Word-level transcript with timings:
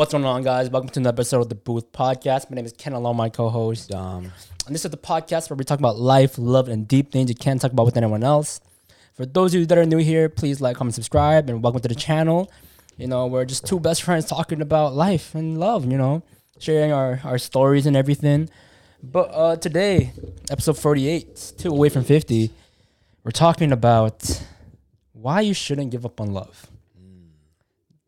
What's 0.00 0.12
going 0.12 0.24
on, 0.24 0.42
guys? 0.42 0.70
Welcome 0.70 0.88
to 0.88 1.00
another 1.00 1.16
episode 1.16 1.42
of 1.42 1.50
the 1.50 1.54
Booth 1.54 1.92
Podcast. 1.92 2.48
My 2.48 2.54
name 2.54 2.64
is 2.64 2.72
Ken, 2.72 2.94
along 2.94 3.18
my 3.18 3.28
co-host, 3.28 3.94
Um, 3.94 4.32
and 4.64 4.74
this 4.74 4.86
is 4.86 4.90
the 4.90 4.96
podcast 4.96 5.50
where 5.50 5.58
we 5.58 5.64
talk 5.64 5.78
about 5.78 5.98
life, 5.98 6.38
love, 6.38 6.68
and 6.68 6.88
deep 6.88 7.12
things 7.12 7.28
you 7.28 7.34
can't 7.34 7.60
talk 7.60 7.70
about 7.70 7.84
with 7.84 7.98
anyone 7.98 8.24
else. 8.24 8.62
For 9.12 9.26
those 9.26 9.52
of 9.52 9.60
you 9.60 9.66
that 9.66 9.76
are 9.76 9.84
new 9.84 9.98
here, 9.98 10.30
please 10.30 10.58
like, 10.58 10.78
comment, 10.78 10.94
subscribe, 10.94 11.50
and 11.50 11.62
welcome 11.62 11.82
to 11.82 11.88
the 11.88 11.94
channel. 11.94 12.50
You 12.96 13.08
know, 13.08 13.26
we're 13.26 13.44
just 13.44 13.66
two 13.66 13.78
best 13.78 14.02
friends 14.02 14.24
talking 14.24 14.62
about 14.62 14.94
life 14.94 15.34
and 15.34 15.60
love. 15.60 15.84
You 15.84 15.98
know, 15.98 16.22
sharing 16.58 16.92
our 16.92 17.20
our 17.22 17.36
stories 17.36 17.84
and 17.84 17.94
everything. 17.94 18.48
But 19.02 19.28
uh, 19.34 19.56
today, 19.56 20.14
episode 20.50 20.78
forty-eight, 20.78 21.52
two 21.58 21.68
away 21.68 21.90
from 21.90 22.04
fifty, 22.04 22.52
we're 23.22 23.32
talking 23.32 23.70
about 23.70 24.44
why 25.12 25.42
you 25.42 25.52
shouldn't 25.52 25.90
give 25.90 26.06
up 26.06 26.22
on 26.22 26.32
love. 26.32 26.70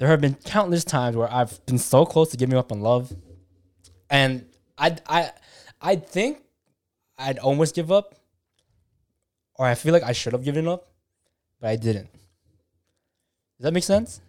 There 0.03 0.11
have 0.11 0.21
been 0.21 0.35
countless 0.35 0.83
times 0.83 1.15
where 1.15 1.33
I've 1.33 1.65
been 1.65 1.79
so 1.79 2.05
close 2.05 2.31
to 2.31 2.37
giving 2.37 2.59
up 2.59 2.73
on 2.73 2.81
love, 2.81 3.15
and 4.11 4.45
I 4.77 4.97
I 5.07 5.31
I 5.81 5.95
think 5.95 6.43
I'd 7.17 7.39
almost 7.39 7.77
give 7.77 7.93
up, 7.93 8.17
or 9.55 9.65
I 9.65 9.77
feel 9.77 9.93
like 9.93 10.03
I 10.03 10.11
should 10.11 10.33
have 10.33 10.43
given 10.43 10.67
up, 10.67 10.89
but 11.61 11.71
I 11.71 11.77
didn't. 11.77 12.11
Does 12.13 13.61
that 13.61 13.73
make 13.73 13.85
sense? 13.85 14.21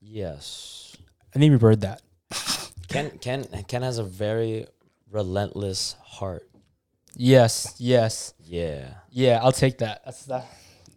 yes. 0.00 0.96
I 1.34 1.40
need 1.40 1.48
to 1.48 1.58
reword 1.58 1.80
that. 1.80 2.00
Ken 2.88 3.18
Ken 3.18 3.42
Ken 3.66 3.82
has 3.82 3.98
a 3.98 4.04
very 4.04 4.66
relentless 5.10 5.96
heart. 6.04 6.48
Yes, 7.16 7.74
yes, 7.78 8.34
Yeah. 8.44 8.94
yeah. 9.10 9.40
I'll 9.42 9.50
take 9.50 9.78
that. 9.78 10.02
That's 10.04 10.26
that. 10.26 10.46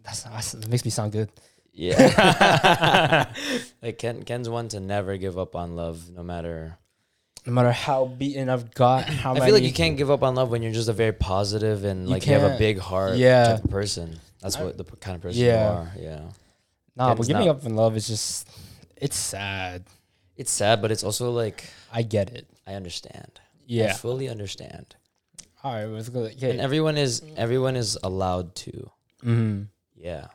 That's, 0.04 0.22
that's 0.22 0.52
that 0.52 0.68
makes 0.68 0.84
me 0.84 0.92
sound 0.92 1.10
good. 1.10 1.28
Yeah. 1.76 3.30
like 3.82 3.98
Ken 3.98 4.22
Ken's 4.24 4.48
one 4.48 4.68
to 4.68 4.80
never 4.80 5.16
give 5.16 5.38
up 5.38 5.54
on 5.54 5.76
love, 5.76 6.10
no 6.10 6.22
matter. 6.22 6.78
No 7.44 7.52
matter 7.52 7.70
how 7.70 8.06
beaten 8.06 8.48
I've 8.48 8.74
got, 8.74 9.04
how 9.22 9.34
I 9.34 9.40
feel 9.40 9.54
like 9.54 9.62
you 9.62 9.72
can't 9.72 9.96
give 9.96 10.10
up 10.10 10.22
on 10.22 10.34
love 10.34 10.50
when 10.50 10.62
you're 10.62 10.72
just 10.72 10.88
a 10.88 10.92
very 10.92 11.12
positive 11.12 11.84
and 11.84 12.04
You 12.04 12.10
like 12.10 12.26
you 12.26 12.32
have 12.32 12.50
a 12.50 12.58
big 12.58 12.78
heart 12.78 13.16
Yeah. 13.16 13.44
type 13.56 13.64
of 13.64 13.70
person. 13.70 14.18
That's 14.40 14.58
what 14.58 14.76
the 14.76 14.84
p- 14.84 14.96
kind 15.00 15.14
of 15.16 15.22
person 15.22 15.40
Yeah. 15.42 15.52
you 15.72 15.78
are. 15.78 15.92
Yeah. 15.98 16.20
Nah, 16.96 17.14
but 17.14 17.26
giving 17.26 17.46
not- 17.46 17.58
up 17.58 17.64
on 17.66 17.74
love 17.76 17.96
is 17.96 18.06
just. 18.08 18.48
It's 18.96 19.16
sad. 19.16 19.84
It's 20.36 20.50
sad, 20.50 20.80
but 20.82 20.90
it's 20.90 21.04
also 21.04 21.30
like 21.30 21.64
I 21.92 22.02
get 22.02 22.30
it. 22.30 22.48
I 22.66 22.74
understand. 22.74 23.30
I 23.38 23.40
Yeah. 23.66 23.92
fully 23.92 24.28
understand. 24.28 24.96
All 25.62 25.72
right. 25.74 25.84
Let's 25.84 26.08
go. 26.08 26.24
And 26.24 26.60
everyone 26.60 26.96
is 26.96 27.22
everyone 27.36 27.76
is 27.76 27.98
allowed 28.02 28.54
to. 28.64 28.90
hmm 29.22 29.62
Yeah. 29.94 30.28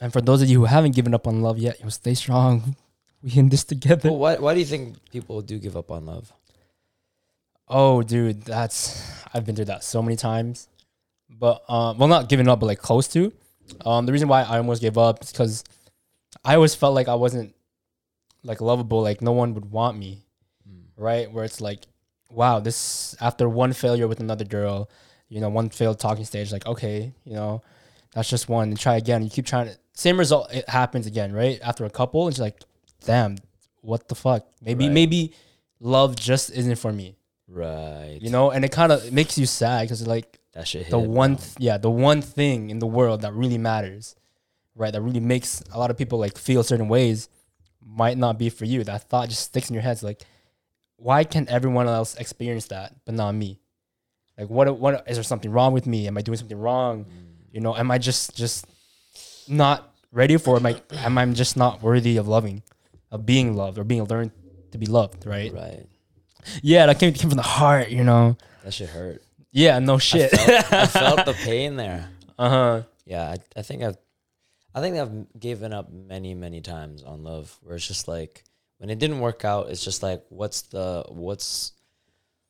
And 0.00 0.12
for 0.12 0.20
those 0.20 0.42
of 0.42 0.48
you 0.48 0.60
who 0.60 0.64
haven't 0.66 0.94
given 0.94 1.14
up 1.14 1.26
on 1.26 1.42
love 1.42 1.58
yet, 1.58 1.80
you 1.82 1.90
stay 1.90 2.14
strong. 2.14 2.76
We 3.20 3.32
in 3.36 3.48
this 3.48 3.64
together. 3.64 4.10
Well, 4.10 4.18
why 4.20 4.36
why 4.36 4.54
do 4.54 4.60
you 4.60 4.66
think 4.66 4.94
people 5.10 5.42
do 5.42 5.58
give 5.58 5.76
up 5.76 5.90
on 5.90 6.06
love? 6.06 6.32
Oh, 7.66 8.00
dude, 8.02 8.42
that's 8.42 9.02
I've 9.34 9.44
been 9.44 9.56
through 9.56 9.64
that 9.64 9.82
so 9.82 10.00
many 10.02 10.14
times. 10.14 10.68
But 11.28 11.68
um, 11.68 11.98
well, 11.98 12.06
not 12.06 12.28
giving 12.28 12.46
up, 12.46 12.60
but 12.60 12.66
like 12.66 12.78
close 12.78 13.08
to. 13.08 13.32
Um, 13.84 14.06
the 14.06 14.12
reason 14.12 14.28
why 14.28 14.42
I 14.42 14.58
almost 14.58 14.80
gave 14.80 14.96
up 14.96 15.22
is 15.22 15.32
because 15.32 15.64
I 16.44 16.54
always 16.54 16.76
felt 16.76 16.94
like 16.94 17.08
I 17.08 17.16
wasn't 17.16 17.56
like 18.44 18.60
lovable. 18.60 19.02
Like 19.02 19.20
no 19.20 19.32
one 19.32 19.52
would 19.54 19.70
want 19.70 19.98
me, 19.98 20.22
right? 20.96 21.30
Where 21.30 21.44
it's 21.44 21.60
like, 21.60 21.80
wow, 22.30 22.60
this 22.60 23.16
after 23.20 23.48
one 23.48 23.72
failure 23.72 24.08
with 24.08 24.20
another 24.20 24.44
girl, 24.44 24.88
you 25.28 25.40
know, 25.40 25.48
one 25.48 25.70
failed 25.70 25.98
talking 25.98 26.24
stage. 26.24 26.52
Like, 26.52 26.66
okay, 26.66 27.12
you 27.24 27.34
know, 27.34 27.62
that's 28.14 28.30
just 28.30 28.48
one. 28.48 28.68
And 28.68 28.78
try 28.78 28.96
again. 28.96 29.22
You 29.22 29.30
keep 29.30 29.46
trying 29.46 29.66
to 29.66 29.76
same 29.98 30.18
result. 30.18 30.52
It 30.52 30.68
happens 30.68 31.06
again, 31.06 31.32
right? 31.32 31.58
After 31.62 31.84
a 31.84 31.90
couple, 31.90 32.26
and 32.26 32.34
she's 32.34 32.40
like, 32.40 32.60
damn, 33.04 33.36
what 33.80 34.08
the 34.08 34.14
fuck? 34.14 34.46
Maybe 34.62 34.86
Right. 34.86 34.94
maybe 34.94 35.32
love 35.80 36.16
just 36.16 36.50
isn't 36.50 36.76
for 36.76 36.92
me 36.92 37.16
Right. 37.46 38.18
you 38.20 38.30
know 38.30 38.50
and 38.50 38.64
it 38.64 38.72
kind 38.72 38.90
of 38.92 39.12
makes 39.12 39.38
you 39.38 39.46
sad 39.46 39.82
because 39.82 40.04
like 40.06 40.38
that 40.52 40.66
shit 40.66 40.82
hit. 40.82 40.90
the 40.90 40.98
one 40.98 41.36
th- 41.36 41.54
yeah 41.58 41.78
the 41.78 41.88
one 41.90 42.20
thing 42.20 42.68
in 42.70 42.78
the 42.80 42.86
world 42.86 43.22
that 43.22 43.32
really 43.32 43.58
matters 43.58 44.16
right 44.74 44.92
that 44.92 45.00
really 45.00 45.20
makes 45.20 45.62
a 45.72 45.78
lot 45.78 45.90
of 45.90 45.96
people 45.96 46.18
like 46.18 46.36
feel 46.36 46.62
certain 46.64 46.88
ways 46.88 47.28
might 47.80 48.18
not 48.18 48.38
be 48.38 48.50
for 48.50 48.64
you 48.64 48.82
that 48.84 49.08
thought 49.08 49.28
just 49.28 49.44
sticks 49.44 49.70
in 49.70 49.74
your 49.74 49.82
head 49.82 49.92
it's 49.92 50.02
like 50.02 50.22
why 50.96 51.22
can 51.24 51.48
everyone 51.48 51.86
else 51.86 52.16
experience 52.16 52.66
that 52.66 52.92
but 53.06 53.14
not 53.14 53.32
me 53.34 53.60
like 54.36 54.50
what 54.50 54.78
what 54.78 55.04
is 55.08 55.16
there 55.16 55.22
something 55.22 55.50
wrong 55.52 55.72
with 55.72 55.86
me 55.86 56.06
am 56.08 56.18
i 56.18 56.22
doing 56.22 56.36
something 56.36 56.58
wrong 56.58 57.04
mm. 57.04 57.08
you 57.52 57.60
know 57.60 57.74
am 57.76 57.90
i 57.90 57.98
just 57.98 58.36
just 58.36 58.66
not 59.50 59.94
ready 60.12 60.36
for 60.36 60.56
it 60.56 60.60
am 60.60 60.66
i 60.66 60.80
am 61.04 61.18
i 61.18 61.26
just 61.26 61.56
not 61.56 61.82
worthy 61.82 62.16
of 62.16 62.26
loving 62.28 62.62
of 63.10 63.24
being 63.26 63.54
loved 63.56 63.78
or 63.78 63.84
being 63.84 64.04
learned 64.04 64.30
to 64.72 64.78
be 64.78 64.86
loved 64.86 65.26
right 65.26 65.52
Right. 65.52 65.86
yeah 66.62 66.86
that 66.86 66.98
came, 66.98 67.12
came 67.12 67.30
from 67.30 67.36
the 67.36 67.42
heart 67.42 67.90
you 67.90 68.04
know 68.04 68.36
That 68.64 68.72
shit 68.74 68.88
hurt. 68.90 69.22
yeah, 69.52 69.78
no 69.78 69.98
shit. 69.98 70.32
I 70.34 70.36
felt, 70.62 70.72
I 70.72 70.86
felt 71.04 71.24
the 71.26 71.32
pain 71.34 71.76
there. 71.76 72.08
uh 72.38 72.48
huh. 72.50 72.82
Yeah, 73.06 73.24
I, 73.32 73.36
I 73.56 73.62
think 73.62 73.82
I've, 73.82 73.96
I 74.74 74.80
think 74.82 74.96
I've 74.98 75.40
given 75.40 75.72
up 75.72 75.90
many, 75.90 76.34
many 76.34 76.60
times 76.60 77.02
on 77.02 77.24
love. 77.24 77.56
Where 77.62 77.76
it's 77.76 77.88
just 77.88 78.06
like 78.06 78.44
when 78.76 78.90
it 78.90 78.98
didn't 78.98 79.20
work 79.20 79.44
out, 79.46 79.70
it's 79.70 79.82
just 79.82 80.02
like, 80.02 80.22
what's 80.28 80.62
the 80.68 81.04
what's, 81.08 81.72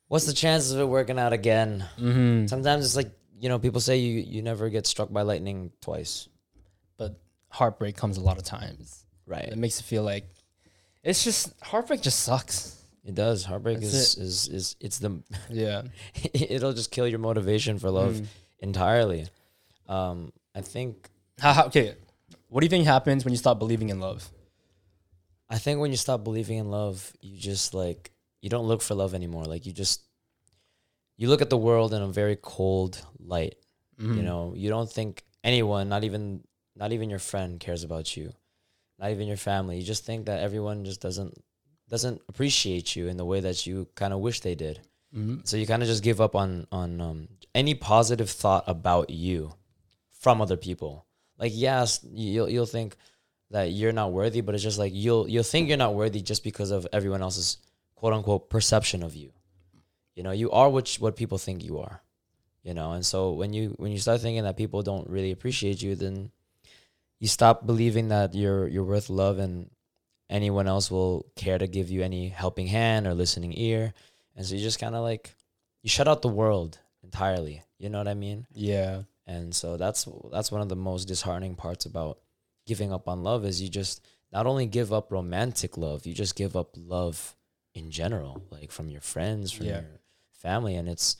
what's 0.09 0.25
the 0.25 0.33
chances 0.33 0.73
of 0.73 0.81
it 0.81 0.85
working 0.91 1.17
out 1.17 1.31
again? 1.31 1.85
Mm-hmm. 1.97 2.47
Sometimes 2.47 2.83
it's 2.85 2.97
like 2.97 3.11
you 3.39 3.47
know 3.47 3.57
people 3.57 3.79
say 3.79 3.97
you 3.97 4.19
you 4.19 4.41
never 4.41 4.67
get 4.69 4.85
struck 4.85 5.09
by 5.11 5.21
lightning 5.23 5.71
twice. 5.81 6.27
But 6.99 7.19
heartbreak 7.49 7.95
comes 7.97 8.17
a 8.17 8.21
lot 8.21 8.37
of 8.37 8.43
times. 8.43 9.05
Right. 9.25 9.45
It 9.45 9.57
makes 9.57 9.79
it 9.79 9.83
feel 9.83 10.03
like 10.03 10.25
it's 11.03 11.23
just 11.23 11.53
heartbreak 11.63 12.01
just 12.01 12.19
sucks. 12.19 12.75
It 13.05 13.15
does. 13.15 13.43
Heartbreak 13.45 13.79
That's 13.79 13.93
is, 13.93 14.17
is 14.17 14.47
is 14.49 14.75
it's 14.79 14.99
the 14.99 15.23
Yeah. 15.49 15.83
it'll 16.33 16.73
just 16.73 16.91
kill 16.91 17.07
your 17.07 17.19
motivation 17.19 17.79
for 17.79 17.89
love 17.89 18.13
Mm. 18.15 18.25
entirely. 18.59 19.27
Um, 19.87 20.31
I 20.53 20.61
think 20.61 21.09
How, 21.39 21.53
how, 21.53 21.65
okay. 21.67 21.95
What 22.49 22.61
do 22.61 22.65
you 22.65 22.69
think 22.69 22.85
happens 22.85 23.23
when 23.25 23.31
you 23.33 23.37
stop 23.37 23.57
believing 23.59 23.89
in 23.89 23.99
love? 23.99 24.29
I 25.49 25.57
think 25.57 25.79
when 25.79 25.91
you 25.91 25.97
stop 25.97 26.23
believing 26.23 26.57
in 26.59 26.69
love, 26.69 27.13
you 27.21 27.37
just 27.39 27.73
like 27.73 28.11
you 28.41 28.49
don't 28.49 28.67
look 28.67 28.81
for 28.81 28.93
love 28.95 29.13
anymore. 29.15 29.45
Like 29.45 29.65
you 29.65 29.71
just 29.73 30.01
you 31.17 31.29
look 31.29 31.41
at 31.41 31.49
the 31.49 31.57
world 31.57 31.93
in 31.93 32.01
a 32.01 32.07
very 32.07 32.37
cold 32.41 33.01
light. 33.19 33.55
Mm-hmm. 33.99 34.17
You 34.17 34.23
know, 34.23 34.53
you 34.55 34.69
don't 34.69 34.91
think 34.91 35.23
anyone, 35.43 35.89
not 35.89 36.03
even 36.03 36.43
not 36.79 36.93
even 36.93 37.09
your 37.09 37.19
friend 37.19 37.59
cares 37.59 37.83
about 37.83 38.15
you. 38.15 38.33
Not 38.97 39.11
even 39.11 39.27
your 39.27 39.37
family. 39.37 39.77
You 39.77 39.83
just 39.83 40.05
think 40.05 40.25
that 40.25 40.39
everyone 40.39 40.85
just 40.85 41.01
doesn't 41.01 41.37
doesn't 41.89 42.21
appreciate 42.29 42.95
you 42.95 43.07
in 43.07 43.17
the 43.17 43.25
way 43.25 43.39
that 43.39 43.65
you 43.65 43.87
kind 43.95 44.13
of 44.13 44.19
wish 44.19 44.41
they 44.41 44.55
did. 44.55 44.79
Mm-hmm. 45.15 45.39
So 45.43 45.57
you 45.57 45.65
kind 45.65 45.81
of 45.81 45.87
just 45.87 46.03
give 46.03 46.21
up 46.21 46.35
on 46.35 46.67
on 46.71 47.01
um, 47.01 47.27
any 47.53 47.75
positive 47.75 48.29
thought 48.29 48.63
about 48.67 49.09
you 49.09 49.53
from 50.11 50.41
other 50.41 50.57
people. 50.57 51.05
Like 51.37 51.51
yes, 51.55 51.99
you'll 52.11 52.49
you'll 52.49 52.65
think 52.65 52.95
that 53.51 53.71
you're 53.71 53.91
not 53.91 54.11
worthy, 54.11 54.41
but 54.41 54.55
it's 54.55 54.63
just 54.63 54.79
like 54.79 54.93
you'll 54.93 55.27
you'll 55.29 55.43
think 55.43 55.67
you're 55.67 55.77
not 55.77 55.95
worthy 55.95 56.21
just 56.21 56.43
because 56.43 56.71
of 56.71 56.87
everyone 56.93 57.21
else's 57.21 57.57
quote 57.95 58.13
unquote 58.13 58.49
perception 58.49 59.03
of 59.03 59.15
you. 59.15 59.31
You 60.15 60.23
know, 60.23 60.31
you 60.31 60.51
are 60.51 60.69
what 60.69 60.95
what 60.99 61.15
people 61.15 61.37
think 61.37 61.63
you 61.63 61.79
are. 61.79 62.01
You 62.63 62.73
know, 62.73 62.91
and 62.91 63.05
so 63.05 63.31
when 63.31 63.53
you 63.53 63.73
when 63.77 63.91
you 63.91 63.99
start 63.99 64.21
thinking 64.21 64.43
that 64.43 64.57
people 64.57 64.81
don't 64.81 65.09
really 65.09 65.31
appreciate 65.31 65.81
you, 65.81 65.95
then 65.95 66.31
you 67.19 67.27
stop 67.27 67.65
believing 67.65 68.09
that 68.09 68.33
you're 68.33 68.67
you're 68.67 68.83
worth 68.83 69.09
love 69.09 69.39
and 69.39 69.69
anyone 70.29 70.67
else 70.67 70.89
will 70.91 71.25
care 71.35 71.57
to 71.57 71.67
give 71.67 71.89
you 71.89 72.01
any 72.03 72.29
helping 72.29 72.67
hand 72.67 73.07
or 73.07 73.13
listening 73.13 73.53
ear. 73.57 73.93
And 74.35 74.45
so 74.45 74.55
you 74.55 74.61
just 74.61 74.79
kind 74.79 74.95
of 74.95 75.03
like 75.03 75.35
you 75.83 75.89
shut 75.89 76.07
out 76.07 76.21
the 76.21 76.27
world 76.29 76.77
entirely. 77.03 77.63
You 77.77 77.89
know 77.89 77.97
what 77.97 78.07
I 78.07 78.13
mean? 78.13 78.45
Yeah. 78.51 79.03
And 79.25 79.53
so 79.53 79.77
that's 79.77 80.07
that's 80.31 80.51
one 80.51 80.61
of 80.61 80.69
the 80.69 80.75
most 80.75 81.05
disheartening 81.05 81.55
parts 81.55 81.85
about 81.85 82.19
giving 82.65 82.91
up 82.93 83.07
on 83.07 83.23
love 83.23 83.45
is 83.45 83.61
you 83.61 83.69
just 83.69 84.05
not 84.31 84.45
only 84.45 84.65
give 84.67 84.93
up 84.93 85.11
romantic 85.11 85.77
love, 85.77 86.05
you 86.05 86.13
just 86.13 86.35
give 86.35 86.55
up 86.55 86.69
love 86.77 87.35
in 87.73 87.89
general, 87.91 88.43
like 88.51 88.71
from 88.71 88.89
your 88.89 89.01
friends, 89.01 89.51
from 89.51 89.65
Yeah. 89.65 89.81
your 89.81 89.85
family, 90.31 90.75
and 90.75 90.87
it's 90.87 91.17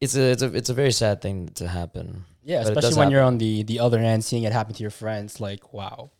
it's 0.00 0.16
a 0.16 0.30
it's 0.30 0.42
a 0.42 0.54
it's 0.54 0.70
a 0.70 0.74
very 0.74 0.92
sad 0.92 1.20
thing 1.20 1.48
to 1.54 1.68
happen. 1.68 2.24
Yeah, 2.44 2.62
But 2.62 2.76
especially 2.76 2.98
when 2.98 3.10
you're 3.10 3.22
on 3.22 3.38
the 3.38 3.62
the 3.62 3.80
other 3.80 3.98
end, 3.98 4.24
seeing 4.24 4.42
it 4.44 4.52
happen 4.52 4.74
to 4.74 4.82
your 4.82 4.90
friends. 4.90 5.40
Like, 5.40 5.72
wow, 5.72 6.10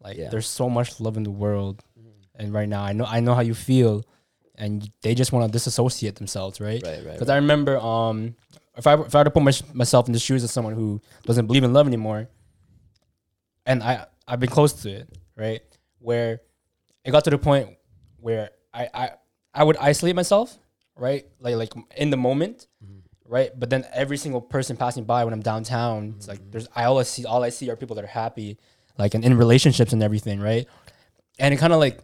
like 0.00 0.16
Yeah. 0.16 0.30
there's 0.30 0.46
so 0.46 0.68
much 0.70 0.98
love 1.00 1.16
in 1.16 1.22
the 1.24 1.30
world, 1.30 1.84
and 2.34 2.52
right 2.52 2.68
now 2.68 2.82
I 2.82 2.92
know 2.92 3.04
I 3.04 3.20
know 3.20 3.34
how 3.34 3.42
you 3.42 3.54
feel, 3.54 4.04
and 4.54 4.90
they 5.02 5.14
just 5.14 5.30
want 5.32 5.46
to 5.46 5.52
disassociate 5.52 6.16
themselves, 6.16 6.60
right? 6.60 6.82
Right, 6.82 7.04
right. 7.04 7.12
Because 7.12 7.28
I 7.28 7.36
remember, 7.36 7.78
um, 7.78 8.34
if 8.76 8.86
I 8.86 8.94
if 8.94 9.14
I 9.14 9.18
were 9.18 9.24
to 9.24 9.30
put 9.30 9.42
my, 9.42 9.52
myself 9.74 10.06
in 10.06 10.12
the 10.12 10.18
shoes 10.18 10.42
of 10.42 10.50
someone 10.50 10.74
who 10.74 11.00
doesn't 11.26 11.46
believe 11.46 11.64
in 11.64 11.72
love 11.74 11.86
anymore, 11.86 12.28
and 13.66 13.82
I 13.82 14.06
I've 14.26 14.40
been 14.40 14.50
close 14.50 14.72
to 14.82 14.90
it, 14.90 15.08
right? 15.36 15.60
Where 15.98 16.40
it 17.04 17.10
got 17.10 17.24
to 17.24 17.30
the 17.30 17.38
point 17.38 17.76
where 18.20 18.50
I 18.72 18.88
I 18.94 19.10
I 19.54 19.64
would 19.64 19.76
isolate 19.76 20.16
myself, 20.16 20.56
right? 20.96 21.26
Like 21.40 21.56
like 21.56 21.72
in 21.96 22.10
the 22.10 22.16
moment, 22.16 22.66
right? 23.28 23.50
But 23.58 23.70
then 23.70 23.84
every 23.92 24.16
single 24.16 24.40
person 24.40 24.76
passing 24.76 25.04
by 25.04 25.24
when 25.24 25.32
I'm 25.32 25.42
downtown, 25.42 26.14
it's 26.16 26.26
like 26.28 26.40
there's 26.50 26.66
I 26.74 26.84
always 26.84 27.08
see 27.08 27.24
all 27.24 27.42
I 27.44 27.50
see 27.50 27.70
are 27.70 27.76
people 27.76 27.94
that 27.96 28.04
are 28.04 28.08
happy, 28.08 28.58
like 28.98 29.14
and 29.14 29.24
in 29.24 29.36
relationships 29.36 29.92
and 29.92 30.02
everything, 30.02 30.40
right? 30.40 30.66
And 31.38 31.54
it 31.54 31.58
kind 31.58 31.72
of 31.72 31.78
like 31.78 32.00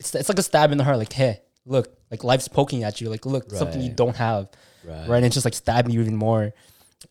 it's 0.00 0.14
it's 0.14 0.28
like 0.28 0.38
a 0.38 0.42
stab 0.42 0.72
in 0.72 0.78
the 0.78 0.84
heart. 0.84 0.98
Like, 0.98 1.12
hey, 1.12 1.40
look, 1.66 1.96
like 2.10 2.24
life's 2.24 2.48
poking 2.48 2.82
at 2.82 3.00
you. 3.00 3.08
Like, 3.10 3.24
look, 3.26 3.50
something 3.52 3.80
you 3.80 3.92
don't 3.92 4.16
have, 4.16 4.48
Right. 4.84 5.08
right? 5.08 5.16
And 5.18 5.26
it's 5.26 5.34
just 5.34 5.44
like 5.46 5.54
stabbing 5.54 5.92
you 5.92 6.00
even 6.00 6.16
more, 6.16 6.52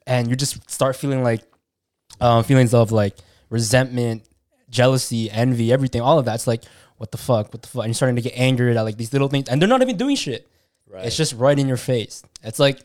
and 0.06 0.28
you 0.30 0.36
just 0.36 0.70
start 0.70 0.96
feeling 0.98 1.24
like, 1.24 1.42
um, 2.20 2.44
feelings 2.44 2.74
of 2.74 2.92
like 2.92 3.16
resentment, 3.50 4.24
jealousy, 4.70 5.30
envy, 5.32 5.72
everything, 5.72 6.02
all 6.02 6.18
of 6.20 6.26
that's 6.26 6.48
like, 6.48 6.64
what 6.98 7.12
the 7.12 7.18
fuck, 7.18 7.54
what 7.54 7.62
the 7.62 7.68
fuck, 7.68 7.84
and 7.84 7.90
you're 7.90 7.96
starting 7.96 8.16
to 8.16 8.22
get 8.22 8.34
angry 8.36 8.76
at 8.76 8.82
like 8.84 8.98
these 8.98 9.14
little 9.14 9.28
things, 9.28 9.48
and 9.50 9.62
they're 9.62 9.70
not 9.70 9.82
even 9.82 9.98
doing 9.98 10.16
shit. 10.16 10.48
Right. 10.90 11.06
It's 11.06 11.16
just 11.16 11.34
right 11.34 11.58
in 11.58 11.68
your 11.68 11.78
face. 11.78 12.22
It's 12.44 12.60
like, 12.60 12.80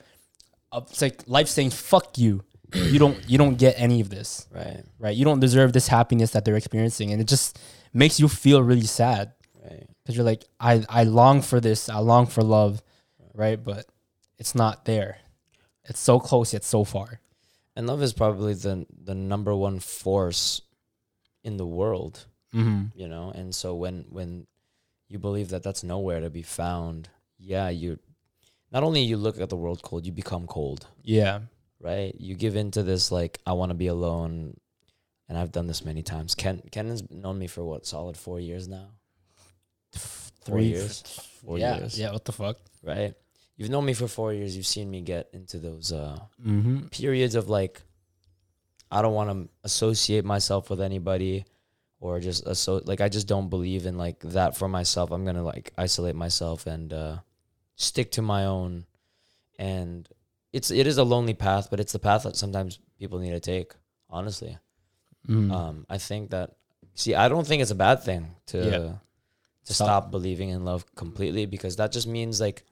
it's 0.90 1.00
like 1.02 1.22
life 1.26 1.48
saying, 1.48 1.70
"Fuck 1.70 2.18
you." 2.18 2.42
you 2.74 2.98
don't 2.98 3.16
you 3.30 3.38
don't 3.38 3.56
get 3.56 3.74
any 3.78 4.00
of 4.00 4.10
this 4.10 4.48
right. 4.50 4.82
right? 4.98 5.14
You 5.16 5.24
don't 5.24 5.38
deserve 5.38 5.72
this 5.72 5.86
happiness 5.86 6.32
that 6.32 6.44
they're 6.44 6.56
experiencing, 6.56 7.12
and 7.12 7.20
it 7.20 7.28
just 7.28 7.58
makes 7.94 8.18
you 8.18 8.28
feel 8.28 8.60
really 8.60 8.86
sad 8.86 9.32
Right. 9.62 9.86
because 10.02 10.16
you're 10.16 10.24
like, 10.24 10.44
I 10.58 10.84
I 10.88 11.04
long 11.04 11.42
for 11.42 11.60
this, 11.60 11.88
I 11.88 11.98
long 11.98 12.26
for 12.26 12.42
love, 12.42 12.82
right? 13.34 13.62
But 13.62 13.86
it's 14.38 14.54
not 14.54 14.84
there. 14.84 15.18
It's 15.84 16.00
so 16.00 16.18
close 16.18 16.52
yet 16.52 16.64
so 16.64 16.82
far. 16.82 17.20
And 17.76 17.86
love 17.86 18.02
is 18.02 18.12
probably 18.12 18.54
the 18.54 18.84
the 19.04 19.14
number 19.14 19.54
one 19.54 19.78
force 19.78 20.60
in 21.44 21.56
the 21.58 21.66
world, 21.66 22.26
Mm-hmm. 22.52 22.98
you 22.98 23.06
know. 23.06 23.30
And 23.30 23.54
so 23.54 23.74
when 23.76 24.06
when 24.10 24.46
you 25.08 25.18
believe 25.20 25.50
that 25.50 25.62
that's 25.62 25.84
nowhere 25.84 26.20
to 26.20 26.30
be 26.30 26.42
found, 26.42 27.08
yeah, 27.38 27.68
you 27.68 27.98
not 28.76 28.82
only 28.88 29.00
you 29.10 29.16
look 29.16 29.40
at 29.40 29.48
the 29.48 29.56
world 29.64 29.80
cold, 29.88 30.04
you 30.04 30.12
become 30.12 30.46
cold, 30.46 30.86
Yeah. 31.02 31.40
right? 31.80 32.12
You 32.26 32.34
give 32.44 32.56
into 32.64 32.82
this 32.82 33.10
like 33.18 33.34
I 33.46 33.52
want 33.54 33.70
to 33.70 33.74
be 33.84 33.86
alone, 33.88 34.34
and 35.28 35.34
I've 35.38 35.50
done 35.56 35.66
this 35.66 35.82
many 35.90 36.02
times. 36.02 36.34
Ken 36.34 36.60
Ken 36.74 36.86
has 36.92 37.00
known 37.10 37.38
me 37.38 37.46
for 37.54 37.62
what 37.70 37.86
solid 37.86 38.16
four 38.16 38.38
years 38.48 38.68
now. 38.68 38.88
Four 39.92 40.58
Three 40.58 40.66
years, 40.66 41.02
four 41.44 41.58
yeah. 41.58 41.78
years, 41.78 41.98
Yeah. 41.98 42.12
What 42.12 42.24
the 42.24 42.32
fuck? 42.32 42.56
right? 42.82 43.14
You've 43.56 43.70
known 43.70 43.84
me 43.86 43.94
for 43.94 44.06
four 44.08 44.32
years. 44.34 44.54
You've 44.56 44.66
seen 44.76 44.90
me 44.90 45.00
get 45.00 45.30
into 45.32 45.58
those 45.58 45.90
uh, 45.92 46.18
Mm-hmm. 46.46 46.86
periods 46.88 47.34
of 47.34 47.48
like 47.48 47.82
I 48.90 49.00
don't 49.02 49.14
want 49.14 49.30
to 49.30 49.48
associate 49.64 50.24
myself 50.24 50.68
with 50.70 50.80
anybody 50.80 51.44
or 51.98 52.20
just 52.20 52.46
asso- 52.46 52.82
like 52.84 53.00
I 53.00 53.08
just 53.08 53.26
don't 53.26 53.48
believe 53.48 53.86
in 53.86 53.96
like 53.98 54.20
that 54.38 54.56
for 54.56 54.68
myself. 54.68 55.10
I'm 55.10 55.24
going 55.24 55.36
to 55.42 55.42
like 55.54 55.72
isolate 55.78 56.14
myself 56.14 56.66
and 56.66 56.92
uh 56.92 57.16
stick 57.76 58.10
to 58.12 58.22
my 58.22 58.44
own 58.46 58.84
and 59.58 60.08
it's 60.52 60.70
it 60.70 60.86
is 60.86 60.98
a 60.98 61.04
lonely 61.04 61.34
path, 61.34 61.68
but 61.70 61.80
it's 61.80 61.92
the 61.92 61.98
path 61.98 62.22
that 62.24 62.36
sometimes 62.36 62.78
people 62.98 63.18
need 63.18 63.30
to 63.30 63.40
take, 63.40 63.72
honestly. 64.10 64.58
Mm. 65.28 65.52
Um 65.52 65.86
I 65.88 65.98
think 65.98 66.30
that 66.30 66.56
see, 66.94 67.14
I 67.14 67.28
don't 67.28 67.46
think 67.46 67.62
it's 67.62 67.70
a 67.70 67.74
bad 67.88 68.02
thing 68.02 68.34
to 68.46 68.58
Yeah. 68.58 68.92
to 69.66 69.74
Stop. 69.74 69.86
stop 69.86 70.10
believing 70.10 70.48
in 70.50 70.64
love 70.64 70.84
completely 70.94 71.44
because 71.46 71.76
that 71.76 71.92
just 71.92 72.06
means 72.06 72.40
like 72.40 72.64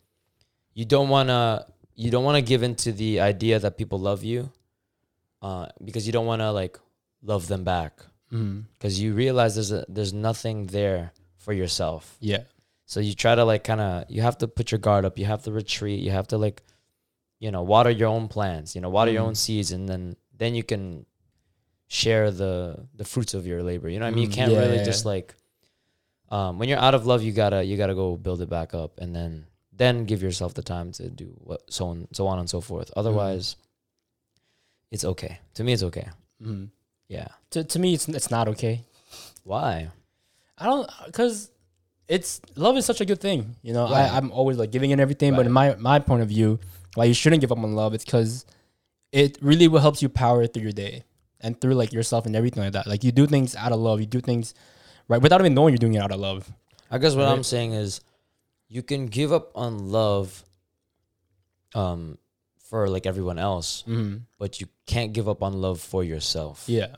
you 0.74 0.84
don't 0.84 1.08
want 1.08 1.28
to 1.28 1.66
you 1.94 2.10
don't 2.10 2.24
want 2.24 2.36
to 2.36 2.42
give 2.42 2.62
into 2.62 2.92
the 2.92 3.20
idea 3.20 3.58
that 3.58 3.76
people 3.76 3.98
love 3.98 4.24
you 4.24 4.50
uh 5.42 5.66
because 5.84 6.06
you 6.06 6.12
don't 6.12 6.26
want 6.26 6.40
to 6.40 6.50
like 6.52 6.78
love 7.22 7.46
them 7.48 7.64
back 7.64 8.02
mm. 8.32 8.64
because 8.78 9.00
you 9.00 9.12
realize 9.14 9.54
there's 9.56 9.72
a, 9.72 9.84
there's 9.88 10.12
nothing 10.12 10.66
there 10.66 11.12
for 11.36 11.52
yourself 11.52 12.16
Yeah. 12.20 12.44
So 12.86 13.00
you 13.00 13.14
try 13.14 13.34
to 13.34 13.44
like 13.44 13.64
kind 13.64 13.80
of 13.80 14.04
you 14.10 14.22
have 14.22 14.38
to 14.38 14.48
put 14.48 14.70
your 14.72 14.78
guard 14.78 15.04
up. 15.04 15.18
You 15.18 15.24
have 15.26 15.42
to 15.44 15.52
retreat. 15.52 16.00
You 16.00 16.10
have 16.10 16.28
to 16.28 16.38
like 16.38 16.62
you 17.40 17.50
know 17.50 17.62
water 17.62 17.90
your 17.90 18.08
own 18.08 18.28
plants 18.28 18.74
you 18.74 18.80
know 18.80 18.88
water 18.90 19.10
your 19.10 19.22
Mm. 19.22 19.26
own 19.28 19.34
seeds 19.34 19.72
and 19.72 19.88
then 19.88 20.16
then 20.38 20.54
you 20.54 20.62
can 20.62 21.04
share 21.88 22.30
the 22.30 22.86
the 22.94 23.04
fruits 23.04 23.34
of 23.34 23.46
your 23.46 23.62
labor. 23.62 23.88
You 23.88 23.98
know 23.98 24.06
what 24.06 24.12
i 24.12 24.14
mean? 24.14 24.24
You 24.24 24.28
Mm, 24.30 24.34
can't 24.34 24.52
yeah, 24.52 24.60
really 24.60 24.76
yeah, 24.76 24.84
just 24.84 25.04
like 25.04 25.34
um 26.30 26.58
when 26.58 26.68
you're 26.68 26.78
out 26.78 26.94
of 26.94 27.06
love 27.06 27.22
you 27.22 27.32
gotta 27.32 27.62
you 27.64 27.76
gotta 27.76 27.94
go 27.94 28.16
build 28.16 28.40
it 28.40 28.48
back 28.48 28.74
up 28.74 28.98
and 28.98 29.14
then 29.14 29.46
then 29.76 30.04
give 30.06 30.22
yourself 30.22 30.54
the 30.54 30.62
time 30.62 30.92
to 30.92 31.08
do 31.10 31.34
what 31.42 31.60
so 31.70 31.86
on 31.88 32.08
so 32.12 32.26
on 32.26 32.38
and 32.38 32.48
so 32.48 32.60
forth. 32.60 32.88
Mm. 32.90 32.98
otherwise 33.00 33.56
it's 34.90 35.04
okay. 35.04 35.38
To 35.54 35.64
me 35.64 35.72
it's 35.72 35.82
okay. 35.82 36.08
Mm. 36.42 36.70
yeah. 37.08 37.28
To 37.50 37.64
to 37.64 37.78
me, 37.78 37.94
it's 37.94 38.08
it's 38.08 38.30
not 38.30 38.48
okay. 38.48 38.82
why? 39.42 39.90
I 40.58 40.64
don't 40.66 40.88
because 41.06 41.50
it's 42.08 42.40
love 42.56 42.76
is 42.76 42.84
such 42.86 43.00
a 43.00 43.04
good 43.04 43.20
thing. 43.20 43.56
You 43.62 43.72
know, 43.72 43.84
Right. 43.84 44.10
I, 44.10 44.16
I'm 44.16 44.30
always 44.32 44.56
like 44.58 44.70
giving 44.70 44.92
and 44.92 45.00
everything, 45.00 45.34
but 45.34 45.46
in 45.46 45.52
my 45.52 45.74
my 45.76 45.98
point 45.98 46.22
of 46.22 46.28
view, 46.28 46.58
why 46.94 47.04
you 47.04 47.14
shouldn't 47.14 47.40
give 47.40 47.50
up 47.52 47.58
on 47.58 47.74
love, 47.74 47.94
it's 47.94 48.04
because 48.04 48.44
it 49.12 49.38
really 49.40 49.68
will 49.68 49.80
helps 49.80 50.02
you 50.02 50.08
power 50.08 50.46
through 50.46 50.62
your 50.62 50.72
day 50.72 51.04
and 51.40 51.60
through 51.60 51.74
like 51.74 51.92
yourself 51.92 52.26
and 52.26 52.34
everything 52.36 52.62
like 52.62 52.72
that. 52.72 52.86
Like 52.86 53.04
you 53.04 53.12
do 53.12 53.26
things 53.26 53.54
out 53.56 53.72
of 53.72 53.78
love, 53.80 54.00
you 54.00 54.06
do 54.06 54.20
things 54.20 54.54
right 55.08 55.20
without 55.22 55.40
even 55.40 55.54
knowing 55.54 55.72
you're 55.72 55.78
doing 55.78 55.94
it 55.94 56.02
out 56.02 56.12
of 56.12 56.20
love. 56.20 56.50
I 56.90 56.98
guess 56.98 57.14
what 57.14 57.26
I'm 57.26 57.42
saying 57.42 57.72
is 57.72 58.00
you 58.68 58.82
can 58.82 59.06
give 59.06 59.32
up 59.32 59.50
on 59.54 59.90
love 59.90 60.44
um 61.74 62.18
for 62.58 62.88
like 62.88 63.06
everyone 63.06 63.38
else, 63.38 63.84
Mm-hmm. 63.86 64.16
but 64.38 64.60
you 64.60 64.66
can't 64.86 65.12
give 65.12 65.28
up 65.28 65.42
on 65.42 65.60
love 65.60 65.80
for 65.80 66.02
yourself. 66.02 66.64
Yeah. 66.66 66.96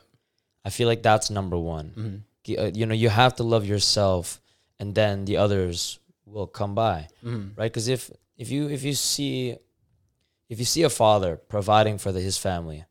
I 0.65 0.69
feel 0.69 0.87
like 0.87 1.03
that's 1.03 1.29
number 1.29 1.57
1. 1.57 1.91
Mm-hmm. 1.97 2.59
Uh, 2.59 2.71
You 2.73 2.85
know, 2.85 2.93
you 2.95 3.09
have 3.09 3.35
to 3.35 3.43
love 3.43 3.65
yourself 3.65 4.41
and 4.79 4.93
then 4.95 5.25
the 5.25 5.37
others 5.37 5.99
will 6.25 6.47
come 6.47 6.75
by, 6.75 7.07
Mm-hmm. 7.23 7.59
right? 7.59 7.71
Cuz 7.73 7.87
if 7.87 8.11
if 8.37 8.51
you 8.51 8.67
if 8.69 8.83
you 8.83 8.93
see 8.93 9.57
if 10.49 10.59
you 10.59 10.65
see 10.65 10.83
a 10.83 10.89
father 10.89 11.35
providing 11.35 11.97
for 11.97 12.11
the, 12.11 12.21
his 12.21 12.37
family, 12.37 12.85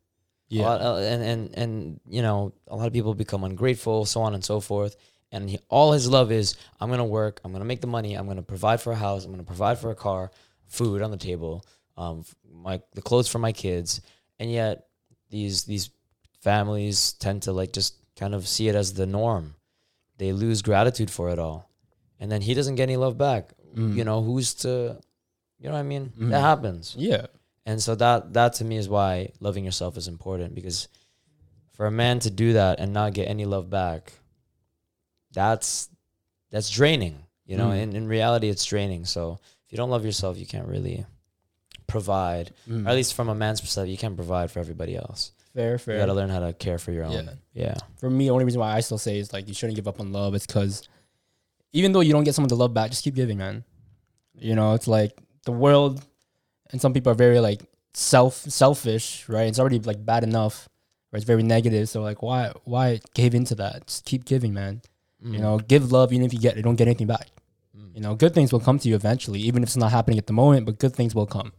Yeah. 0.48 0.62
lot, 0.68 0.80
uh, 0.82 0.96
and 0.98 1.22
and 1.22 1.40
and 1.62 2.00
you 2.08 2.22
know 2.22 2.52
a 2.68 2.76
lot 2.76 2.86
of 2.86 2.92
people 2.92 3.14
become 3.14 3.44
ungrateful 3.44 4.04
so 4.06 4.20
on 4.22 4.34
and 4.34 4.44
so 4.44 4.60
forth 4.60 4.94
and 5.32 5.50
he, 5.50 5.58
all 5.68 5.90
his 5.92 6.06
love 6.08 6.30
is 6.30 6.54
i'm 6.80 6.88
gonna 6.88 7.04
work 7.20 7.40
i'm 7.42 7.52
gonna 7.52 7.64
make 7.72 7.80
the 7.80 7.86
money 7.98 8.14
i'm 8.14 8.28
gonna 8.30 8.42
provide 8.54 8.80
for 8.80 8.92
a 8.92 9.00
house 9.06 9.24
i'm 9.24 9.32
gonna 9.32 9.42
provide 9.54 9.76
for 9.78 9.90
a 9.90 9.94
car 10.08 10.30
food 10.78 11.02
on 11.02 11.10
the 11.10 11.16
table 11.30 11.64
um 11.96 12.24
my 12.66 12.80
the 12.94 13.02
clothes 13.02 13.26
for 13.32 13.40
my 13.40 13.50
kids 13.52 14.00
and 14.38 14.48
yet 14.52 14.86
these 15.30 15.64
these 15.64 15.90
families 16.40 17.12
tend 17.14 17.42
to 17.42 17.52
like 17.52 17.72
just 17.72 17.94
kind 18.16 18.34
of 18.34 18.46
see 18.46 18.68
it 18.68 18.74
as 18.74 18.94
the 18.94 19.06
norm 19.06 19.54
they 20.18 20.32
lose 20.32 20.62
gratitude 20.62 21.10
for 21.10 21.28
it 21.30 21.38
all 21.38 21.68
and 22.20 22.30
then 22.32 22.40
he 22.42 22.54
doesn't 22.54 22.74
get 22.76 22.84
any 22.84 22.96
love 22.96 23.16
back 23.18 23.52
Mm. 23.74 23.94
you 23.96 24.04
know 24.04 24.22
who's 24.22 24.54
to 24.54 24.98
you 25.58 25.66
know 25.68 25.72
what 25.74 25.80
i 25.80 25.82
mean 25.82 26.12
Mhm. 26.18 26.30
that 26.30 26.40
happens 26.40 26.94
Yeah. 26.98 27.26
and 27.66 27.82
so 27.82 27.94
that 27.96 28.32
that 28.32 28.54
to 28.54 28.64
me 28.64 28.76
is 28.78 28.88
why 28.88 29.32
loving 29.40 29.64
yourself 29.66 29.96
is 29.98 30.08
important 30.08 30.54
because 30.54 30.88
for 31.72 31.84
a 31.86 31.90
man 31.90 32.18
to 32.20 32.30
do 32.30 32.54
that 32.54 32.80
and 32.80 32.92
not 32.94 33.12
get 33.12 33.28
any 33.28 33.44
love 33.44 33.68
back, 33.68 34.14
that's 35.32 35.88
that's 36.50 36.70
draining. 36.70 37.18
You 37.44 37.56
know, 37.58 37.68
Mm. 37.68 37.80
in, 37.82 37.96
in 37.96 38.08
reality 38.08 38.48
it's 38.48 38.64
draining. 38.64 39.04
So 39.04 39.38
if 39.66 39.72
you 39.72 39.76
don't 39.76 39.90
love 39.90 40.04
yourself, 40.04 40.38
you 40.38 40.46
can't 40.46 40.66
really 40.66 41.04
provide. 41.86 42.52
Mm. 42.68 42.86
Or 42.86 42.90
at 42.90 42.94
least 42.96 43.14
from 43.14 43.28
a 43.28 43.34
man's 43.34 43.60
perspective, 43.60 43.90
you 43.90 43.98
can't 43.98 44.16
provide 44.16 44.50
for 44.50 44.58
everybody 44.60 44.96
else. 44.96 45.32
fair, 45.54 45.78
fair. 45.78 45.94
You 45.94 46.00
gotta 46.02 46.12
learn 46.14 46.28
how 46.28 46.40
to 46.40 46.52
care 46.52 46.76
for 46.78 46.92
your 46.92 47.04
own. 47.04 47.12
Yeah. 47.12 47.30
Yeah. 47.54 47.74
For 47.96 48.10
me, 48.10 48.24
the 48.26 48.30
only 48.30 48.44
reason 48.44 48.60
why 48.60 48.72
I 48.74 48.80
still 48.80 48.98
say 48.98 49.18
is 49.18 49.32
like 49.32 49.48
you 49.48 49.54
shouldn't 49.54 49.76
give 49.76 49.88
up 49.88 50.00
on 50.00 50.12
love. 50.12 50.34
It's 50.34 50.46
because 50.46 50.82
even 51.72 51.92
though 51.92 52.00
you 52.00 52.12
don't 52.12 52.24
get 52.24 52.34
someone 52.34 52.48
to 52.50 52.54
love 52.54 52.74
back, 52.74 52.90
just 52.90 53.04
keep 53.04 53.14
giving, 53.14 53.38
man. 53.38 53.64
You 54.34 54.54
know, 54.54 54.74
it's 54.74 54.88
like 54.88 55.16
the 55.44 55.52
world 55.52 56.04
and 56.70 56.80
some 56.80 56.92
people 56.92 57.12
are 57.12 57.16
very 57.16 57.40
like 57.40 57.62
self 57.94 58.34
selfish, 58.34 59.28
right? 59.28 59.48
It's 59.48 59.58
already 59.58 59.78
like 59.78 60.04
bad 60.04 60.24
enough, 60.24 60.68
or 61.12 61.16
it's 61.16 61.24
very 61.24 61.42
negative. 61.42 61.88
So 61.88 62.02
like, 62.02 62.22
why 62.22 62.52
why 62.64 63.00
give 63.14 63.34
into 63.34 63.54
that? 63.56 63.86
Just 63.86 64.04
keep 64.04 64.24
giving, 64.24 64.52
man. 64.52 64.82
You 65.22 65.38
know, 65.38 65.58
give 65.58 65.90
love 65.90 66.12
even 66.12 66.24
if 66.24 66.32
you 66.32 66.38
get 66.38 66.56
you 66.56 66.62
don't 66.62 66.76
get 66.76 66.86
anything 66.86 67.08
back. 67.08 67.28
Mm. 67.76 67.96
You 67.96 68.00
know, 68.00 68.14
good 68.14 68.32
things 68.32 68.52
will 68.52 68.60
come 68.60 68.78
to 68.78 68.88
you 68.88 68.94
eventually, 68.94 69.40
even 69.40 69.62
if 69.62 69.70
it's 69.70 69.76
not 69.76 69.90
happening 69.90 70.18
at 70.18 70.26
the 70.28 70.32
moment. 70.32 70.66
But 70.66 70.78
good 70.78 70.94
things 70.94 71.16
will 71.16 71.26
come. 71.26 71.52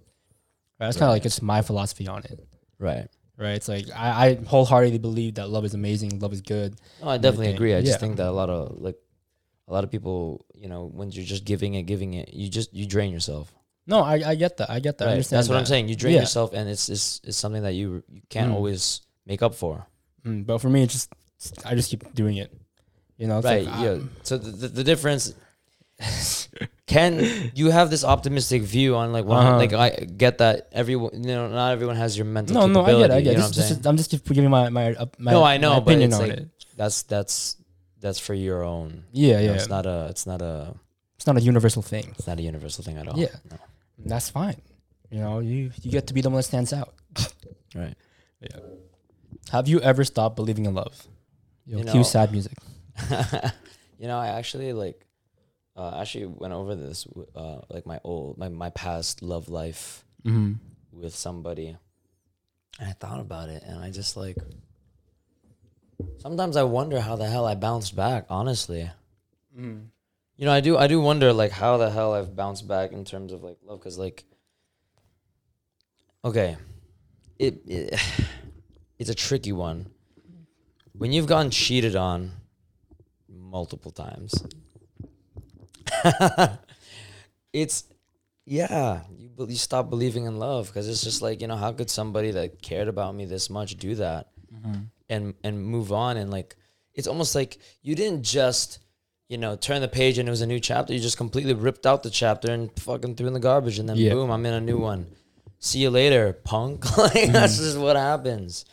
Right? 0.79 0.87
That's 0.87 0.97
kind 0.97 1.09
of 1.09 1.15
like 1.15 1.25
it's 1.25 1.41
my 1.41 1.61
philosophy 1.61 2.07
on 2.07 2.23
it. 2.23 2.47
Right. 2.79 3.07
Right? 3.35 3.55
It's 3.55 3.67
like 3.67 3.85
I, 3.93 4.27
I 4.27 4.35
wholeheartedly 4.35 4.99
believe 4.99 5.35
that 5.35 5.49
love 5.49 5.65
is 5.65 5.73
amazing, 5.73 6.19
love 6.19 6.31
is 6.31 6.41
good. 6.41 6.75
No, 7.01 7.09
I 7.09 7.17
definitely 7.17 7.47
Everything. 7.47 7.55
agree. 7.55 7.75
I 7.75 7.81
just 7.81 7.99
think 7.99 8.17
that 8.17 8.27
a 8.27 8.31
lot 8.31 8.49
of 8.49 8.79
like 8.79 8.95
a 9.67 9.73
lot 9.73 9.83
of 9.83 9.91
people, 9.91 10.45
you 10.55 10.67
know, 10.69 10.85
when 10.85 11.11
you're 11.11 11.25
just 11.25 11.43
giving 11.45 11.75
it, 11.75 11.83
giving 11.83 12.13
it, 12.13 12.33
you 12.33 12.49
just 12.49 12.73
you 12.73 12.85
drain 12.85 13.11
yourself. 13.11 13.53
No, 13.85 13.99
I, 14.01 14.15
I 14.31 14.35
get 14.35 14.57
that. 14.57 14.69
I 14.69 14.79
get 14.79 14.97
that. 14.97 15.07
I 15.07 15.11
understand. 15.11 15.37
That's 15.39 15.49
what 15.49 15.57
I'm 15.57 15.65
saying. 15.65 15.87
You 15.89 15.95
drain 15.95 16.15
Yeah. 16.15 16.21
yourself, 16.21 16.51
and 16.53 16.67
it's, 16.69 16.89
it's 16.89 17.21
it's 17.23 17.37
something 17.37 17.63
that 17.63 17.73
you 17.73 18.03
you 18.09 18.21
can't 18.29 18.51
Mm. 18.51 18.55
always 18.55 19.01
make 19.25 19.41
up 19.41 19.55
for. 19.55 19.87
Mm, 20.25 20.45
but 20.45 20.57
for 20.59 20.69
me, 20.69 20.83
it's 20.83 20.93
just 20.93 21.09
I 21.65 21.75
just 21.75 21.89
keep 21.89 22.03
doing 22.13 22.37
it. 22.37 22.51
You 23.17 23.27
know, 23.27 23.41
right. 23.41 23.65
like, 23.65 23.79
yeah. 23.83 23.91
um, 23.91 24.09
So 24.23 24.37
the, 24.37 24.51
the, 24.51 24.67
the 24.67 24.83
difference. 24.83 25.33
Can 26.85 27.19
you 27.55 27.69
have 27.71 27.89
this 27.89 28.03
optimistic 28.05 28.61
view 28.61 28.95
on 28.95 29.11
like 29.11 29.25
well, 29.25 29.39
Uh-huh. 29.39 29.57
like 29.57 29.73
I 29.73 29.89
get 30.05 30.37
that 30.37 30.69
everyone 30.71 31.11
you 31.23 31.35
know 31.35 31.49
not 31.49 31.71
everyone 31.73 31.95
has 31.97 32.15
your 32.17 32.25
mental 32.25 32.55
no, 32.55 32.67
no, 32.67 32.85
I 32.85 32.91
get 33.01 33.09
it. 33.09 33.11
I 33.11 33.21
get 33.21 33.25
you 33.25 33.31
it. 33.31 33.33
know 33.33 33.39
what 33.41 33.45
I'm 33.45 33.47
This, 33.49 33.55
saying? 33.55 33.69
this 33.69 33.79
is, 33.79 33.85
I'm 33.85 33.97
just 33.97 34.23
giving 34.25 34.49
my 34.49 34.69
my, 34.69 34.93
uh, 34.95 35.05
my 35.17 35.31
No, 35.31 35.43
I 35.43 35.57
know, 35.57 35.81
but 35.81 35.91
opinion 35.91 36.11
it's 36.11 36.19
on 36.19 36.29
like- 36.29 36.37
it. 36.37 36.49
that's 36.77 37.03
that's 37.03 37.56
that's 37.99 38.19
for 38.19 38.33
your 38.33 38.63
own. 38.63 39.03
Yeah, 39.11 39.39
you 39.39 39.47
know, 39.47 39.53
yeah. 39.53 39.57
It's 39.59 39.69
not 39.69 39.85
a 39.85 40.07
it's 40.09 40.25
not 40.25 40.41
a 40.41 40.75
It's 41.15 41.27
not 41.27 41.37
a 41.37 41.41
universal 41.41 41.81
thing. 41.81 42.05
it's 42.17 42.27
not 42.27 42.39
a 42.39 42.41
universal 42.43 42.83
thing 42.83 42.97
at 42.97 43.07
all. 43.07 43.17
Yeah. 43.17 43.35
No. 43.49 43.57
That's 44.05 44.29
fine. 44.29 44.61
You 45.09 45.19
know, 45.19 45.39
you 45.39 45.71
you 45.81 45.91
get 45.91 46.07
to 46.07 46.13
be 46.13 46.21
the 46.21 46.29
one 46.29 46.37
that 46.37 46.43
stands 46.43 46.73
out. 46.73 46.93
Right. 47.75 47.95
Yeah. 48.41 48.59
Have 49.51 49.67
you 49.67 49.79
ever 49.81 50.03
stopped 50.03 50.35
believing 50.35 50.65
in 50.65 50.73
love? 50.73 51.07
Yo, 51.65 51.77
You 51.79 51.83
cue 51.85 51.93
know- 51.95 52.03
sad 52.03 52.31
music. 52.31 52.57
you 53.99 54.07
know, 54.07 54.17
I 54.17 54.27
actually 54.39 54.73
like 54.73 55.05
uh, 55.75 55.99
actually 56.01 56.25
went 56.25 56.53
over 56.53 56.75
this 56.75 57.07
uh, 57.35 57.61
like 57.69 57.85
my 57.85 57.99
old 58.03 58.37
my 58.37 58.49
my 58.49 58.69
past 58.71 59.21
love 59.21 59.49
life 59.49 60.03
Mm-hmm. 60.25 60.53
with 60.91 61.15
somebody, 61.15 61.77
and 62.79 62.89
I 62.89 62.91
thought 62.93 63.21
about 63.21 63.47
it, 63.49 63.63
and 63.63 63.79
I 63.79 63.91
just 63.91 64.17
like 64.17 64.35
sometimes 66.17 66.55
I 66.57 66.63
wonder 66.63 66.99
how 67.01 67.15
the 67.15 67.27
hell 67.27 67.45
I 67.45 67.55
bounced 67.55 67.95
back. 67.95 68.25
Honestly, 68.29 68.89
Mm-hmm. 69.57 69.85
you 70.37 70.45
know, 70.45 70.51
I 70.51 70.59
do 70.59 70.77
I 70.77 70.87
do 70.87 71.01
wonder 71.01 71.33
like 71.33 71.51
how 71.51 71.77
the 71.77 71.89
hell 71.89 72.13
I've 72.13 72.35
bounced 72.35 72.67
back 72.67 72.91
in 72.91 73.03
terms 73.05 73.31
of 73.33 73.43
like 73.43 73.57
love, 73.65 73.79
because 73.79 73.97
like 73.97 74.23
okay, 76.23 76.57
it, 77.39 77.61
it 77.65 77.99
it's 78.99 79.09
a 79.09 79.15
tricky 79.15 79.51
one 79.51 79.87
when 80.93 81.11
you've 81.11 81.27
gotten 81.27 81.49
cheated 81.51 81.95
on 81.95 82.31
multiple 83.29 83.91
times. 83.91 84.43
it's 87.53 87.85
yeah, 88.45 89.01
you 89.17 89.29
you 89.47 89.55
stop 89.55 89.89
believing 89.89 90.25
in 90.25 90.37
love 90.37 90.67
because 90.67 90.87
it's 90.87 91.03
just 91.03 91.21
like 91.21 91.41
you 91.41 91.47
know 91.47 91.55
how 91.55 91.71
could 91.71 91.89
somebody 91.89 92.31
that 92.31 92.61
cared 92.61 92.87
about 92.87 93.15
me 93.15 93.25
this 93.25 93.49
much 93.49 93.75
do 93.77 93.95
that 93.95 94.27
and 95.09 95.33
and 95.43 95.63
move 95.63 95.91
on. 95.91 96.17
And 96.17 96.29
like 96.31 96.55
it's 96.93 97.07
almost 97.07 97.35
like 97.35 97.57
you 97.81 97.95
didn't 97.95 98.23
just 98.23 98.79
you 99.29 99.37
know 99.37 99.55
turn 99.55 99.81
the 99.81 99.87
page 99.87 100.17
and 100.17 100.27
it 100.27 100.31
was 100.31 100.41
a 100.41 100.47
new 100.47 100.59
chapter. 100.59 100.93
You 100.93 100.99
just 100.99 101.17
completely 101.17 101.53
ripped 101.53 101.85
out 101.85 102.03
the 102.03 102.09
chapter 102.09 102.51
and 102.51 102.71
fucking 102.79 103.15
threw 103.15 103.27
in 103.27 103.33
the 103.33 103.39
garbage. 103.39 103.79
And 103.79 103.87
then 103.89 103.97
Yeah. 103.97 104.13
boom 104.13 104.31
I'm 104.31 104.45
in 104.45 104.53
a 104.53 104.61
new 104.61 104.79
one. 104.79 105.07
See 105.59 105.79
you 105.79 105.89
later 105.89 106.33
punk. 106.33 106.85
Like 106.97 107.31
that's 107.31 107.57
just 107.57 107.77
what 107.77 107.95
happens. 107.95 108.65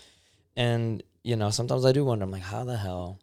And 0.57 1.03
you 1.23 1.37
know 1.37 1.51
sometimes 1.51 1.85
I 1.85 1.93
do 1.93 2.05
wonder 2.05 2.25
I'm 2.25 2.31
like 2.31 2.43
how 2.43 2.65
the 2.65 2.77
hell 2.77 3.19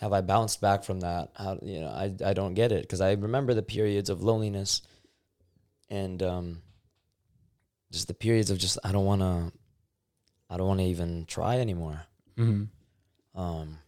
have 0.00 0.12
I 0.12 0.20
bounced 0.20 0.60
back 0.60 0.84
from 0.84 1.00
that? 1.00 1.30
How 1.34 1.58
you 1.62 1.80
know 1.80 1.88
I 1.88 2.14
I 2.24 2.32
don't 2.34 2.54
get 2.54 2.70
it. 2.72 2.82
Because 2.82 3.00
I 3.00 3.12
remember 3.12 3.54
the 3.54 3.62
periods 3.62 4.10
of 4.10 4.22
loneliness 4.22 4.82
and 5.88 6.22
um 6.22 6.62
just 7.92 8.08
the 8.08 8.14
periods 8.14 8.50
of 8.50 8.58
just 8.58 8.78
I 8.84 8.92
don't 8.92 9.04
want 9.06 9.22
to 9.22 9.52
I 10.48 10.56
don't 10.56 10.66
want 10.68 10.80
to 10.80 10.86
even 10.86 11.24
try 11.26 11.58
anymore. 11.58 12.02
Mm-hmm. 12.38 13.40
Um 13.40 13.78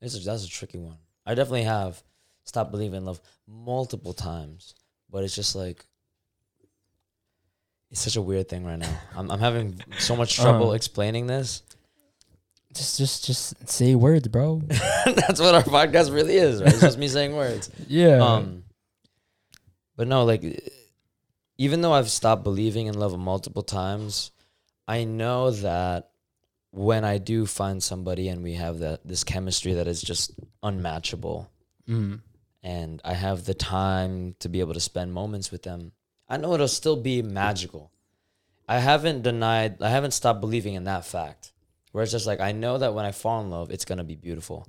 it's 0.00 0.16
a, 0.16 0.20
that's 0.20 0.44
a 0.44 0.48
tricky 0.48 0.78
one. 0.78 0.96
I 1.26 1.34
definitely 1.34 1.62
have 1.64 2.02
stopped 2.44 2.70
believing 2.70 2.98
in 2.98 3.04
love 3.06 3.20
multiple 3.48 4.12
times, 4.12 4.74
but 5.10 5.24
it's 5.24 5.34
just 5.34 5.54
like 5.56 5.84
it's 7.90 8.00
such 8.00 8.16
a 8.16 8.22
weird 8.22 8.48
thing 8.48 8.64
right 8.64 8.78
now. 8.78 8.98
I'm 9.16 9.30
I'm 9.30 9.40
having 9.40 9.80
so 9.98 10.16
much 10.16 10.34
trouble 10.40 10.66
Uh-huh. 10.66 10.72
explaining 10.74 11.26
this. 11.26 11.62
Just, 12.74 12.98
just, 12.98 13.24
just 13.24 13.68
say 13.68 13.94
words, 13.94 14.26
bro. 14.26 14.60
That's 15.06 15.40
what 15.40 15.54
our 15.54 15.62
podcast 15.62 16.12
really 16.12 16.34
is, 16.34 16.60
right? 16.60 16.72
It's 16.72 16.80
just 16.80 16.98
me 16.98 17.06
saying 17.06 17.36
words. 17.36 17.70
yeah. 17.86 18.16
Um, 18.18 18.64
but 19.94 20.08
no, 20.08 20.24
like, 20.24 20.42
even 21.56 21.82
though 21.82 21.92
I've 21.92 22.10
stopped 22.10 22.42
believing 22.42 22.88
in 22.88 22.98
love 22.98 23.16
multiple 23.16 23.62
times, 23.62 24.32
I 24.86 25.04
know 25.04 25.50
that 25.50 26.10
when 26.70 27.04
I 27.04 27.18
do 27.18 27.46
find 27.46 27.82
somebody 27.82 28.28
and 28.28 28.42
we 28.42 28.54
have 28.54 28.80
that 28.80 29.06
this 29.06 29.24
chemistry 29.24 29.74
that 29.74 29.86
is 29.86 30.02
just 30.02 30.32
unmatchable, 30.62 31.50
mm-hmm. 31.88 32.16
and 32.62 33.00
I 33.04 33.14
have 33.14 33.44
the 33.44 33.54
time 33.54 34.34
to 34.40 34.48
be 34.48 34.60
able 34.60 34.74
to 34.74 34.80
spend 34.80 35.12
moments 35.12 35.50
with 35.50 35.62
them, 35.62 35.92
I 36.28 36.36
know 36.36 36.54
it'll 36.54 36.68
still 36.68 36.96
be 36.96 37.22
magical. 37.22 37.92
I 38.68 38.78
haven't 38.78 39.22
denied, 39.22 39.82
I 39.82 39.90
haven't 39.90 40.12
stopped 40.12 40.40
believing 40.40 40.74
in 40.74 40.84
that 40.84 41.04
fact. 41.04 41.52
Where 41.92 42.02
it's 42.02 42.12
just 42.12 42.26
like 42.26 42.40
I 42.40 42.52
know 42.52 42.78
that 42.78 42.92
when 42.92 43.04
I 43.04 43.12
fall 43.12 43.40
in 43.40 43.50
love, 43.50 43.70
it's 43.70 43.84
gonna 43.84 44.04
be 44.04 44.16
beautiful. 44.16 44.66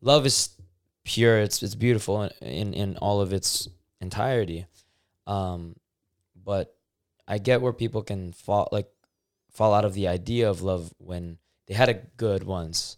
Love 0.00 0.26
is 0.26 0.50
pure. 1.04 1.38
It's 1.38 1.62
it's 1.62 1.76
beautiful 1.76 2.24
in 2.24 2.30
in, 2.40 2.74
in 2.74 2.96
all 2.96 3.20
of 3.20 3.32
its 3.32 3.68
entirety. 4.00 4.66
Um, 5.28 5.76
but 6.44 6.74
I 7.28 7.38
get 7.38 7.60
where 7.60 7.72
people 7.72 8.02
can 8.02 8.32
fall 8.32 8.68
like 8.72 8.88
fall 9.56 9.74
out 9.74 9.84
of 9.84 9.94
the 9.94 10.08
idea 10.08 10.48
of 10.48 10.62
love 10.62 10.92
when 10.98 11.38
they 11.66 11.74
had 11.74 11.88
a 11.88 11.94
good 11.94 12.44
once. 12.44 12.96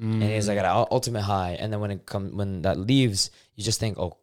And 0.00 0.22
it's 0.22 0.46
like 0.46 0.58
an 0.58 0.86
ultimate 0.92 1.22
high. 1.22 1.56
And 1.58 1.72
then 1.72 1.80
when 1.80 1.90
it 1.90 2.06
comes 2.06 2.32
when 2.32 2.62
that 2.62 2.78
leaves 2.78 3.30
you 3.56 3.64
just 3.64 3.80
think 3.80 3.98
oh 3.98 4.16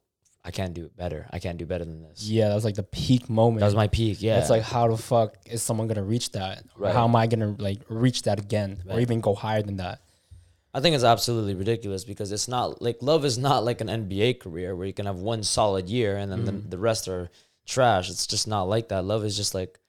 i 0.45 0.51
can't 0.51 0.73
do 0.73 0.85
it 0.85 0.95
better. 0.95 1.27
I 1.31 1.39
can't 1.39 1.57
do 1.57 1.65
better 1.65 1.83
than 1.83 2.01
this. 2.01 2.23
Yeah, 2.23 2.47
that 2.47 2.55
was 2.55 2.63
like 2.63 2.75
the 2.75 2.83
peak 2.83 3.29
moment. 3.29 3.59
that 3.59 3.65
was 3.65 3.75
my 3.75 3.87
peak 3.87 4.21
yeah. 4.21 4.39
It's 4.39 4.49
like 4.49 4.61
how 4.61 4.87
the 4.87 4.95
fuck 4.95 5.35
is 5.45 5.61
someone 5.61 5.87
gonna 5.87 6.03
reach 6.03 6.31
that? 6.31 6.63
Right. 6.77 6.93
How 6.93 7.03
am 7.05 7.15
I 7.15 7.27
gonna 7.27 7.55
like 7.57 7.81
reach 7.89 8.21
that 8.23 8.39
again, 8.39 8.83
or 8.89 8.99
even 9.01 9.19
go 9.19 9.35
higher 9.35 9.61
than 9.61 9.77
that? 9.77 10.01
i 10.73 10.81
think 10.81 10.93
it's 10.93 11.05
absolutely 11.05 11.55
ridiculous 11.55 12.03
because 12.03 12.33
it's 12.33 12.49
not 12.49 12.81
like 12.81 12.97
love 12.99 13.23
is 13.23 13.37
not 13.37 13.63
like 13.63 13.79
an 13.79 13.87
nba 13.87 14.37
career 14.37 14.75
where 14.75 14.85
you 14.85 14.91
can 14.91 15.05
have 15.05 15.15
one 15.15 15.41
solid 15.41 15.87
year 15.87 16.17
and 16.17 16.29
then 16.29 16.43
the, 16.43 16.51
mm. 16.51 16.69
the 16.69 16.77
rest 16.77 17.07
are 17.07 17.29
trash. 17.65 18.09
It's 18.09 18.27
just 18.27 18.47
not 18.47 18.63
like 18.63 18.89
that. 18.89 19.03
Love 19.03 19.25
is 19.25 19.35
just 19.35 19.53
like 19.53 19.79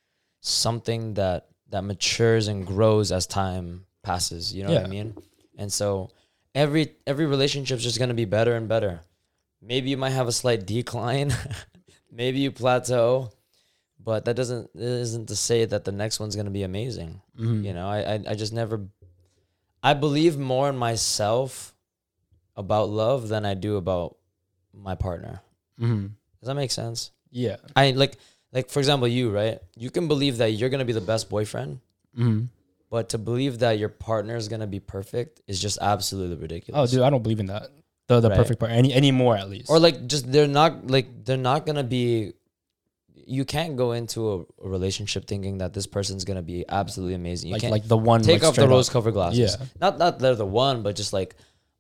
something 0.41 1.15
that 1.15 1.49
that 1.71 1.83
matures 1.85 2.49
and 2.49 2.67
grows 2.67 3.11
as 3.13 3.27
time 3.27 3.85
passes 4.03 4.55
you 4.55 4.63
know 4.63 4.71
what 4.73 4.85
i 4.85 4.89
mean 4.89 5.15
and 5.59 5.73
so 5.73 6.11
every 6.55 6.95
every 7.07 7.27
relationship's 7.27 7.83
just 7.83 7.99
to 8.09 8.15
be 8.15 8.25
better 8.25 8.55
and 8.55 8.69
better 8.69 9.01
maybe 9.61 9.91
you 9.91 9.97
might 9.97 10.11
have 10.11 10.29
a 10.29 10.33
slight 10.33 10.65
decline 10.67 11.33
maybe 12.13 12.39
you 12.39 12.53
plateau 12.53 13.31
but 14.03 14.25
that 14.25 14.37
doesn't 14.37 14.71
isn't 14.77 15.27
to 15.27 15.35
say 15.37 15.65
that 15.65 15.85
the 15.85 15.91
next 15.93 16.21
one's 16.21 16.37
to 16.47 16.53
be 16.53 16.63
amazing 16.63 17.21
Mm-hmm. 17.39 17.65
you 17.65 17.75
know 17.75 17.87
I, 17.89 17.99
I 18.15 18.25
i 18.31 18.35
just 18.35 18.53
never 18.53 18.87
i 19.83 19.93
believe 19.93 20.39
more 20.39 20.69
in 20.71 20.77
myself 20.77 21.75
about 22.57 22.89
love 22.89 23.29
than 23.29 23.45
i 23.45 23.55
do 23.55 23.77
about 23.77 24.17
my 24.73 24.95
partner 24.95 25.41
Mm-hmm. 25.81 26.07
does 26.41 26.47
that 26.47 26.55
make 26.55 26.71
sense 26.71 27.11
Yeah. 27.31 27.57
i 27.75 27.91
like 27.91 28.17
like 28.57 28.69
for 28.75 28.81
example 28.83 29.07
you 29.19 29.25
right 29.41 29.59
you 29.85 29.91
can 29.97 30.05
believe 30.13 30.35
that 30.43 30.51
you're 30.59 30.73
going 30.75 30.85
to 30.87 30.91
be 30.93 30.97
the 31.03 31.07
best 31.13 31.25
boyfriend 31.37 31.73
Mm-hmm. 32.19 32.45
but 32.95 33.05
to 33.13 33.19
believe 33.31 33.55
that 33.65 33.75
your 33.83 33.91
partner 34.09 34.37
is 34.43 34.47
going 34.53 34.65
to 34.67 34.71
be 34.77 34.81
perfect 34.97 35.33
is 35.51 35.61
just 35.67 35.77
absolutely 35.93 36.37
ridiculous 36.47 36.79
Oh, 36.81 36.87
dude, 36.91 37.05
I 37.07 37.11
don't 37.13 37.23
believe 37.27 37.41
in 37.45 37.49
that. 37.55 37.69
The 38.09 38.21
the 38.25 38.31
Right. 38.31 38.39
perfect 38.41 38.59
part 38.61 38.73
any 38.73 38.91
anymore 39.03 39.35
at 39.43 39.51
least. 39.55 39.69
or 39.73 39.79
like 39.87 39.97
just 40.13 40.25
they're 40.33 40.53
not 40.61 40.73
like 40.97 41.07
they're 41.27 41.45
not 41.53 41.61
gonna 41.67 41.85
be 41.99 42.33
you 43.39 43.45
can't 43.45 43.75
go 43.77 43.89
into 44.01 44.21
a, 44.35 44.37
a 44.65 44.69
relationship 44.77 45.27
thinking 45.27 45.59
that 45.59 45.73
this 45.77 45.87
person's 45.97 46.25
gonna 46.29 46.47
be 46.55 46.65
absolutely 46.81 47.15
amazing 47.23 47.49
you 47.49 47.55
like 47.57 47.63
can't 47.63 47.73
like 47.77 47.87
the 47.95 47.97
one 48.13 48.23
take 48.23 48.41
like, 48.43 48.49
off 48.49 48.57
the 48.57 48.69
rose 48.77 48.89
covered 48.89 49.13
glasses 49.19 49.57
Yeah. 49.59 49.67
not 49.85 49.99
not 50.03 50.19
they're 50.21 50.37
the 50.47 50.47
one 50.47 50.83
but 50.87 50.95
just 51.03 51.13
like 51.13 51.35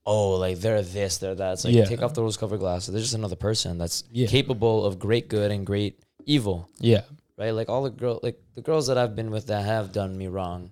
oh 0.05 0.31
like 0.45 0.59
they're 0.65 0.83
this 0.83 1.19
they're 1.19 1.35
that 1.43 1.53
it's 1.55 1.65
like 1.65 1.75
Yeah. 1.75 1.85
take 1.93 2.03
off 2.03 2.15
the 2.19 2.23
rose 2.23 2.37
covered 2.37 2.59
glasses 2.59 2.93
they're 2.93 3.01
just 3.09 3.15
another 3.23 3.37
person 3.49 3.79
that's 3.79 4.05
Yeah. 4.13 4.27
capable 4.27 4.85
of 4.85 4.99
great 4.99 5.29
good 5.29 5.51
and 5.53 5.65
great 5.65 5.95
evil 6.27 6.69
Yeah. 6.81 7.03
right 7.39 7.53
like 7.53 7.69
all 7.69 7.83
the 7.85 7.91
girl 7.91 8.21
like 8.23 8.39
the 8.55 8.63
girls 8.63 8.89
that 8.89 8.99
i've 8.99 9.15
been 9.17 9.31
with 9.31 9.47
that 9.47 9.65
have 9.65 9.93
done 9.93 10.17
me 10.17 10.27
wrong 10.27 10.71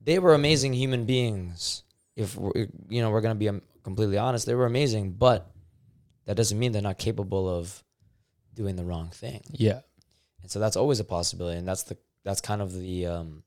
they 0.00 0.18
were 0.18 0.34
amazing 0.34 0.72
human 0.72 1.04
beings 1.06 1.82
if 2.16 2.36
we're, 2.36 2.66
you 2.88 3.00
know 3.02 3.10
we're 3.10 3.20
gonna 3.20 3.34
be 3.34 3.48
um, 3.48 3.62
completely 3.84 4.18
honest 4.18 4.46
they 4.46 4.54
were 4.54 4.66
amazing 4.66 5.12
but 5.12 5.50
that 6.26 6.36
doesn't 6.36 6.58
mean 6.58 6.72
they're 6.72 6.82
not 6.82 6.98
capable 6.98 7.48
of 7.48 7.82
doing 8.54 8.76
the 8.76 8.84
wrong 8.84 9.08
thing 9.10 9.42
Yeah. 9.52 9.80
and 10.42 10.50
so 10.50 10.58
that's 10.58 10.76
always 10.76 10.98
a 11.00 11.04
possibility 11.04 11.58
and 11.58 11.66
that's 11.68 11.84
the 11.84 11.96
that's 12.24 12.40
kind 12.40 12.60
of 12.60 12.72
the 12.74 13.06
um 13.06 13.42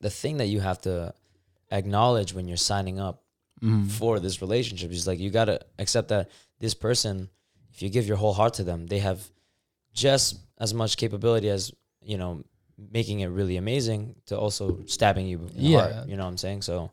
the 0.00 0.10
thing 0.10 0.38
that 0.38 0.46
you 0.46 0.60
have 0.60 0.80
to 0.82 1.14
acknowledge 1.70 2.34
when 2.34 2.48
you're 2.48 2.56
signing 2.56 2.98
up 3.00 3.22
Mm-hmm. 3.62 3.86
for 3.88 4.20
this 4.20 4.42
relationship 4.42 4.90
is 4.92 5.06
like 5.06 5.18
you 5.18 5.30
got 5.30 5.46
to 5.46 5.58
accept 5.78 6.08
that 6.08 6.28
this 6.60 6.74
person 6.74 7.30
if 7.72 7.80
you 7.80 7.88
give 7.88 8.06
your 8.06 8.18
whole 8.18 8.34
heart 8.34 8.52
to 8.54 8.64
them 8.64 8.86
they 8.86 8.98
have 8.98 9.30
just 9.96 10.38
as 10.60 10.72
much 10.74 10.96
capability 10.96 11.48
as 11.48 11.72
you 12.02 12.18
know 12.18 12.44
making 12.92 13.20
it 13.20 13.26
really 13.32 13.56
amazing 13.56 14.14
to 14.26 14.36
also 14.38 14.84
stabbing 14.86 15.26
you 15.26 15.38
in 15.38 15.46
the 15.46 15.52
Yeah. 15.72 15.80
heart 15.80 16.08
you 16.08 16.16
know 16.16 16.24
what 16.24 16.28
i'm 16.36 16.36
saying 16.36 16.60
so 16.62 16.90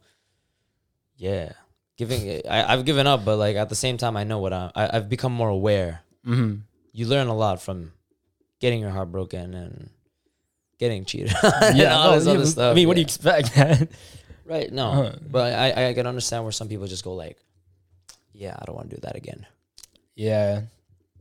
yeah 1.18 1.52
giving 1.98 2.42
I, 2.50 2.72
i've 2.74 2.86
given 2.86 3.06
up 3.06 3.26
but 3.26 3.36
like 3.38 3.56
at 3.58 3.68
the 3.70 3.76
same 3.76 3.98
time 3.98 4.16
i 4.18 4.24
know 4.24 4.40
what 4.40 4.54
I, 4.54 4.72
I 4.76 4.98
i've 4.98 5.10
become 5.10 5.34
more 5.34 5.50
aware 5.50 6.02
Mm-hmm. 6.26 6.64
you 6.94 7.06
learn 7.06 7.28
a 7.28 7.36
lot 7.36 7.62
from 7.62 7.92
getting 8.64 8.80
your 8.80 8.92
heart 8.92 9.12
broken 9.12 9.54
and 9.54 9.90
getting 10.80 11.04
cheated 11.04 11.34
Yeah. 11.76 11.96
all 12.00 12.12
no, 12.12 12.16
this 12.16 12.26
yeah, 12.26 12.32
other 12.34 12.46
stuff 12.46 12.72
I 12.72 12.74
mean, 12.76 12.88
what 12.88 12.96
do 12.96 13.02
you 13.02 13.08
yeah. 13.12 13.36
expect? 13.36 13.92
right 14.46 14.72
no 14.72 14.88
Uh-huh. 14.92 15.16
but 15.30 15.52
I, 15.54 15.90
I 15.90 15.94
can 15.94 16.08
understand 16.08 16.44
where 16.44 16.54
some 16.56 16.70
people 16.70 16.88
just 16.88 17.04
go 17.04 17.14
like 17.14 17.38
yeah 18.32 18.56
i 18.58 18.64
don't 18.66 18.76
want 18.76 18.90
to 18.90 18.96
do 18.96 19.02
that 19.04 19.16
again 19.18 19.46
yeah. 20.16 20.62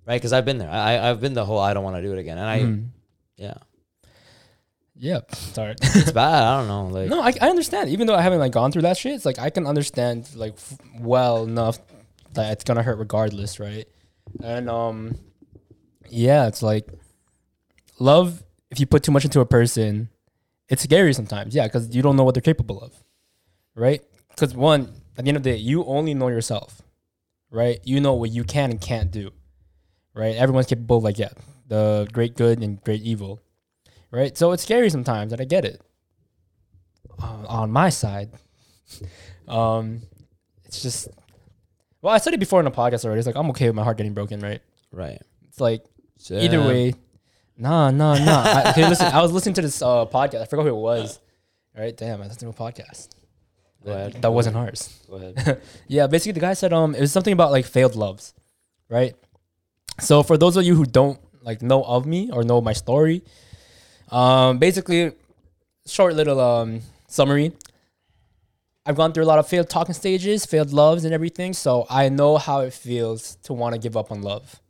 Right 0.06 0.16
because 0.16 0.32
i've 0.32 0.44
been 0.44 0.58
there 0.58 0.70
I, 0.70 1.08
i've 1.10 1.20
been 1.20 1.34
the 1.34 1.44
whole 1.44 1.58
i 1.58 1.72
don't 1.74 1.84
want 1.84 1.96
to 1.96 2.02
do 2.02 2.12
it 2.12 2.18
again 2.18 2.38
and 2.38 2.46
i 2.46 2.58
Mhm. 2.60 2.88
yeah 3.36 3.54
Yeah. 4.96 5.20
Sorry. 5.32 5.74
it's 5.82 6.12
bad 6.12 6.42
i 6.44 6.58
don't 6.58 6.68
know 6.68 6.86
like 6.88 7.08
no, 7.08 7.20
I, 7.20 7.32
I 7.40 7.48
understand. 7.50 7.90
Even 7.90 8.06
though 8.06 8.14
I 8.14 8.22
haven't 8.22 8.38
like 8.38 8.52
gone 8.52 8.70
through 8.72 8.82
that 8.82 8.96
shit, 8.96 9.14
it's 9.14 9.24
like 9.24 9.38
I 9.38 9.50
can 9.50 9.66
understand 9.66 10.28
like 10.36 10.54
f- 10.54 10.78
well 11.00 11.44
enough 11.44 11.78
that 12.34 12.52
it's 12.52 12.62
gonna 12.64 12.82
hurt 12.82 12.98
regardless, 12.98 13.58
right? 13.58 13.86
And 14.42 14.68
um, 14.70 15.16
yeah, 16.08 16.46
it's 16.46 16.62
like 16.62 16.86
love. 17.98 18.42
If 18.70 18.80
you 18.80 18.86
put 18.86 19.02
too 19.02 19.12
much 19.12 19.24
into 19.24 19.40
a 19.40 19.46
person, 19.46 20.08
it's 20.68 20.82
scary 20.82 21.12
sometimes. 21.14 21.54
Yeah, 21.54 21.66
because 21.66 21.94
you 21.94 22.02
don't 22.02 22.16
know 22.16 22.24
what 22.24 22.34
they're 22.34 22.40
capable 22.54 22.80
of, 22.80 22.92
right? 23.74 24.00
Because 24.30 24.54
one, 24.54 24.82
at 25.16 25.24
the 25.24 25.28
end 25.28 25.36
of 25.36 25.42
the 25.42 25.50
day, 25.52 25.56
you 25.56 25.84
only 25.84 26.14
know 26.14 26.28
yourself, 26.28 26.80
right? 27.50 27.78
You 27.84 28.00
know 28.00 28.14
what 28.14 28.30
you 28.30 28.44
can 28.44 28.70
and 28.70 28.80
can't 28.80 29.10
do, 29.10 29.30
right? 30.14 30.36
Everyone's 30.36 30.66
capable 30.66 30.98
of 30.98 31.04
like 31.04 31.18
yeah, 31.18 31.30
the 31.68 32.08
great 32.12 32.36
good 32.36 32.62
and 32.62 32.82
great 32.84 33.02
evil, 33.02 33.42
right? 34.10 34.36
So 34.36 34.52
it's 34.52 34.62
scary 34.62 34.90
sometimes, 34.90 35.32
and 35.32 35.40
I 35.40 35.44
get 35.44 35.64
it. 35.64 35.80
Uh, 37.20 37.44
on 37.48 37.70
my 37.70 37.88
side, 37.88 38.30
um, 39.48 40.02
it's 40.64 40.82
just 40.82 41.08
well, 42.00 42.12
I 42.12 42.18
said 42.18 42.34
it 42.34 42.40
before 42.40 42.60
in 42.60 42.64
the 42.64 42.70
podcast 42.70 43.04
already. 43.04 43.20
It's 43.20 43.26
like 43.26 43.36
I'm 43.36 43.48
okay 43.50 43.68
with 43.68 43.76
my 43.76 43.84
heart 43.84 43.96
getting 43.96 44.14
broken, 44.14 44.40
right? 44.40 44.60
Right. 44.90 45.20
It's 45.48 45.60
like 45.60 45.84
either 46.30 46.60
way, 46.60 46.94
nah, 47.56 47.90
nah, 47.90 48.16
nah. 48.18 48.42
I, 48.42 48.70
okay, 48.70 48.88
listen, 48.88 49.06
I 49.06 49.22
was 49.22 49.32
listening 49.32 49.54
to 49.54 49.62
this 49.62 49.80
uh, 49.82 50.06
podcast. 50.06 50.42
I 50.42 50.44
forgot 50.46 50.62
who 50.62 50.70
it 50.70 50.74
was. 50.74 51.20
All 51.76 51.82
right, 51.82 51.96
damn, 51.96 52.20
I 52.20 52.26
listened 52.26 52.40
to 52.40 52.48
a 52.64 52.70
podcast. 52.70 53.08
Go 53.84 53.92
ahead. 53.92 54.20
That 54.20 54.32
wasn't 54.32 54.56
ours. 54.56 55.00
Go 55.08 55.16
ahead. 55.16 55.62
yeah, 55.88 56.06
basically 56.06 56.32
the 56.32 56.40
guy 56.40 56.54
said 56.54 56.72
um 56.72 56.94
it 56.94 57.00
was 57.00 57.12
something 57.12 57.32
about 57.32 57.50
like 57.50 57.64
failed 57.64 57.96
loves, 57.96 58.34
right? 58.88 59.14
So 60.00 60.22
for 60.22 60.36
those 60.36 60.56
of 60.56 60.64
you 60.64 60.74
who 60.74 60.84
don't 60.84 61.18
like 61.42 61.62
know 61.62 61.82
of 61.82 62.06
me 62.06 62.30
or 62.32 62.44
know 62.44 62.60
my 62.60 62.72
story, 62.72 63.22
um 64.10 64.58
basically 64.58 65.12
short 65.86 66.14
little 66.14 66.40
um 66.40 66.80
summary. 67.08 67.52
I've 68.84 68.96
gone 68.96 69.12
through 69.12 69.22
a 69.24 69.30
lot 69.32 69.38
of 69.38 69.46
failed 69.46 69.70
talking 69.70 69.94
stages, 69.94 70.44
failed 70.44 70.72
loves 70.72 71.04
and 71.04 71.14
everything, 71.14 71.52
so 71.52 71.86
I 71.88 72.08
know 72.08 72.36
how 72.36 72.60
it 72.60 72.72
feels 72.72 73.36
to 73.44 73.52
want 73.52 73.74
to 73.74 73.80
give 73.80 73.96
up 73.96 74.10
on 74.10 74.22
love. 74.22 74.60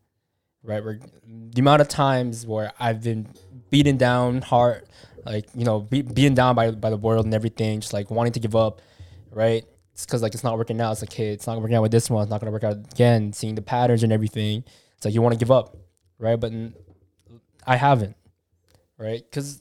Right? 0.62 0.84
Where 0.84 1.00
the 1.26 1.60
amount 1.60 1.80
of 1.80 1.88
times 1.88 2.46
where 2.46 2.72
I've 2.78 3.02
been 3.02 3.26
beaten 3.70 3.96
down 3.96 4.42
hard, 4.42 4.84
like, 5.24 5.46
you 5.54 5.64
know, 5.64 5.80
be, 5.80 6.02
beaten 6.02 6.34
down 6.34 6.54
by 6.54 6.70
by 6.72 6.90
the 6.90 6.96
world 6.96 7.24
and 7.24 7.34
everything, 7.34 7.80
just 7.80 7.94
like 7.94 8.10
wanting 8.10 8.34
to 8.34 8.40
give 8.40 8.54
up, 8.54 8.82
right? 9.30 9.64
It's 9.94 10.04
because 10.04 10.22
like 10.22 10.34
it's 10.34 10.44
not 10.44 10.58
working 10.58 10.80
out. 10.80 10.92
It's 10.92 11.02
like, 11.02 11.12
hey, 11.12 11.30
it's 11.30 11.46
not 11.46 11.60
working 11.60 11.76
out 11.76 11.82
with 11.82 11.92
this 11.92 12.10
one. 12.10 12.22
It's 12.22 12.30
not 12.30 12.40
gonna 12.40 12.52
work 12.52 12.64
out 12.64 12.76
again. 12.92 13.32
Seeing 13.32 13.54
the 13.54 13.62
patterns 13.62 14.02
and 14.02 14.12
everything, 14.12 14.64
it's 15.02 15.04
like 15.04 15.14
you 15.14 15.20
want 15.20 15.32
to 15.32 15.38
give 15.38 15.50
up, 15.50 15.76
right? 16.16 16.38
But 16.38 16.52
I 17.66 17.74
haven't, 17.74 18.14
right? 18.96 19.20
Because 19.20 19.60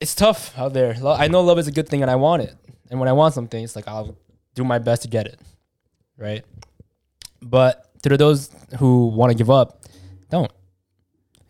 it's 0.00 0.14
tough 0.14 0.56
out 0.56 0.72
there. 0.72 0.96
I 1.04 1.28
know 1.28 1.42
love 1.42 1.58
is 1.58 1.68
a 1.68 1.70
good 1.70 1.86
thing, 1.86 2.00
and 2.00 2.10
I 2.10 2.16
want 2.16 2.40
it. 2.44 2.54
And 2.90 2.98
when 2.98 3.10
I 3.10 3.12
want 3.12 3.34
something, 3.34 3.62
it's 3.62 3.76
like 3.76 3.86
I'll 3.86 4.16
do 4.54 4.64
my 4.64 4.78
best 4.78 5.02
to 5.02 5.08
get 5.08 5.26
it, 5.26 5.38
right? 6.16 6.46
But 7.42 7.90
to 8.04 8.16
those 8.16 8.48
who 8.78 9.08
want 9.08 9.32
to 9.32 9.36
give 9.36 9.50
up, 9.50 9.84
don't. 10.30 10.50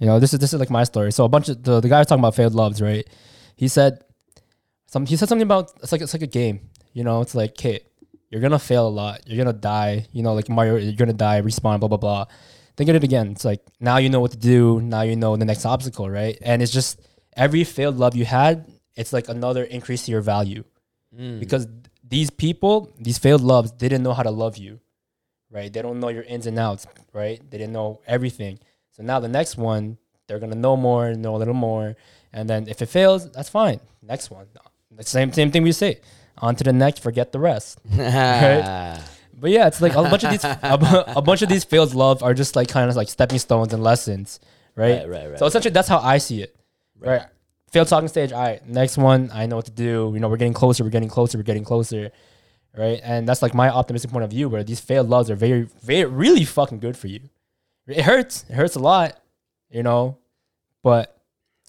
You 0.01 0.09
know, 0.09 0.19
this 0.19 0.33
is 0.33 0.41
this 0.41 0.53
is 0.53 0.59
like 0.59 0.71
my 0.71 0.83
story. 0.83 1.13
So 1.13 1.25
a 1.25 1.29
bunch 1.29 1.49
of 1.49 1.63
the, 1.63 1.79
the 1.79 1.89
guy 1.89 1.99
was 1.99 2.09
talking 2.09 2.21
about 2.21 2.35
failed 2.35 2.53
loves, 2.53 2.83
right? 2.83 3.09
He 3.55 3.69
said 3.69 4.03
some 4.87 5.07
he 5.07 5.17
said 5.17 5.29
something 5.29 5.47
about 5.47 5.71
it's 5.85 5.93
like 5.93 6.01
it's 6.01 6.15
like 6.15 6.23
a 6.23 6.27
game. 6.27 6.69
You 6.95 7.05
know, 7.05 7.21
it's 7.21 7.37
like, 7.37 7.51
okay, 7.53 7.79
you're 8.31 8.41
gonna 8.41 8.59
fail 8.59 8.87
a 8.87 8.91
lot. 8.91 9.27
You're 9.27 9.39
gonna 9.43 9.57
die. 9.57 10.07
You 10.13 10.23
know, 10.23 10.35
like 10.35 10.49
Mario, 10.49 10.77
you're 10.77 10.93
gonna 10.95 11.13
die, 11.13 11.41
respawn, 11.43 11.81
blah 11.81 11.89
blah 11.89 11.97
blah. 11.99 12.25
Think 12.77 12.91
of 12.91 12.97
it 12.97 13.05
again. 13.05 13.33
It's 13.33 13.45
like 13.45 13.61
now 13.81 13.97
you 13.99 14.09
know 14.11 14.21
what 14.21 14.31
to 14.33 14.37
do. 14.37 14.81
Now 14.81 15.03
you 15.03 15.17
know 15.17 15.37
the 15.37 15.45
next 15.45 15.65
obstacle, 15.65 16.09
right? 16.09 16.39
And 16.43 16.63
it's 16.63 16.73
just 16.73 17.01
every 17.37 17.65
failed 17.65 17.97
love 17.97 18.15
you 18.15 18.25
had, 18.25 18.71
it's 18.97 19.13
like 19.13 19.29
another 19.29 19.65
increase 19.65 20.05
to 20.07 20.11
your 20.13 20.21
value 20.21 20.65
Mm. 21.19 21.41
because 21.41 21.67
these 22.07 22.29
people, 22.31 22.93
these 23.01 23.17
failed 23.19 23.41
loves, 23.41 23.71
didn't 23.73 24.03
know 24.03 24.13
how 24.13 24.23
to 24.23 24.31
love 24.31 24.59
you, 24.59 24.79
right? 25.51 25.73
They 25.73 25.81
don't 25.81 26.01
know 26.01 26.09
your 26.11 26.23
ins 26.25 26.47
and 26.47 26.59
outs, 26.59 26.87
right? 27.15 27.41
They 27.51 27.57
didn't 27.59 27.73
know 27.73 28.01
everything. 28.07 28.59
So 28.93 29.03
now 29.03 29.19
the 29.19 29.29
next 29.29 29.57
one, 29.57 29.97
they're 30.27 30.39
gonna 30.39 30.55
know 30.55 30.77
more, 30.77 31.15
know 31.15 31.35
a 31.35 31.39
little 31.39 31.55
more, 31.55 31.97
and 32.33 32.49
then 32.49 32.69
if 32.69 32.83
it 32.83 32.87
fails, 32.91 33.31
that's 33.31 33.49
fine. 33.49 33.81
Next 34.03 34.31
one, 34.31 34.47
the 34.95 35.03
same 35.05 35.33
same 35.33 35.51
thing 35.51 35.63
we 35.63 35.73
say. 35.73 36.01
On 36.41 36.55
to 36.57 36.65
the 36.65 36.73
next, 36.73 37.01
forget 37.01 37.33
the 37.33 37.39
rest. 37.39 37.79
But 39.41 39.51
yeah, 39.51 39.69
it's 39.69 39.81
like 39.81 39.95
a 39.95 40.03
bunch 40.03 40.25
of 40.25 40.31
these 40.31 40.45
a, 40.45 40.59
a 41.17 41.23
bunch 41.23 41.43
of 41.43 41.49
these 41.49 41.65
failed 41.65 41.95
love 41.95 42.23
are 42.23 42.35
just 42.35 42.57
like 42.57 42.69
kind 42.69 42.91
of 42.91 42.97
like 42.97 43.09
stepping 43.09 43.39
stones 43.39 43.73
and 43.73 43.83
lessons, 43.83 44.41
right? 44.75 44.99
Right, 44.99 45.09
right, 45.09 45.31
right. 45.31 45.39
So 45.39 45.47
essentially, 45.47 45.73
that's 45.73 45.89
how 45.89 45.99
I 45.99 46.19
see 46.19 46.43
it, 46.43 46.57
right? 46.99 47.23
Failed 47.71 47.89
talking 47.89 48.09
stage. 48.09 48.33
All 48.33 48.43
right, 48.43 48.67
next 48.67 48.97
one, 48.99 49.31
I 49.33 49.47
know 49.47 49.57
what 49.57 49.67
to 49.67 49.71
do. 49.71 50.11
You 50.13 50.21
know, 50.21 50.29
we're 50.29 50.39
getting 50.39 50.55
closer, 50.55 50.83
we're 50.83 50.91
getting 50.91 51.09
closer, 51.09 51.39
we're 51.39 51.45
getting 51.45 51.65
closer, 51.65 52.11
right? 52.77 53.01
And 53.05 53.29
that's 53.29 53.43
like 53.43 53.55
my 53.55 53.69
optimistic 53.69 54.11
point 54.11 54.25
of 54.25 54.31
view, 54.31 54.49
where 54.49 54.65
these 54.65 54.81
failed 54.81 55.09
loves 55.09 55.31
are 55.31 55.37
very, 55.37 55.69
very, 55.83 56.07
really 56.07 56.45
fucking 56.45 56.81
good 56.81 56.97
for 56.97 57.07
you. 57.07 57.21
It 57.87 58.03
hurts. 58.03 58.45
It 58.49 58.55
hurts 58.55 58.75
a 58.75 58.81
lot, 58.81 59.21
you 59.71 59.83
know, 59.83 60.19
but 60.83 61.17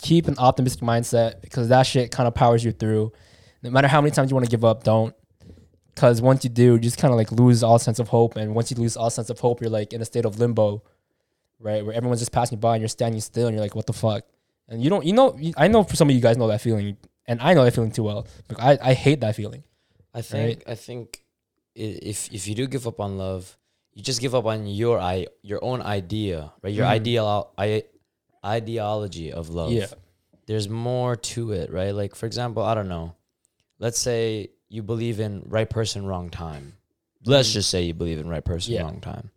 keep 0.02 0.28
an 0.28 0.38
optimistic 0.38 0.82
mindset 0.82 1.42
because 1.42 1.68
that 1.70 1.84
shit 1.84 2.12
kind 2.12 2.28
of 2.28 2.34
powers 2.34 2.64
you 2.64 2.72
through. 2.72 3.12
No 3.64 3.70
matter 3.70 3.88
how 3.88 4.02
many 4.02 4.12
times 4.12 4.30
you 4.32 4.36
want 4.36 4.46
to 4.46 4.52
give 4.52 4.64
up, 4.66 4.84
don't. 4.84 5.14
Because 5.94 6.22
once 6.22 6.44
you 6.46 6.50
do, 6.50 6.74
you 6.74 6.80
just 6.80 6.98
kind 6.98 7.12
of 7.14 7.18
like 7.18 7.32
lose 7.32 7.62
all 7.62 7.78
sense 7.80 8.00
of 8.00 8.08
hope. 8.08 8.38
And 8.38 8.56
once 8.56 8.72
you 8.72 8.78
lose 8.78 8.96
all 8.96 9.10
sense 9.10 9.30
of 9.30 9.40
hope, 9.40 9.60
you're 9.60 9.70
like 9.70 9.92
in 9.92 10.02
a 10.02 10.06
state 10.06 10.24
of 10.26 10.40
limbo, 10.40 10.82
right? 11.60 11.86
Where 11.86 11.94
everyone's 11.94 12.22
just 12.22 12.32
passing 12.32 12.58
by 12.60 12.76
and 12.76 12.82
you're 12.82 12.88
standing 12.88 13.20
still 13.20 13.48
and 13.48 13.56
you're 13.56 13.64
like, 13.64 13.76
what 13.76 13.86
the 13.86 13.94
fuck? 13.94 14.24
And 14.70 14.82
you 14.82 14.90
don't, 14.90 15.06
you 15.06 15.12
know, 15.14 15.38
I 15.58 15.68
know 15.68 15.84
for 15.84 15.96
some 15.98 16.08
of 16.10 16.16
you 16.16 16.22
guys 16.22 16.38
know 16.38 16.48
that 16.48 16.62
feeling. 16.62 16.96
And 17.28 17.42
I 17.42 17.54
know 17.54 17.66
that 17.66 17.74
feeling 17.76 17.92
too 17.92 18.04
well. 18.04 18.28
Like, 18.50 18.80
I, 18.82 18.90
I 18.92 18.94
hate 18.94 19.20
that 19.22 19.36
feeling. 19.36 19.64
I 20.14 20.22
think 20.22 20.64
I 20.66 20.76
think 20.76 21.22
if 21.76 22.32
if 22.34 22.48
you 22.48 22.56
do 22.56 22.66
give 22.68 22.88
up 22.88 23.00
on 23.00 23.18
love, 23.18 23.58
you 23.94 24.02
just 24.02 24.22
give 24.22 24.34
up 24.34 24.46
on 24.46 24.66
your 24.68 25.00
i 25.00 25.28
your 25.44 25.64
own 25.64 25.82
idea, 25.82 26.52
right? 26.64 26.74
Your 26.74 26.86
Mhm. 26.86 26.90
ideal 26.90 27.52
i 27.58 27.84
ideology 28.44 29.32
of 29.32 29.50
love. 29.50 29.72
Yeah. 29.72 29.88
There's 30.48 30.68
more 30.70 31.16
to 31.16 31.52
it, 31.52 31.72
right? 31.72 31.92
Like 31.94 32.16
for 32.16 32.26
example, 32.26 32.64
I 32.64 32.74
don't 32.74 32.90
know. 32.90 33.16
Let's 33.80 34.00
say 34.00 34.52
you 34.70 34.84
believe 34.84 35.20
in 35.20 35.44
right 35.48 35.70
person, 35.70 36.06
wrong 36.06 36.30
time. 36.30 36.74
Let's 37.26 37.50
Mhm. 37.50 37.54
just 37.54 37.70
say 37.70 37.84
you 37.84 37.94
believe 37.94 38.20
in 38.20 38.28
right 38.30 38.44
person, 38.46 38.74
Yeah. 38.74 38.84
wrong 38.84 39.02
time. 39.02 39.32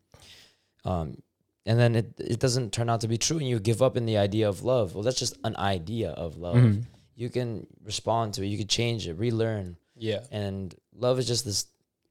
Um, 0.84 1.22
and 1.64 1.78
then 1.78 1.94
it 1.94 2.12
it 2.18 2.40
doesn't 2.40 2.72
turn 2.72 2.90
out 2.90 3.00
to 3.02 3.08
be 3.08 3.18
true, 3.18 3.38
and 3.38 3.48
you 3.48 3.60
give 3.60 3.82
up 3.82 3.96
in 3.96 4.04
the 4.06 4.16
idea 4.18 4.48
of 4.48 4.62
love. 4.64 4.94
Well, 4.94 5.04
that's 5.04 5.18
just 5.18 5.36
an 5.44 5.56
idea 5.56 6.10
of 6.10 6.36
love. 6.36 6.56
Mhm. 6.56 6.84
You 7.14 7.28
can 7.30 7.66
respond 7.84 8.34
to 8.34 8.42
it. 8.42 8.46
You 8.48 8.58
can 8.58 8.66
change 8.68 9.06
it, 9.06 9.14
relearn 9.14 9.76
Yeah. 9.96 10.24
and 10.32 10.74
love 10.94 11.18
is 11.18 11.26
just 11.26 11.44
this 11.44 11.66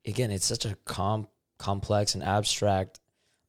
again 0.05 0.31
it's 0.31 0.45
such 0.45 0.65
a 0.65 0.75
com- 0.85 1.27
complex 1.57 2.15
and 2.15 2.23
abstract 2.23 2.99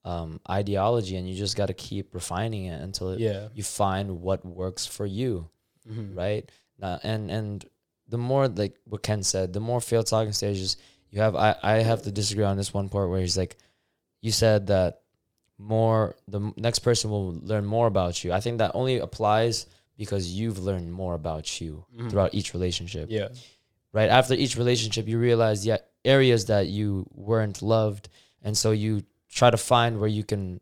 um, 0.05 0.40
ideology 0.51 1.14
and 1.16 1.29
you 1.31 1.37
just 1.37 1.55
got 1.57 1.66
to 1.66 1.73
keep 1.75 2.12
refining 2.14 2.64
it 2.64 2.83
until 2.83 3.11
it, 3.11 3.21
Yeah. 3.21 3.49
you 3.55 3.62
find 3.62 4.21
what 4.21 4.45
works 4.45 4.85
for 4.85 5.07
you 5.07 5.49
Mhm. 5.88 6.16
right 6.16 6.51
uh, 6.83 6.99
and 7.05 7.31
and 7.31 7.64
the 8.14 8.18
more 8.31 8.44
like 8.62 8.75
what 8.90 9.03
ken 9.09 9.22
said 9.33 9.46
the 9.57 9.64
more 9.70 9.81
failed 9.81 10.07
talking 10.07 10.33
stages 10.40 10.70
you 11.11 11.18
have 11.25 11.35
i 11.48 11.51
i 11.62 11.75
have 11.90 12.01
to 12.07 12.11
disagree 12.20 12.44
on 12.53 12.57
this 12.61 12.72
one 12.81 12.88
part 12.94 13.09
where 13.11 13.20
he's 13.25 13.38
like 13.42 13.55
you 14.27 14.31
said 14.44 14.61
that 14.68 14.90
more 15.59 16.14
the 16.29 16.53
next 16.57 16.81
person 16.81 17.11
will 17.11 17.33
learn 17.51 17.64
more 17.77 17.87
about 17.87 18.22
you 18.25 18.33
i 18.33 18.40
think 18.40 18.59
that 18.59 18.70
only 18.75 18.98
applies 18.98 19.66
because 19.96 20.25
you've 20.38 20.59
learned 20.68 20.92
more 21.03 21.14
about 21.14 21.61
you 21.61 21.85
Mhm. 21.96 22.11
throughout 22.11 22.35
each 22.35 22.53
relationship 22.55 23.07
Yeah. 23.11 23.29
right 23.92 24.11
after 24.11 24.35
each 24.35 24.57
relationship 24.57 25.07
you 25.09 25.18
realize 25.18 25.64
yeah 25.70 25.79
areas 26.05 26.46
that 26.46 26.64
you 26.68 27.07
weren't 27.14 27.62
loved 27.62 28.09
and 28.42 28.57
so 28.62 28.70
you 28.72 29.03
try 29.31 29.51
to 29.51 29.57
find 29.72 30.01
where 30.01 30.09
you 30.18 30.25
can 30.25 30.61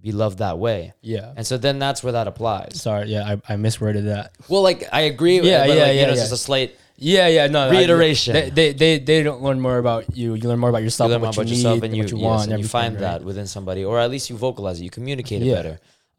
be 0.00 0.10
loved 0.10 0.38
that 0.38 0.58
way 0.58 0.92
Yeah. 1.02 1.32
and 1.36 1.46
so 1.46 1.56
then 1.56 1.78
that's 1.78 2.02
where 2.02 2.14
that 2.18 2.26
applies 2.26 2.82
Sorry. 2.82 3.06
Yeah. 3.14 3.24
I, 3.48 3.54
I 3.54 3.56
misworded 3.56 4.04
that. 4.06 4.26
well 4.48 4.62
like 4.70 4.80
i 4.92 5.02
agree 5.02 5.38
with 5.40 5.48
Yeah, 5.50 5.62
it, 5.64 5.68
but 5.68 5.76
yeah, 5.76 5.82
like, 5.84 5.94
you 5.94 6.00
yeah, 6.00 6.08
it's 6.10 6.20
just 6.26 6.32
a 6.40 6.44
slight 6.50 6.70
Yeah. 7.02 7.28
Yeah. 7.28 7.46
No. 7.48 7.60
I- 7.68 7.70
Reiteration. 7.70 8.32
They, 8.34 8.50
they, 8.50 8.72
they, 8.72 8.98
they 8.98 9.22
don't 9.22 9.42
learn 9.42 9.60
more 9.60 9.78
about 9.78 10.16
you. 10.16 10.34
You 10.34 10.48
learn 10.48 10.58
more 10.58 10.70
about 10.70 10.78
you 10.84 10.90
yourself, 10.90 11.10
learn 11.10 11.20
what 11.20 11.34
more 11.36 11.42
about 11.42 11.50
you 11.50 11.56
yourself 11.56 11.76
need, 11.80 11.84
and 11.86 11.96
you, 11.96 12.02
what 12.04 12.10
you 12.12 12.18
yes, 12.18 12.24
want, 12.30 12.50
and 12.52 12.60
you 12.62 12.68
find 12.68 12.94
right? 12.94 13.00
that 13.00 13.24
within 13.24 13.46
somebody 13.46 13.84
or 13.84 13.98
at 13.98 14.10
least 14.10 14.30
you 14.30 14.36
vocalize 14.36 14.80
it 14.80 14.84
you 14.84 14.90
communicate 14.90 15.42
it 15.42 15.46
Yeah. 15.46 15.54
better 15.60 15.76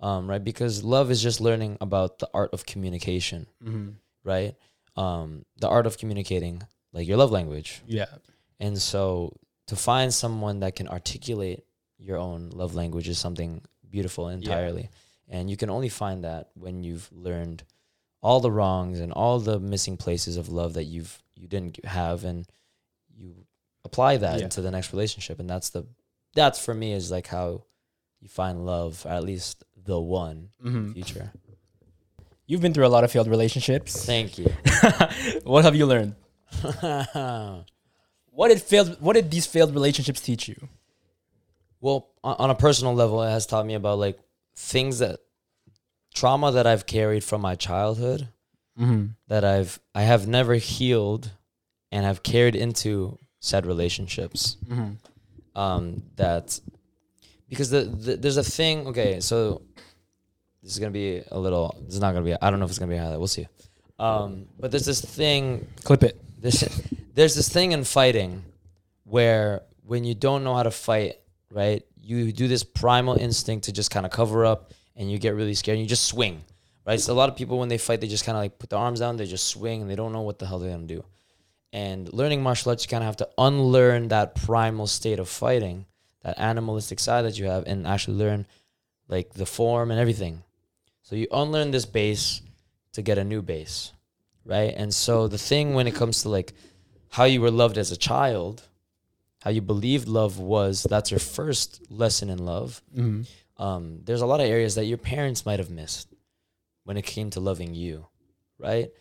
um, 0.07 0.29
right 0.29 0.43
because 0.43 0.83
love 0.83 1.09
is 1.11 1.21
just 1.23 1.39
learning 1.39 1.77
about 1.79 2.19
the 2.19 2.27
art 2.33 2.51
of 2.53 2.65
communication 2.65 3.47
Mhm. 3.63 3.93
right 4.23 4.53
um, 4.95 5.45
the 5.63 5.67
art 5.69 5.85
of 5.87 5.97
communicating 5.97 6.61
like 6.91 7.07
your 7.07 7.17
love 7.17 7.31
language 7.31 7.81
Yeah. 7.87 8.11
And 8.59 8.75
so 8.79 9.33
to 9.67 9.75
find 9.75 10.13
someone 10.13 10.59
that 10.63 10.75
can 10.75 10.87
articulate 10.87 11.63
your 11.97 12.17
own 12.17 12.49
love 12.53 12.75
language 12.75 13.07
is 13.09 13.17
something 13.17 13.61
beautiful 13.89 14.27
entirely. 14.29 14.89
And 15.29 15.49
you 15.49 15.57
can 15.57 15.69
only 15.69 15.89
find 15.89 16.23
that 16.23 16.49
when 16.55 16.83
you've 16.83 17.09
learned 17.11 17.63
all 18.23 18.39
the 18.39 18.51
wrongs 18.51 18.99
and 18.99 19.11
all 19.11 19.39
the 19.39 19.59
missing 19.59 19.97
places 19.97 20.37
of 20.37 20.49
love 20.49 20.73
that 20.73 20.85
you've 20.85 21.21
you 21.35 21.47
didn't 21.47 21.83
have 21.85 22.23
and 22.23 22.47
you 23.15 23.35
apply 23.85 24.17
that 24.17 24.39
Yeah. 24.39 24.45
into 24.45 24.61
the 24.61 24.71
next 24.71 24.91
relationship 24.93 25.39
and 25.39 25.49
that's 25.49 25.69
the 25.71 25.85
that's 26.33 26.57
for 26.63 26.73
me 26.73 26.93
is 26.93 27.11
like 27.11 27.27
how 27.27 27.63
you 28.21 28.29
find 28.29 28.65
love 28.65 29.05
at 29.05 29.23
least 29.23 29.63
the 29.75 29.99
one 29.99 30.49
Mhm. 30.63 30.93
future. 30.93 31.31
You've 32.47 32.61
been 32.61 32.73
through 32.73 32.87
a 32.87 32.93
lot 32.95 33.03
of 33.03 33.11
failed 33.11 33.27
relationships. 33.27 34.05
Thank 34.05 34.37
you. 34.37 34.45
what 35.43 35.63
have 35.65 35.75
you 35.75 35.85
learned? 35.85 36.15
What 38.35 38.47
did 38.47 38.61
failed? 38.63 38.97
What 38.99 39.13
did 39.13 39.29
these 39.29 39.45
failed 39.45 39.73
relationships 39.75 40.19
teach 40.19 40.47
you? 40.47 40.55
Well, 41.81 42.09
on, 42.23 42.35
on 42.39 42.49
a 42.49 42.55
personal 42.55 42.95
level, 42.95 43.21
it 43.21 43.29
has 43.29 43.45
taught 43.45 43.65
me 43.65 43.75
about 43.75 43.99
like 43.99 44.17
things 44.55 44.99
that 44.99 45.19
trauma 46.13 46.51
that 46.51 46.65
I've 46.67 46.85
carried 46.85 47.23
from 47.23 47.41
my 47.41 47.55
childhood 47.55 48.27
Mm-hmm. 48.79 49.05
that 49.27 49.43
I've 49.45 49.79
I 49.93 50.01
have 50.01 50.27
never 50.27 50.55
healed 50.55 51.29
and 51.91 52.05
have 52.05 52.23
carried 52.23 52.55
into 52.55 53.19
said 53.39 53.67
relationships. 53.67 54.57
Mm-hmm. 54.67 55.59
um, 55.59 56.01
that 56.15 56.59
because 57.49 57.69
the, 57.69 57.81
the 57.83 58.15
there's 58.15 58.37
a 58.37 58.43
thing. 58.43 58.87
Okay, 58.87 59.19
so 59.19 59.61
this 60.63 60.71
is 60.71 60.79
gonna 60.79 60.89
be 60.89 61.21
a 61.29 61.37
little. 61.39 61.75
This 61.85 61.93
is 61.93 62.01
not 62.01 62.13
gonna 62.13 62.25
be. 62.25 62.33
I 62.41 62.49
don't 62.49 62.57
know 62.57 62.65
if 62.65 62.71
it's 62.71 62.79
gonna 62.79 62.89
be 62.89 62.97
a 62.97 63.01
highlight. 63.03 63.19
We'll 63.19 63.27
see. 63.27 63.47
Um, 63.99 64.47
but 64.59 64.71
there's 64.71 64.87
this 64.87 65.01
thing. 65.01 65.67
Clip 65.83 66.01
it. 66.01 66.19
There's 66.41 66.63
there's 67.13 67.35
this 67.35 67.49
thing 67.49 67.73
in 67.73 67.83
fighting 67.83 68.43
where 69.03 69.61
when 69.85 70.03
you 70.03 70.15
don't 70.15 70.43
know 70.43 70.55
how 70.55 70.63
to 70.63 70.71
fight, 70.71 71.17
right? 71.51 71.85
You 72.01 72.31
do 72.31 72.47
this 72.47 72.63
primal 72.63 73.17
instinct 73.17 73.65
to 73.65 73.71
just 73.71 73.91
kind 73.91 74.03
of 74.07 74.11
cover 74.11 74.47
up, 74.47 74.73
and 74.95 75.11
you 75.11 75.17
get 75.17 75.35
really 75.35 75.53
scared. 75.53 75.75
and 75.77 75.83
You 75.83 75.89
just 75.89 76.05
swing, 76.05 76.43
right? 76.85 76.99
So 76.99 77.13
a 77.13 77.15
lot 77.15 77.29
of 77.29 77.35
people 77.35 77.59
when 77.59 77.69
they 77.69 77.77
fight, 77.77 78.01
they 78.01 78.07
just 78.07 78.25
kind 78.25 78.37
of 78.37 78.43
like 78.43 78.59
put 78.59 78.69
their 78.69 78.79
arms 78.79 78.99
down, 78.99 79.17
they 79.17 79.25
just 79.25 79.47
swing, 79.47 79.81
and 79.81 79.89
they 79.89 79.95
don't 79.95 80.13
know 80.13 80.21
what 80.21 80.39
the 80.39 80.45
hell 80.47 80.59
they're 80.59 80.71
gonna 80.71 80.85
do. 80.85 81.03
And 81.71 82.11
learning 82.13 82.43
martial 82.43 82.69
arts, 82.69 82.83
you 82.85 82.89
kind 82.89 83.03
of 83.03 83.07
have 83.07 83.17
to 83.17 83.29
unlearn 83.37 84.09
that 84.09 84.35
primal 84.35 84.85
state 84.87 85.19
of 85.19 85.27
fighting, 85.27 85.85
that 86.21 86.37
animalistic 86.39 86.99
side 86.99 87.23
that 87.25 87.37
you 87.39 87.45
have, 87.45 87.63
and 87.65 87.87
actually 87.87 88.17
learn 88.17 88.45
like 89.07 89.33
the 89.33 89.45
form 89.45 89.89
and 89.91 89.99
everything. 89.99 90.43
So 91.01 91.15
you 91.15 91.27
unlearn 91.31 91.71
this 91.71 91.85
base 91.85 92.41
to 92.93 93.01
get 93.01 93.17
a 93.17 93.23
new 93.23 93.41
base, 93.41 93.91
right? 94.45 94.73
And 94.77 94.93
so 94.93 95.27
the 95.27 95.37
thing 95.39 95.73
when 95.73 95.87
it 95.87 95.95
comes 95.95 96.21
to 96.21 96.29
like 96.29 96.53
how 97.09 97.23
you 97.25 97.41
were 97.41 97.51
loved 97.51 97.77
as 97.77 97.91
a 97.91 97.97
child, 97.97 98.63
how 99.41 99.49
you 99.49 99.61
believed 99.61 100.07
love 100.07 100.39
was, 100.39 100.83
that's 100.83 101.11
your 101.11 101.19
first 101.19 101.81
lesson 101.89 102.29
in 102.29 102.45
love. 102.45 102.81
Mhm. 102.95 103.27
Um, 103.57 103.99
there's 104.03 104.21
a 104.21 104.25
lot 104.25 104.39
of 104.39 104.47
areas 104.47 104.75
that 104.75 104.85
your 104.85 104.97
parents 104.97 105.45
might 105.45 105.59
have 105.59 105.69
missed 105.69 106.13
when 106.83 106.97
it 106.97 107.05
came 107.05 107.29
to 107.31 107.39
loving 107.39 107.73
you, 107.73 108.07
right? 108.57 108.91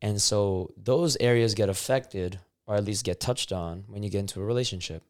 And 0.00 0.20
so 0.20 0.72
those 0.76 1.16
areas 1.20 1.54
get 1.54 1.68
affected 1.68 2.38
or 2.66 2.76
at 2.76 2.84
least 2.84 3.04
get 3.04 3.20
touched 3.20 3.52
on 3.52 3.84
when 3.88 4.02
you 4.02 4.10
get 4.10 4.20
into 4.20 4.40
a 4.40 4.44
relationship. 4.44 5.02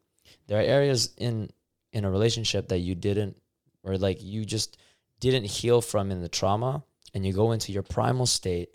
There 0.47 0.59
are 0.59 0.63
areas 0.63 1.13
in 1.17 1.49
in 1.91 2.05
a 2.05 2.11
relationship 2.11 2.67
that 2.69 2.79
you 2.79 2.95
didn't 2.95 3.35
or 3.83 3.97
like 3.97 4.21
you 4.21 4.45
just 4.45 4.77
didn't 5.19 5.45
heal 5.45 5.81
from 5.81 6.11
in 6.11 6.21
the 6.21 6.29
trauma 6.29 6.83
and 7.13 7.25
you 7.25 7.33
go 7.33 7.51
into 7.51 7.71
your 7.71 7.83
primal 7.83 8.25
state 8.25 8.69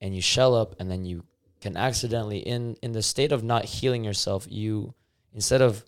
and 0.00 0.14
you 0.14 0.20
shell 0.20 0.54
up 0.54 0.74
and 0.80 0.90
then 0.90 1.04
you 1.04 1.24
can 1.60 1.76
accidentally 1.76 2.38
in 2.38 2.76
in 2.82 2.92
the 2.92 3.02
state 3.02 3.32
of 3.32 3.44
not 3.44 3.64
healing 3.64 4.02
yourself 4.02 4.46
you 4.50 4.92
instead 5.32 5.62
of 5.62 5.84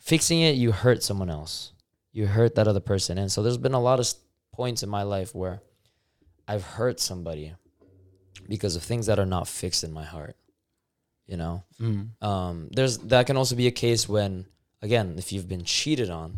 fixing 0.00 0.40
it 0.40 0.56
you 0.56 0.72
hurt 0.72 1.02
someone 1.02 1.30
else 1.30 1.72
you 2.14 2.26
hurt 2.26 2.54
that 2.54 2.66
other 2.68 2.80
person 2.92 3.18
and 3.18 3.30
so 3.30 3.42
there's 3.42 3.58
been 3.66 3.74
a 3.74 3.80
lot 3.90 3.98
of 4.00 4.06
points 4.52 4.82
in 4.82 4.88
my 4.88 5.02
life 5.02 5.34
where 5.34 5.60
i've 6.48 6.62
hurt 6.78 6.98
somebody 7.00 7.52
because 8.48 8.76
of 8.76 8.82
things 8.82 9.06
that 9.06 9.18
are 9.18 9.26
not 9.36 9.46
fixed 9.48 9.82
in 9.84 9.92
my 9.92 10.04
heart 10.14 10.36
you 11.26 11.36
know 11.36 11.62
Mhm. 11.80 12.10
um, 12.22 12.68
there's 12.76 12.98
that 13.12 13.26
can 13.26 13.36
also 13.36 13.54
be 13.56 13.66
a 13.66 13.70
case 13.86 14.08
when 14.08 14.46
again 14.82 15.14
if 15.18 15.32
you've 15.32 15.48
been 15.48 15.64
cheated 15.64 16.08
on 16.10 16.28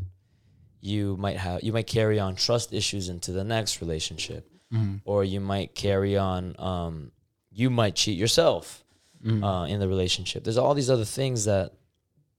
you 0.81 1.17
might 1.17 1.37
have 1.37 1.63
you 1.63 1.73
might 1.73 1.87
carry 1.87 2.19
on 2.19 2.37
trust 2.37 2.73
issues 2.73 3.09
into 3.09 3.31
the 3.33 3.45
next 3.45 3.81
relationship 3.81 4.49
Mhm. 4.73 5.01
or 5.05 5.25
you 5.25 5.41
might 5.41 5.75
carry 5.75 6.17
on 6.17 6.55
um, 6.59 7.13
you 7.51 7.71
might 7.71 7.95
cheat 7.97 8.19
yourself 8.19 8.85
Mhm. 9.25 9.43
uh, 9.43 9.67
in 9.67 9.79
the 9.81 9.89
relationship 9.89 10.45
there's 10.45 10.59
all 10.59 10.75
these 10.75 10.91
other 10.91 11.05
things 11.21 11.45
that 11.45 11.73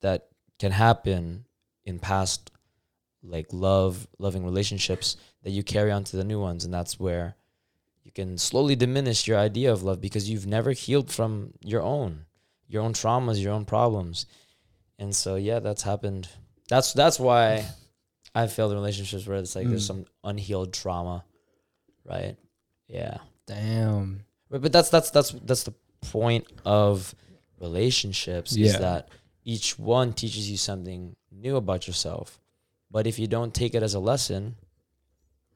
that 0.02 0.30
can 0.60 0.72
happen 0.72 1.46
in 1.86 2.00
past 2.00 2.52
like 3.24 3.48
love 3.52 4.08
loving 4.20 4.44
relationships 4.46 5.18
that 5.44 5.52
you 5.52 5.64
carry 5.64 5.92
on 5.92 6.04
to 6.04 6.18
the 6.18 6.24
new 6.24 6.40
ones 6.40 6.64
and 6.66 6.74
that's 6.74 7.00
where 7.00 7.36
you 8.04 8.12
can 8.12 8.38
slowly 8.38 8.76
diminish 8.76 9.28
your 9.28 9.38
idea 9.38 9.72
of 9.72 9.84
love 9.84 10.00
because 10.00 10.30
you've 10.30 10.46
never 10.48 10.72
healed 10.72 11.12
from 11.12 11.52
your 11.62 11.82
own 11.82 12.26
your 12.68 12.84
own 12.84 12.94
traumas 12.94 13.42
your 13.42 13.54
own 13.54 13.66
problems 13.66 14.26
and 15.00 15.16
so 15.16 15.36
yeah 15.36 15.60
that's 15.60 15.82
happened 15.84 16.28
that's 16.70 16.94
that's 16.94 17.20
why 17.20 17.66
i've 18.36 18.52
failed 18.54 18.72
in 18.72 18.78
relationships 18.78 19.26
where 19.28 19.38
it's 19.40 19.56
like 19.56 19.68
there's 19.68 19.84
Mm. 19.84 19.88
some 19.88 20.06
unhealed 20.24 20.72
trauma 20.74 21.26
right 22.06 22.36
yeah 22.88 23.18
Damn. 23.48 24.24
but, 24.50 24.62
but 24.62 24.72
that's 24.72 24.90
that's 24.90 25.10
that's 25.12 25.32
that's 25.32 25.64
the 25.64 25.74
point 26.02 26.46
of 26.66 27.14
relationships 27.60 28.56
Yeah. 28.56 28.68
is 28.68 28.80
that 28.80 29.10
each 29.44 29.80
one 29.80 30.14
teaches 30.14 30.50
you 30.50 30.58
something 30.58 31.16
new 31.32 31.56
about 31.56 31.88
yourself 31.88 32.40
but 32.92 33.08
if 33.08 33.20
you 33.20 33.28
don't 33.28 33.54
take 33.54 33.76
it 33.76 33.84
as 33.84 33.94
a 33.94 34.00
lesson 34.00 34.56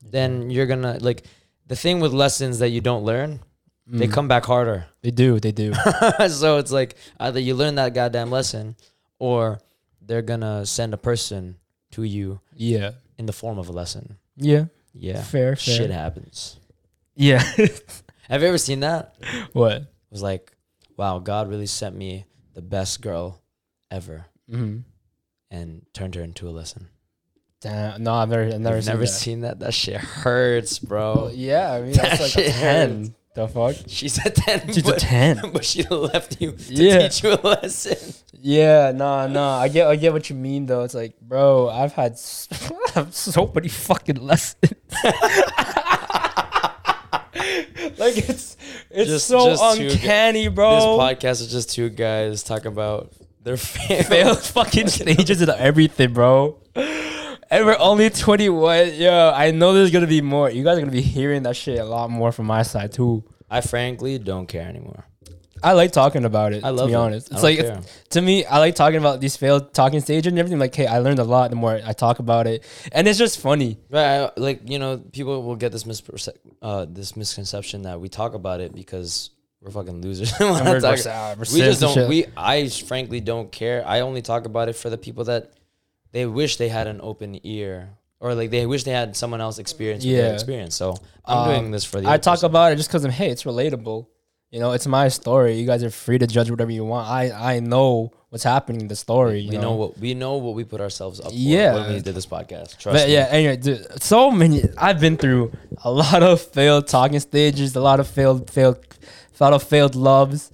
then 0.03 0.49
you're 0.49 0.65
gonna 0.65 0.97
like 1.01 1.25
the 1.67 1.75
thing 1.75 1.99
with 1.99 2.11
lessons 2.13 2.59
that 2.59 2.69
you 2.69 2.81
don't 2.81 3.03
learn 3.03 3.39
they 3.87 4.07
Mhm. 4.07 4.13
come 4.13 4.27
back 4.27 4.45
harder 4.45 4.85
They 5.01 5.11
do. 5.11 5.39
They 5.39 5.51
do. 5.51 5.73
so 6.29 6.57
it's 6.57 6.71
like 6.71 6.95
either 7.19 7.39
you 7.39 7.55
learn 7.55 7.75
that 7.75 7.93
goddamn 7.93 8.31
lesson 8.31 8.75
or 9.19 9.59
they're 10.01 10.21
gonna 10.21 10.65
send 10.65 10.93
a 10.93 10.97
person 10.97 11.57
to 11.91 12.03
you 12.03 12.39
yeah. 12.55 12.91
in 13.17 13.25
the 13.25 13.33
form 13.33 13.57
of 13.59 13.67
a 13.69 13.71
lesson 13.71 14.17
Yeah. 14.37 14.65
yeah 14.93 15.21
Fair. 15.23 15.55
Fair. 15.55 15.75
shit 15.75 15.91
happens 15.91 16.57
Yeah. 17.15 17.39
have 18.29 18.41
you 18.41 18.47
ever 18.47 18.57
seen 18.57 18.79
that 18.81 19.15
what? 19.53 19.73
It 19.81 19.87
was 20.11 20.21
like, 20.23 20.51
wow, 20.97 21.19
God 21.19 21.49
really 21.49 21.67
sent 21.67 21.95
me 21.95 22.25
the 22.53 22.61
best 22.61 23.01
girl 23.01 23.41
ever 23.89 24.25
Mm-hmm. 24.49 24.79
and 25.49 25.85
turned 25.93 26.15
her 26.15 26.21
into 26.23 26.47
a 26.47 26.51
lesson. 26.51 26.87
Damn. 27.61 28.03
No, 28.03 28.13
I've 28.15 28.29
never. 28.29 28.43
I've 28.43 28.59
never 28.59 28.81
seen 28.81 28.91
never 28.91 29.01
that. 29.03 29.07
seen 29.07 29.41
that. 29.41 29.59
That 29.59 29.73
shit 29.73 29.97
hurts, 29.97 30.79
bro. 30.79 31.29
Yeah, 31.33 31.71
I 31.73 31.81
mean 31.81 31.91
that's 31.93 32.09
That 32.17 32.21
like 32.21 32.35
a 32.35 32.41
shit 32.41 32.51
ten. 32.53 33.15
The 33.33 33.47
fuck? 33.47 33.75
She's 33.87 34.17
a 34.25 34.29
10, 34.29 34.73
She's 34.73 34.79
a 34.79 34.83
but, 34.83 34.99
ten. 34.99 35.39
but 35.53 35.63
she 35.63 35.83
left 35.83 36.41
you 36.41 36.51
to 36.51 36.73
Yeah. 36.73 37.07
teach 37.07 37.23
you 37.23 37.31
a 37.31 37.39
lesson. 37.47 38.13
Yeah, 38.33 38.91
nah, 38.91 39.27
nah. 39.27 39.57
I 39.57 39.69
get, 39.69 39.87
I 39.87 39.95
get 39.95 40.11
what 40.11 40.29
you 40.29 40.35
mean 40.35 40.65
though. 40.65 40.83
It's 40.83 40.93
like, 40.93 41.17
bro, 41.21 41.69
I've 41.69 41.93
had, 41.93 42.11
s- 42.13 42.49
I 42.87 42.91
have 42.99 43.15
so 43.15 43.49
many 43.55 43.69
fucking 43.69 44.17
lessons. 44.17 44.73
like 47.97 48.17
it's, 48.17 48.57
it's 48.89 49.09
Just- 49.09 49.27
so 49.27 49.45
just 49.49 49.63
uncanny, 49.79 50.47
This 50.47 50.53
bro. 50.55 50.97
podcast 50.99 51.41
is 51.41 51.51
just 51.51 51.69
two 51.71 51.89
guys 51.89 52.43
talking 52.43 52.67
about 52.67 53.13
their 53.43 53.55
failed. 53.57 54.05
Failed 54.07 54.39
fucking 54.41 54.87
stages 54.89 55.41
and 55.41 55.51
everything, 55.51 56.13
bro. 56.13 56.57
And 57.51 57.65
we're 57.65 57.77
only 57.79 58.09
21. 58.09 58.93
Yo, 58.93 59.31
I 59.35 59.51
know 59.51 59.73
there's 59.73 59.91
gonna 59.91 60.07
be 60.07 60.21
more. 60.21 60.49
You 60.49 60.63
guys 60.63 60.77
are 60.77 60.79
gonna 60.79 60.91
be 60.91 61.01
hearing 61.01 61.43
that 61.43 61.57
shit 61.57 61.79
a 61.79 61.83
lot 61.83 62.09
more 62.09 62.31
from 62.31 62.45
my 62.45 62.63
side 62.63 62.93
too. 62.93 63.25
I 63.49 63.59
frankly 63.59 64.17
don't 64.17 64.47
care 64.47 64.65
anymore. 64.67 65.05
I 65.61 65.73
like 65.73 65.91
talking 65.91 66.23
about 66.23 66.53
it. 66.53 66.63
I 66.63 66.69
love 66.69 66.87
to 66.87 66.87
be 66.87 66.93
it. 66.93 66.95
honest. 66.95 67.29
It's 67.31 67.43
like 67.43 67.59
it's, 67.59 68.05
to 68.11 68.21
me, 68.21 68.45
I 68.45 68.57
like 68.59 68.73
talking 68.75 68.97
about 68.99 69.19
these 69.19 69.35
failed 69.35 69.73
talking 69.73 69.99
stages 69.99 70.27
and 70.31 70.39
everything. 70.39 70.59
Like, 70.59 70.73
hey, 70.73 70.87
I 70.87 70.99
learned 70.99 71.19
a 71.19 71.23
lot 71.25 71.49
the 71.49 71.55
more 71.57 71.79
I 71.85 71.91
talk 71.93 72.19
about 72.19 72.47
it, 72.47 72.63
and 72.93 73.05
it's 73.07 73.19
just 73.19 73.39
funny. 73.39 73.77
Right, 73.89 74.21
I- 74.23 74.31
like 74.37 74.67
you 74.69 74.79
know, 74.79 74.97
people 74.97 75.43
will 75.43 75.57
get 75.57 75.71
this 75.73 75.83
misperce- 75.83 76.29
uh, 76.61 76.85
this 76.89 77.15
misconception 77.17 77.81
that 77.83 77.99
we 77.99 78.07
talk 78.09 78.33
about 78.33 78.61
it 78.61 78.73
because 78.73 79.29
we're 79.61 79.71
fucking 79.71 80.01
losers. 80.01 80.31
We're 80.39 80.53
we're- 80.53 80.81
we're 80.81 81.35
we 81.53 81.59
just 81.59 81.81
don't. 81.81 82.07
We 82.09 82.25
I 82.37 82.69
frankly 82.69 83.19
don't 83.19 83.51
care. 83.51 83.85
I 83.85 83.99
only 83.99 84.21
talk 84.23 84.45
about 84.45 84.69
it 84.69 84.73
for 84.77 84.89
the 84.89 84.97
people 84.97 85.25
that 85.25 85.51
they 86.11 86.25
wish 86.25 86.57
they 86.57 86.69
had 86.69 86.87
an 86.87 86.99
open 87.01 87.39
ear 87.43 87.89
or 88.19 88.35
like 88.35 88.51
they 88.51 88.65
wish 88.65 88.83
they 88.83 88.91
had 88.91 89.15
someone 89.15 89.41
else 89.41 89.57
experience 89.59 90.03
what 90.05 90.11
they 90.11 90.17
had 90.17 90.27
Yeah. 90.27 90.33
experience. 90.33 90.75
So 90.75 90.95
I'm 91.25 91.37
Um, 91.39 91.47
doing 91.49 91.71
this 91.71 91.83
for 91.83 91.99
the. 92.01 92.09
I 92.09 92.17
talk 92.17 92.33
person. 92.35 92.45
about 92.47 92.71
it 92.71 92.75
just 92.77 92.89
because 92.89 93.03
I'm 93.05 93.11
hey, 93.11 93.29
it's 93.29 93.43
relatable. 93.43 94.07
You 94.51 94.59
know, 94.59 94.73
it's 94.73 94.85
my 94.85 95.07
story. 95.07 95.57
You 95.57 95.65
guys 95.65 95.81
are 95.81 95.89
free 95.89 96.17
to 96.19 96.27
judge 96.27 96.49
whatever 96.51 96.71
you 96.71 96.83
want. 96.83 97.07
I 97.09 97.31
I 97.55 97.59
know 97.61 98.11
what's 98.29 98.43
happening 98.43 98.81
in 98.81 98.87
the 98.89 98.97
story. 98.97 99.35
We 99.47 99.53
you 99.55 99.59
know 99.59 99.71
what 99.81 99.97
we 99.97 100.13
know 100.13 100.35
what 100.35 100.55
we 100.55 100.65
put 100.65 100.81
ourselves 100.81 101.19
up 101.21 101.27
for 101.27 101.33
Yeah. 101.33 101.73
when 101.75 101.93
we 101.93 101.99
did 102.01 102.15
this 102.15 102.25
podcast. 102.25 102.77
Trust 102.77 102.95
But 102.97 103.07
me. 103.07 103.13
yeah, 103.13 103.27
anyway, 103.31 103.55
dude, 103.55 104.03
so 104.03 104.29
many. 104.29 104.63
I've 104.77 104.99
been 104.99 105.15
through 105.17 105.53
a 105.85 105.91
lot 105.91 106.21
of 106.21 106.41
failed 106.41 106.87
talking 106.87 107.19
stages, 107.21 107.75
a 107.77 107.79
lot 107.81 107.99
of 108.01 108.07
failed, 108.07 108.49
failed, 108.49 108.77
a 109.39 109.43
lot 109.43 109.53
of 109.53 109.63
failed 109.63 109.95
loves, 109.95 110.51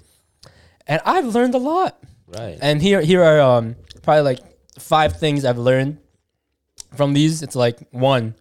and 0.86 1.02
I've 1.04 1.26
learned 1.34 1.56
a 1.56 1.60
lot. 1.74 1.98
Right. 2.28 2.58
And 2.62 2.82
here, 2.82 3.02
here 3.02 3.24
are 3.24 3.40
um 3.42 3.76
probably 4.04 4.22
like 4.24 4.40
five 4.80 5.18
things 5.20 5.46
I've 5.46 5.58
learned 5.58 5.98
from 6.96 7.14
these. 7.14 7.42
It's 7.44 7.56
like 7.56 7.80
one, 7.92 8.36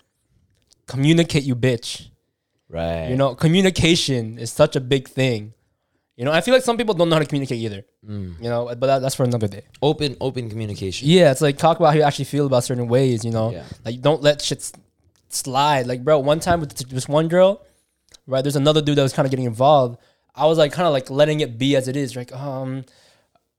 communicate, 0.86 1.44
you 1.44 1.56
bitch. 1.56 2.08
right. 2.68 3.08
You 3.08 3.16
know, 3.16 3.34
communication 3.34 4.38
is 4.38 4.52
such 4.52 4.76
a 4.76 4.80
big 4.80 5.08
thing. 5.08 5.52
You 6.16 6.24
know, 6.24 6.32
I 6.32 6.40
feel 6.40 6.54
like 6.54 6.62
some 6.62 6.78
people 6.78 6.94
don't 6.94 7.10
know 7.10 7.16
how 7.16 7.20
to 7.20 7.26
communicate 7.26 7.58
either. 7.58 7.84
Mm. 8.08 8.42
You 8.42 8.48
know, 8.48 8.64
but 8.66 8.80
that, 8.86 8.98
that's 9.00 9.14
for 9.14 9.24
another 9.24 9.48
day. 9.48 9.62
Open 9.82 10.16
open 10.20 10.48
communication. 10.48 11.08
Yeah, 11.08 11.30
it's 11.30 11.42
like 11.42 11.58
talk 11.58 11.76
about 11.78 11.88
how 11.88 11.96
you 11.98 12.02
actually 12.02 12.24
feel 12.24 12.46
about 12.46 12.64
certain 12.64 12.88
ways. 12.88 13.22
You 13.24 13.32
know, 13.32 13.50
Yeah. 13.50 13.64
like 13.84 14.00
don't 14.00 14.22
let 14.22 14.40
shit 14.40 14.72
slide. 15.28 15.86
Like, 15.86 16.04
bro, 16.04 16.18
one 16.20 16.40
time 16.40 16.60
with 16.60 16.74
this 16.88 17.06
one 17.06 17.28
girl, 17.28 17.62
right? 18.26 18.40
There's 18.42 18.56
another 18.56 18.80
dude 18.80 18.96
that 18.96 19.02
was 19.02 19.12
kind 19.12 19.26
of 19.26 19.30
getting 19.30 19.44
involved. 19.44 19.98
I 20.34 20.46
was 20.46 20.56
like, 20.56 20.72
kind 20.72 20.86
of 20.86 20.92
like 20.94 21.10
letting 21.10 21.40
it 21.40 21.58
be 21.58 21.76
as 21.76 21.86
it 21.88 21.96
is. 21.96 22.16
Like, 22.16 22.32
um, 22.32 22.84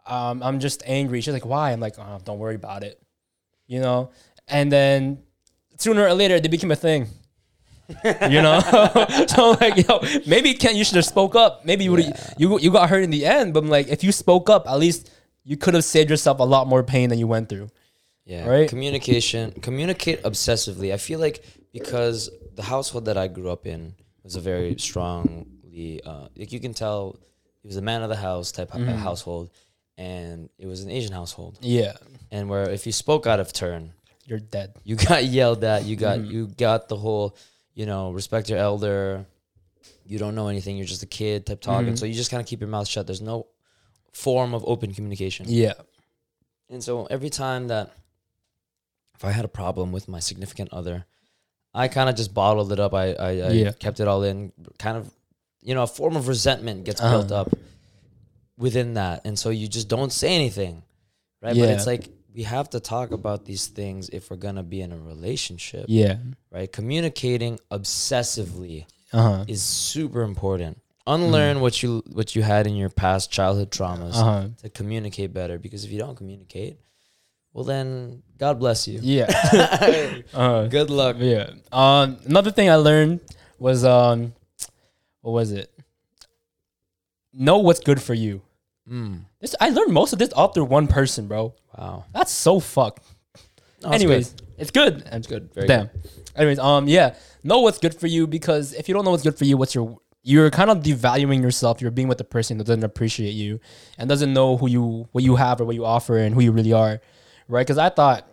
um, 0.08 0.42
I'm 0.44 0.60
just 0.60 0.82
angry. 0.86 1.22
She's 1.22 1.34
like, 1.34 1.46
why? 1.46 1.72
I'm 1.72 1.80
like, 1.80 1.96
oh, 2.00 2.20
don't 2.24 2.40
worry 2.40 2.56
about 2.56 2.84
it. 2.84 3.02
You 3.68 3.82
know, 3.82 4.12
and 4.48 4.72
then 4.72 5.20
sooner 5.78 6.04
or 6.08 6.14
later 6.14 6.40
they 6.40 6.48
became 6.48 6.72
a 6.72 6.76
thing. 6.76 7.08
you 8.30 8.42
know, 8.42 8.60
so 9.28 9.54
I'm 9.54 9.58
like, 9.60 9.88
yo, 9.88 10.00
maybe 10.26 10.54
Ken, 10.54 10.76
you 10.76 10.84
should 10.84 10.96
have 10.98 11.06
spoke 11.06 11.36
up. 11.36 11.64
Maybe 11.66 11.84
you 11.86 11.92
would 11.92 12.14
you 12.38 12.60
you 12.60 12.72
got 12.72 12.90
hurt 12.90 13.04
in 13.04 13.12
the 13.12 13.26
end, 13.26 13.54
but 13.54 13.64
I'm 13.64 13.70
like, 13.70 13.88
if 13.88 14.04
you 14.04 14.12
spoke 14.12 14.50
up, 14.50 14.68
at 14.68 14.78
least 14.78 15.10
you 15.44 15.56
could 15.56 15.74
have 15.74 15.86
saved 15.86 16.10
yourself 16.10 16.40
a 16.40 16.44
lot 16.44 16.68
more 16.68 16.84
pain 16.84 17.10
than 17.10 17.18
you 17.20 17.28
went 17.28 17.48
through. 17.50 17.70
Yeah. 18.26 18.46
Right? 18.48 18.68
Communication. 18.70 19.52
Communicate 19.62 20.22
obsessively. 20.24 20.94
I 20.94 20.98
feel 20.98 21.20
like 21.20 21.44
because 21.72 22.30
the 22.56 22.64
household 22.64 23.06
that 23.06 23.18
I 23.18 23.28
grew 23.28 23.50
up 23.50 23.66
in 23.66 23.96
was 24.24 24.36
a 24.36 24.42
very 24.42 24.76
strongly 24.80 26.02
uh, 26.06 26.28
like 26.36 26.52
you 26.52 26.60
can 26.60 26.74
tell 26.74 27.18
he 27.62 27.68
was 27.68 27.78
a 27.78 27.82
man 27.82 28.02
of 28.04 28.10
the 28.10 28.16
house 28.18 28.52
type 28.52 28.74
of 28.74 28.82
Mm-hmm. 28.82 28.98
household, 28.98 29.50
and 29.98 30.50
it 30.60 30.68
was 30.68 30.84
an 30.84 30.92
Asian 30.92 31.12
household, 31.14 31.58
Yeah, 31.62 31.94
and 32.32 32.50
where 32.50 32.70
if 32.70 32.86
you 32.86 32.92
spoke 32.92 33.26
out 33.28 33.40
of 33.40 33.52
turn, 33.54 33.94
you're 34.26 34.40
dead. 34.40 34.74
you 34.84 34.96
got 34.96 35.26
yelled 35.38 35.64
at. 35.64 35.86
You 35.86 35.96
got 35.96 36.20
Mm-hmm. 36.20 36.32
you 36.32 36.48
got 36.48 36.88
the 36.90 36.98
whole 36.98 37.36
you 37.74 37.86
know 37.86 38.12
respect 38.12 38.50
your 38.50 38.60
elder. 38.60 39.26
You 40.06 40.20
don't 40.20 40.36
know 40.36 40.48
anything. 40.48 40.78
You're 40.78 40.86
just 40.88 41.04
a 41.04 41.08
kid 41.08 41.46
type 41.46 41.60
talking. 41.62 41.94
Mhm. 41.94 42.00
So 42.00 42.06
you 42.06 42.14
just 42.14 42.32
kind 42.32 42.40
of 42.42 42.48
keep 42.48 42.62
your 42.62 42.70
mouth 42.70 42.88
shut. 42.88 43.06
There's 43.08 43.22
no 43.22 43.48
form 44.14 44.54
of 44.54 44.64
open 44.66 44.94
communication. 44.94 45.46
Yeah, 45.50 45.74
And 46.70 46.82
so 46.84 47.06
every 47.08 47.30
time 47.30 47.68
that 47.68 47.92
if 49.16 49.26
I 49.26 49.32
had 49.32 49.46
a 49.46 49.50
problem 49.50 49.92
with 49.92 50.08
my 50.08 50.20
significant 50.20 50.72
other, 50.74 51.06
I 51.74 51.88
kind 51.90 52.10
of 52.10 52.16
just 52.16 52.34
bottled 52.34 52.72
it 52.72 52.80
up. 52.80 52.94
I 52.94 53.14
I, 53.14 53.30
I 53.30 53.52
Yeah. 53.52 53.72
kept 53.74 54.00
it 54.00 54.08
all 54.08 54.24
in. 54.24 54.54
Kind 54.80 54.98
of, 54.98 55.12
you 55.62 55.74
know, 55.76 55.84
a 55.84 55.88
form 55.88 56.16
of 56.16 56.28
resentment 56.28 56.86
gets 56.86 57.02
Uh-huh. 57.02 57.18
built 57.18 57.32
up 57.32 57.50
within 58.58 58.96
that, 58.96 59.22
and 59.26 59.38
so 59.38 59.50
you 59.50 59.68
just 59.68 59.88
don't 59.88 60.12
say 60.12 60.34
anything, 60.34 60.84
right? 61.42 61.56
But 61.56 61.70
it's 61.70 61.88
like 61.88 62.10
we 62.34 62.44
have 62.44 62.70
to 62.70 62.80
talk 62.80 63.12
about 63.12 63.46
these 63.46 63.68
things 63.68 64.10
if 64.10 64.30
we're 64.30 64.38
gonna 64.38 64.64
be 64.64 64.82
in 64.82 64.92
a 64.92 64.98
relationship, 64.98 65.86
yeah, 65.88 66.18
right? 66.52 66.72
Communicating 66.72 67.60
obsessively 67.72 68.86
uh 69.14 69.22
huh, 69.22 69.46
is 69.48 69.64
super 69.64 70.22
important. 70.22 70.82
Unlearn 71.08 71.62
what 71.62 71.82
you 71.82 72.04
what 72.12 72.36
you 72.36 72.42
had 72.42 72.68
in 72.68 72.76
your 72.76 72.90
past 72.90 73.32
childhood 73.32 73.72
traumas 73.72 74.16
uh 74.16 74.24
huh. 74.24 74.48
to 74.62 74.70
communicate 74.70 75.34
better 75.34 75.58
because 75.58 75.86
if 75.86 75.92
you 75.92 75.98
don't 75.98 76.16
communicate, 76.16 76.78
well 77.54 77.64
then 77.64 78.24
God 78.38 78.60
bless 78.60 78.88
you. 78.88 79.00
Yeah. 79.02 79.28
uh, 80.34 80.68
Good 80.68 80.90
luck. 80.90 81.16
yeah. 81.20 81.52
Um, 81.72 82.18
another 82.26 82.52
thing 82.52 82.70
I 82.70 82.76
learned 82.76 83.22
was 83.58 83.86
um, 83.86 84.34
what 85.22 85.32
was 85.32 85.52
it? 85.52 85.72
Know 87.34 87.60
what's 87.60 87.80
good 87.80 88.02
for 88.02 88.14
you. 88.14 88.42
Mm, 88.90 89.26
This 89.42 89.56
I 89.60 89.70
learned 89.70 89.94
most 89.94 90.14
of 90.14 90.20
this 90.20 90.32
all 90.34 90.48
through 90.50 90.66
one 90.66 90.88
person, 90.88 91.28
bro. 91.28 91.54
wow. 91.78 92.06
That's 92.14 92.32
so 92.32 92.60
fucked. 92.60 93.04
It's 93.80 93.86
Anyways, 93.86 94.30
good. 94.32 94.42
it's 94.58 94.72
good. 94.72 95.04
it's 95.12 95.28
good. 95.28 95.54
Very 95.54 95.68
Damn. 95.68 95.88
good. 95.88 96.02
Anyways, 96.36 96.60
um, 96.60 96.88
yeah, 96.88 97.16
know 97.44 97.60
what's 97.60 97.78
good 97.80 97.94
for 97.96 98.08
you 98.08 98.28
because 98.28 98.74
if 98.74 98.88
you 98.88 98.94
don't 98.94 99.04
know 99.06 99.12
what's 99.12 99.24
good 99.24 99.38
for 99.38 99.46
you, 99.46 99.58
what's 99.58 99.76
your 99.76 99.98
you're 100.24 100.50
kind 100.52 100.70
of 100.70 100.80
devaluing 100.80 101.42
yourself. 101.42 101.80
You're 101.82 101.92
being 101.92 102.08
with 102.10 102.20
a 102.20 102.24
person 102.26 102.58
that 102.58 102.66
doesn't 102.68 102.84
appreciate 102.84 103.32
you 103.32 103.60
and 103.98 104.10
doesn't 104.10 104.34
know 104.34 104.58
who 104.58 104.68
you 104.70 105.08
what 105.12 105.24
you 105.24 105.36
have 105.36 105.62
or 105.62 105.66
what 105.66 105.76
you 105.76 105.86
offer 105.86 106.18
and 106.18 106.34
who 106.36 106.42
you 106.42 106.52
really 106.52 106.74
are, 106.74 107.00
right? 107.48 107.66
Because 107.66 107.78
I 107.78 107.90
thought 107.90 108.28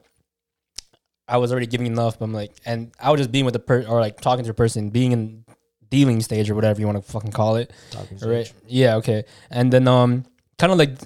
I 1.29 1.39
was 1.39 1.51
already 1.53 1.67
giving 1.67 1.87
enough, 1.87 2.19
but 2.19 2.27
I'm 2.27 2.33
like, 2.33 2.53
and 2.67 2.93
I 3.01 3.11
was 3.11 3.21
just 3.21 3.33
being 3.33 3.45
with 3.45 3.55
the 3.55 3.61
person 3.61 3.91
or 3.91 4.01
like 4.01 4.21
talking 4.21 4.45
to 4.45 4.51
a 4.51 4.55
person, 4.55 4.91
being 4.91 5.13
in 5.13 5.45
dealing 5.89 6.21
stage 6.21 6.51
or 6.51 6.55
whatever 6.55 6.81
you 6.81 6.87
want 6.87 7.05
to 7.05 7.13
fucking 7.13 7.33
call 7.33 7.57
it, 7.57 7.73
Talking 7.91 8.19
right? 8.29 8.47
stage. 8.47 8.55
Yeah, 8.67 8.97
okay. 8.97 9.25
And 9.51 9.73
then 9.73 9.87
um, 9.89 10.25
kind 10.59 10.73
of 10.73 10.79
like 10.79 10.99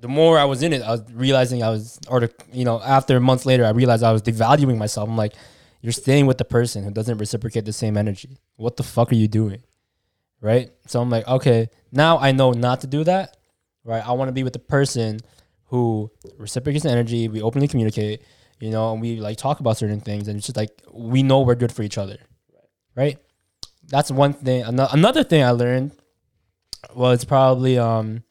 the 0.00 0.08
more 0.08 0.38
I 0.38 0.44
was 0.44 0.62
in 0.62 0.72
it, 0.72 0.82
I 0.82 0.92
was 0.92 1.02
realizing 1.12 1.62
I 1.62 1.70
was, 1.70 1.98
or 2.08 2.28
you 2.52 2.64
know, 2.64 2.80
after 2.80 3.18
months 3.20 3.46
later, 3.46 3.64
I 3.64 3.70
realized 3.70 4.02
I 4.02 4.12
was 4.12 4.22
devaluing 4.22 4.78
myself. 4.78 5.08
I'm 5.08 5.16
like, 5.16 5.34
you're 5.80 5.92
staying 5.92 6.26
with 6.26 6.38
the 6.38 6.44
person 6.44 6.84
who 6.84 6.90
doesn't 6.90 7.18
reciprocate 7.18 7.64
the 7.64 7.72
same 7.72 7.96
energy. 7.96 8.38
What 8.56 8.76
the 8.76 8.82
fuck 8.82 9.12
are 9.12 9.16
you 9.16 9.28
doing? 9.28 9.62
Right? 10.40 10.70
So 10.86 11.00
I'm 11.00 11.10
like, 11.10 11.26
okay, 11.26 11.70
now 11.92 12.18
I 12.18 12.32
know 12.32 12.52
not 12.52 12.80
to 12.82 12.86
do 12.86 13.04
that. 13.04 13.36
Right? 13.84 14.06
I 14.06 14.12
want 14.12 14.28
to 14.28 14.32
be 14.32 14.42
with 14.42 14.52
the 14.52 14.58
person 14.58 15.20
who 15.66 16.10
reciprocates 16.38 16.84
the 16.84 16.90
energy. 16.90 17.28
We 17.28 17.40
openly 17.40 17.68
communicate, 17.68 18.22
you 18.60 18.70
know, 18.70 18.92
and 18.92 19.00
we 19.00 19.16
like 19.20 19.38
talk 19.38 19.60
about 19.60 19.76
certain 19.76 20.00
things, 20.00 20.28
and 20.28 20.36
it's 20.36 20.46
just 20.46 20.56
like 20.56 20.70
we 20.92 21.22
know 21.22 21.40
we're 21.40 21.54
good 21.54 21.72
for 21.72 21.82
each 21.82 21.98
other. 21.98 22.18
Right? 22.94 23.18
That's 23.88 24.10
one 24.10 24.32
thing. 24.32 24.62
Another 24.62 25.24
thing 25.24 25.42
I 25.42 25.50
learned 25.50 25.92
was 26.94 27.24
probably 27.24 27.78
um 27.78 28.22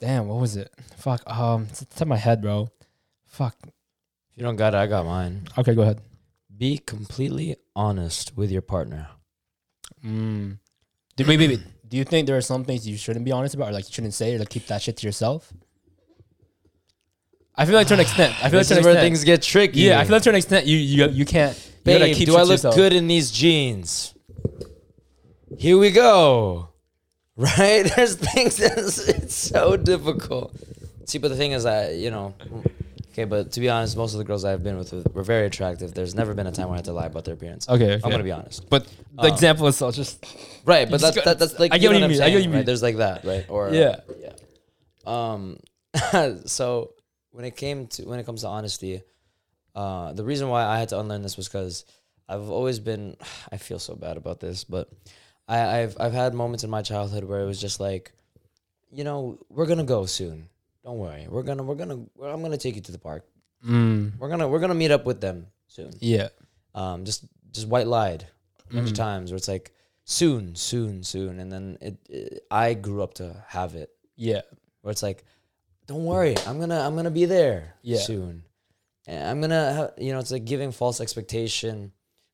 damn 0.00 0.26
what 0.28 0.40
was 0.40 0.56
it 0.56 0.70
fuck 0.96 1.22
um 1.30 1.66
it's 1.70 1.82
it's 1.82 2.00
in 2.00 2.08
my 2.08 2.16
head 2.16 2.42
bro 2.42 2.68
fuck 3.26 3.56
If 3.64 3.70
you 4.36 4.42
don't 4.44 4.56
got 4.56 4.74
it, 4.74 4.78
I 4.78 4.86
got 4.86 5.06
mine. 5.06 5.46
okay 5.58 5.74
go 5.74 5.82
ahead 5.82 6.00
Be 6.56 6.78
completely 6.78 7.56
honest 7.74 8.36
with 8.36 8.50
your 8.50 8.62
partner. 8.62 9.08
mm. 10.04 10.58
Did, 11.16 11.26
wait, 11.28 11.38
wait, 11.38 11.50
wait. 11.50 11.62
do 11.88 11.96
you 11.96 12.04
think 12.04 12.26
there 12.26 12.36
are 12.36 12.40
some 12.52 12.64
things 12.64 12.86
you 12.88 12.96
shouldn't 12.96 13.24
be 13.24 13.32
honest 13.32 13.54
about 13.54 13.68
or 13.68 13.72
like 13.72 13.86
you 13.88 13.92
shouldn't 13.94 14.14
say 14.14 14.34
or 14.34 14.38
like 14.40 14.50
keep 14.50 14.66
that 14.66 14.82
shit 14.82 14.96
to 14.98 15.06
yourself 15.06 15.52
i 17.56 17.64
feel 17.64 17.74
like 17.74 17.86
to 17.86 17.94
an 17.94 18.00
extent 18.00 18.32
i 18.44 18.48
feel 18.50 18.58
like 18.58 18.66
This 18.66 18.68
to 18.68 18.74
is 18.74 18.78
an 18.78 18.84
where 18.84 18.92
extent 18.94 19.04
things 19.06 19.24
get 19.24 19.42
tricky. 19.42 19.80
yeah 19.80 20.00
i 20.00 20.04
feel 20.04 20.12
like 20.16 20.22
to 20.24 20.30
an 20.30 20.34
extent 20.36 20.66
you 20.66 20.76
you, 20.76 21.08
you 21.08 21.24
can't 21.24 21.56
you 21.56 21.72
Babe, 21.84 22.14
keep 22.16 22.26
do 22.26 22.36
I 22.36 22.42
look 22.42 22.52
yourself. 22.52 22.74
good 22.76 22.94
in 22.94 23.06
these 23.08 23.30
jeans? 23.30 24.14
Here 25.58 25.76
we 25.76 25.90
go. 25.90 26.70
Right? 27.36 27.82
There's 27.96 28.16
things 28.16 28.56
that's 28.56 28.98
it's 29.08 29.34
so 29.34 29.76
difficult. 29.76 30.54
See, 31.06 31.18
but 31.18 31.28
the 31.28 31.36
thing 31.36 31.52
is 31.52 31.64
that, 31.64 31.96
you 31.96 32.10
know, 32.10 32.34
okay, 33.12 33.24
but 33.24 33.52
to 33.52 33.60
be 33.60 33.68
honest, 33.68 33.96
most 33.96 34.12
of 34.14 34.18
the 34.18 34.24
girls 34.24 34.44
I've 34.44 34.62
been 34.62 34.78
with 34.78 34.92
were 35.12 35.22
very 35.22 35.46
attractive. 35.46 35.92
There's 35.94 36.14
never 36.14 36.32
been 36.32 36.46
a 36.46 36.52
time 36.52 36.66
where 36.68 36.74
I 36.74 36.78
had 36.78 36.84
to 36.86 36.92
lie 36.92 37.06
about 37.06 37.24
their 37.24 37.34
appearance. 37.34 37.68
okay, 37.68 37.94
okay. 37.94 38.00
I'm 38.04 38.10
gonna 38.10 38.22
be 38.22 38.32
honest. 38.32 38.68
but 38.70 38.86
the 39.14 39.22
Um, 39.22 39.32
example 39.32 39.66
is 39.66 39.76
so 39.76 39.90
just 39.90 40.24
Right, 40.64 40.88
but 40.90 41.00
You 41.00 41.10
that's, 41.10 41.24
that, 41.24 41.38
that's 41.38 41.58
like 41.58 41.72
I 41.74 41.78
get 41.78 41.88
what 41.88 41.94
you 41.96 42.00
know 42.00 42.08
mean, 42.08 42.18
I'm 42.20 42.26
I 42.26 42.30
get 42.30 42.36
what 42.36 42.44
you 42.44 42.50
right? 42.50 42.56
mean. 42.58 42.64
There's 42.66 42.82
like 42.82 42.96
that, 42.96 43.24
right? 43.24 43.44
Or 43.48 43.70
Yeah. 43.72 43.96
yeah. 44.20 44.32
Um, 45.06 45.58
so 46.46 46.92
when 47.32 47.44
it 47.44 47.56
came 47.56 47.86
to 47.88 48.04
when 48.04 48.18
it 48.20 48.26
comes 48.26 48.42
to 48.42 48.48
honesty, 48.48 49.02
uh, 49.74 50.12
the 50.12 50.24
reason 50.24 50.48
why 50.48 50.64
I 50.64 50.78
had 50.78 50.88
to 50.90 51.00
unlearn 51.00 51.22
this 51.22 51.36
was 51.36 51.48
because 51.48 51.84
I've 52.28 52.48
always 52.48 52.78
been. 52.78 53.16
I 53.52 53.56
feel 53.58 53.78
so 53.78 53.94
bad 53.96 54.16
about 54.16 54.40
this, 54.40 54.64
but 54.64 54.88
I, 55.48 55.80
I've 55.80 55.96
I've 56.00 56.12
had 56.12 56.34
moments 56.34 56.64
in 56.64 56.70
my 56.70 56.82
childhood 56.82 57.24
where 57.24 57.40
it 57.40 57.46
was 57.46 57.60
just 57.60 57.80
like, 57.80 58.12
you 58.90 59.04
know, 59.04 59.38
we're 59.48 59.66
gonna 59.66 59.84
go 59.84 60.06
soon. 60.06 60.48
Don't 60.84 60.98
worry, 60.98 61.26
we're 61.28 61.42
gonna 61.42 61.62
we're 61.62 61.74
gonna 61.74 61.98
I'm 62.22 62.42
gonna 62.42 62.56
take 62.56 62.76
you 62.76 62.82
to 62.82 62.92
the 62.92 62.98
park. 62.98 63.24
mm, 63.66 64.12
We're 64.18 64.28
gonna 64.28 64.48
we're 64.48 64.58
gonna 64.60 64.74
meet 64.74 64.90
up 64.90 65.04
with 65.06 65.20
them 65.20 65.46
soon. 65.66 65.90
yeah 66.00 66.28
Um, 66.74 67.04
just 67.04 67.24
just 67.52 67.68
white 67.68 67.86
lied 67.86 68.26
a 68.70 68.74
bunch 68.74 68.88
of 68.88 68.94
Mhm. 68.94 68.96
times 68.96 69.30
where 69.30 69.36
it's 69.36 69.48
like 69.48 69.72
soon, 70.04 70.54
soon, 70.54 71.02
soon, 71.02 71.38
and 71.40 71.50
then 71.52 71.78
it, 71.80 71.96
it 72.08 72.46
I 72.50 72.74
grew 72.74 73.02
up 73.02 73.14
to 73.14 73.44
have 73.48 73.74
it 73.74 73.90
yeah 74.16 74.42
where 74.82 74.92
it's 74.92 75.02
like, 75.02 75.24
don't 75.86 76.04
worry, 76.04 76.36
I'm 76.46 76.58
gonna 76.60 76.80
I'm 76.80 76.94
gonna 76.96 77.10
be 77.10 77.24
there 77.26 77.74
Yeah. 77.82 78.00
soon, 78.00 78.44
and 79.06 79.28
I'm 79.28 79.40
gonna 79.40 79.74
ha- 79.74 79.90
you 79.98 80.12
know 80.12 80.18
it's 80.20 80.30
like 80.32 80.44
giving 80.44 80.72
false 80.72 81.00
expectation. 81.00 81.92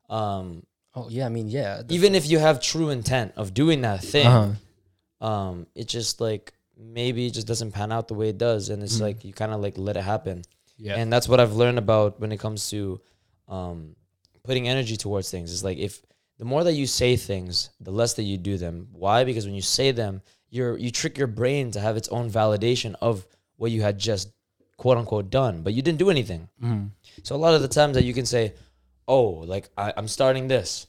Um, 0.09 0.64
oh 0.94 1.09
yeah 1.09 1.26
i 1.26 1.29
mean 1.29 1.48
yeah 1.48 1.76
that's- 1.76 1.92
even 1.92 2.14
if 2.14 2.29
you 2.31 2.38
have 2.38 2.61
true 2.61 2.90
intent 2.90 3.33
of 3.37 3.53
doing 3.55 3.81
that 3.83 4.03
thing, 4.03 4.26
uh-huh. 4.26 5.26
um, 5.26 5.66
it 5.74 5.87
just 5.88 6.20
like 6.20 6.53
maybe 6.76 7.26
it 7.26 7.35
just 7.35 7.46
doesn't 7.46 7.72
pan 7.72 7.92
out 7.92 8.09
the 8.09 8.14
way 8.14 8.29
it 8.31 8.38
does, 8.38 8.70
and 8.70 8.83
it's 8.83 8.96
Mhm. 8.96 9.00
like 9.03 9.24
you 9.24 9.33
kind 9.33 9.53
of 9.53 9.61
like 9.61 9.76
let 9.76 9.96
it 9.96 10.03
happen. 10.03 10.42
yeah 10.79 10.96
And 10.96 11.12
that's 11.12 11.29
what 11.29 11.38
I've 11.40 11.53
learned 11.55 11.79
about 11.79 12.18
when 12.20 12.33
it 12.33 12.40
comes 12.40 12.70
to 12.70 13.00
um, 13.48 13.94
putting 14.44 14.66
energy 14.68 14.96
towards 14.96 15.31
things. 15.31 15.53
It's 15.53 15.62
like 15.64 15.76
if 15.79 16.00
the 16.38 16.46
more 16.46 16.64
that 16.64 16.72
you 16.72 16.87
say 16.87 17.16
things, 17.16 17.68
the 17.81 17.90
less 17.90 18.14
that 18.14 18.22
you 18.22 18.38
do 18.38 18.57
them. 18.57 18.88
Why? 18.92 19.24
Because 19.24 19.44
when 19.44 19.55
you 19.55 19.61
say 19.79 19.90
them, 19.92 20.22
you're 20.48 20.79
you 20.79 20.90
trick 20.90 21.18
your 21.18 21.26
brain 21.26 21.70
to 21.72 21.81
have 21.81 21.96
its 21.98 22.09
own 22.09 22.31
validation 22.31 22.94
of 23.03 23.26
what 23.57 23.70
you 23.70 23.83
had 23.83 23.98
just 23.98 24.31
quote 24.79 24.96
unquote 24.96 25.29
done, 25.29 25.61
but 25.62 25.74
you 25.74 25.83
didn't 25.83 25.98
do 25.98 26.09
anything. 26.09 26.48
Mhm. 26.62 26.90
So 27.24 27.37
a 27.37 27.40
lot 27.44 27.53
of 27.55 27.61
the 27.61 27.68
times 27.68 27.94
that 27.96 28.05
you 28.05 28.14
can 28.14 28.24
say, 28.24 28.55
"Oh, 29.11 29.42
like 29.55 29.66
I, 29.77 29.92
I'm 29.99 30.09
starting 30.09 30.46
this," 30.49 30.87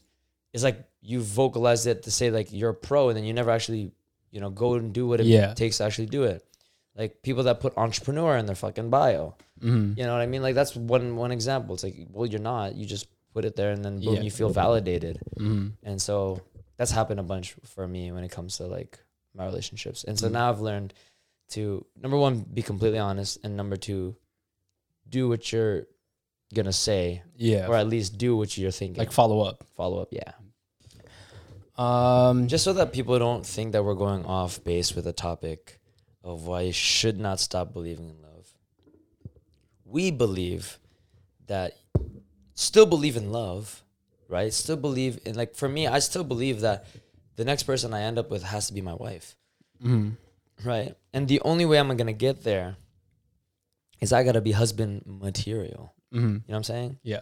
it's 0.54 0.64
like 0.64 0.78
you 1.02 1.18
vocalized 1.22 1.88
it 1.88 2.04
to 2.04 2.12
say 2.12 2.30
like 2.30 2.50
you're 2.54 2.70
a 2.78 2.80
pro, 2.88 3.10
and 3.10 3.16
then 3.18 3.26
you 3.26 3.34
never 3.34 3.50
actually, 3.52 3.92
you 4.30 4.40
know, 4.42 4.52
go 4.64 4.76
and 4.76 4.94
do 4.94 5.08
what 5.10 5.20
it 5.20 5.26
Yeah. 5.26 5.54
takes 5.62 5.78
to 5.80 5.84
actually 5.86 6.06
do 6.18 6.24
it. 6.24 6.46
Like 6.96 7.22
people 7.24 7.44
that 7.48 7.60
put 7.60 7.74
entrepreneur 7.78 8.38
in 8.38 8.46
their 8.46 8.56
fucking 8.56 8.90
bio. 8.90 9.36
Mhm. 9.60 9.98
You 9.98 10.04
know 10.06 10.14
what 10.14 10.22
I 10.22 10.28
mean? 10.28 10.42
Like 10.44 10.56
that's 10.56 10.76
one 10.76 11.16
one 11.16 11.32
example. 11.32 11.74
It's 11.76 11.84
like, 11.88 11.98
well, 12.14 12.28
you're 12.28 12.42
not. 12.54 12.76
You 12.76 12.86
just 12.86 13.08
put 13.34 13.46
it 13.46 13.56
there, 13.56 13.72
and 13.72 13.84
then 13.84 14.00
boom, 14.00 14.16
Yeah. 14.16 14.22
you 14.28 14.32
feel 14.32 14.50
validated. 14.50 15.20
Mhm. 15.40 15.74
And 15.84 16.02
so 16.02 16.42
that's 16.78 16.92
happened 16.92 17.20
a 17.20 17.24
bunch 17.34 17.56
for 17.64 17.88
me 17.88 18.12
when 18.12 18.24
it 18.24 18.32
comes 18.32 18.58
to 18.58 18.68
like 18.68 19.00
my 19.34 19.46
relationships. 19.46 20.04
And 20.04 20.20
so 20.20 20.28
Mm. 20.28 20.34
now 20.34 20.50
I've 20.50 20.60
learned 20.62 20.94
to 21.56 21.86
number 21.96 22.18
one, 22.18 22.42
be 22.54 22.62
completely 22.62 23.00
honest, 23.00 23.38
and 23.44 23.56
number 23.56 23.78
two, 23.78 24.16
do 25.10 25.30
what 25.30 25.52
you're 25.52 25.88
gonna 26.54 26.74
say, 26.74 27.24
yeah 27.36 27.68
or 27.68 27.76
at 27.76 27.88
least 27.88 28.18
do 28.18 28.36
what 28.36 28.58
you're 28.58 28.72
thinking. 28.72 29.00
like 29.00 29.12
follow 29.12 29.42
up 29.42 29.64
follow 29.76 30.02
up, 30.02 30.10
yeah. 30.12 30.34
um 31.78 32.48
Just 32.48 32.64
so 32.64 32.74
that 32.74 32.94
people 32.94 33.18
don't 33.20 33.46
think 33.46 33.72
that 33.74 33.84
we're 33.84 33.96
going 33.96 34.26
off 34.26 34.64
base 34.64 34.96
with 34.96 35.08
a 35.08 35.14
topic 35.14 35.80
of 36.24 36.46
why 36.46 36.62
you 36.62 36.74
should 36.74 37.20
not 37.20 37.40
stop 37.40 37.74
believing 37.74 38.10
in 38.10 38.22
love. 38.22 38.54
We 39.86 40.12
believe 40.12 40.78
that 41.48 41.74
still 42.56 42.86
believe 42.86 43.18
in 43.18 43.32
love, 43.32 43.84
right? 44.30 44.54
Still 44.54 44.78
believe 44.78 45.20
in 45.26 45.36
like 45.36 45.56
for 45.56 45.68
me, 45.68 45.88
I 45.88 46.00
still 46.00 46.24
believe 46.24 46.62
that 46.62 46.86
the 47.36 47.46
next 47.46 47.64
person 47.64 47.94
I 47.94 48.02
end 48.02 48.20
up 48.20 48.30
with 48.30 48.44
has 48.44 48.68
to 48.68 48.74
be 48.74 48.82
my 48.82 48.94
wife, 48.94 49.36
mhm. 49.84 50.18
right? 50.64 50.96
And 51.14 51.28
the 51.28 51.42
only 51.42 51.66
way 51.66 51.80
I'm 51.80 51.96
gonna 51.98 52.14
get 52.14 52.44
there 52.44 52.78
is 54.00 54.14
I 54.14 54.24
gotta 54.24 54.42
be 54.42 54.52
husband 54.52 55.04
material. 55.06 55.94
Mm-hmm. 56.14 56.26
You 56.28 56.32
know 56.34 56.42
what 56.48 56.56
I'm 56.58 56.64
saying? 56.64 57.00
Yeah. 57.04 57.22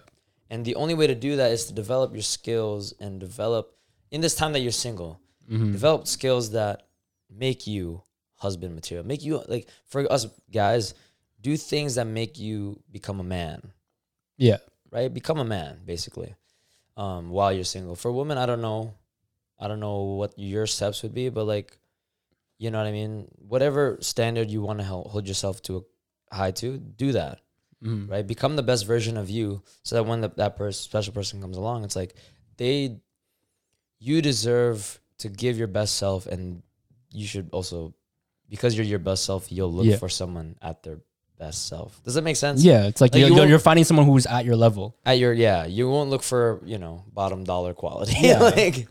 And 0.49 0.65
the 0.65 0.75
only 0.75 0.93
way 0.95 1.08
to 1.08 1.15
do 1.15 1.36
that 1.38 1.52
is 1.52 1.65
to 1.65 1.73
develop 1.73 2.13
your 2.13 2.23
skills 2.23 2.93
and 2.99 3.19
develop 3.19 3.75
in 4.12 4.21
this 4.21 4.36
time 4.36 4.54
that 4.54 4.60
you're 4.62 4.71
single, 4.71 5.19
Mm-hmm. 5.49 5.71
develop 5.71 6.06
skills 6.08 6.52
that 6.52 6.84
make 7.30 7.65
you 7.65 8.04
husband 8.36 8.75
material. 8.75 9.06
Make 9.06 9.23
you 9.23 9.41
like 9.47 9.67
for 9.88 10.12
us 10.12 10.28
guys, 10.52 10.93
do 11.41 11.58
things 11.58 11.95
that 11.95 12.06
make 12.06 12.38
you 12.39 12.80
become 12.91 13.19
a 13.19 13.23
man, 13.23 13.71
Yeah. 14.38 14.58
right? 14.91 15.12
Become 15.13 15.39
a 15.39 15.45
man, 15.45 15.80
basically. 15.86 16.36
Um, 16.97 17.30
while 17.32 17.52
you're 17.52 17.63
single. 17.63 17.95
For 17.95 18.12
women, 18.12 18.38
I 18.38 18.45
don't 18.45 18.62
know. 18.62 18.93
I 19.60 19.67
don't 19.67 19.80
know 19.80 20.02
what 20.19 20.34
your 20.38 20.67
steps 20.67 21.02
would 21.04 21.13
be, 21.13 21.30
but 21.30 21.45
like, 21.45 21.78
you 22.60 22.69
know 22.71 22.78
what 22.78 22.88
I 22.88 22.91
mean? 22.91 23.28
Whatever 23.38 23.97
standard 24.02 24.52
you 24.52 24.62
want 24.62 24.80
to 24.80 24.86
hold 24.86 25.28
yourself 25.28 25.62
to 25.63 25.86
a 26.32 26.36
high 26.36 26.52
to, 26.52 26.78
do 26.78 27.12
that 27.13 27.39
Mm-hmm. 27.84 28.12
right? 28.12 28.28
Become 28.28 28.56
the 28.56 28.63
best 28.63 28.86
version 28.86 29.15
of 29.18 29.30
you, 29.30 29.62
so 29.84 29.96
that 29.96 30.04
when 30.04 30.22
the, 30.22 30.30
that 30.36 30.56
person, 30.58 30.82
special 30.84 31.13
person 31.13 31.39
comes 31.42 31.56
along, 31.58 31.84
it's 31.86 31.96
like 31.96 32.13
they, 32.58 32.98
you 34.00 34.22
deserve 34.22 35.00
to 35.20 35.30
give 35.30 35.58
your 35.58 35.68
best 35.68 35.96
self, 35.96 36.26
and 36.26 36.62
you 37.12 37.26
should 37.26 37.50
also, 37.52 37.94
because 38.50 38.76
you're 38.76 38.86
your 38.86 39.00
best 39.00 39.26
self, 39.26 39.52
you'll 39.52 39.72
look 39.72 39.86
Yeah. 39.86 39.98
for 39.98 40.10
someone 40.10 40.56
at 40.62 40.84
their 40.84 41.00
best 41.38 41.68
self. 41.68 42.02
Does 42.04 42.15
that 42.15 42.24
make 42.24 42.36
sense? 42.36 42.63
Yeah. 42.63 42.88
It's 42.88 43.00
like, 43.00 43.13
Like, 43.13 43.22
you're, 43.22 43.30
you 43.30 43.44
you're, 43.46 43.60
finding 43.60 43.86
someone 43.86 44.06
who's 44.06 44.26
at 44.26 44.44
your 44.44 44.58
level. 44.58 44.98
At 45.06 45.18
your 45.20 45.32
yeah, 45.34 45.65
you 45.65 45.89
won't 45.89 46.10
look 46.10 46.22
for 46.22 46.62
you 46.65 46.78
know 46.78 47.06
bottom 47.13 47.46
dollar 47.46 47.74
quality. 47.74 48.15
Yeah. 48.20 48.39
like, 48.56 48.88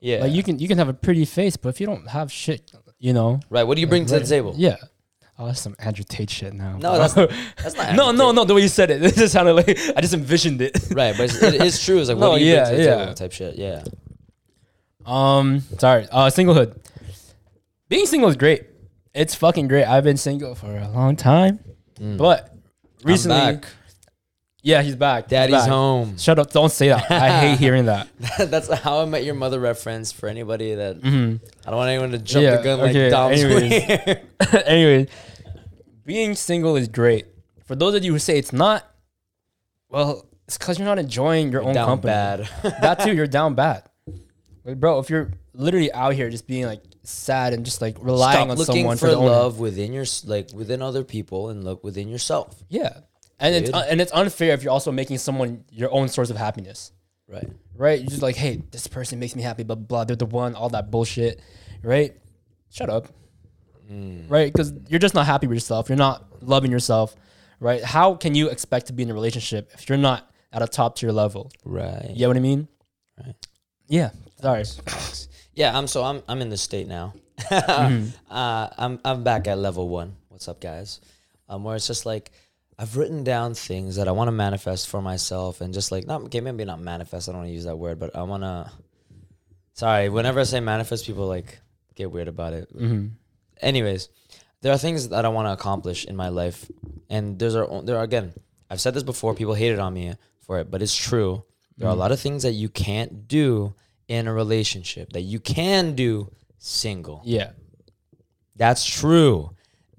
yeah. 0.00 0.18
Like 0.22 0.32
you 0.32 0.42
can 0.42 0.58
you 0.58 0.68
can 0.68 0.78
have 0.78 0.88
a 0.88 0.94
pretty 0.94 1.26
face, 1.26 1.56
but 1.58 1.68
if 1.68 1.80
you 1.80 1.86
don't 1.86 2.08
have 2.08 2.32
shit, 2.32 2.72
you 2.98 3.12
know. 3.12 3.40
right. 3.50 3.64
What 3.64 3.74
do 3.74 3.82
you 3.82 3.86
bring 3.86 4.06
to 4.06 4.18
the 4.18 4.24
table? 4.26 4.54
Yeah. 4.56 4.76
Oh, 5.38 5.46
that's 5.46 5.60
some 5.60 5.76
Andrew 5.78 6.04
Tate 6.08 6.30
shit 6.30 6.54
now. 6.54 6.78
No, 6.78 6.96
that's 6.96 7.12
that's 7.14 7.76
not. 7.76 7.94
no, 7.94 8.10
no, 8.10 8.32
no. 8.32 8.44
The 8.44 8.54
way 8.54 8.62
you 8.62 8.68
said 8.68 8.90
it, 8.90 9.02
it 9.02 9.14
just 9.14 9.32
sounded 9.34 9.52
like 9.54 9.68
I 9.94 10.00
just 10.00 10.14
envisioned 10.14 10.62
it. 10.62 10.72
Right, 10.92 11.14
but 11.16 11.24
it's, 11.24 11.42
it 11.42 11.60
is 11.62 11.84
true. 11.84 11.98
It's 11.98 12.08
like 12.08 12.16
No, 12.24 12.30
what 12.30 12.38
do 12.38 12.44
you 12.44 12.52
yeah, 12.54 12.64
bring 12.64 12.76
to 12.76 12.82
the 12.82 12.88
yeah. 12.88 12.96
table 12.96 13.14
type 13.14 13.32
shit. 13.32 13.56
Yeah. 13.56 13.84
Um, 15.04 15.60
sorry. 15.78 16.06
Uh, 16.10 16.26
singlehood. 16.30 16.76
Being 17.88 18.06
single 18.06 18.28
is 18.28 18.36
great. 18.36 18.64
It's 19.14 19.34
fucking 19.34 19.68
great. 19.68 19.84
I've 19.84 20.04
been 20.04 20.16
single 20.16 20.54
for 20.54 20.76
a 20.76 20.88
long 20.88 21.16
time, 21.16 21.60
but 22.00 22.52
recently, 23.04 23.36
Mm. 23.38 23.60
back. 23.62 23.66
Yeah, 24.66 24.82
he's 24.82 24.96
back. 24.96 25.24
He's 25.24 25.30
Daddy's 25.30 25.54
back. 25.56 25.68
home. 25.68 26.18
Shut 26.18 26.38
up! 26.38 26.50
Don't 26.50 26.70
say 26.72 26.88
that. 26.88 27.08
I 27.10 27.28
hate 27.40 27.58
hearing 27.58 27.86
that. 27.92 28.08
That's 28.38 28.68
a 28.68 28.74
how 28.76 29.00
I 29.00 29.04
met 29.04 29.24
your 29.24 29.34
mother 29.34 29.60
reference 29.60 30.10
for 30.12 30.28
anybody 30.28 30.74
that 30.74 31.00
Mhm. 31.00 31.40
I 31.64 31.70
don't 31.70 31.76
want 31.78 31.88
anyone 31.90 32.10
to 32.12 32.18
jump 32.18 32.42
Yeah, 32.44 32.56
the 32.56 32.62
gun 32.62 32.80
okay, 32.80 33.02
like 33.04 33.10
Dom's 33.12 33.42
anyways. 33.42 33.70
way. 33.70 34.22
anyway, 34.66 35.08
being 36.04 36.34
single 36.34 36.74
is 36.76 36.88
great. 36.88 37.26
For 37.64 37.74
those 37.76 37.94
of 37.94 38.04
you 38.04 38.12
who 38.12 38.18
say 38.18 38.38
it's 38.38 38.52
not, 38.52 38.84
well, 39.88 40.26
it's 40.46 40.58
because 40.58 40.78
you're 40.78 40.86
not 40.86 40.98
enjoying 40.98 41.50
your 41.52 41.62
own 41.62 41.74
Down 41.74 41.86
company. 41.86 42.12
bad. 42.12 42.48
that 42.82 43.00
too, 43.00 43.14
you're 43.14 43.26
down 43.26 43.54
bad. 43.54 43.84
Like, 44.64 44.78
bro, 44.80 44.98
if 44.98 45.10
you're 45.10 45.30
literally 45.54 45.92
out 45.92 46.14
here 46.14 46.28
just 46.30 46.46
being 46.46 46.66
like 46.66 46.82
sad 47.04 47.52
and 47.54 47.64
just 47.64 47.80
like 47.80 47.96
relying 48.00 48.36
Stop 48.36 48.48
on 48.50 48.56
looking 48.58 48.74
someone 48.82 48.96
for 48.96 49.06
for 49.06 49.10
the 49.12 49.16
owner. 49.16 49.30
love 49.30 49.58
within 49.60 49.92
your 49.92 50.04
like 50.24 50.50
within 50.52 50.82
other 50.82 51.04
people 51.04 51.50
and 51.50 51.62
look 51.64 51.82
within 51.84 52.08
yourself. 52.08 52.62
Yeah, 52.68 52.98
and 53.40 53.54
it's 53.54 53.70
Dude. 53.70 53.82
and 53.88 54.00
it's 54.00 54.12
unfair 54.12 54.52
if 54.54 54.62
you're 54.62 54.72
also 54.72 54.92
making 54.92 55.18
someone 55.18 55.64
your 55.70 55.92
own 55.92 56.08
source 56.08 56.30
of 56.30 56.36
happiness, 56.36 56.92
Right. 57.28 57.48
right? 57.74 57.98
You're 58.00 58.08
just 58.10 58.22
like, 58.22 58.36
hey, 58.36 58.62
this 58.70 58.86
person 58.86 59.18
makes 59.18 59.34
me 59.36 59.42
happy, 59.42 59.62
blah 59.62 59.76
blah. 59.76 59.84
blah. 59.86 60.04
They're 60.04 60.16
the 60.16 60.26
one, 60.26 60.54
all 60.54 60.68
that 60.70 60.90
bullshit, 60.90 61.40
right? 61.82 62.14
Shut 62.70 62.88
up, 62.90 63.08
Mm. 63.90 64.30
right? 64.30 64.52
Because 64.52 64.72
you're 64.88 64.98
just 65.00 65.14
not 65.14 65.26
happy 65.26 65.46
with 65.46 65.56
yourself. 65.56 65.88
You're 65.88 65.96
not 65.98 66.24
loving 66.42 66.70
yourself, 66.70 67.14
right? 67.60 67.82
How 67.84 68.14
can 68.14 68.34
you 68.34 68.48
expect 68.48 68.86
to 68.88 68.92
be 68.92 69.02
in 69.02 69.10
a 69.10 69.14
relationship 69.14 69.70
if 69.74 69.88
you're 69.88 69.98
not 69.98 70.30
at 70.52 70.62
a 70.62 70.66
top 70.66 70.96
tier 70.96 71.12
level? 71.12 71.50
Right. 71.64 72.10
You 72.10 72.22
know 72.22 72.28
what 72.28 72.36
I 72.36 72.40
mean? 72.40 72.68
Right. 73.18 73.34
Yeah. 73.88 74.10
Sorry. 74.40 74.64
Yeah, 75.54 75.72
I'm 75.74 75.86
so 75.86 76.04
I'm 76.04 76.22
I'm 76.28 76.42
in 76.42 76.50
the 76.50 76.58
state 76.58 76.86
now. 76.86 77.14
Mm-hmm. 77.40 78.08
uh, 78.30 78.68
I'm 78.76 79.00
I'm 79.06 79.24
back 79.24 79.48
at 79.48 79.56
level 79.56 79.88
one. 79.88 80.16
What's 80.28 80.48
up, 80.48 80.60
guys? 80.60 81.00
Um, 81.48 81.64
where 81.64 81.74
it's 81.76 81.86
just 81.86 82.04
like 82.04 82.30
I've 82.78 82.96
written 82.96 83.24
down 83.24 83.54
things 83.54 83.96
that 83.96 84.06
I 84.06 84.12
want 84.12 84.28
to 84.28 84.32
manifest 84.32 84.88
for 84.88 85.00
myself, 85.00 85.60
and 85.60 85.72
just 85.72 85.90
like 85.90 86.06
not 86.06 86.22
okay, 86.24 86.40
maybe 86.40 86.64
not 86.64 86.80
manifest. 86.80 87.28
I 87.28 87.32
don't 87.32 87.40
want 87.40 87.48
to 87.48 87.54
use 87.54 87.64
that 87.64 87.76
word, 87.76 87.98
but 87.98 88.14
I 88.14 88.22
want 88.22 88.42
to. 88.42 88.70
Sorry, 89.72 90.08
whenever 90.08 90.40
I 90.40 90.44
say 90.44 90.60
manifest, 90.60 91.06
people 91.06 91.26
like 91.26 91.58
get 91.94 92.10
weird 92.10 92.28
about 92.28 92.52
it. 92.52 92.74
Mm-hmm. 92.74 93.08
Anyways, 93.60 94.08
there 94.60 94.72
are 94.72 94.78
things 94.78 95.08
that 95.08 95.24
I 95.24 95.28
want 95.28 95.48
to 95.48 95.52
accomplish 95.52 96.04
in 96.04 96.16
my 96.16 96.28
life, 96.28 96.70
and 97.08 97.38
there's 97.38 97.54
are 97.54 97.82
there 97.82 97.96
are 97.96 98.04
again. 98.04 98.34
I've 98.68 98.80
said 98.80 98.94
this 98.94 99.02
before. 99.02 99.34
People 99.34 99.54
hated 99.54 99.78
on 99.78 99.94
me 99.94 100.14
for 100.40 100.58
it, 100.58 100.70
but 100.70 100.82
it's 100.82 100.96
true. 100.96 101.44
There 101.78 101.88
are 101.88 101.92
a 101.92 101.96
lot 101.96 102.12
of 102.12 102.20
things 102.20 102.42
that 102.42 102.52
you 102.52 102.68
can't 102.68 103.28
do 103.28 103.74
in 104.08 104.26
a 104.26 104.32
relationship 104.32 105.12
that 105.12 105.22
you 105.22 105.40
can 105.40 105.94
do 105.94 106.32
single. 106.58 107.22
Yeah. 107.24 107.50
That's 108.54 108.84
true. 108.84 109.50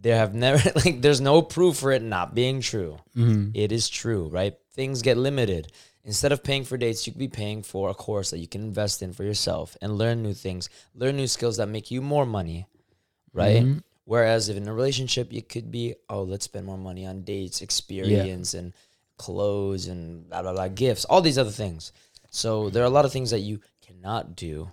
There 0.07 0.15
have 0.15 0.33
never 0.33 0.71
like 0.85 1.01
there's 1.01 1.19
no 1.19 1.41
proof 1.41 1.75
for 1.77 1.91
it 1.91 2.01
not 2.01 2.33
being 2.33 2.61
true. 2.61 2.97
Mm-hmm. 3.13 3.51
It 3.53 3.73
is 3.73 3.89
true, 3.89 4.29
right? 4.29 4.55
Things 4.71 5.01
get 5.01 5.17
limited. 5.17 5.67
Instead 6.05 6.31
of 6.31 6.45
paying 6.45 6.63
for 6.63 6.77
dates, 6.77 7.05
you 7.05 7.11
could 7.11 7.19
be 7.19 7.27
paying 7.27 7.61
for 7.61 7.89
a 7.89 7.93
course 7.93 8.29
that 8.31 8.37
you 8.39 8.47
can 8.47 8.61
invest 8.61 9.01
in 9.01 9.11
for 9.11 9.25
yourself 9.25 9.75
and 9.81 9.97
learn 9.97 10.23
new 10.23 10.33
things, 10.33 10.69
learn 10.95 11.17
new 11.17 11.27
skills 11.27 11.57
that 11.57 11.67
make 11.67 11.91
you 11.91 12.01
more 12.01 12.25
money, 12.25 12.67
right? 13.33 13.65
Mhm. 13.65 13.83
Whereas 14.05 14.47
if 14.47 14.55
in 14.55 14.69
a 14.69 14.73
relationship, 14.73 15.33
you 15.33 15.41
could 15.41 15.69
be, 15.71 15.95
oh, 16.07 16.23
let's 16.23 16.45
spend 16.45 16.65
more 16.65 16.77
money 16.77 17.05
on 17.05 17.23
dates, 17.23 17.61
experience, 17.61 18.53
and 18.53 18.71
clothes, 19.17 19.87
and 19.87 20.29
blah 20.29 20.41
blah 20.41 20.53
blah, 20.53 20.69
gifts, 20.69 21.03
all 21.03 21.21
these 21.21 21.37
other 21.37 21.51
things. 21.51 21.91
So 22.31 22.69
there 22.69 22.81
are 22.83 22.91
a 22.93 22.97
lot 22.97 23.03
of 23.03 23.11
things 23.11 23.31
that 23.31 23.41
you 23.41 23.59
cannot 23.85 24.37
do 24.37 24.69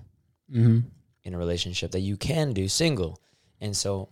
Mm-hmm. 0.54 0.86
in 1.24 1.34
a 1.34 1.38
relationship 1.38 1.90
that 1.92 2.06
you 2.06 2.16
can 2.16 2.52
do 2.52 2.68
single, 2.68 3.18
and 3.60 3.74
so 3.76 4.10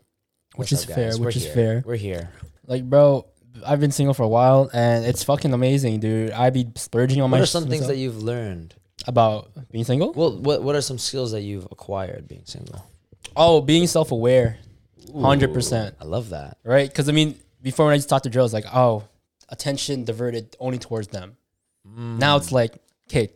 Which 0.56 0.70
what's 0.72 0.84
is 0.84 0.88
up, 0.90 0.94
fair, 0.94 1.16
which 1.18 1.36
is 1.36 1.44
here. 1.44 1.54
fair. 1.54 1.82
We're 1.86 1.96
here. 1.96 2.30
Like, 2.66 2.84
bro, 2.88 3.26
I've 3.66 3.80
been 3.80 3.92
single 3.92 4.14
for 4.14 4.22
a 4.22 4.28
while, 4.28 4.70
and 4.72 5.04
it's 5.04 5.24
fucking 5.24 5.52
amazing, 5.52 6.00
dude. 6.00 6.30
I 6.32 6.50
be 6.50 6.68
splurging 6.76 7.20
on 7.20 7.30
What 7.30 7.38
my 7.38 7.42
are 7.42 7.46
some 7.46 7.68
things 7.68 7.86
that 7.86 7.96
you've 7.96 8.22
learned? 8.22 8.74
about 9.08 9.50
being 9.72 9.84
single. 9.84 10.12
Well, 10.12 10.38
what 10.38 10.62
what 10.62 10.76
are 10.76 10.80
some 10.80 10.96
skills 10.98 11.32
that 11.32 11.40
you've 11.40 11.66
acquired 11.72 12.28
being 12.28 12.42
single? 12.44 12.86
Oh, 13.34 13.60
being 13.60 13.86
self 13.88 14.12
aware, 14.12 14.58
hundred 15.12 15.52
percent, 15.52 15.96
I 16.00 16.04
love 16.04 16.28
that. 16.30 16.58
right? 16.64 16.88
Because 16.88 17.08
I 17.08 17.12
mean, 17.12 17.34
before 17.62 17.86
when 17.86 17.92
I 17.92 17.96
used 17.96 18.08
to 18.08 18.12
talk 18.12 18.22
to 18.22 18.30
girls, 18.30 18.52
like, 18.54 18.66
oh, 18.72 19.02
attention 19.48 20.04
diverted 20.04 20.54
only 20.60 20.78
towards 20.78 21.08
them. 21.08 21.36
Mm. 21.88 22.18
Now 22.18 22.36
it's 22.36 22.52
like, 22.52 22.76
okay, 23.10 23.30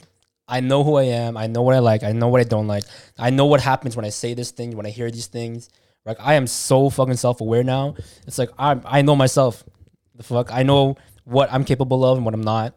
I 0.47 0.61
know 0.61 0.85
who 0.85 0.97
I 0.97 1.05
am. 1.05 1.37
I 1.37 1.49
know 1.49 1.63
what 1.63 1.75
I 1.75 1.81
like. 1.81 2.05
I 2.05 2.13
know 2.13 2.29
what 2.29 2.41
I 2.41 2.45
don't 2.45 2.69
like. 2.69 2.85
I 3.19 3.31
know 3.31 3.47
what 3.47 3.61
happens 3.61 3.97
when 3.97 4.05
I 4.05 4.11
say 4.11 4.35
this 4.35 4.53
thing, 4.53 4.77
when 4.77 4.87
I 4.87 4.91
hear 4.91 5.11
these 5.11 5.27
things. 5.27 5.69
Like 6.07 6.19
I 6.21 6.35
am 6.35 6.47
so 6.47 6.89
fucking 6.89 7.17
self 7.17 7.41
aware 7.41 7.65
now. 7.65 7.97
It's 8.27 8.39
like 8.39 8.51
I 8.59 8.81
I 8.85 9.03
know 9.03 9.17
myself. 9.17 9.65
The 10.15 10.23
fuck 10.23 10.51
I 10.53 10.63
know 10.63 10.97
what 11.25 11.53
I'm 11.53 11.65
capable 11.65 12.05
of 12.05 12.17
and 12.17 12.25
what 12.25 12.33
I'm 12.33 12.43
not. 12.45 12.75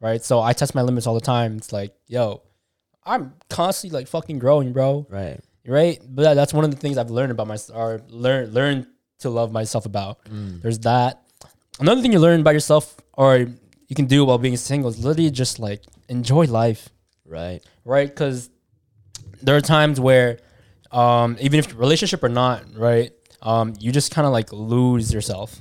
Right. 0.00 0.22
So 0.22 0.40
I 0.40 0.52
test 0.52 0.74
my 0.74 0.82
limits 0.82 1.06
all 1.06 1.14
the 1.14 1.20
time. 1.20 1.56
It's 1.56 1.72
like, 1.72 1.94
yo, 2.08 2.42
I'm 3.06 3.34
constantly 3.48 3.98
like 4.00 4.08
fucking 4.08 4.40
growing, 4.40 4.72
bro. 4.72 5.06
Right. 5.08 5.40
Right. 5.64 6.00
But 6.06 6.34
that's 6.34 6.52
one 6.52 6.64
of 6.64 6.72
the 6.72 6.76
things 6.76 6.98
I've 6.98 7.10
learned 7.10 7.30
about 7.30 7.46
myself 7.46 7.78
or 7.78 8.02
learn 8.08 8.50
learn 8.52 8.86
to 9.20 9.30
love 9.30 9.52
myself 9.52 9.86
about. 9.86 10.24
Mm. 10.24 10.60
There's 10.60 10.80
that. 10.80 11.22
Another 11.78 12.02
thing 12.02 12.12
you 12.12 12.18
learn 12.18 12.40
about 12.40 12.54
yourself 12.54 12.96
or 13.12 13.36
you 13.38 13.94
can 13.94 14.06
do 14.06 14.24
while 14.24 14.38
being 14.38 14.56
single 14.56 14.90
is 14.90 14.98
literally 15.04 15.30
just 15.30 15.58
like 15.60 15.82
enjoy 16.08 16.46
life 16.46 16.88
Right. 17.24 17.62
right? 17.84 18.08
Because 18.08 18.50
there 19.40 19.56
are 19.56 19.60
times 19.60 19.98
where, 20.00 20.38
um, 20.92 21.36
even 21.40 21.58
if 21.58 21.76
relationship 21.78 22.22
or 22.22 22.28
not, 22.28 22.64
right, 22.76 23.12
um, 23.42 23.74
you 23.80 23.92
just 23.92 24.12
kind 24.14 24.26
of 24.26 24.32
like 24.32 24.52
lose 24.52 25.12
yourself, 25.12 25.58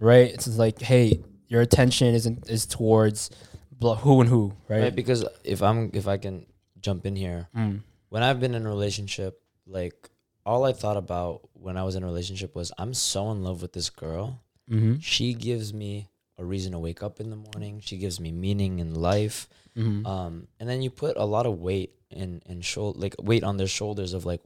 right? 0.00 0.30
It's 0.32 0.46
like, 0.58 0.80
hey, 0.80 1.22
your 1.48 1.60
attention 1.62 2.14
isn't 2.14 2.48
is 2.48 2.66
towards 2.66 3.30
blah, 3.70 3.96
who 3.96 4.20
and 4.20 4.28
who, 4.28 4.52
right? 4.68 4.82
Right. 4.82 4.94
Because 4.94 5.24
if 5.44 5.62
I'm 5.62 5.90
if 5.92 6.06
I 6.08 6.16
can 6.18 6.46
jump 6.80 7.06
in 7.06 7.16
here, 7.16 7.48
Mm. 7.56 7.82
when 8.08 8.22
I've 8.22 8.40
been 8.40 8.54
in 8.54 8.66
a 8.66 8.68
relationship, 8.68 9.40
like 9.66 10.10
all 10.44 10.64
I 10.64 10.72
thought 10.72 10.96
about 10.96 11.48
when 11.54 11.76
I 11.76 11.84
was 11.84 11.94
in 11.94 12.02
a 12.02 12.06
relationship 12.06 12.54
was 12.56 12.72
I'm 12.78 12.94
so 12.94 13.30
in 13.30 13.42
love 13.44 13.62
with 13.62 13.72
this 13.72 13.90
girl. 13.90 14.40
Mm-hmm. 14.70 14.98
She 15.00 15.34
gives 15.34 15.72
me 15.74 16.08
a 16.38 16.44
reason 16.44 16.72
to 16.72 16.78
wake 16.78 17.02
up 17.02 17.20
in 17.20 17.30
the 17.30 17.36
morning. 17.36 17.80
She 17.80 17.96
gives 17.98 18.18
me 18.20 18.32
meaning 18.32 18.78
in 18.78 18.94
life. 18.94 19.48
Mm-hmm. 19.76 20.06
Um, 20.06 20.48
and 20.60 20.68
then 20.68 20.82
you 20.82 20.90
put 20.90 21.16
a 21.16 21.24
lot 21.24 21.46
of 21.46 21.58
weight 21.60 21.92
in 22.10 22.42
and 22.46 22.64
shoulder 22.64 22.98
like 22.98 23.14
weight 23.20 23.44
on 23.44 23.56
their 23.56 23.66
shoulders 23.68 24.12
of 24.12 24.24
like 24.26 24.42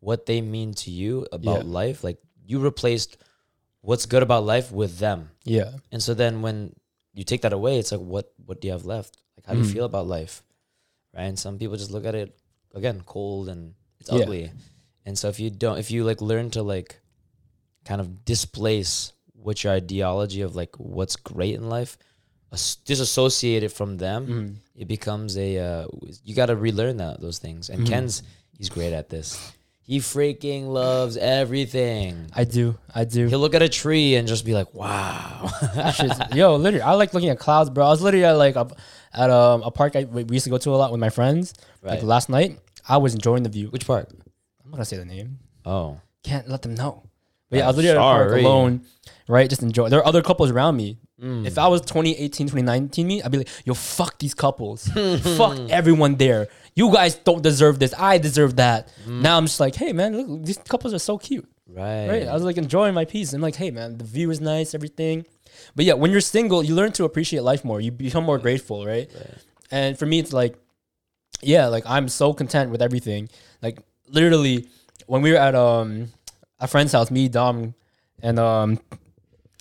what 0.00 0.26
they 0.26 0.40
mean 0.40 0.74
to 0.74 0.90
you 0.90 1.26
about 1.32 1.64
Yeah. 1.64 1.70
life. 1.70 2.02
Like 2.04 2.18
you 2.46 2.58
replaced 2.60 3.16
what's 3.82 4.06
good 4.06 4.22
about 4.22 4.44
life 4.44 4.72
with 4.72 4.98
them. 4.98 5.30
Yeah, 5.44 5.72
And 5.92 6.02
so 6.02 6.14
then 6.14 6.42
when 6.42 6.74
you 7.14 7.22
take 7.24 7.42
that 7.42 7.52
away, 7.52 7.78
it's 7.78 7.92
like 7.92 8.00
what 8.00 8.32
what 8.44 8.60
do 8.60 8.66
you 8.68 8.72
have 8.72 8.84
left? 8.84 9.16
Like 9.36 9.46
how 9.46 9.52
do 9.54 9.60
you 9.60 9.66
Mhm. 9.66 9.72
feel 9.72 9.84
about 9.84 10.06
life? 10.06 10.42
Right? 11.14 11.24
And 11.24 11.38
some 11.38 11.58
people 11.58 11.76
just 11.76 11.90
look 11.90 12.04
at 12.04 12.14
it 12.14 12.36
again 12.74 13.02
cold 13.06 13.48
and 13.48 13.74
it's 14.00 14.10
Yeah. 14.10 14.22
ugly. 14.22 14.50
And 15.04 15.16
so 15.18 15.28
if 15.28 15.38
you 15.38 15.50
don't 15.50 15.78
if 15.78 15.90
you 15.90 16.04
like 16.04 16.20
learn 16.20 16.50
to 16.50 16.62
like 16.62 17.00
kind 17.84 18.00
of 18.00 18.24
displace 18.24 19.12
what 19.46 19.62
your 19.62 19.72
ideology 19.72 20.40
of 20.42 20.54
like 20.60 20.74
what's 20.78 21.16
great 21.16 21.54
in 21.54 21.68
life, 21.76 21.96
as- 22.52 22.76
disassociate 22.84 23.62
it 23.62 23.72
from 23.78 23.96
them, 23.96 24.20
Mm-hmm. 24.26 24.54
it 24.82 24.88
becomes 24.88 25.36
a 25.38 25.48
uh, 25.68 25.86
you 26.26 26.34
got 26.34 26.46
to 26.52 26.56
relearn 26.56 26.96
that 26.98 27.20
those 27.20 27.38
things. 27.38 27.62
Mm-hmm. 27.70 27.80
And 27.80 27.88
Ken's 27.88 28.22
he's 28.58 28.68
great 28.68 28.92
at 28.92 29.08
this. 29.08 29.28
He 29.86 29.98
freaking 30.00 30.66
loves 30.66 31.16
everything. 31.16 32.26
I 32.34 32.42
do. 32.42 32.74
I 32.92 33.04
do. 33.06 33.28
He'll 33.30 33.38
look 33.38 33.54
at 33.54 33.62
a 33.62 33.68
tree 33.68 34.16
and 34.16 34.26
just 34.26 34.44
be 34.44 34.52
like, 34.52 34.74
"Wow." 34.74 35.46
Yo, 36.34 36.56
literally, 36.56 36.82
I 36.82 36.92
like 36.98 37.14
looking 37.14 37.30
at 37.30 37.38
clouds, 37.38 37.70
bro. 37.70 37.86
I 37.86 37.90
was 37.90 38.02
literally 38.02 38.24
at 38.26 38.32
like 38.32 38.56
a, 38.56 38.66
at 39.14 39.30
um, 39.30 39.62
a 39.62 39.70
park 39.70 39.94
I, 39.94 40.02
we 40.04 40.24
used 40.34 40.42
to 40.44 40.50
go 40.50 40.58
to 40.58 40.70
a 40.74 40.78
lot 40.82 40.90
with 40.90 41.00
my 41.00 41.10
friends. 41.10 41.54
Like 41.82 42.02
last 42.02 42.28
night, 42.28 42.58
I 42.88 42.96
was 42.98 43.14
enjoying 43.14 43.44
the 43.44 43.48
view. 43.48 43.68
Which 43.68 43.86
part? 43.86 44.10
I'm 44.10 44.70
not 44.70 44.78
gonna 44.82 44.84
say 44.90 44.96
the 44.98 45.04
name. 45.04 45.38
Oh, 45.64 46.00
Can't 46.24 46.48
let 46.48 46.62
them 46.62 46.74
know. 46.74 47.04
But 47.50 47.58
yeah, 47.58 47.64
I 47.64 47.68
was 47.68 47.76
literally 47.76 47.96
at 47.96 47.96
a 47.96 48.00
park 48.00 48.28
sorry. 48.30 48.42
alone, 48.42 48.82
right? 49.28 49.48
Just 49.48 49.62
enjoy. 49.62 49.88
There 49.88 50.00
are 50.00 50.06
other 50.06 50.22
couples 50.22 50.50
around 50.50 50.76
me. 50.76 50.98
Mm. 51.22 51.46
If 51.46 51.58
I 51.58 51.68
was 51.68 51.80
2018, 51.82 52.48
2019 52.48 53.06
me, 53.06 53.22
I'd 53.22 53.30
be 53.30 53.38
like, 53.38 53.48
yo, 53.64 53.74
fuck 53.74 54.18
these 54.18 54.34
couples. 54.34 54.88
fuck 54.88 55.58
everyone 55.70 56.16
there. 56.16 56.48
You 56.74 56.92
guys 56.92 57.14
don't 57.14 57.42
deserve 57.42 57.78
this. 57.78 57.94
I 57.96 58.18
deserve 58.18 58.56
that. 58.56 58.88
Mm. 59.06 59.22
Now 59.22 59.38
I'm 59.38 59.46
just 59.46 59.60
like, 59.60 59.74
hey 59.76 59.92
man, 59.92 60.16
look, 60.16 60.44
these 60.44 60.58
couples 60.58 60.92
are 60.92 60.98
so 60.98 61.16
cute. 61.18 61.48
right. 61.68 62.08
Right. 62.08 62.26
I 62.28 62.34
was 62.34 62.42
like 62.42 62.58
enjoying 62.58 62.94
my 62.94 63.04
peace. 63.04 63.32
I'm 63.32 63.40
like, 63.40 63.56
hey 63.56 63.70
man, 63.70 63.96
the 63.96 64.04
view 64.04 64.30
is 64.30 64.40
nice, 64.40 64.74
everything. 64.74 65.24
But 65.74 65.84
yeah, 65.86 65.94
when 65.94 66.10
you're 66.10 66.20
single, 66.20 66.62
you 66.62 66.74
learn 66.74 66.92
to 66.92 67.04
appreciate 67.04 67.40
life 67.42 67.64
more. 67.64 67.80
You 67.80 67.90
become 67.92 68.24
more 68.24 68.38
grateful, 68.38 68.84
right? 68.84 69.08
And 69.70 69.98
for 69.98 70.04
me, 70.04 70.18
it's 70.18 70.32
like, 70.32 70.56
yeah, 71.40 71.66
like 71.68 71.84
I'm 71.86 72.08
so 72.08 72.34
content 72.34 72.70
with 72.70 72.82
everything. 72.82 73.28
Like 73.62 73.78
literally, 74.08 74.68
when 75.06 75.22
we 75.22 75.30
were 75.32 75.38
at 75.38 75.54
um 75.54 76.08
a 76.60 76.66
friend's 76.66 76.92
house, 76.92 77.10
me, 77.10 77.28
Dom, 77.28 77.74
and 78.22 78.38
um 78.38 78.80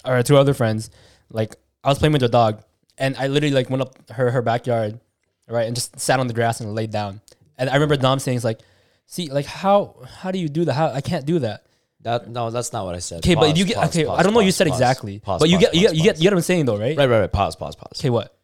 our 0.03 0.23
two 0.23 0.37
other 0.37 0.53
friends, 0.53 0.89
like 1.29 1.55
I 1.83 1.89
was 1.89 1.99
playing 1.99 2.13
with 2.13 2.21
the 2.21 2.29
dog, 2.29 2.61
and 2.97 3.15
I 3.17 3.27
literally 3.27 3.55
like 3.55 3.69
went 3.69 3.81
up 3.81 4.09
her 4.11 4.31
her 4.31 4.41
backyard, 4.41 4.99
right, 5.47 5.67
and 5.67 5.75
just 5.75 5.99
sat 5.99 6.19
on 6.19 6.27
the 6.27 6.33
grass 6.33 6.59
and 6.61 6.73
laid 6.73 6.91
down. 6.91 7.21
And 7.57 7.69
I 7.69 7.73
remember 7.73 7.95
Dom 7.97 8.19
saying, 8.19 8.37
"It's 8.37 8.45
like, 8.45 8.59
see, 9.05 9.29
like 9.29 9.45
how 9.45 9.95
how 10.19 10.31
do 10.31 10.39
you 10.39 10.49
do 10.49 10.65
that? 10.65 10.73
How 10.73 10.89
I 10.89 11.01
can't 11.01 11.25
do 11.25 11.39
that." 11.39 11.65
That 12.01 12.29
no, 12.29 12.51
that's 12.51 12.71
not 12.71 12.85
what 12.85 12.93
I 12.93 12.99
said. 12.99 13.17
Okay, 13.19 13.33
but 13.33 13.47
Pause, 13.47 13.57
you 13.57 13.65
get 13.65 13.77
pause, 13.77 13.89
okay. 13.89 14.05
pause, 14.05 14.19
I 14.19 14.23
don't 14.23 14.33
know. 14.33 14.37
what 14.37 14.45
you 14.45 14.51
said 14.51 14.67
pause, 14.67 14.77
exactly, 14.79 15.17
pause, 15.19 15.39
but 15.39 15.49
you 15.49 15.57
pause, 15.57 15.63
get 15.63 15.73
you 15.73 15.81
pause, 15.87 15.91
get 15.91 15.97
you 15.97 16.03
get 16.03 16.17
you 16.17 16.21
get 16.23 16.33
what 16.33 16.37
I'm 16.37 16.41
saying 16.43 16.65
though, 16.65 16.77
right? 16.77 16.95
Right, 16.95 17.09
right, 17.09 17.19
right. 17.21 17.31
Pause, 17.31 17.55
pause, 17.55 17.75
pause. 17.75 17.99
Okay, 17.99 18.11
what? 18.11 18.34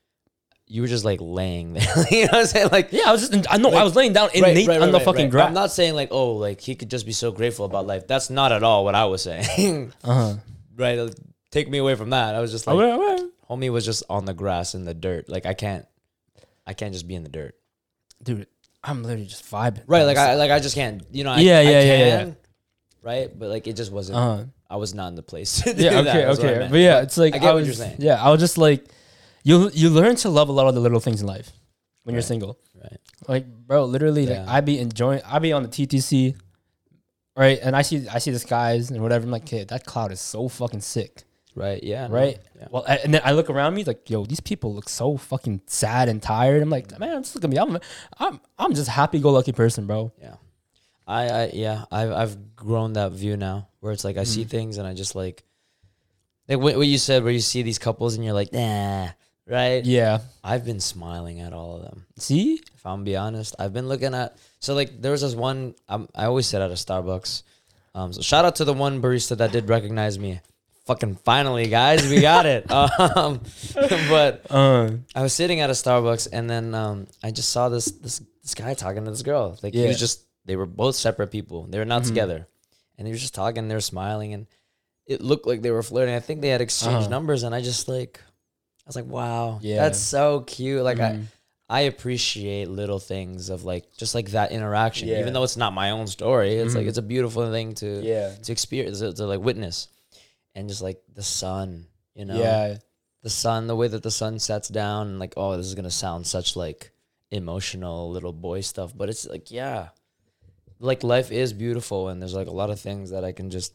You 0.71 0.81
were 0.81 0.87
just 0.87 1.03
like 1.03 1.19
laying 1.21 1.73
there. 1.73 1.83
you 2.11 2.21
know 2.21 2.31
what 2.31 2.39
I'm 2.39 2.45
saying? 2.45 2.69
Like, 2.71 2.93
Yeah, 2.93 3.03
I 3.07 3.11
was 3.11 3.27
just 3.27 3.45
I 3.51 3.57
know 3.57 3.71
I 3.71 3.83
was 3.83 3.93
laying 3.93 4.13
down 4.13 4.29
in 4.33 4.41
right, 4.41 4.55
Nate 4.55 4.69
right, 4.69 4.81
on 4.81 4.93
the 4.93 4.99
right, 4.99 5.05
fucking 5.05 5.25
right. 5.25 5.31
grass. 5.31 5.47
I'm 5.49 5.53
not 5.53 5.71
saying 5.71 5.95
like, 5.95 6.09
oh, 6.11 6.35
like 6.35 6.61
he 6.61 6.75
could 6.75 6.89
just 6.89 7.05
be 7.05 7.11
so 7.11 7.29
grateful 7.29 7.65
about 7.65 7.87
life. 7.87 8.07
That's 8.07 8.29
not 8.29 8.53
at 8.53 8.63
all 8.63 8.85
what 8.85 8.95
I 8.95 9.03
was 9.05 9.21
saying. 9.21 9.91
Uh 10.03 10.13
huh. 10.13 10.33
right? 10.77 10.97
like, 10.97 11.13
Take 11.51 11.69
me 11.69 11.77
away 11.77 11.95
from 11.95 12.11
that. 12.11 12.35
I 12.35 12.39
was 12.39 12.51
just 12.51 12.67
like, 12.67 12.77
Okay, 12.77 12.93
okay. 12.93 13.27
homie 13.49 13.69
was 13.69 13.83
just 13.83 14.03
on 14.09 14.23
the 14.23 14.33
grass 14.33 14.73
in 14.73 14.85
the 14.85 14.93
dirt. 14.93 15.27
Like 15.27 15.45
I 15.45 15.53
can't, 15.53 15.85
I 16.65 16.71
can't 16.71 16.93
just 16.93 17.05
be 17.05 17.15
in 17.15 17.23
the 17.23 17.29
dirt. 17.29 17.53
dude, 18.23 18.47
I'm 18.81 19.03
literally 19.03 19.25
just 19.25 19.43
vibing. 19.51 19.83
Right? 19.87 20.03
Like 20.03 20.17
I, 20.17 20.35
like 20.35 20.51
I 20.51 20.59
just 20.59 20.75
can't. 20.75 21.03
You 21.11 21.25
know? 21.25 21.31
I, 21.31 21.39
Yeah, 21.39 21.59
I 21.59 21.61
yeah, 21.63 21.81
yeah, 21.81 21.97
yeah. 21.97 22.31
Right? 23.03 23.37
But 23.37 23.49
like 23.49 23.67
it 23.67 23.75
just 23.75 23.91
wasn't. 23.91 24.17
Uh 24.17 24.37
huh. 24.37 24.43
I 24.69 24.77
was 24.77 24.93
not 24.93 25.09
in 25.09 25.15
the 25.15 25.23
place. 25.23 25.65
Yeah. 25.75 25.99
Okay. 25.99 26.25
Okay. 26.27 26.67
But 26.71 26.79
yeah, 26.79 27.01
it's 27.01 27.17
like 27.17 27.35
I 27.35 27.39
get 27.39 27.47
what 27.47 27.55
was, 27.55 27.67
you're 27.67 27.75
saying. 27.75 27.97
Yeah, 27.99 28.23
I 28.23 28.29
was 28.29 28.39
just 28.39 28.57
like, 28.57 28.85
you 29.43 29.69
you 29.73 29.89
learn 29.89 30.15
to 30.17 30.29
love 30.29 30.49
a 30.49 30.51
lot 30.51 30.67
of 30.67 30.75
the 30.75 30.81
little 30.81 30.99
things 30.99 31.21
in 31.21 31.27
life 31.27 31.51
when 32.03 32.13
you're 32.15 32.21
single. 32.21 32.57
Right. 32.81 32.97
Like, 33.27 33.45
bro, 33.47 33.85
literally, 33.85 34.25
like 34.25 34.37
Yeah. 34.37 34.45
I 34.47 34.61
be 34.61 34.79
enjoying. 34.79 35.21
I 35.25 35.39
be 35.39 35.53
on 35.53 35.63
the 35.63 35.69
TTC, 35.69 36.35
right, 37.35 37.59
and 37.61 37.75
I 37.75 37.81
see 37.83 38.07
I 38.07 38.19
see 38.19 38.31
the 38.31 38.39
skies 38.39 38.91
and 38.91 39.01
whatever. 39.01 39.25
I'm 39.25 39.31
like, 39.31 39.45
kid, 39.45 39.69
that 39.69 39.85
cloud 39.85 40.11
is 40.11 40.19
so 40.19 40.47
fucking 40.47 40.81
sick, 40.81 41.23
Right. 41.55 41.83
Yeah. 41.83 42.07
no, 42.07 42.13
right? 42.15 42.39
Yeah. 42.57 42.67
Well, 42.71 42.83
and 42.87 43.13
then 43.13 43.21
I 43.25 43.31
look 43.33 43.49
around 43.49 43.73
me 43.75 43.83
like, 43.83 44.09
yo, 44.09 44.25
these 44.25 44.39
people 44.39 44.73
look 44.73 44.89
so 44.89 45.17
fucking 45.17 45.61
sad 45.67 46.07
and 46.09 46.21
tired. 46.21 46.61
I'm 46.63 46.69
like, 46.69 46.97
man, 46.99 47.21
just 47.23 47.35
look 47.35 47.43
at 47.43 47.49
me. 47.49 47.57
I'm 47.59 47.77
I'm 48.17 48.39
I'm 48.57 48.73
just 48.73 48.89
happy 48.89 49.19
go 49.19 49.31
lucky 49.31 49.51
person, 49.51 49.85
bro. 49.85 50.11
Yeah. 50.19 50.35
I, 51.07 51.23
I 51.29 51.51
yeah, 51.53 51.85
I've 51.91 52.11
I've 52.11 52.55
grown 52.55 52.93
that 52.93 53.11
view 53.11 53.35
now 53.37 53.67
where 53.79 53.91
it's 53.91 54.03
like 54.05 54.17
I 54.17 54.21
Mm-hmm. 54.21 54.31
see 54.33 54.43
things 54.45 54.77
and 54.77 54.87
I 54.87 54.93
just 54.93 55.13
like 55.15 55.43
like 56.47 56.59
what, 56.59 56.75
what 56.77 56.87
you 56.87 56.97
said 56.97 57.23
where 57.23 57.33
you 57.33 57.39
see 57.39 57.61
these 57.63 57.79
couples 57.79 58.15
and 58.15 58.23
you're 58.23 58.33
like, 58.33 58.53
nah, 58.53 59.09
right? 59.51 59.83
Yeah. 59.85 60.19
I've 60.43 60.65
been 60.65 60.79
smiling 60.79 61.41
at 61.41 61.53
all 61.53 61.75
of 61.75 61.81
them. 61.83 62.05
See. 62.17 62.61
If 62.75 62.85
I'm 62.85 63.03
be 63.03 63.15
honest, 63.15 63.53
I've 63.59 63.73
been 63.73 63.87
looking 63.87 64.15
at 64.15 64.35
so 64.59 64.73
like 64.73 64.99
there 65.01 65.11
was 65.11 65.21
this 65.21 65.35
one 65.35 65.75
um, 65.87 66.09
I 66.15 66.25
always 66.25 66.47
sit 66.47 66.61
at 66.61 66.71
a 66.71 66.73
Starbucks. 66.73 67.43
Um, 67.93 68.11
so 68.13 68.21
shout 68.21 68.45
out 68.45 68.55
to 68.55 68.65
the 68.65 68.73
one 68.73 69.01
barista 69.01 69.37
that 69.37 69.51
did 69.51 69.69
recognize 69.69 70.17
me. 70.17 70.39
Fucking 70.87 71.17
finally, 71.23 71.67
guys, 71.67 72.09
we 72.09 72.21
got 72.21 72.45
it. 72.47 72.65
Um, 72.71 73.41
but 74.09 74.45
Uh. 74.49 74.89
I 75.13 75.21
was 75.21 75.33
sitting 75.33 75.59
at 75.59 75.69
a 75.69 75.73
Starbucks 75.73 76.29
and 76.33 76.49
then 76.49 76.73
um, 76.73 77.07
I 77.23 77.29
just 77.31 77.49
saw 77.49 77.69
this 77.69 77.85
this 77.85 78.21
this 78.41 78.55
guy 78.55 78.73
talking 78.73 79.05
to 79.05 79.11
this 79.11 79.21
girl. 79.21 79.57
Like 79.61 79.73
he 79.75 79.85
was 79.85 79.99
just 79.99 80.25
they 80.45 80.55
were 80.55 80.65
both 80.65 80.95
separate 80.95 81.27
people. 81.29 81.67
They 81.69 81.77
were 81.77 81.85
not 81.85 82.03
together. 82.05 82.47
And 82.97 83.05
they 83.07 83.11
were 83.11 83.17
just 83.17 83.33
talking, 83.35 83.67
they 83.67 83.75
were 83.75 83.81
smiling 83.81 84.33
and 84.33 84.47
it 85.05 85.21
looked 85.21 85.45
like 85.47 85.61
they 85.61 85.71
were 85.71 85.83
flirting. 85.83 86.15
I 86.15 86.19
think 86.19 86.41
they 86.41 86.49
had 86.49 86.61
exchanged 86.61 86.97
Uh-huh. 87.05 87.09
numbers 87.09 87.43
and 87.43 87.53
I 87.53 87.61
just 87.61 87.87
like 87.87 88.19
was 88.91 88.95
like, 88.95 89.05
wow, 89.19 89.59
Yeah. 89.61 89.77
that's 89.83 89.99
so 89.99 90.41
cute. 90.41 90.83
Like 90.83 90.97
Mhm. 90.97 91.23
I 91.25 91.27
I 91.73 91.81
appreciate 91.83 92.67
little 92.69 92.99
things 92.99 93.49
of 93.49 93.63
like 93.63 93.85
just 93.95 94.13
like 94.13 94.31
that 94.31 94.51
interaction. 94.51 95.07
Yeah. 95.07 95.19
Even 95.21 95.31
though 95.33 95.43
it's 95.43 95.55
not 95.55 95.71
my 95.73 95.91
own 95.91 96.05
story. 96.07 96.55
It's 96.55 96.75
like 96.75 96.83
Mhm. 96.85 96.89
it's 96.89 96.97
a 96.97 97.01
beautiful 97.13 97.49
thing 97.49 97.75
to 97.75 98.01
Yeah. 98.03 98.35
to 98.43 98.51
experience 98.51 98.99
to, 98.99 99.13
to 99.13 99.25
like 99.25 99.39
witness. 99.39 99.87
And 100.53 100.67
just 100.67 100.81
like 100.81 100.99
the 101.13 101.23
sun, 101.23 101.87
you 102.13 102.25
know 102.25 102.37
Yeah. 102.37 102.77
the 103.23 103.29
sun, 103.29 103.67
the 103.67 103.75
way 103.75 103.87
that 103.87 104.03
the 104.03 104.11
sun 104.11 104.37
sets 104.39 104.67
down, 104.67 105.07
and 105.07 105.19
like, 105.19 105.33
oh, 105.37 105.55
this 105.55 105.65
is 105.67 105.75
gonna 105.75 105.89
sound 105.91 106.27
such 106.27 106.57
like 106.57 106.91
emotional 107.31 108.09
little 108.11 108.33
boy 108.33 108.59
stuff, 108.61 108.91
but 108.95 109.07
it's 109.09 109.25
like, 109.25 109.49
yeah, 109.49 109.89
like 110.79 111.03
life 111.03 111.31
is 111.31 111.53
beautiful, 111.53 112.09
and 112.09 112.21
there's 112.21 112.33
like 112.33 112.47
a 112.47 112.51
lot 112.61 112.69
of 112.69 112.79
things 112.81 113.11
that 113.11 113.23
I 113.23 113.31
can 113.31 113.49
just. 113.49 113.73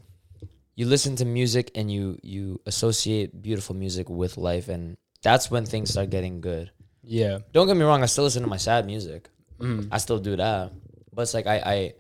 You 0.74 0.84
listen 0.84 1.16
to 1.16 1.24
music 1.24 1.70
and 1.74 1.90
you 1.90 2.18
you 2.22 2.60
associate 2.66 3.40
beautiful 3.40 3.74
music 3.74 4.10
with 4.10 4.36
life, 4.36 4.68
and 4.68 4.98
that's 5.22 5.50
when 5.50 5.64
things 5.66 5.90
start 5.90 6.10
getting 6.10 6.40
good. 6.40 6.70
Yeah. 7.02 7.38
Don't 7.52 7.66
get 7.66 7.76
me 7.76 7.84
wrong, 7.84 8.02
I 8.02 8.06
still 8.06 8.24
listen 8.24 8.42
to 8.42 8.48
my 8.48 8.56
sad 8.56 8.86
music. 8.86 9.28
Mm. 9.60 9.88
I 9.90 9.98
still 9.98 10.18
do 10.18 10.36
that, 10.36 10.72
but 11.14 11.22
it's 11.22 11.34
like 11.34 11.46
I 11.46 11.56
I, 11.64 11.94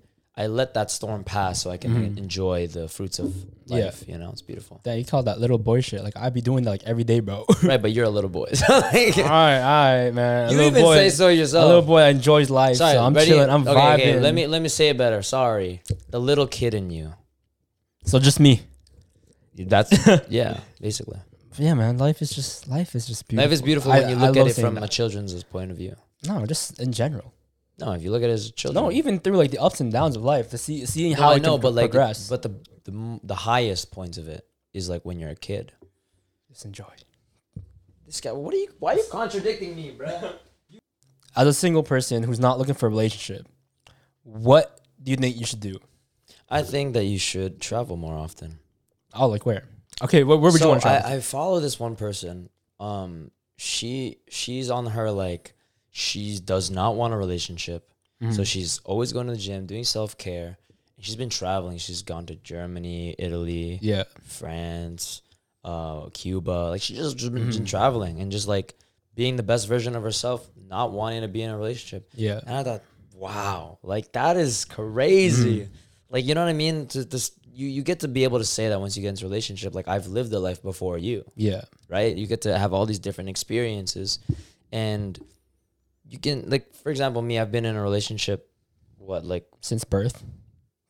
I 0.44 0.46
let 0.48 0.74
that 0.74 0.90
storm 0.90 1.24
pass 1.24 1.62
so 1.62 1.70
I 1.70 1.78
can 1.78 2.18
enjoy 2.18 2.66
the 2.66 2.88
fruits 2.88 3.18
of 3.18 3.34
Yeah. 3.64 3.86
life. 3.86 4.04
You 4.06 4.18
know, 4.18 4.30
it's 4.32 4.42
beautiful. 4.42 4.80
That 4.84 4.98
you 4.98 5.04
call 5.06 5.22
that 5.22 5.40
little 5.40 5.56
boy 5.56 5.80
shit. 5.80 6.04
Like 6.04 6.16
I 6.18 6.28
be 6.28 6.42
doing 6.42 6.64
that 6.64 6.70
like 6.70 6.84
every 6.84 7.04
day, 7.04 7.20
bro. 7.20 7.46
right, 7.62 7.80
but 7.80 7.92
you're 7.92 8.04
a 8.04 8.10
little 8.10 8.28
boy. 8.28 8.48
So, 8.54 8.66
like, 8.78 9.16
all 9.16 9.24
right, 9.24 9.60
all 9.60 10.04
right, 10.04 10.10
man. 10.12 10.48
A 10.50 10.52
You 10.52 10.60
even 10.62 10.82
boy, 10.82 10.96
say 10.96 11.08
so 11.08 11.28
yourself. 11.28 11.64
A 11.64 11.66
little 11.68 11.82
boy 11.82 12.02
enjoys 12.04 12.50
life, 12.50 12.76
Sorry, 12.76 12.94
so 12.94 13.02
I'm 13.04 13.14
ready? 13.14 13.30
chilling. 13.30 13.48
I'm 13.48 13.66
Okay, 13.66 13.80
vibing. 13.80 13.94
okay, 13.94 14.20
Let 14.20 14.34
me 14.34 14.46
let 14.46 14.60
me 14.60 14.68
say 14.68 14.90
it 14.90 14.98
better. 14.98 15.22
Sorry, 15.22 15.80
the 16.10 16.20
little 16.20 16.46
kid 16.46 16.74
in 16.74 16.90
you. 16.90 17.14
So 18.04 18.18
just 18.18 18.38
me. 18.38 18.60
That's 19.56 19.90
yeah, 20.28 20.60
basically. 20.80 21.18
Yeah, 21.58 21.74
man. 21.74 21.98
Life 21.98 22.20
is 22.22 22.30
just 22.30 22.68
life 22.68 22.94
is 22.94 23.06
just 23.06 23.26
beautiful. 23.28 23.44
Life 23.46 23.52
is 23.52 23.62
beautiful 23.62 23.92
I- 23.92 24.00
when 24.00 24.08
you 24.10 24.16
look 24.16 24.36
love 24.36 24.46
at 24.48 24.58
it 24.58 24.60
from 24.60 24.74
that. 24.76 24.84
a 24.84 24.88
children's 24.88 25.42
point 25.44 25.70
of 25.70 25.76
view. 25.76 25.96
no, 26.26 26.44
just 26.46 26.78
in 26.80 26.92
general. 26.92 27.32
No, 27.78 27.92
if 27.92 28.02
you 28.02 28.10
look 28.10 28.22
at 28.22 28.30
it 28.30 28.32
as 28.32 28.50
children. 28.52 28.84
No, 28.84 28.90
even 28.90 29.18
through 29.20 29.36
like 29.36 29.50
the 29.50 29.58
ups 29.58 29.80
and 29.80 29.92
downs 29.92 30.16
of 30.16 30.22
life, 30.24 30.48
to 30.50 30.58
see 30.58 30.86
seeing 30.86 31.12
No, 31.12 31.22
how 31.22 31.30
I 31.32 31.36
it 31.36 31.42
know, 31.42 31.54
can 31.56 31.62
but 31.62 31.74
like, 31.74 31.90
progress. 31.90 32.28
but 32.28 32.42
the, 32.42 32.50
the 32.84 33.20
the 33.22 33.34
highest 33.34 33.90
points 33.92 34.16
of 34.18 34.28
it 34.28 34.46
is 34.72 34.88
like 34.88 35.04
when 35.04 35.18
you're 35.18 35.30
a 35.30 35.36
kid. 35.36 35.72
just 36.48 36.64
enjoy. 36.64 36.92
This 38.06 38.20
guy, 38.20 38.32
what 38.32 38.54
are 38.54 38.58
you? 38.58 38.68
Why 38.78 38.94
are 38.94 38.96
you 38.96 39.04
contradicting 39.10 39.74
me, 39.76 39.90
bro? 39.90 40.08
As 41.36 41.46
a 41.46 41.52
single 41.52 41.82
person 41.82 42.22
who's 42.22 42.40
not 42.40 42.58
looking 42.58 42.74
for 42.74 42.86
a 42.86 42.88
relationship, 42.88 43.46
what 44.22 44.80
do 45.02 45.10
you 45.10 45.16
think 45.18 45.36
you 45.36 45.44
should 45.44 45.60
do? 45.60 45.76
I 46.48 46.62
think 46.62 46.94
that 46.94 47.04
you 47.04 47.18
should 47.18 47.60
travel 47.60 47.96
more 47.96 48.14
often. 48.14 48.58
Oh, 49.12 49.26
like 49.28 49.44
where? 49.44 49.64
Okay, 50.02 50.24
where, 50.24 50.36
where 50.36 50.52
would 50.52 50.60
you 50.60 50.68
want 50.68 50.82
to 50.82 50.88
travel? 50.88 51.10
I, 51.10 51.14
I 51.16 51.20
follow 51.20 51.60
this 51.60 51.80
one 51.80 51.96
person. 51.96 52.48
Um, 52.78 53.30
she 53.56 54.18
she's 54.28 54.70
on 54.70 54.86
her 54.86 55.10
like 55.10 55.54
she 55.90 56.38
does 56.38 56.70
not 56.70 56.96
want 56.96 57.14
a 57.14 57.16
relationship, 57.16 57.88
Mm-hmm. 58.22 58.32
so 58.32 58.44
she's 58.44 58.78
always 58.84 59.12
going 59.12 59.26
to 59.26 59.32
the 59.34 59.38
gym, 59.38 59.66
doing 59.66 59.84
self 59.84 60.16
care. 60.16 60.56
She's 61.00 61.16
been 61.16 61.28
traveling. 61.28 61.76
She's 61.78 62.00
gone 62.02 62.24
to 62.26 62.34
Germany, 62.36 63.14
Italy, 63.18 63.78
yeah. 63.82 64.04
France, 64.22 65.20
uh, 65.64 66.08
Cuba. 66.14 66.70
Like 66.70 66.80
she's 66.82 66.96
just, 66.98 67.16
just 67.18 67.32
been, 67.34 67.48
Mm-hmm. 67.48 67.64
traveling 67.64 68.20
and 68.20 68.32
just 68.32 68.48
like 68.48 68.74
being 69.14 69.36
the 69.36 69.42
best 69.42 69.68
version 69.68 69.94
of 69.96 70.02
herself, 70.02 70.46
not 70.68 70.92
wanting 70.92 71.22
to 71.22 71.28
be 71.28 71.42
in 71.42 71.50
a 71.50 71.56
relationship. 71.56 72.08
Yeah. 72.14 72.40
And 72.46 72.56
I 72.56 72.62
thought, 72.62 72.82
wow, 73.14 73.78
like 73.82 74.12
that 74.12 74.36
is 74.38 74.64
crazy. 74.64 75.60
Mm-hmm. 75.60 75.72
Like 76.10 76.24
you 76.24 76.34
know 76.34 76.42
what 76.42 76.48
I 76.50 76.54
mean? 76.54 76.86
To 76.88 77.04
this, 77.04 77.32
you 77.56 77.68
you 77.68 77.82
get 77.82 78.00
to 78.00 78.08
be 78.08 78.24
able 78.24 78.38
to 78.38 78.44
say 78.44 78.68
that 78.68 78.78
once 78.78 78.96
you 78.96 79.02
get 79.02 79.08
into 79.08 79.24
a 79.24 79.28
relationship. 79.28 79.74
Like 79.74 79.88
I've 79.88 80.06
lived 80.06 80.32
a 80.34 80.38
life 80.38 80.62
before 80.62 80.98
you, 80.98 81.24
Yeah. 81.36 81.62
right? 81.88 82.14
You 82.14 82.26
get 82.26 82.42
to 82.42 82.56
have 82.56 82.74
all 82.74 82.84
these 82.84 82.98
different 82.98 83.30
experiences, 83.30 84.18
and 84.70 85.18
you 86.06 86.18
can 86.18 86.50
like, 86.50 86.74
for 86.74 86.90
example, 86.90 87.22
me. 87.22 87.38
I've 87.38 87.50
been 87.50 87.64
in 87.64 87.74
a 87.74 87.82
relationship, 87.82 88.50
what 88.98 89.24
like 89.24 89.46
Since 89.62 89.84
birth. 89.84 90.22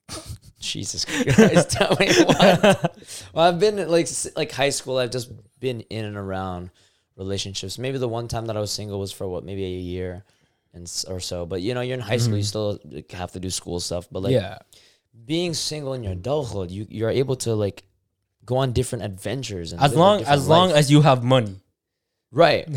Jesus 0.59 1.05
Christ. 1.05 1.71
Tell 1.79 1.97
me 2.01 2.09
what? 2.25 2.99
Well, 3.33 3.45
I've 3.45 3.61
been 3.61 3.89
like 3.89 4.09
like 4.35 4.51
high 4.51 4.71
school. 4.71 4.99
I've 4.99 5.13
just 5.13 5.31
been 5.61 5.83
in 5.83 6.05
and 6.05 6.17
around 6.17 6.71
relationships. 7.17 7.79
Maybe 7.79 7.99
the 7.99 8.09
one 8.09 8.27
time 8.27 8.47
that 8.47 8.57
I 8.57 8.61
was 8.61 8.73
single 8.73 8.99
was 8.99 9.13
for 9.13 9.29
what, 9.29 9.45
maybe 9.45 9.65
a 9.65 9.69
year 9.69 10.25
and 10.75 10.91
or 11.07 11.21
so. 11.21 11.47
But 11.47 11.63
you 11.63 11.75
know, 11.75 11.81
you're 11.81 11.95
in 11.95 12.01
high 12.01 12.17
school. 12.17 12.37
You 12.37 12.43
mm-hmm. 12.43 12.49
still 12.49 12.81
like, 12.91 13.13
have 13.13 13.33
to 13.33 13.41
do 13.41 13.51
school 13.51 13.79
stuff. 13.79 14.09
But 14.11 14.25
like 14.25 14.33
yeah. 14.33 14.59
Being 15.25 15.55
single 15.55 15.95
in 15.95 16.03
your 16.03 16.13
adulthood, 16.13 16.71
you 16.71 16.87
you're 16.91 17.11
able 17.11 17.37
to 17.37 17.55
like 17.55 17.85
go 18.45 18.57
on 18.59 18.73
different 18.73 19.05
adventures. 19.05 19.73
And 19.73 19.83
As 19.83 19.95
long 19.95 20.23
as 20.25 20.49
long 20.49 20.73
as 20.73 20.91
you 20.91 21.03
have 21.03 21.25
money. 21.25 21.57
right, 22.33 22.69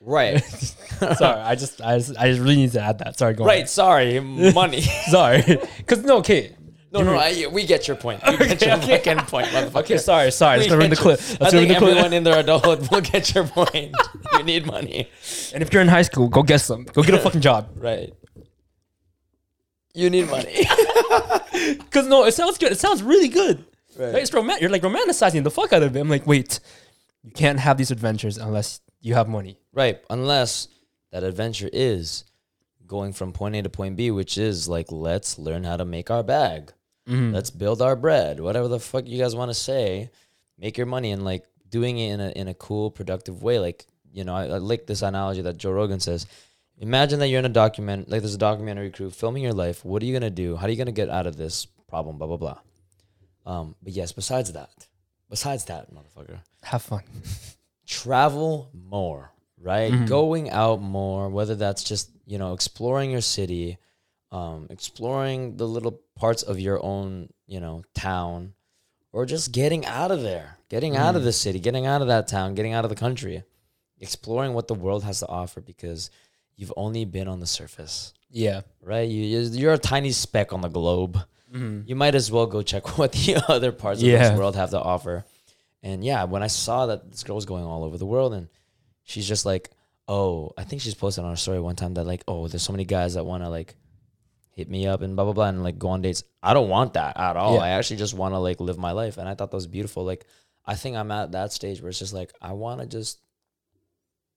right, 0.00 0.42
Sorry, 1.18 1.40
I 1.40 1.54
just 1.54 1.80
I 1.80 1.98
just 1.98 2.16
I 2.18 2.28
just 2.28 2.40
really 2.40 2.56
need 2.56 2.72
to 2.72 2.80
add 2.80 2.98
that. 2.98 3.18
Sorry, 3.18 3.34
go 3.34 3.44
right. 3.44 3.68
Sorry, 3.68 4.20
money. 4.20 4.80
Sorry, 5.10 5.42
because 5.78 6.02
no, 6.04 6.18
okay, 6.18 6.54
No, 6.92 7.02
no, 7.02 7.14
I, 7.16 7.46
we 7.50 7.64
get 7.66 7.86
your 7.88 7.96
point. 7.96 8.20
We 8.26 8.36
get 8.36 8.60
your 8.62 8.76
fucking 8.90 9.18
point, 9.30 9.46
motherfucker. 9.48 9.76
okay. 9.84 9.98
Sorry, 9.98 10.30
sorry. 10.30 10.58
We 10.58 10.64
Let's 10.64 10.74
ruin 10.76 10.90
the 10.90 10.96
clip. 10.96 11.20
Let's 11.40 11.42
I 11.42 11.50
think 11.50 11.68
the 11.68 11.74
clip. 11.76 11.90
everyone 11.90 12.12
in 12.12 12.22
their 12.24 12.38
adulthood 12.40 12.88
will 12.90 13.00
get 13.00 13.34
your 13.34 13.44
point. 13.44 13.94
you 14.38 14.42
need 14.42 14.66
money, 14.66 15.08
And 15.54 15.62
if 15.62 15.72
you're 15.72 15.82
in 15.82 15.88
high 15.88 16.02
school, 16.02 16.28
go 16.28 16.42
get 16.42 16.60
some. 16.60 16.84
Go 16.84 17.02
get 17.02 17.14
a 17.14 17.18
fucking 17.18 17.40
job. 17.40 17.68
right? 17.76 18.12
You 19.94 20.08
need 20.10 20.30
money, 20.30 20.66
Because 21.78 22.06
no, 22.06 22.24
it 22.24 22.32
sounds 22.32 22.58
good. 22.58 22.72
It 22.72 22.78
sounds 22.78 23.02
really 23.02 23.28
good. 23.28 23.64
right? 23.98 24.12
Right? 24.14 24.22
It's 24.22 24.32
romantic. 24.32 24.62
You're 24.62 24.70
like 24.70 24.82
romanticizing 24.82 25.44
the 25.44 25.50
fuck 25.50 25.72
out 25.72 25.82
of 25.82 25.94
it. 25.94 26.00
I'm 26.00 26.08
like, 26.08 26.26
wait, 26.26 26.60
you 27.22 27.30
can't 27.30 27.58
have 27.60 27.76
these 27.76 27.90
adventures 27.90 28.38
unless 28.38 28.80
you 29.00 29.14
have 29.14 29.28
money. 29.28 29.58
Right, 29.72 30.00
unless 30.10 30.68
that 31.10 31.22
adventure 31.24 31.68
is 31.72 32.24
going 32.86 33.12
from 33.12 33.32
point 33.32 33.54
A 33.56 33.62
to 33.62 33.68
point 33.68 33.96
B, 33.96 34.10
which 34.10 34.38
is 34.38 34.68
like 34.68 34.90
let's 34.90 35.38
learn 35.38 35.64
how 35.64 35.76
to 35.76 35.84
make 35.84 36.10
our 36.10 36.22
bag. 36.22 36.72
Mm-hmm. 37.08 37.32
Let's 37.34 37.50
build 37.50 37.82
our 37.82 37.96
bread. 37.96 38.40
Whatever 38.40 38.68
the 38.68 38.78
fuck 38.80 39.06
you 39.06 39.18
guys 39.18 39.34
want 39.34 39.50
to 39.50 39.54
say, 39.54 40.10
make 40.58 40.76
your 40.78 40.86
money 40.86 41.10
and 41.10 41.24
like 41.24 41.44
doing 41.68 41.98
it 41.98 42.12
in 42.12 42.20
a 42.20 42.30
in 42.30 42.48
a 42.48 42.54
cool, 42.54 42.90
productive 42.90 43.42
way. 43.42 43.58
Like 43.58 43.86
you 44.12 44.24
know, 44.24 44.34
I, 44.34 44.44
I 44.44 44.58
like 44.58 44.86
this 44.86 45.02
analogy 45.02 45.42
that 45.42 45.58
Joe 45.58 45.72
Rogan 45.72 46.00
says. 46.00 46.26
Imagine 46.82 47.20
that 47.20 47.28
you're 47.28 47.38
in 47.38 47.44
a 47.44 47.48
document, 47.48 48.10
like 48.10 48.22
there's 48.22 48.34
a 48.34 48.38
documentary 48.38 48.90
crew 48.90 49.08
filming 49.08 49.42
your 49.44 49.52
life. 49.52 49.84
What 49.84 50.02
are 50.02 50.04
you 50.06 50.12
gonna 50.12 50.30
do? 50.30 50.56
How 50.56 50.66
are 50.66 50.70
you 50.70 50.76
gonna 50.76 50.90
get 50.90 51.08
out 51.08 51.28
of 51.28 51.36
this 51.36 51.64
problem? 51.88 52.18
Blah 52.18 52.26
blah 52.26 52.36
blah. 52.36 52.58
Um, 53.46 53.76
but 53.80 53.92
yes, 53.92 54.10
besides 54.10 54.52
that, 54.52 54.88
besides 55.30 55.64
that, 55.66 55.94
motherfucker, 55.94 56.38
Have 56.64 56.82
fun. 56.82 57.04
travel 57.86 58.68
more, 58.74 59.30
right? 59.60 59.92
Mhm. 59.92 60.08
Going 60.08 60.50
out 60.50 60.80
more, 60.82 61.28
whether 61.28 61.54
that's 61.54 61.84
just, 61.84 62.10
you 62.26 62.36
know, 62.38 62.52
exploring 62.52 63.12
your 63.12 63.20
city, 63.20 63.78
um, 64.32 64.66
exploring 64.68 65.56
the 65.58 65.68
little 65.68 66.00
parts 66.16 66.42
of 66.42 66.58
your 66.58 66.84
own, 66.84 67.28
you 67.46 67.60
know, 67.60 67.84
town, 67.94 68.54
or 69.12 69.24
just 69.24 69.52
getting 69.52 69.86
out 69.86 70.10
of 70.10 70.22
there, 70.22 70.58
getting 70.68 70.96
out 70.96 71.14
of 71.14 71.22
the 71.22 71.32
city, 71.32 71.60
getting 71.60 71.86
out 71.86 72.00
of 72.02 72.08
that 72.08 72.26
town, 72.26 72.54
getting 72.54 72.72
out 72.72 72.84
of 72.84 72.88
the 72.88 72.96
country, 72.96 73.44
exploring 74.00 74.52
what 74.52 74.66
the 74.66 74.74
world 74.74 75.04
has 75.04 75.20
to 75.20 75.28
offer 75.28 75.60
because 75.60 76.10
you've 76.56 76.72
only 76.76 77.04
been 77.04 77.28
on 77.28 77.40
the 77.40 77.46
surface, 77.46 78.12
Yeah. 78.30 78.62
right? 78.82 79.08
You, 79.08 79.22
you- 79.24 79.58
you're 79.58 79.72
a 79.72 79.78
tiny 79.78 80.12
speck 80.12 80.52
on 80.52 80.60
the 80.60 80.68
globe 80.68 81.18
Mm-hmm. 81.52 81.82
you 81.86 81.94
might 81.94 82.14
as 82.14 82.32
well 82.32 82.46
go 82.46 82.62
check 82.62 82.96
what 82.98 83.12
the 83.12 83.36
other 83.46 83.72
parts 83.72 84.00
of 84.00 84.08
Yeah. 84.08 84.30
this 84.30 84.38
world 84.38 84.56
have 84.56 84.70
to 84.70 84.80
offer. 84.80 85.26
And 85.82 86.02
yeah, 86.02 86.24
when 86.24 86.42
I 86.42 86.46
saw 86.46 86.86
that 86.86 87.10
this 87.10 87.24
girl 87.24 87.36
was 87.36 87.44
going 87.44 87.64
all 87.64 87.84
over 87.84 87.98
the 87.98 88.06
world 88.06 88.32
and 88.32 88.48
she's 89.02 89.28
just 89.28 89.44
like, 89.44 89.70
oh, 90.08 90.52
I 90.56 90.64
think 90.64 90.80
she's 90.80 90.94
posted 90.94 91.24
on 91.24 91.30
her 91.30 91.36
story 91.36 91.60
one 91.60 91.76
time 91.76 91.92
that 91.94 92.04
like, 92.06 92.24
oh, 92.26 92.48
there's 92.48 92.62
so 92.62 92.72
many 92.72 92.86
guys 92.86 93.14
that 93.14 93.24
want 93.26 93.42
to 93.44 93.50
like 93.50 93.74
hit 94.52 94.70
me 94.70 94.86
up 94.86 95.02
and 95.02 95.14
blah 95.14 95.24
blah 95.24 95.34
blah 95.34 95.48
and 95.48 95.62
like 95.62 95.78
go 95.78 95.88
on 95.88 96.00
dates. 96.00 96.24
I 96.42 96.54
don't 96.54 96.70
want 96.70 96.94
that 96.94 97.18
at 97.18 97.36
all. 97.36 97.56
Yeah. 97.56 97.64
I 97.64 97.68
actually 97.70 97.96
just 97.98 98.14
want 98.14 98.32
to 98.32 98.38
like 98.38 98.58
live 98.60 98.78
my 98.78 98.92
life, 98.92 99.18
and 99.18 99.28
I 99.28 99.34
thought 99.34 99.50
that 99.50 99.56
was 99.56 99.66
beautiful. 99.66 100.04
Like, 100.04 100.24
I 100.64 100.74
think 100.74 100.96
I'm 100.96 101.10
at 101.10 101.32
that 101.32 101.52
stage 101.52 101.82
where 101.82 101.90
it's 101.90 101.98
just 101.98 102.14
like 102.14 102.32
I 102.40 102.52
want 102.52 102.80
to 102.80 102.86
just, 102.86 103.20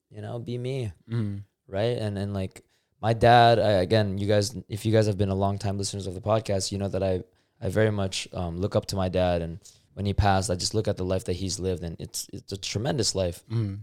you 0.10 0.22
know, 0.22 0.40
be 0.40 0.58
me 0.58 0.92
Mm-hmm. 1.10 1.38
Right? 1.68 1.98
And 1.98 2.18
and 2.18 2.34
like 2.34 2.64
my 3.02 3.14
dad, 3.14 3.60
I, 3.60 3.72
again, 3.84 4.18
you 4.18 4.28
guys, 4.28 4.56
if 4.70 4.86
you 4.86 4.92
guys 4.92 5.08
have 5.08 5.18
been 5.18 5.30
a 5.30 5.36
long 5.36 5.58
time 5.58 5.78
listeners 5.78 6.08
of 6.08 6.14
the 6.14 6.22
podcast, 6.22 6.72
you 6.72 6.78
know 6.78 6.88
that 6.90 7.04
I 7.04 7.24
I 7.62 7.70
very 7.70 7.92
much 7.92 8.28
um, 8.34 8.60
look 8.60 8.76
up 8.76 8.86
to 8.88 8.96
my 8.96 9.10
dad, 9.10 9.42
and 9.42 9.60
when 9.94 10.06
he 10.06 10.14
passed, 10.14 10.50
I 10.52 10.56
just 10.56 10.74
look 10.74 10.88
at 10.88 10.98
the 10.98 11.06
life 11.06 11.26
that 11.26 11.34
he's 11.34 11.60
lived, 11.60 11.84
and 11.84 11.96
it's 12.00 12.28
it's 12.34 12.52
a 12.54 12.58
tremendous 12.58 13.16
life 13.16 13.44
Mm-hmm. 13.52 13.76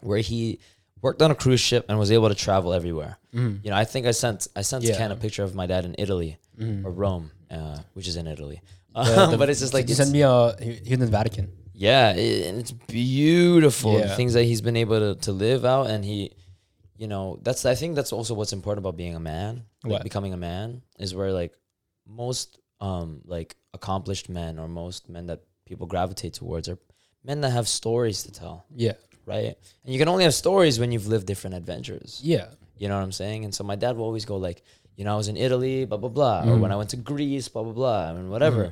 where 0.00 0.18
he 0.20 0.60
worked 1.02 1.22
on 1.22 1.30
a 1.30 1.34
cruise 1.34 1.60
ship 1.60 1.86
and 1.88 1.98
was 1.98 2.12
able 2.12 2.28
to 2.28 2.34
travel 2.34 2.72
everywhere. 2.74 3.18
Mm-hmm. 3.34 3.64
You 3.64 3.70
know, 3.70 3.76
I 3.76 3.84
think 3.84 4.06
I 4.06 4.10
sent 4.12 4.48
I 4.56 4.62
sent 4.62 4.84
Yeah. 4.84 4.96
Ken 4.96 5.10
a 5.12 5.16
picture 5.16 5.42
of 5.44 5.54
my 5.54 5.66
dad 5.66 5.84
in 5.84 5.94
Italy 5.98 6.38
Mm-hmm. 6.58 6.86
or 6.86 6.90
Rome, 6.90 7.30
uh, 7.50 7.78
which 7.94 8.06
is 8.08 8.16
in 8.16 8.26
Italy. 8.26 8.60
Yeah, 8.96 9.26
the- 9.26 9.38
but 9.40 9.48
it's 9.48 9.60
just 9.60 9.72
like 9.72 9.88
you 9.88 9.94
sent 9.94 10.10
me 10.10 10.22
a 10.22 10.54
he, 10.60 10.72
he 10.72 10.80
was 10.80 10.88
in 10.90 11.00
the 11.00 11.06
Vatican. 11.06 11.46
yeah, 11.72 12.12
it, 12.12 12.46
and 12.48 12.58
it's 12.58 12.72
beautiful. 12.72 13.98
The 13.98 14.08
things 14.16 14.32
that 14.34 14.44
he's 14.44 14.60
been 14.60 14.76
able 14.76 14.98
to, 15.14 15.20
to 15.26 15.32
live 15.32 15.64
out, 15.64 15.86
and 15.88 16.04
he, 16.04 16.32
you 17.02 17.08
know, 17.12 17.24
that's 17.46 17.64
I 17.64 17.74
think 17.80 17.94
that's 17.96 18.12
also 18.18 18.32
what's 18.38 18.52
important 18.58 18.84
about 18.84 18.96
being 19.02 19.16
a 19.16 19.24
man, 19.34 19.52
like 19.84 19.92
What? 19.92 20.02
becoming 20.08 20.32
a 20.34 20.42
man, 20.50 20.82
is 21.04 21.14
where 21.18 21.32
like 21.42 21.52
most 22.06 22.58
um 22.88 23.08
like 23.34 23.56
accomplished 23.78 24.28
men 24.28 24.58
or 24.60 24.66
most 24.68 25.08
men 25.08 25.24
that 25.30 25.40
people 25.68 25.86
gravitate 25.94 26.34
towards 26.34 26.68
are 26.68 26.78
men 27.24 27.40
that 27.42 27.50
have 27.58 27.66
stories 27.68 28.18
to 28.24 28.30
tell, 28.40 28.56
Yeah. 28.86 28.96
right? 29.26 29.52
And 29.84 29.90
you 29.92 29.98
can 30.02 30.08
only 30.08 30.24
have 30.28 30.34
stories 30.44 30.78
when 30.80 30.90
you've 30.92 31.06
lived 31.14 31.26
different 31.26 31.56
adventures. 31.62 32.20
Yeah. 32.22 32.46
You 32.80 32.88
know 32.88 32.96
what 32.98 33.04
I'm 33.08 33.12
saying? 33.22 33.44
And 33.46 33.52
so 33.54 33.62
my 33.64 33.76
dad 33.76 33.92
will 33.96 34.04
always 34.10 34.24
go 34.32 34.36
like, 34.48 34.58
you 34.96 35.04
know, 35.04 35.12
I 35.14 35.16
was 35.22 35.28
in 35.28 35.36
Italy, 35.46 35.76
blah 35.90 35.98
blah 36.04 36.14
blah, 36.18 36.38
or 36.48 36.56
Mm. 36.56 36.60
when 36.64 36.72
I 36.72 36.76
went 36.80 36.90
to 36.90 36.96
Greece, 37.12 37.46
blah 37.52 37.62
blah 37.66 37.76
blah, 37.80 38.00
I 38.10 38.12
mean 38.16 38.28
whatever. 38.34 38.64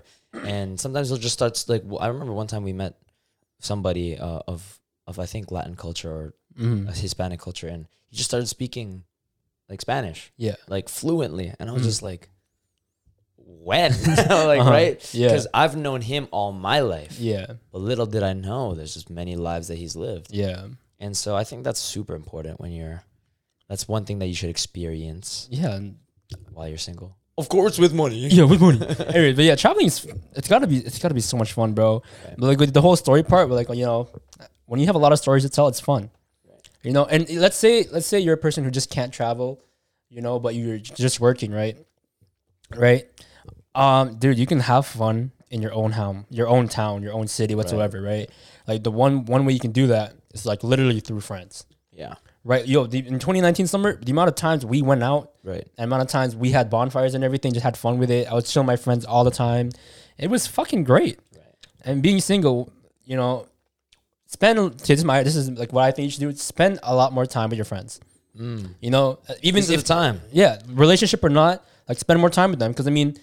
And 0.54 0.78
sometimes 0.84 1.08
he'll 1.08 1.24
just 1.28 1.36
start 1.40 1.52
like 1.72 1.84
I 2.06 2.08
remember 2.12 2.34
one 2.42 2.48
time 2.52 2.64
we 2.64 2.74
met 2.84 2.94
somebody 3.60 4.08
uh, 4.18 4.40
of 4.52 4.60
of 5.06 5.18
I 5.18 5.26
think 5.32 5.50
Latin 5.50 5.76
culture 5.76 6.10
or 6.20 6.34
Mm-hmm. 6.58 6.88
Hispanic 6.88 7.40
culture, 7.40 7.68
and 7.68 7.86
he 8.08 8.16
just 8.16 8.28
started 8.30 8.46
speaking 8.48 9.04
like 9.68 9.80
Spanish, 9.80 10.32
Yeah. 10.36 10.56
like 10.68 10.88
fluently, 10.88 11.52
and 11.60 11.68
I 11.70 11.72
was 11.72 11.82
Mhm. 11.82 11.86
just 11.86 12.02
like, 12.02 12.28
when, 13.36 13.92
like 14.16 14.60
Uh-huh. 14.60 14.70
right? 14.70 15.14
Yeah. 15.14 15.28
Because 15.28 15.46
I've 15.54 15.76
known 15.76 16.00
him 16.02 16.28
all 16.30 16.52
my 16.52 16.80
life, 16.80 17.18
Yeah. 17.20 17.46
but 17.72 17.80
little 17.80 18.06
did 18.06 18.22
I 18.22 18.32
know 18.32 18.74
there's 18.74 18.94
just 18.94 19.10
many 19.10 19.36
lives 19.36 19.68
that 19.68 19.76
he's 19.76 19.96
lived. 19.96 20.28
Yeah. 20.32 20.66
And 20.98 21.16
so 21.16 21.36
I 21.36 21.44
think 21.44 21.64
that's 21.64 21.78
super 21.80 22.14
important 22.14 22.60
when 22.60 22.72
you're. 22.72 23.04
That's 23.68 23.86
one 23.86 24.04
thing 24.06 24.18
that 24.20 24.26
you 24.26 24.34
should 24.34 24.48
experience 24.50 25.46
Yeah. 25.50 25.78
while 26.52 26.66
you're 26.68 26.78
single. 26.78 27.16
Of 27.36 27.48
course, 27.48 27.78
with 27.78 27.92
money. 27.92 28.26
Yeah, 28.32 28.44
with 28.44 28.60
money. 28.60 28.80
anyway, 28.82 29.32
but 29.34 29.44
yeah, 29.44 29.54
traveling 29.54 29.86
is 29.86 30.06
it's 30.34 30.48
gotta 30.48 30.66
be 30.66 30.78
it's 30.78 30.98
gotta 30.98 31.14
be 31.14 31.20
so 31.20 31.36
much 31.36 31.52
fun, 31.52 31.72
bro. 31.74 32.02
Right. 32.24 32.34
But 32.38 32.46
like 32.46 32.58
with 32.58 32.72
the 32.74 32.80
whole 32.80 32.96
story 32.96 33.22
part, 33.22 33.48
but 33.48 33.54
like 33.54 33.68
you 33.76 33.84
know, 33.84 34.08
when 34.66 34.80
you 34.80 34.86
have 34.86 34.96
a 34.96 34.98
lot 34.98 35.12
of 35.12 35.18
stories 35.18 35.44
to 35.44 35.48
tell, 35.50 35.68
it's 35.68 35.78
fun. 35.80 36.10
You 36.82 36.92
know, 36.92 37.04
and 37.06 37.28
let's 37.30 37.56
say 37.56 37.86
let's 37.90 38.06
say 38.06 38.20
you're 38.20 38.34
a 38.34 38.38
person 38.38 38.64
who 38.64 38.70
just 38.70 38.90
can't 38.90 39.12
travel, 39.12 39.60
you 40.08 40.20
know, 40.22 40.38
but 40.38 40.54
you're 40.54 40.78
just 40.78 41.20
working, 41.20 41.50
right? 41.52 41.76
Right? 42.74 43.06
Um, 43.74 44.16
dude, 44.16 44.38
you 44.38 44.46
can 44.46 44.60
have 44.60 44.86
fun 44.86 45.32
in 45.50 45.62
your 45.62 45.72
own 45.72 45.92
home, 45.92 46.26
your 46.30 46.48
own 46.48 46.68
town, 46.68 47.02
your 47.02 47.12
own 47.14 47.26
city, 47.26 47.54
whatsoever, 47.54 48.00
right? 48.02 48.30
Like 48.66 48.82
the 48.84 48.90
one 48.90 49.24
one 49.24 49.44
way 49.44 49.52
you 49.52 49.60
can 49.60 49.72
do 49.72 49.88
that 49.88 50.14
is 50.34 50.46
like 50.46 50.62
literally 50.62 51.00
through 51.00 51.20
friends. 51.20 51.66
Yeah. 51.92 52.14
Right. 52.44 52.66
Yo, 52.66 52.86
the, 52.86 52.98
in 52.98 53.18
2019 53.18 53.66
summer, 53.66 53.98
the 54.02 54.12
amount 54.12 54.28
of 54.28 54.34
times 54.36 54.64
we 54.64 54.80
went 54.80 55.02
out 55.02 55.32
Right. 55.42 55.66
the 55.76 55.82
amount 55.82 56.02
of 56.02 56.08
times 56.08 56.36
we 56.36 56.50
had 56.52 56.70
bonfires 56.70 57.14
and 57.14 57.24
everything, 57.24 57.52
just 57.52 57.64
had 57.64 57.76
fun 57.76 57.98
with 57.98 58.10
it. 58.10 58.28
I 58.30 58.34
was 58.34 58.50
showing 58.50 58.66
my 58.66 58.76
friends 58.76 59.04
all 59.04 59.24
the 59.24 59.30
time. 59.30 59.70
It 60.16 60.28
was 60.30 60.46
fucking 60.46 60.84
great. 60.84 61.18
Right. 61.34 61.44
And 61.84 62.02
being 62.02 62.20
single, 62.20 62.72
you 63.04 63.16
know, 63.16 63.46
spend 64.28 64.78
this 64.78 64.90
is 64.90 65.04
my 65.04 65.22
this 65.24 65.34
is 65.34 65.50
like 65.50 65.72
what 65.72 65.82
I 65.84 65.90
think 65.90 66.04
you 66.04 66.10
should 66.12 66.20
do. 66.20 66.32
Spend 66.36 66.78
a 66.84 66.94
lot 66.94 67.12
more 67.12 67.26
time 67.26 67.48
with 67.50 67.58
your 67.58 67.64
friends. 67.64 68.00
Mm. 68.38 68.74
You 68.80 68.90
know, 68.90 69.18
uh, 69.28 69.34
even 69.42 69.64
if 69.64 69.84
time. 69.84 70.20
yeah, 70.30 70.60
relationship 70.68 71.24
or 71.24 71.28
not, 71.28 71.64
like 71.88 71.98
spend 71.98 72.20
more 72.20 72.30
time 72.30 72.50
with 72.50 72.60
them. 72.60 72.70
Because 72.70 72.86
I 72.86 72.90
mean, 72.90 73.16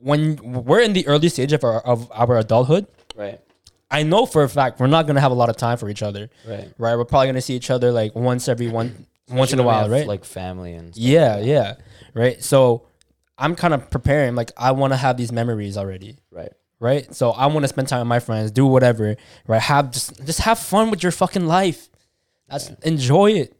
when 0.00 0.36
we're 0.64 0.80
in 0.80 0.92
the 0.94 1.06
early 1.06 1.28
stage 1.28 1.52
of 1.52 1.62
our 1.62 1.80
of 1.80 2.10
our 2.10 2.38
adulthood, 2.38 2.86
Right. 3.14 3.40
I 3.88 4.02
know 4.02 4.26
for 4.26 4.42
a 4.42 4.48
fact 4.48 4.80
we're 4.80 4.88
not 4.88 5.06
gonna 5.06 5.20
have 5.20 5.30
a 5.30 5.36
lot 5.36 5.48
of 5.48 5.56
time 5.56 5.78
for 5.78 5.88
each 5.88 6.02
other. 6.02 6.28
Right. 6.46 6.72
Right? 6.76 6.96
We're 6.96 7.04
probably 7.04 7.28
gonna 7.28 7.40
see 7.40 7.54
each 7.54 7.70
other 7.70 7.92
like 7.92 8.16
once 8.16 8.48
every 8.48 8.68
one 8.68 9.06
once 9.28 9.52
in 9.52 9.58
a 9.60 9.62
Especially 9.62 9.64
when 9.64 9.64
we 9.64 9.66
while, 9.66 9.88
right? 9.90 10.06
Like 10.08 10.24
family 10.24 10.72
and. 10.72 10.94
Stuff 10.94 11.04
Yeah, 11.04 11.36
like 11.36 11.46
yeah. 11.46 11.74
Right. 12.14 12.42
So 12.42 12.86
I'm 13.38 13.54
kind 13.54 13.74
of 13.74 13.90
preparing, 13.90 14.34
like, 14.34 14.50
I 14.56 14.72
want 14.72 14.92
to 14.92 14.96
have 14.96 15.16
these 15.18 15.30
memories 15.30 15.76
already. 15.76 16.16
Right. 16.30 16.52
Right. 16.78 17.14
So 17.14 17.30
I 17.30 17.46
want 17.46 17.64
to 17.64 17.68
spend 17.68 17.88
time 17.88 18.00
with 18.00 18.08
my 18.08 18.20
friends, 18.20 18.50
do 18.50 18.66
whatever, 18.66 19.16
right? 19.46 19.62
Have 19.62 19.92
just, 19.92 20.24
just 20.26 20.40
have 20.40 20.58
fun 20.58 20.90
with 20.90 21.02
your 21.02 21.12
fucking 21.12 21.46
life. 21.46 21.88
That's 22.48 22.68
enjoy 22.82 23.32
it, 23.32 23.56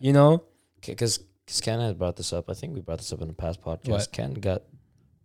you 0.00 0.12
know? 0.12 0.44
Because 0.84 1.18
Ken 1.62 1.80
had 1.80 1.98
brought 1.98 2.16
this 2.16 2.32
up. 2.32 2.50
I 2.50 2.54
think 2.54 2.74
we 2.74 2.80
brought 2.80 2.98
this 2.98 3.12
up 3.12 3.22
in 3.22 3.30
a 3.30 3.32
past 3.32 3.62
podcast. 3.62 3.88
What? 3.88 4.08
Ken 4.12 4.34
got 4.34 4.62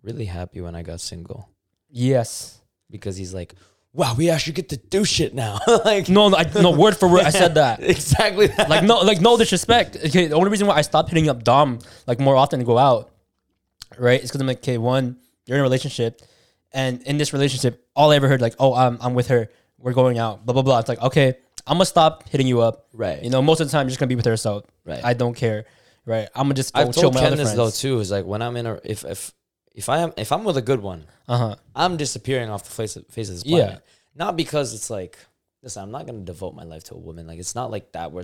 really 0.01 0.25
happy 0.25 0.61
when 0.61 0.75
I 0.75 0.81
got 0.83 1.01
single 1.01 1.49
Yes. 1.89 2.59
because 2.89 3.17
he's 3.17 3.33
like, 3.33 3.53
"Wow, 3.91 4.15
we 4.17 4.29
actually 4.29 4.53
get 4.53 4.69
to 4.69 4.77
do 4.77 5.03
shit 5.05 5.33
now." 5.35 5.59
like 5.85 6.09
No, 6.09 6.29
no, 6.29 6.37
I, 6.37 6.45
no, 6.61 6.71
word 6.71 6.95
for 6.97 7.07
word, 7.07 7.23
I 7.23 7.29
said 7.29 7.55
that. 7.55 7.83
exactly 7.83 8.47
that. 8.47 8.69
Like, 8.69 8.83
no, 8.83 8.99
like, 9.01 9.21
no 9.21 9.37
disrespect. 9.37 9.97
Okay. 9.97 10.27
The 10.27 10.35
only 10.35 10.49
reason 10.49 10.65
why 10.65 10.75
I 10.75 10.81
stopped 10.81 11.09
hitting 11.09 11.29
up 11.29 11.43
Dom, 11.43 11.79
like, 12.07 12.19
more 12.19 12.35
often 12.35 12.59
to 12.59 12.65
go 12.65 12.77
out, 12.77 13.11
right? 13.97 14.21
Is 14.21 14.29
because 14.29 14.41
I'm 14.41 14.47
like, 14.47 14.57
okay, 14.59 14.77
one, 14.77 15.17
you're 15.45 15.57
in 15.57 15.59
a 15.59 15.63
relationship. 15.63 16.21
And 16.73 17.01
in 17.03 17.17
this 17.17 17.33
relationship, 17.33 17.85
all 17.95 18.11
I 18.11 18.15
ever 18.15 18.27
heard 18.27 18.41
like, 18.41 18.55
oh, 18.59 18.73
I'm 18.73 18.97
I'm 19.01 19.13
with 19.13 19.27
her, 19.27 19.49
we're 19.77 19.93
going 19.93 20.17
out, 20.17 20.45
blah 20.45 20.53
blah 20.53 20.63
blah. 20.63 20.79
It's 20.79 20.89
like 20.89 21.01
okay, 21.01 21.35
I'm 21.67 21.75
gonna 21.75 21.85
stop 21.85 22.27
hitting 22.29 22.47
you 22.47 22.61
up. 22.61 22.87
Right. 22.93 23.21
You 23.23 23.29
know, 23.29 23.41
most 23.41 23.59
of 23.61 23.67
the 23.67 23.71
time 23.71 23.85
you're 23.85 23.89
just 23.91 23.99
gonna 23.99 24.09
be 24.09 24.15
with 24.15 24.25
her, 24.25 24.37
so 24.37 24.63
Right. 24.85 25.03
I 25.03 25.13
don't 25.13 25.35
care. 25.35 25.65
Right. 26.05 26.27
I'm 26.35 26.45
gonna 26.45 26.55
just 26.55 26.73
go 26.73 26.81
I've 26.81 26.93
chill 26.93 27.03
told 27.03 27.13
with 27.15 27.23
my 27.23 27.29
Ken 27.29 27.33
other 27.33 27.43
this 27.43 27.53
though 27.53 27.69
too. 27.69 27.99
Is 27.99 28.11
like 28.11 28.25
when 28.25 28.41
I'm 28.41 28.57
in 28.57 28.65
a 28.65 28.79
if 28.83 29.05
if 29.05 29.31
if 29.73 29.89
I 29.89 29.99
am 29.99 30.13
if 30.17 30.31
I'm 30.31 30.43
with 30.43 30.57
a 30.57 30.61
good 30.61 30.81
one, 30.81 31.05
Uh 31.27 31.37
huh. 31.37 31.55
I'm 31.75 31.95
disappearing 31.97 32.49
off 32.49 32.63
the 32.63 32.71
face 32.71 32.95
of, 32.95 33.07
face 33.07 33.29
of 33.29 33.35
this 33.35 33.43
planet. 33.43 33.69
Yeah. 33.75 33.79
Not 34.15 34.35
because 34.35 34.73
it's 34.73 34.89
like, 34.89 35.17
listen, 35.63 35.81
I'm 35.81 35.91
not 35.91 36.05
gonna 36.05 36.19
devote 36.25 36.53
my 36.55 36.63
life 36.63 36.83
to 36.85 36.95
a 36.95 36.97
woman. 36.97 37.25
Like 37.27 37.39
it's 37.39 37.55
not 37.55 37.71
like 37.71 37.91
that. 37.93 38.11
Where 38.11 38.23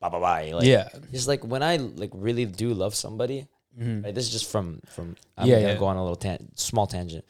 blah 0.00 0.08
blah 0.08 0.18
bye 0.20 0.46
bye. 0.46 0.52
Like, 0.52 0.64
Yeah. 0.66 0.88
It's 1.12 1.28
like 1.28 1.44
when 1.44 1.62
I 1.62 1.76
like 1.76 2.10
really 2.14 2.46
do 2.46 2.72
love 2.72 2.94
somebody. 2.94 3.46
Right. 3.78 4.14
This 4.14 4.24
is 4.26 4.32
just 4.32 4.50
from 4.50 4.80
from. 4.88 5.16
I'm 5.36 5.44
Mm-hmm. 5.44 5.50
Yeah, 5.50 5.56
gonna 5.60 5.72
yeah. 5.74 5.78
go 5.78 5.84
on 5.86 5.96
a 5.96 6.02
little 6.02 6.16
tan- 6.16 6.48
small 6.56 6.86
tangent. 6.86 7.24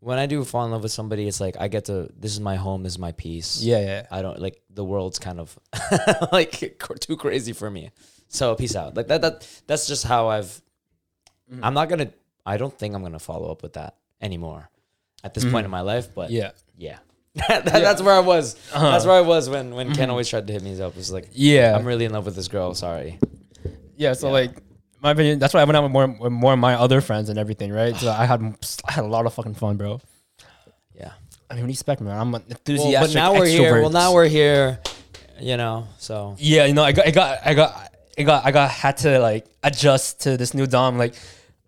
When 0.00 0.18
I 0.18 0.26
do 0.26 0.42
fall 0.44 0.64
in 0.64 0.70
love 0.70 0.82
with 0.82 0.92
somebody, 0.92 1.28
it's 1.28 1.40
like 1.40 1.56
I 1.60 1.68
get 1.68 1.84
to. 1.86 2.08
This 2.18 2.32
is 2.32 2.40
my 2.40 2.56
home. 2.56 2.82
This 2.82 2.94
is 2.94 2.98
my 2.98 3.12
peace. 3.12 3.62
Yeah, 3.62 3.80
yeah. 3.80 4.06
I 4.10 4.22
don't 4.22 4.38
like 4.40 4.60
the 4.70 4.84
world's 4.84 5.18
kind 5.18 5.38
of 5.38 5.58
like 6.32 6.80
too 7.00 7.16
crazy 7.16 7.52
for 7.52 7.70
me. 7.70 7.90
So 8.28 8.54
peace 8.54 8.74
out. 8.76 8.96
Like 8.96 9.08
that. 9.08 9.20
That 9.20 9.46
that's 9.66 9.86
just 9.86 10.04
how 10.04 10.28
I've. 10.28 10.62
Mm-hmm. 11.52 11.64
I'm 11.64 11.74
not 11.74 11.88
gonna. 11.88 12.10
I 12.46 12.56
don't 12.56 12.76
think 12.76 12.94
I'm 12.94 13.02
gonna 13.02 13.18
follow 13.18 13.50
up 13.50 13.62
with 13.62 13.74
that 13.74 13.96
anymore, 14.22 14.70
at 15.22 15.34
this 15.34 15.44
point 15.44 15.64
in 15.66 15.70
my 15.70 15.82
life. 15.82 16.14
But 16.14 16.30
Mm-hmm. 16.30 16.52
Yeah. 16.78 16.98
yeah, 17.34 17.48
that, 17.48 17.64
That's 17.66 18.00
where 18.00 18.14
I 18.14 18.20
was. 18.20 18.54
Uh-huh. 18.72 18.90
That's 18.92 19.04
where 19.04 19.16
I 19.16 19.20
was 19.20 19.50
when 19.50 19.74
when 19.74 19.94
Ken 19.94 20.08
always 20.08 20.28
tried 20.28 20.46
to 20.46 20.52
hit 20.52 20.62
me 20.62 20.80
up. 20.80 20.92
It 20.92 20.96
was 20.96 21.12
like, 21.12 21.28
Yeah. 21.32 21.76
I'm 21.76 21.84
really 21.84 22.06
in 22.06 22.12
love 22.12 22.24
with 22.24 22.36
this 22.36 22.48
girl. 22.48 22.72
Sorry. 22.74 23.18
Yeah, 23.96 24.14
so 24.14 24.30
like 24.30 24.62
my 25.02 25.12
opinion, 25.12 25.38
that's 25.38 25.54
why 25.54 25.60
I 25.60 25.64
went 25.64 25.76
out 25.76 25.82
with 25.82 25.92
more 25.92 26.06
with 26.06 26.32
more 26.32 26.52
of 26.52 26.58
my 26.58 26.74
other 26.74 27.00
friends 27.00 27.28
and 27.28 27.38
everything, 27.38 27.72
right? 27.72 27.96
So 27.96 28.10
I 28.10 28.26
had 28.26 28.40
I 28.86 28.92
had 28.92 29.04
a 29.04 29.08
lot 29.08 29.26
of 29.26 29.34
fucking 29.34 29.54
fun, 29.54 29.76
bro. 29.76 30.00
Yeah. 30.94 31.12
I 31.50 31.54
mean, 31.54 31.62
what 31.62 31.66
do 31.66 31.70
you 31.70 31.72
expect, 31.72 32.00
man? 32.00 32.18
I'm 32.18 32.34
an 32.34 32.44
Well, 32.68 33.00
but 33.00 33.14
now 33.14 33.34
we're 33.34 33.46
here. 33.46 33.80
Well, 33.80 33.90
now 33.90 34.12
we're 34.14 34.28
here. 34.28 34.78
You 35.40 35.56
know. 35.56 35.88
So 35.98 36.36
yeah, 36.38 36.66
you 36.66 36.74
know, 36.74 36.84
I 36.84 36.92
got, 36.92 37.06
I 37.06 37.10
got, 37.10 37.38
I 37.44 37.54
got, 37.54 37.92
I 38.18 38.22
got, 38.22 38.46
I 38.46 38.50
got 38.50 38.70
had 38.70 38.96
to 38.98 39.18
like 39.18 39.46
adjust 39.62 40.20
to 40.22 40.36
this 40.36 40.52
new 40.52 40.66
Dom. 40.66 40.98
Like, 40.98 41.14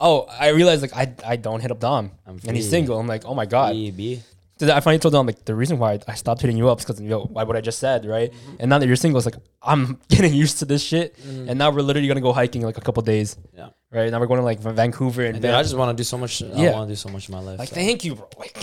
oh, 0.01 0.26
I 0.28 0.49
realized 0.49 0.83
like 0.83 0.95
I, 0.95 1.14
I 1.26 1.37
don't 1.37 1.61
hit 1.61 1.70
up 1.70 1.80
Dom, 1.80 2.11
I'm 2.26 2.39
and 2.47 2.57
he's 2.57 2.68
single. 2.68 2.99
I'm 2.99 3.07
like, 3.07 3.24
oh 3.24 3.35
my 3.35 3.47
god. 3.47 3.72
B 3.72 3.91
B. 3.91 4.22
I 4.70 4.80
finally 4.80 4.98
told 4.98 5.14
them 5.14 5.26
like 5.26 5.44
the 5.44 5.54
reason 5.54 5.78
why 5.78 5.98
I 6.06 6.14
stopped 6.14 6.40
hitting 6.40 6.56
you 6.56 6.68
up 6.68 6.78
is 6.80 6.84
because 6.84 7.00
you 7.00 7.08
know 7.08 7.22
why 7.24 7.44
what 7.44 7.56
I 7.56 7.60
just 7.60 7.78
said, 7.78 8.04
right? 8.06 8.30
Mm-hmm. 8.32 8.56
And 8.60 8.70
now 8.70 8.78
that 8.78 8.86
you're 8.86 8.96
single, 8.96 9.18
it's 9.18 9.26
like 9.26 9.36
I'm 9.62 9.98
getting 10.08 10.32
used 10.34 10.58
to 10.60 10.64
this 10.64 10.82
shit, 10.82 11.16
and 11.24 11.58
now 11.58 11.70
we're 11.70 11.82
literally 11.82 12.08
gonna 12.08 12.20
go 12.20 12.32
hiking 12.32 12.62
in, 12.62 12.66
like 12.66 12.78
a 12.78 12.80
couple 12.80 13.02
days, 13.02 13.36
Yeah. 13.56 13.68
right? 13.90 14.10
Now 14.10 14.20
we're 14.20 14.26
going 14.26 14.40
to 14.40 14.44
like 14.44 14.60
Vancouver 14.60 15.24
and, 15.24 15.36
And 15.36 15.46
I 15.54 15.62
just 15.62 15.76
want 15.76 15.96
to 15.96 16.00
do 16.00 16.04
so 16.04 16.16
much. 16.18 16.42
I 16.42 16.46
want 16.72 16.88
to 16.88 16.92
do 16.92 16.96
so 16.96 17.08
much 17.08 17.28
in 17.28 17.34
my 17.34 17.40
life. 17.40 17.58
like 17.58 17.68
so. 17.68 17.74
thank 17.74 18.04
you, 18.04 18.14
bro. 18.16 18.28
Like, 18.38 18.56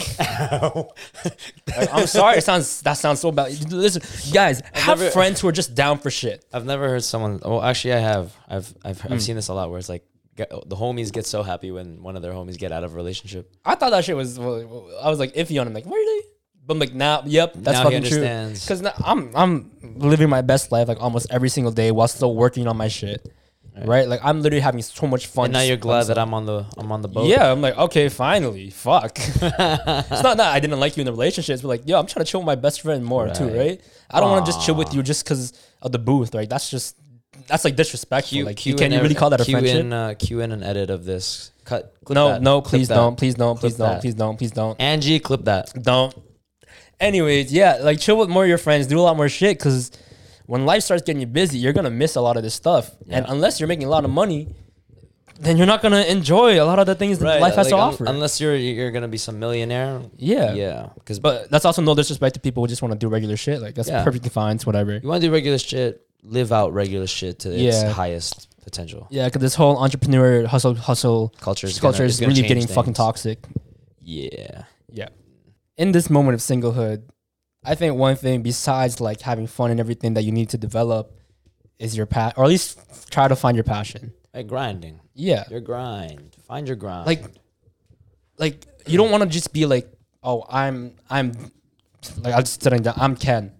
I'm 1.94 2.08
sorry, 2.08 2.38
it 2.38 2.44
sounds 2.44 2.82
that 2.82 2.94
sounds 2.94 3.20
so 3.20 3.32
bad. 3.32 3.52
Listen, 3.72 4.02
guys, 4.34 4.62
I've 4.74 4.88
never- 5.00 5.10
friends 5.12 5.40
who 5.42 5.48
are 5.48 5.52
just 5.52 5.76
down 5.76 6.00
for 6.00 6.10
shit. 6.12 6.46
I've 6.54 6.66
never 6.66 6.90
heard 6.90 7.04
someone. 7.04 7.40
Oh, 7.44 7.62
actually, 7.62 7.94
I 7.94 8.00
have. 8.00 8.36
I've 8.48 8.74
I've. 8.84 9.12
I've 9.12 9.22
seen 9.22 9.36
this 9.36 9.48
a 9.50 9.54
lot 9.54 9.70
where 9.70 9.80
it's 9.80 9.90
like 9.90 10.04
get, 10.40 10.50
the 10.50 10.76
homies 10.76 11.12
get 11.12 11.26
so 11.26 11.44
happy 11.44 11.70
when 11.72 12.02
one 12.02 12.16
of 12.16 12.22
their 12.22 12.34
homies 12.34 12.58
get 12.58 12.72
out 12.72 12.84
of 12.84 12.94
a 12.94 12.96
relationship. 12.96 13.44
I 13.66 13.76
thought 13.76 13.92
that 13.92 14.04
shit 14.06 14.16
was. 14.16 14.40
Well, 14.40 14.90
I 15.02 15.10
was 15.10 15.20
like 15.20 15.34
iffy 15.34 15.60
on 15.62 15.68
him. 15.68 15.74
Like 15.74 15.86
really? 15.86 16.26
But 16.66 16.74
I'm 16.76 16.80
like, 16.80 16.94
nah. 16.94 17.24
Yep, 17.26 17.54
that's 17.56 17.78
Now 17.80 17.84
fucking 17.86 18.04
true. 18.04 18.22
Because 18.54 18.84
I'm 19.04 19.32
I'm 19.36 19.72
living 19.82 20.30
my 20.30 20.42
best 20.42 20.72
life 20.72 20.88
like 20.88 21.02
almost 21.02 21.28
every 21.32 21.50
single 21.50 21.72
day 21.72 21.92
while 21.92 22.08
still 22.08 22.36
working 22.36 22.68
on 22.68 22.78
my 22.78 22.88
shit. 22.88 23.22
Right? 23.86 24.08
Like 24.08 24.20
I'm 24.24 24.42
literally 24.42 24.62
having 24.62 24.82
so 24.82 25.08
much 25.08 25.28
fun. 25.28 25.46
And 25.46 25.54
now 25.54 25.62
you're 25.62 25.78
glad 25.78 26.08
that 26.08 26.18
I'm 26.18 26.34
on 26.34 26.46
the 26.46 26.66
I'm 26.78 26.92
on 26.92 27.02
the 27.02 27.08
boat. 27.08 27.28
Yeah, 27.28 27.52
I'm 27.52 27.62
like, 27.62 27.78
okay, 27.78 28.10
finally. 28.10 28.70
Fuck. 28.72 29.18
it's 29.20 30.24
not 30.28 30.38
that 30.38 30.54
I 30.56 30.60
didn't 30.60 30.80
like 30.80 30.98
you 30.98 31.02
in 31.02 31.06
the 31.06 31.12
relationships, 31.14 31.62
but 31.62 31.70
like, 31.70 31.88
yo, 31.88 31.98
I'm 32.00 32.06
trying 32.06 32.26
to 32.26 32.30
chill 32.32 32.42
with 32.42 32.46
my 32.54 32.56
best 32.56 32.82
friend 32.82 33.06
more 33.06 33.30
too, 33.30 33.46
Right. 33.48 33.58
right? 33.58 33.82
I 34.12 34.20
don't 34.20 34.32
want 34.32 34.46
to 34.46 34.52
just 34.52 34.66
chill 34.66 34.76
with 34.76 34.94
you 34.94 35.02
just 35.02 35.24
because 35.24 35.54
of 35.82 35.92
the 35.94 36.00
booth. 36.00 36.34
Like 36.34 36.50
that's 36.50 36.70
just 36.70 36.98
that's 37.48 37.66
like 37.66 37.76
disrespectful. 37.76 38.30
Cue, 38.38 38.46
like, 38.46 38.66
you 38.66 38.76
can 38.76 38.92
you 38.92 39.02
really 39.02 39.16
call 39.16 39.30
that 39.32 39.42
a 39.42 39.46
cue 39.46 39.54
friendship? 39.54 39.80
In, 39.80 39.94
uh, 39.94 40.14
cue 40.18 40.40
in 40.42 40.52
an 40.52 40.64
edit 40.64 40.90
of 40.90 41.06
this. 41.06 41.52
Cut. 41.66 41.94
Clip 42.06 42.16
no, 42.16 42.30
that. 42.30 42.42
no, 42.42 42.62
please 42.62 42.88
don't, 42.88 43.16
please 43.18 43.36
don't, 43.36 43.60
please 43.60 43.76
Clip 43.76 43.88
don't, 43.88 43.96
that. 43.96 44.02
please 44.02 44.14
don't, 44.16 44.38
please 44.38 44.52
don't, 44.52 44.80
Angie, 44.82 45.20
clip 45.20 45.46
that. 45.46 45.72
don't. 45.82 46.14
Anyways, 47.00 47.54
yeah, 47.54 47.78
like 47.82 48.00
chill 48.00 48.18
with 48.18 48.30
more 48.30 48.44
of 48.44 48.50
your 48.50 48.58
friends, 48.58 48.88
do 48.88 49.00
a 49.00 49.02
lot 49.02 49.16
more 49.16 49.30
shit, 49.30 49.58
because 49.58 49.92
when 50.48 50.66
life 50.66 50.84
starts 50.84 51.04
getting 51.04 51.22
you 51.22 51.28
busy, 51.28 51.58
you're 51.58 51.74
gonna 51.74 51.90
miss 51.92 52.16
a 52.16 52.22
lot 52.22 52.36
of 52.38 52.44
this 52.44 52.54
stuff, 52.56 52.92
and 53.10 53.26
unless 53.30 53.60
you're 53.60 53.68
making 53.68 53.86
a 53.88 53.90
lot 53.90 54.04
of 54.04 54.10
money, 54.12 54.50
then 55.40 55.56
you're 55.56 55.68
not 55.68 55.82
gonna 55.82 56.02
enjoy 56.02 56.62
a 56.62 56.66
lot 56.66 56.80
of 56.80 56.88
the 56.88 56.96
things 56.96 57.20
that 57.20 57.40
life 57.40 57.56
has 57.56 57.68
to 57.68 57.76
like, 57.76 57.84
un- 57.84 57.94
offer. 57.94 58.06
unless 58.08 58.42
you're 58.42 58.56
you're 58.56 58.92
gonna 58.92 59.08
be 59.08 59.18
some 59.18 59.40
millionaire. 59.40 60.02
yeah, 60.18 60.54
Yeah. 60.54 60.90
Because 60.96 61.20
But 61.20 61.50
that's 61.50 61.64
also 61.64 61.82
no 61.82 61.96
disrespect 61.96 62.34
to 62.34 62.42
people 62.42 62.64
who 62.64 62.68
just 62.68 62.82
want 62.82 62.92
to 62.92 62.98
do 62.98 63.08
regular 63.08 63.38
shit. 63.38 63.62
Like 63.62 63.76
that's 63.76 63.88
Yeah. 63.88 64.04
perfectly 64.04 64.30
fine. 64.30 64.56
It's 64.58 64.66
whatever. 64.66 64.98
you 65.02 65.08
want 65.08 65.22
to 65.22 65.28
do 65.28 65.32
regular 65.32 65.58
shit, 65.58 66.02
live 66.24 66.52
out 66.52 66.74
regular 66.74 67.08
shit 67.08 67.40
to 67.40 67.50
its 67.52 67.82
Yeah. 67.82 67.90
highest 67.92 68.48
potential. 68.64 69.08
Yeah, 69.10 69.26
because 69.26 69.42
this 69.42 69.56
whole 69.56 69.78
entrepreneur 69.78 70.46
hustle 70.48 70.76
hustle 70.76 71.34
Culture 71.40 71.68
is 71.68 71.80
culture 71.80 72.04
is 72.06 72.20
really 72.22 72.42
getting 72.42 72.68
fucking 72.68 72.94
toxic. 72.94 73.40
Yeah. 74.02 74.64
Yeah. 74.92 75.10
In 75.78 75.92
this 75.92 76.10
moment 76.10 76.36
of 76.36 76.42
singlehood, 76.42 77.04
I 77.64 77.76
think 77.76 77.96
one 77.96 78.16
thing 78.16 78.42
besides 78.42 79.00
like 79.00 79.22
having 79.22 79.48
fun 79.48 79.72
and 79.72 79.80
everything 79.80 80.14
that 80.16 80.24
you 80.24 80.32
need 80.32 80.50
to 80.50 80.58
develop 80.58 81.16
is 81.78 81.96
your 81.96 82.06
path, 82.06 82.34
or 82.38 82.44
at 82.44 82.50
least 82.50 82.80
try 83.10 83.28
to 83.28 83.36
find 83.36 83.56
your 83.56 83.64
passion. 83.64 84.12
Like 84.34 84.48
grinding. 84.48 85.00
Yeah. 85.14 85.46
Your 85.50 85.62
grind. 85.62 86.36
Find 86.48 86.68
your 86.68 86.76
grind. 86.76 87.08
Like, 87.08 87.24
like 88.38 88.66
you 88.86 88.98
don't 88.98 89.12
want 89.12 89.24
to 89.24 89.30
just 89.30 89.54
be 89.54 89.66
like, 89.66 89.92
oh, 90.24 90.44
I'm, 90.50 90.96
I'm, 91.10 91.32
like 92.22 92.34
I'm 92.34 92.44
just 92.44 92.62
sitting 92.62 92.82
down. 92.82 92.94
I'm 92.98 93.16
Ken, 93.16 93.52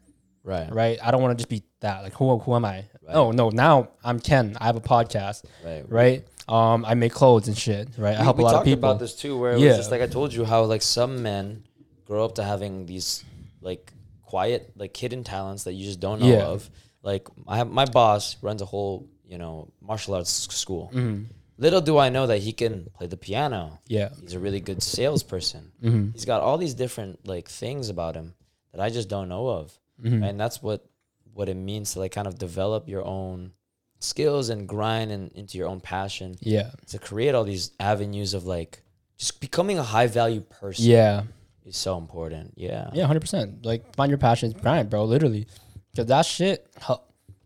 right. 0.50 0.72
right? 0.74 0.98
I 1.04 1.12
don't 1.12 1.22
want 1.22 1.38
to 1.38 1.42
just 1.42 1.50
be 1.50 1.64
that. 1.82 2.04
Like, 2.04 2.14
who, 2.14 2.38
who 2.40 2.56
am 2.56 2.66
I? 2.66 2.86
Oh 3.08 3.32
no, 3.32 3.50
now 3.50 3.90
I'm 4.04 4.20
Ken. 4.20 4.56
I 4.62 4.66
have 4.66 4.76
a 4.76 4.82
podcast, 4.82 5.44
Right. 5.66 5.84
right? 5.88 6.28
Um, 6.48 6.84
I 6.86 6.94
make 6.96 7.12
clothes 7.14 7.48
and 7.48 7.58
shit, 7.58 7.90
right? 7.98 8.18
I 8.18 8.24
help 8.24 8.40
a 8.40 8.42
lot 8.42 8.50
of 8.50 8.54
talked 8.58 8.66
people. 8.66 8.90
about 8.90 9.00
this 9.00 9.16
too, 9.16 9.38
where 9.38 9.54
it 9.54 9.60
Yeah. 9.60 9.70
was 9.70 9.78
just 9.78 9.92
like 9.92 10.02
I 10.02 10.08
told 10.08 10.34
you 10.34 10.44
how 10.46 10.64
like 10.64 10.82
some 10.82 11.24
men 11.24 11.64
grow 12.06 12.26
up 12.26 12.36
to 12.36 12.44
having 12.44 12.86
these 12.86 13.24
like 13.62 13.94
quiet, 14.24 14.72
like 14.76 14.96
hidden 14.98 15.24
talents 15.24 15.64
that 15.66 15.74
you 15.74 15.86
just 15.86 16.00
don't 16.00 16.20
know 16.22 16.28
Yeah. 16.28 16.46
of. 16.54 16.70
Like 17.04 17.28
I 17.48 17.58
have 17.58 17.70
my 17.70 17.86
boss 17.86 18.36
runs 18.42 18.62
a 18.62 18.66
whole 18.66 19.08
you 19.28 19.38
know 19.38 19.70
martial 19.82 20.14
arts 20.16 20.32
school. 20.54 20.92
Mm-hmm. 20.94 21.24
Little 21.58 21.82
do 21.82 21.98
I 21.98 22.10
know 22.10 22.28
that 22.28 22.40
he 22.40 22.54
can 22.54 22.90
play 22.96 23.08
the 23.08 23.18
piano. 23.18 23.80
Yeah. 23.88 24.10
He's 24.22 24.34
a 24.34 24.40
really 24.40 24.60
good 24.62 24.82
salesperson. 24.84 25.72
Mm-hmm. 25.84 26.12
He's 26.14 26.26
got 26.26 26.42
all 26.42 26.58
these 26.58 26.74
different 26.74 27.28
like 27.28 27.48
things 27.50 27.90
about 27.90 28.16
him 28.16 28.34
that 28.72 28.82
I 28.82 28.90
just 28.90 29.10
don't 29.10 29.30
know 29.30 29.48
of, 29.50 29.78
Mm-hmm. 30.04 30.24
and 30.24 30.40
that's 30.40 30.62
what 30.62 30.86
what 31.34 31.50
it 31.50 31.56
means 31.58 31.94
to 31.94 32.00
like 32.00 32.12
kind 32.14 32.28
of 32.28 32.38
develop 32.38 32.88
your 32.90 33.06
own 33.06 33.52
skills 34.00 34.50
and 34.50 34.68
grind 34.68 35.12
and 35.12 35.32
into 35.34 35.58
your 35.58 35.68
own 35.68 35.80
passion 35.82 36.36
Yeah. 36.42 36.72
to 36.88 36.98
create 37.00 37.36
all 37.36 37.44
these 37.44 37.72
avenues 37.80 38.34
of 38.34 38.46
like 38.46 38.82
just 39.18 39.40
becoming 39.42 39.78
a 39.78 39.84
high 39.84 40.08
value 40.08 40.42
person 40.42 40.86
Yeah. 40.86 41.24
is 41.66 41.76
so 41.78 41.98
important. 41.98 42.54
Yeah. 42.56 42.90
Yeah, 42.94 43.06
hundred 43.06 43.20
percent. 43.22 43.66
Like 43.66 43.94
find 43.96 44.10
your 44.10 44.18
passion, 44.18 44.52
grind, 44.52 44.90
bro. 44.90 45.04
Literally, 45.06 45.48
because 45.92 46.08
that 46.08 46.26
shit. 46.26 46.66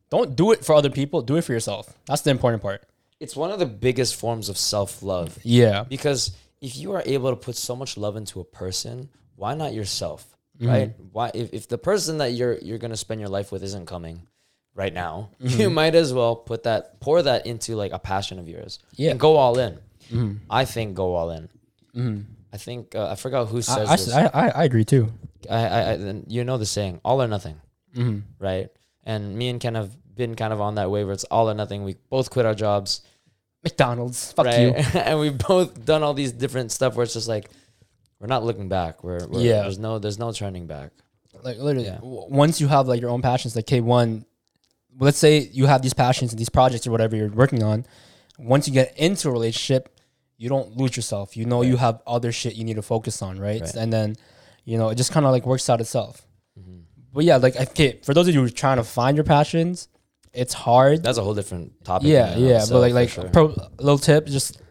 Don't 0.10 0.36
do 0.36 0.52
it 0.52 0.64
for 0.64 0.76
other 0.76 0.92
people. 0.92 1.22
Do 1.24 1.38
it 1.38 1.44
for 1.44 1.54
yourself. 1.54 1.98
That's 2.06 2.22
the 2.22 2.30
important 2.30 2.62
part. 2.62 2.84
It's 3.20 3.36
one 3.36 3.50
of 3.52 3.58
the 3.58 3.66
biggest 3.66 4.16
forms 4.16 4.48
of 4.50 4.58
self 4.58 5.02
love 5.02 5.40
Yeah. 5.44 5.84
because 5.86 6.32
if 6.62 6.78
you 6.78 6.92
are 6.94 7.02
able 7.06 7.32
to 7.32 7.36
put 7.36 7.56
so 7.56 7.76
much 7.76 7.98
love 7.98 8.16
into 8.16 8.40
a 8.40 8.44
person, 8.44 9.10
why 9.36 9.56
not 9.56 9.74
yourself? 9.74 10.33
Mm-hmm. 10.60 10.68
Right? 10.68 10.94
Why 11.12 11.32
if, 11.34 11.52
if 11.54 11.68
the 11.68 11.78
person 11.78 12.20
that 12.20 12.34
you're 12.34 12.58
you're 12.60 12.78
gonna 12.78 12.98
spend 12.98 13.20
your 13.20 13.30
life 13.30 13.52
with 13.52 13.64
isn't 13.64 13.86
coming 13.88 14.22
right 14.76 14.94
now, 14.94 15.30
Mm-hmm. 15.42 15.62
you 15.62 15.70
might 15.70 15.96
as 15.96 16.14
well 16.14 16.36
put 16.36 16.64
that 16.64 17.00
pour 17.00 17.22
that 17.22 17.46
into 17.48 17.76
like 17.76 17.92
a 17.92 18.00
passion 18.00 18.38
of 18.40 18.48
yours. 18.48 18.80
Yeah. 18.96 19.12
And 19.12 19.20
go 19.20 19.36
all 19.38 19.58
in. 19.58 19.74
Mm-hmm. 20.12 20.34
I 20.50 20.66
think 20.66 20.96
go 20.96 21.16
all 21.16 21.32
in. 21.32 21.50
I 22.52 22.58
think 22.58 22.94
uh, 22.96 23.10
I 23.10 23.16
forgot 23.16 23.48
who 23.48 23.62
says 23.62 23.90
I, 23.90 23.96
this. 23.96 24.14
I, 24.14 24.26
I, 24.26 24.48
I 24.50 24.64
agree 24.64 24.86
too. 24.86 25.12
I, 25.50 25.56
I, 25.66 25.80
I 25.94 26.22
you 26.28 26.44
know 26.44 26.58
the 26.58 26.66
saying, 26.66 27.02
all 27.04 27.22
or 27.22 27.28
nothing, 27.28 27.60
Mm-hmm. 27.96 28.20
right? 28.40 28.70
And 29.04 29.36
me 29.36 29.50
and 29.50 29.60
Ken 29.60 29.76
have 29.76 29.92
been 30.16 30.36
kind 30.36 30.54
of 30.54 30.62
on 30.62 30.76
that 30.76 30.90
way 30.92 31.04
where 31.04 31.14
it's 31.14 31.24
all 31.26 31.50
or 31.50 31.54
nothing. 31.54 31.84
We 31.84 31.96
both 32.10 32.30
quit 32.30 32.46
our 32.46 32.56
jobs, 32.56 33.02
McDonald's, 33.64 34.32
fuck 34.34 34.46
right? 34.46 34.60
you. 34.60 34.74
and 35.00 35.20
we've 35.20 35.38
both 35.38 35.86
done 35.86 36.04
all 36.04 36.14
these 36.14 36.32
different 36.32 36.72
stuff 36.72 36.96
where 36.96 37.04
it's 37.04 37.14
just 37.14 37.28
like 37.28 37.50
we're 38.24 38.28
not 38.28 38.46
looking 38.46 38.70
back. 38.70 39.04
We're, 39.04 39.28
we're 39.28 39.42
Yeah. 39.42 39.64
There's 39.64 39.78
no 39.78 40.00
there's 40.00 40.18
no 40.18 40.32
turning 40.32 40.66
back. 40.66 40.92
Like 41.44 41.58
literally, 41.58 41.88
Yeah. 41.88 41.96
w- 41.98 42.26
once 42.30 42.62
you 42.62 42.70
have 42.70 42.88
like 42.88 43.02
your 43.02 43.10
own 43.10 43.22
passions, 43.22 43.54
like 43.54 43.66
K 43.68 43.82
one, 43.82 44.26
let's 44.98 45.18
say 45.18 45.40
you 45.52 45.66
have 45.66 45.82
these 45.82 45.94
passions 45.94 46.32
and 46.32 46.40
these 46.40 46.48
projects 46.48 46.88
or 46.88 46.92
whatever 46.92 47.18
you're 47.18 47.28
working 47.30 47.62
on. 47.64 47.86
Once 48.40 48.66
you 48.66 48.74
get 48.74 48.98
into 48.98 49.28
a 49.28 49.32
relationship, 49.32 49.90
you 50.38 50.48
don't 50.48 50.78
lose 50.78 50.96
yourself. 50.96 51.36
You 51.36 51.44
know 51.46 51.64
you 51.64 51.76
have 51.76 52.02
other 52.08 52.32
shit 52.32 52.56
you 52.56 52.64
need 52.64 52.78
to 52.78 52.82
focus 52.82 53.22
on, 53.22 53.38
right? 53.40 53.60
Right. 53.62 53.76
And 53.76 53.92
then, 53.92 54.16
you 54.64 54.78
know, 54.78 54.88
it 54.90 54.96
just 54.96 55.12
kind 55.12 55.26
of 55.26 55.34
like 55.34 55.46
works 55.46 55.70
out 55.70 55.82
itself. 55.82 56.26
Mm-hmm. 56.58 56.80
But 57.14 57.26
yeah, 57.26 57.36
like 57.38 57.58
okay, 57.58 58.00
for 58.04 58.14
those 58.14 58.30
of 58.30 58.34
you 58.34 58.40
who 58.40 58.48
are 58.48 58.50
trying 58.50 58.78
to 58.78 58.84
find 58.86 59.18
your 59.18 59.26
passions, 59.26 59.90
it's 60.32 60.54
hard. 60.54 61.04
That's 61.04 61.18
a 61.18 61.24
whole 61.24 61.34
different 61.36 61.84
topic. 61.84 62.08
yeah, 62.08 62.38
yeah. 62.38 62.56
itself, 62.62 62.70
But 62.72 62.80
like, 62.80 62.94
like 62.94 63.10
sure. 63.10 63.30
pro 63.30 63.48
little 63.80 63.98
tip, 64.00 64.28
just 64.28 64.62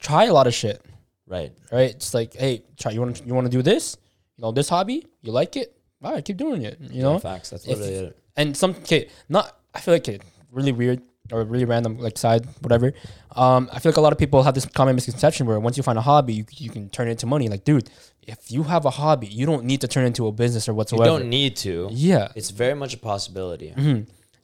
try 0.00 0.24
a 0.24 0.32
lot 0.32 0.46
of 0.48 0.54
shit. 0.54 0.82
Right. 1.26 1.52
right? 1.72 1.90
It's 1.90 2.14
like, 2.14 2.34
hey, 2.34 2.62
try 2.78 2.92
you 2.92 3.00
want 3.00 3.26
you 3.26 3.34
want 3.34 3.46
to 3.46 3.50
do 3.50 3.62
this, 3.62 3.96
you 4.36 4.42
know, 4.42 4.52
this 4.52 4.68
hobby, 4.68 5.06
you 5.22 5.32
like 5.32 5.56
it, 5.56 5.74
all 6.02 6.12
right, 6.12 6.24
keep 6.24 6.36
doing 6.36 6.62
it, 6.62 6.78
you 6.80 7.02
know. 7.02 7.14
Yeah, 7.14 7.18
facts. 7.18 7.50
That's 7.50 7.66
If- 7.66 7.78
literally 7.78 8.06
it. 8.08 8.18
and 8.36 8.56
some 8.56 8.70
okay, 8.82 9.08
not 9.28 9.56
I 9.74 9.80
feel 9.80 9.94
like 9.94 10.06
it 10.08 10.22
really 10.52 10.72
weird 10.72 11.02
or 11.32 11.42
really 11.42 11.64
random 11.64 11.98
like 11.98 12.16
side 12.16 12.46
whatever. 12.62 12.92
Um, 13.34 13.68
I 13.72 13.80
feel 13.80 13.90
like 13.90 13.96
a 13.96 14.00
lot 14.00 14.12
of 14.12 14.18
people 14.18 14.42
have 14.44 14.54
this 14.54 14.64
common 14.66 14.94
misconception 14.94 15.46
where 15.46 15.58
once 15.58 15.76
you 15.76 15.82
find 15.82 15.98
a 15.98 16.02
hobby, 16.02 16.34
you, 16.34 16.44
you 16.52 16.70
can 16.70 16.88
turn 16.90 17.08
it 17.08 17.12
into 17.12 17.26
money. 17.26 17.48
Like, 17.48 17.64
dude, 17.64 17.90
if 18.22 18.50
you 18.52 18.62
have 18.62 18.84
a 18.84 18.90
hobby, 18.90 19.26
you 19.26 19.44
don't 19.46 19.64
need 19.64 19.80
to 19.80 19.88
turn 19.88 20.04
it 20.04 20.08
into 20.08 20.28
a 20.28 20.32
business 20.32 20.68
or 20.68 20.74
whatsoever. 20.74 21.10
You 21.10 21.18
don't 21.18 21.28
need 21.28 21.56
to. 21.56 21.88
yeah, 21.90 22.28
It's 22.36 22.50
very 22.50 22.74
much 22.74 22.94
a 22.94 22.98
possibility. 22.98 23.70
Hmm. 23.70 24.02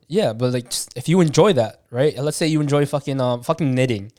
yeah, 0.08 0.32
but 0.32 0.52
like 0.52 0.68
just, 0.70 0.92
if 0.98 1.08
you 1.08 1.20
enjoy 1.20 1.52
that, 1.54 1.82
right? 1.92 2.12
And 2.16 2.24
let's 2.24 2.36
say 2.36 2.48
you 2.48 2.60
enjoy 2.60 2.84
fucking 2.86 3.20
um 3.20 3.42
fucking 3.44 3.72
knitting, 3.72 4.10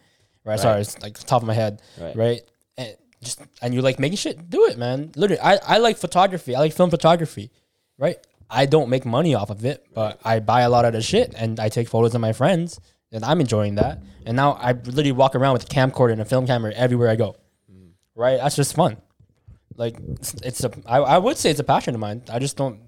right? 0.45 0.57
Sorry, 0.59 0.80
it's 0.82 0.99
like 1.03 1.18
top 1.20 1.41
of 1.41 1.47
my 1.47 1.53
head, 1.53 1.82
Right. 1.99 2.16
right? 2.16 2.41
And 3.24 3.26
just 3.26 3.42
and 3.62 3.74
you 3.74 3.82
like 3.82 4.00
making 4.00 4.18
shit, 4.18 4.50
do 4.50 4.66
it, 4.66 4.78
man. 4.78 5.12
Literally, 5.16 5.40
I 5.42 5.58
I 5.66 5.78
like 5.78 5.98
photography. 5.98 6.56
I 6.56 6.60
like 6.60 6.74
film 6.74 6.90
photography, 6.90 7.52
right? 7.98 8.18
I 8.50 8.66
don't 8.66 8.90
make 8.90 9.06
money 9.06 9.34
off 9.34 9.50
of 9.50 9.64
it, 9.64 9.86
but 9.94 10.20
I 10.26 10.40
buy 10.40 10.62
a 10.62 10.70
lot 10.70 10.84
of 10.84 10.94
the 10.94 11.02
shit 11.02 11.34
and 11.36 11.60
I 11.60 11.70
take 11.70 11.88
photos 11.88 12.14
of 12.14 12.22
my 12.22 12.34
friends, 12.34 12.82
and 13.14 13.24
I'm 13.24 13.40
enjoying 13.40 13.76
that. 13.76 14.04
And 14.26 14.36
now 14.36 14.54
I 14.54 14.74
literally 14.74 15.14
walk 15.14 15.36
around 15.36 15.54
with 15.54 15.64
a 15.64 15.68
camcorder 15.68 16.12
and 16.12 16.22
a 16.22 16.26
film 16.26 16.46
camera 16.46 16.74
everywhere 16.74 17.10
I 17.10 17.16
go, 17.16 17.38
mm. 17.72 17.92
right? 18.16 18.38
That's 18.38 18.58
just 18.58 18.76
fun. 18.76 18.98
Like 19.78 19.96
it's, 20.20 20.34
it's 20.36 20.64
a 20.66 20.72
I, 20.86 20.98
I 20.98 21.18
would 21.18 21.38
say 21.38 21.50
it's 21.50 21.62
a 21.62 21.64
passion 21.64 21.96
of 21.96 22.02
mine. 22.02 22.24
I 22.30 22.40
just 22.40 22.58
don't 22.58 22.82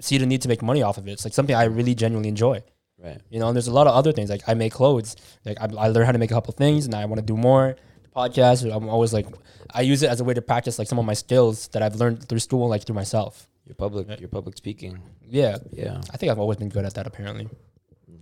see 0.00 0.18
the 0.18 0.26
need 0.26 0.42
to 0.42 0.48
make 0.48 0.62
money 0.62 0.82
off 0.82 0.98
of 0.98 1.08
it. 1.08 1.12
It's 1.12 1.24
like 1.24 1.34
something 1.34 1.56
I 1.56 1.64
really 1.64 1.96
genuinely 1.96 2.28
enjoy. 2.28 2.62
Right. 2.96 3.20
You 3.28 3.40
know, 3.40 3.48
and 3.48 3.56
there's 3.56 3.66
a 3.66 3.72
lot 3.72 3.88
of 3.88 3.94
other 3.94 4.12
things. 4.12 4.30
Like 4.30 4.42
I 4.46 4.54
make 4.54 4.72
clothes. 4.72 5.16
Like 5.44 5.58
I, 5.60 5.64
I 5.64 5.88
learned 5.88 6.06
how 6.06 6.12
to 6.12 6.18
make 6.18 6.30
a 6.30 6.34
couple 6.34 6.52
things, 6.52 6.86
and 6.86 6.94
I 6.94 7.04
want 7.06 7.18
to 7.18 7.26
do 7.26 7.36
more. 7.36 7.76
The 8.14 8.20
podcast. 8.20 8.74
I'm 8.74 8.88
always 8.88 9.12
like, 9.12 9.26
I 9.72 9.82
use 9.82 10.02
it 10.02 10.10
as 10.10 10.20
a 10.20 10.24
way 10.24 10.34
to 10.34 10.42
practice 10.42 10.78
like 10.78 10.88
some 10.88 10.98
of 10.98 11.04
my 11.04 11.14
skills 11.14 11.68
that 11.68 11.82
I've 11.82 11.96
learned 11.96 12.28
through 12.28 12.38
school, 12.40 12.68
like 12.68 12.84
through 12.84 12.94
myself. 12.94 13.48
Your 13.66 13.74
public, 13.74 14.20
your 14.20 14.28
public 14.28 14.56
speaking. 14.56 15.00
Yeah, 15.26 15.56
Yeah. 15.72 16.00
I 16.12 16.16
think 16.16 16.30
I've 16.30 16.38
always 16.38 16.58
been 16.58 16.68
good 16.68 16.84
at 16.84 16.94
that. 16.94 17.06
Apparently, 17.06 17.48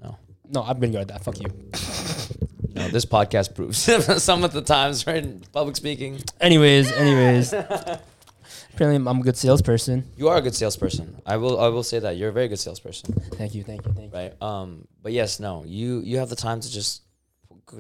No. 0.03 0.17
no, 0.49 0.63
I've 0.63 0.79
been 0.81 0.93
good 0.93 1.01
at 1.03 1.09
that. 1.09 1.25
Fuck 1.25 1.41
you. 1.41 1.49
No, 2.75 2.89
this 2.89 3.05
podcast 3.05 3.55
proves 3.55 3.77
some 4.23 4.45
of 4.45 4.53
the 4.55 4.63
times, 4.63 5.07
right? 5.07 5.23
Public 5.53 5.77
speaking. 5.77 6.23
Anyways, 6.41 6.91
anyways, 6.91 7.53
apparently 7.53 8.97
I'm 9.11 9.21
a 9.21 9.23
good 9.23 9.37
salesperson. 9.37 10.11
You 10.17 10.29
are 10.31 10.39
a 10.39 10.41
good 10.41 10.55
salesperson. 10.55 11.21
I 11.27 11.37
will. 11.37 11.61
I 11.61 11.69
will 11.69 11.83
say 11.83 11.99
that 11.99 12.17
you're 12.17 12.31
a 12.31 12.33
very 12.33 12.49
good 12.49 12.59
salesperson, 12.59 13.13
Thank 13.37 13.55
you, 13.55 13.63
thank 13.63 13.85
you, 13.85 13.93
thank 13.93 14.11
you. 14.11 14.19
right? 14.19 14.33
Um, 14.43 14.89
but 15.03 15.13
yes, 15.13 15.39
no, 15.39 15.65
you 15.67 16.01
you 16.01 16.17
have 16.17 16.31
the 16.31 16.35
time 16.37 16.61
to 16.63 16.73
just 16.73 17.03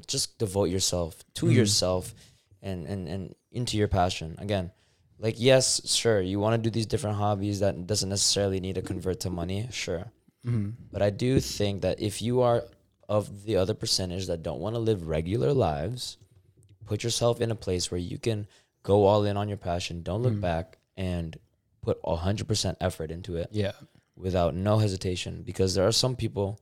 just 0.06 0.38
devote 0.38 0.70
yourself 0.70 1.24
to 1.34 1.46
Mhm. 1.46 1.54
yourself 1.54 2.14
and 2.62 2.86
and 2.86 3.08
and 3.08 3.34
into 3.50 3.76
your 3.76 3.88
passion 3.88 4.36
again. 4.38 4.70
Like 5.18 5.36
yes, 5.38 5.80
sure, 5.88 6.20
you 6.20 6.40
want 6.40 6.54
to 6.60 6.70
do 6.70 6.72
these 6.72 6.86
different 6.86 7.16
hobbies 7.16 7.60
that 7.60 7.86
doesn't 7.86 8.08
necessarily 8.08 8.60
need 8.60 8.74
to 8.76 8.82
convert 8.82 9.20
to 9.20 9.30
money, 9.30 9.68
sure. 9.70 10.10
Mhm. 10.44 10.74
But 10.90 11.02
I 11.02 11.10
do 11.10 11.38
think 11.40 11.82
that 11.82 12.00
if 12.00 12.20
you 12.22 12.40
are 12.40 12.64
of 13.08 13.44
the 13.44 13.56
other 13.56 13.74
percentage 13.74 14.26
that 14.26 14.42
don't 14.42 14.60
want 14.60 14.74
to 14.74 14.80
live 14.80 15.06
regular 15.06 15.52
lives, 15.52 16.16
put 16.86 17.04
yourself 17.04 17.40
in 17.40 17.50
a 17.50 17.54
place 17.54 17.90
where 17.90 18.00
you 18.00 18.18
can 18.18 18.46
go 18.82 19.04
all 19.04 19.24
in 19.24 19.36
on 19.36 19.48
your 19.48 19.58
passion, 19.58 20.02
don't 20.02 20.22
look 20.22 20.34
Mm. 20.34 20.40
back, 20.40 20.78
and 20.96 21.38
put 21.82 21.98
a 22.04 22.16
hundred 22.16 22.48
percent 22.48 22.76
effort 22.80 23.10
into 23.10 23.36
it 23.36 23.48
Yeah. 23.52 23.72
without 24.16 24.54
no 24.54 24.78
hesitation. 24.78 25.42
Because 25.42 25.74
there 25.74 25.86
are 25.86 25.92
some 25.92 26.16
people 26.16 26.58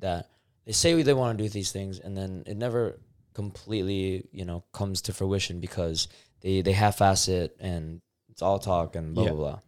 that 0.00 0.28
they 0.64 0.72
say 0.72 1.00
they 1.02 1.14
want 1.14 1.36
to 1.38 1.44
do 1.44 1.48
these 1.48 1.72
things 1.72 1.98
and 1.98 2.16
then 2.16 2.42
it 2.46 2.56
never 2.56 2.98
completely, 3.34 4.26
you 4.32 4.44
know, 4.44 4.64
comes 4.72 5.02
to 5.02 5.12
fruition 5.12 5.60
because 5.60 6.08
they 6.40 6.62
they 6.62 6.72
half-ass 6.72 7.28
it 7.28 7.56
and 7.60 8.00
it's 8.30 8.42
all 8.42 8.58
talk 8.58 8.96
and 8.96 9.14
blah 9.14 9.24
Yeah. 9.24 9.30
blah 9.30 9.38
blah. 9.50 9.58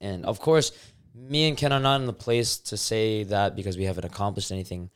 And 0.00 0.24
of 0.24 0.40
course, 0.40 0.72
me 1.14 1.48
and 1.48 1.56
Ken 1.56 1.72
are 1.72 1.80
not 1.80 2.00
in 2.00 2.06
the 2.06 2.12
place 2.12 2.58
to 2.70 2.76
say 2.76 3.24
that 3.24 3.54
because 3.56 3.76
we 3.76 3.84
haven't 3.84 4.04
accomplished 4.04 4.50
anything 4.52 4.90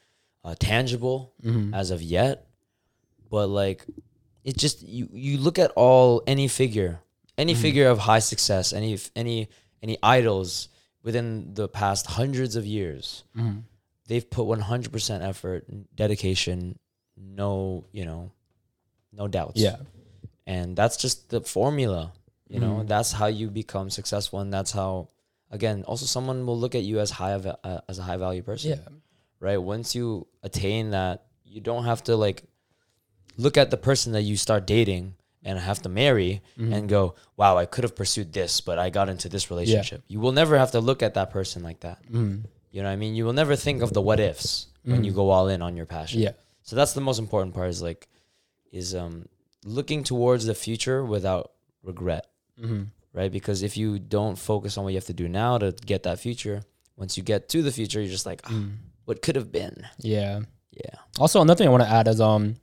uh, 0.44 0.54
tangible 0.58 1.32
Mhm. 1.42 1.74
as 1.74 1.90
of 1.90 2.00
yet. 2.02 2.46
But 3.30 3.48
like, 3.48 3.84
it 4.44 4.56
just 4.56 4.82
you 4.82 5.08
you 5.12 5.38
look 5.38 5.58
at 5.58 5.70
all 5.72 6.22
any 6.26 6.48
figure, 6.48 7.00
any 7.36 7.54
figure 7.54 7.88
of 7.88 7.98
high 7.98 8.20
success, 8.20 8.72
any 8.72 8.98
any 9.16 9.48
any 9.82 9.98
idols 10.02 10.68
within 11.02 11.52
the 11.54 11.68
past 11.68 12.06
hundreds 12.06 12.56
of 12.56 12.64
years, 12.66 13.24
Mhm. 13.36 13.64
They've 14.06 14.28
put 14.28 14.44
one 14.44 14.60
hundred 14.60 14.92
percent 14.92 15.22
effort, 15.22 15.66
dedication, 15.94 16.78
no 17.16 17.84
you 17.92 18.04
know, 18.04 18.30
no 19.12 19.28
doubts. 19.28 19.60
Yeah. 19.60 19.76
and 20.46 20.76
that's 20.76 20.96
just 20.98 21.30
the 21.30 21.40
formula. 21.40 22.12
You 22.48 22.60
know, 22.60 22.74
Mhm. 22.84 22.86
that's 22.88 23.12
how 23.12 23.26
you 23.26 23.48
become 23.48 23.88
successful, 23.90 24.40
and 24.40 24.52
that's 24.52 24.72
how. 24.72 25.08
Again, 25.50 25.84
also 25.84 26.04
someone 26.04 26.44
will 26.46 26.58
look 26.58 26.74
at 26.74 26.82
you 26.82 26.98
as 26.98 27.10
high 27.12 27.30
of 27.32 27.46
a, 27.46 27.56
uh, 27.64 27.80
as 27.88 27.98
a 28.00 28.02
high 28.02 28.16
value 28.16 28.42
person 28.42 28.70
Yeah. 28.70 28.88
right? 29.38 29.58
Once 29.58 29.94
you 29.94 30.26
attain 30.42 30.90
that, 30.90 31.26
you 31.44 31.60
don't 31.60 31.84
have 31.84 32.02
to 32.04 32.16
like 32.16 32.42
look 33.36 33.56
at 33.56 33.70
the 33.70 33.76
person 33.76 34.12
that 34.12 34.22
you 34.22 34.36
start 34.36 34.66
dating 34.66 35.14
and 35.44 35.58
have 35.58 35.80
to 35.82 35.88
marry 35.88 36.42
Mm-hmm. 36.58 36.72
and 36.72 36.88
go, 36.88 37.14
wow, 37.36 37.56
I 37.56 37.66
could 37.66 37.84
have 37.84 37.94
pursued 37.94 38.32
this, 38.32 38.60
but 38.60 38.78
I 38.78 38.90
got 38.90 39.08
into 39.08 39.28
this 39.28 39.48
relationship. 39.50 40.02
You 40.08 40.18
will 40.18 40.32
never 40.32 40.58
have 40.58 40.72
to 40.72 40.80
look 40.80 41.02
at 41.02 41.14
that 41.14 41.30
person 41.30 41.62
like 41.62 41.80
that. 41.80 42.02
Mhm. 42.10 42.44
You 42.74 42.82
know 42.82 42.88
what 42.88 42.94
I 42.94 42.96
mean? 42.96 43.14
You 43.14 43.24
will 43.24 43.32
never 43.42 43.54
think 43.56 43.82
of 43.82 43.92
the 43.92 44.02
what 44.02 44.18
ifs 44.18 44.66
when 44.82 45.04
you 45.04 45.12
go 45.12 45.30
all 45.30 45.46
in 45.48 45.62
on 45.62 45.76
your 45.76 45.86
passion. 45.86 46.20
Yeah. 46.20 46.32
So 46.62 46.74
that's 46.76 46.92
the 46.92 47.00
most 47.08 47.18
important 47.20 47.54
part 47.54 47.68
is 47.70 47.80
like, 47.80 48.08
is 48.72 48.94
um 49.02 49.26
looking 49.64 50.02
towards 50.02 50.44
the 50.44 50.54
future 50.66 51.04
without 51.04 51.52
regret, 51.84 52.26
Mhm. 52.60 52.88
right? 53.12 53.30
Because 53.30 53.62
if 53.62 53.76
you 53.76 53.98
don't 54.16 54.36
focus 54.36 54.76
on 54.76 54.82
what 54.84 54.90
you 54.92 54.96
have 55.02 55.06
to 55.14 55.20
do 55.24 55.28
now 55.28 55.56
to 55.58 55.68
get 55.86 56.02
that 56.02 56.18
future, 56.18 56.58
once 56.96 57.16
you 57.16 57.22
get 57.22 57.48
to 57.50 57.62
the 57.62 57.70
future, 57.78 58.00
you're 58.00 58.10
just 58.18 58.26
like, 58.26 58.42
ah, 58.44 58.50
Mm. 58.50 58.72
what 59.06 59.22
could 59.22 59.36
have 59.36 59.50
been? 59.52 59.86
Yeah. 60.00 60.40
Yeah. 60.72 60.96
Also, 61.20 61.40
another 61.40 61.58
thing 61.58 61.68
I 61.68 61.70
want 61.76 61.84
to 61.84 61.88
add 61.98 62.08
is 62.08 62.20
um, 62.20 62.56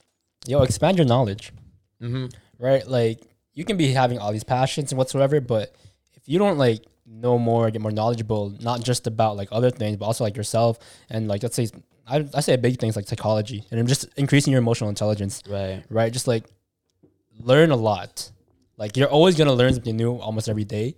yo, 0.46 0.62
expand 0.64 0.98
your 0.98 1.08
knowledge. 1.08 1.54
Mm-hmm. 2.02 2.26
right? 2.60 2.86
Like 3.00 3.20
you 3.54 3.64
can 3.64 3.78
be 3.78 3.94
having 3.94 4.20
all 4.20 4.32
these 4.34 4.44
passions 4.44 4.92
and 4.92 4.98
whatsoever, 4.98 5.40
but 5.40 5.74
if 6.18 6.24
you 6.28 6.38
don't 6.38 6.58
like 6.58 6.84
know 7.06 7.38
more, 7.38 7.70
get 7.72 7.82
more 7.82 7.92
knowledgeable, 7.92 8.54
not 8.62 8.84
just 8.84 9.08
about 9.08 9.36
like 9.38 9.50
other 9.52 9.70
things, 9.72 9.98
but 9.98 10.06
also 10.06 10.24
like 10.24 10.36
yourself 10.38 10.78
and 11.10 11.28
like 11.28 11.44
let's 11.44 11.56
say 11.56 11.68
I, 12.08 12.28
I 12.34 12.42
say 12.42 12.56
big 12.58 12.80
things 12.80 12.96
like 12.96 13.08
psychology 13.08 13.64
and 13.72 13.88
just 13.88 14.06
increasing 14.18 14.52
your 14.52 14.60
emotional 14.60 14.90
intelligence, 14.90 15.42
Right. 15.48 15.84
right? 15.90 16.12
Just 16.12 16.28
like 16.28 16.46
learn 17.40 17.72
a 17.72 17.76
lot. 17.76 18.30
Like 18.78 18.98
you're 18.98 19.08
always 19.10 19.36
gonna 19.36 19.54
learn 19.54 19.74
something 19.74 19.96
new 19.96 20.16
almost 20.16 20.50
every 20.50 20.64
day. 20.64 20.96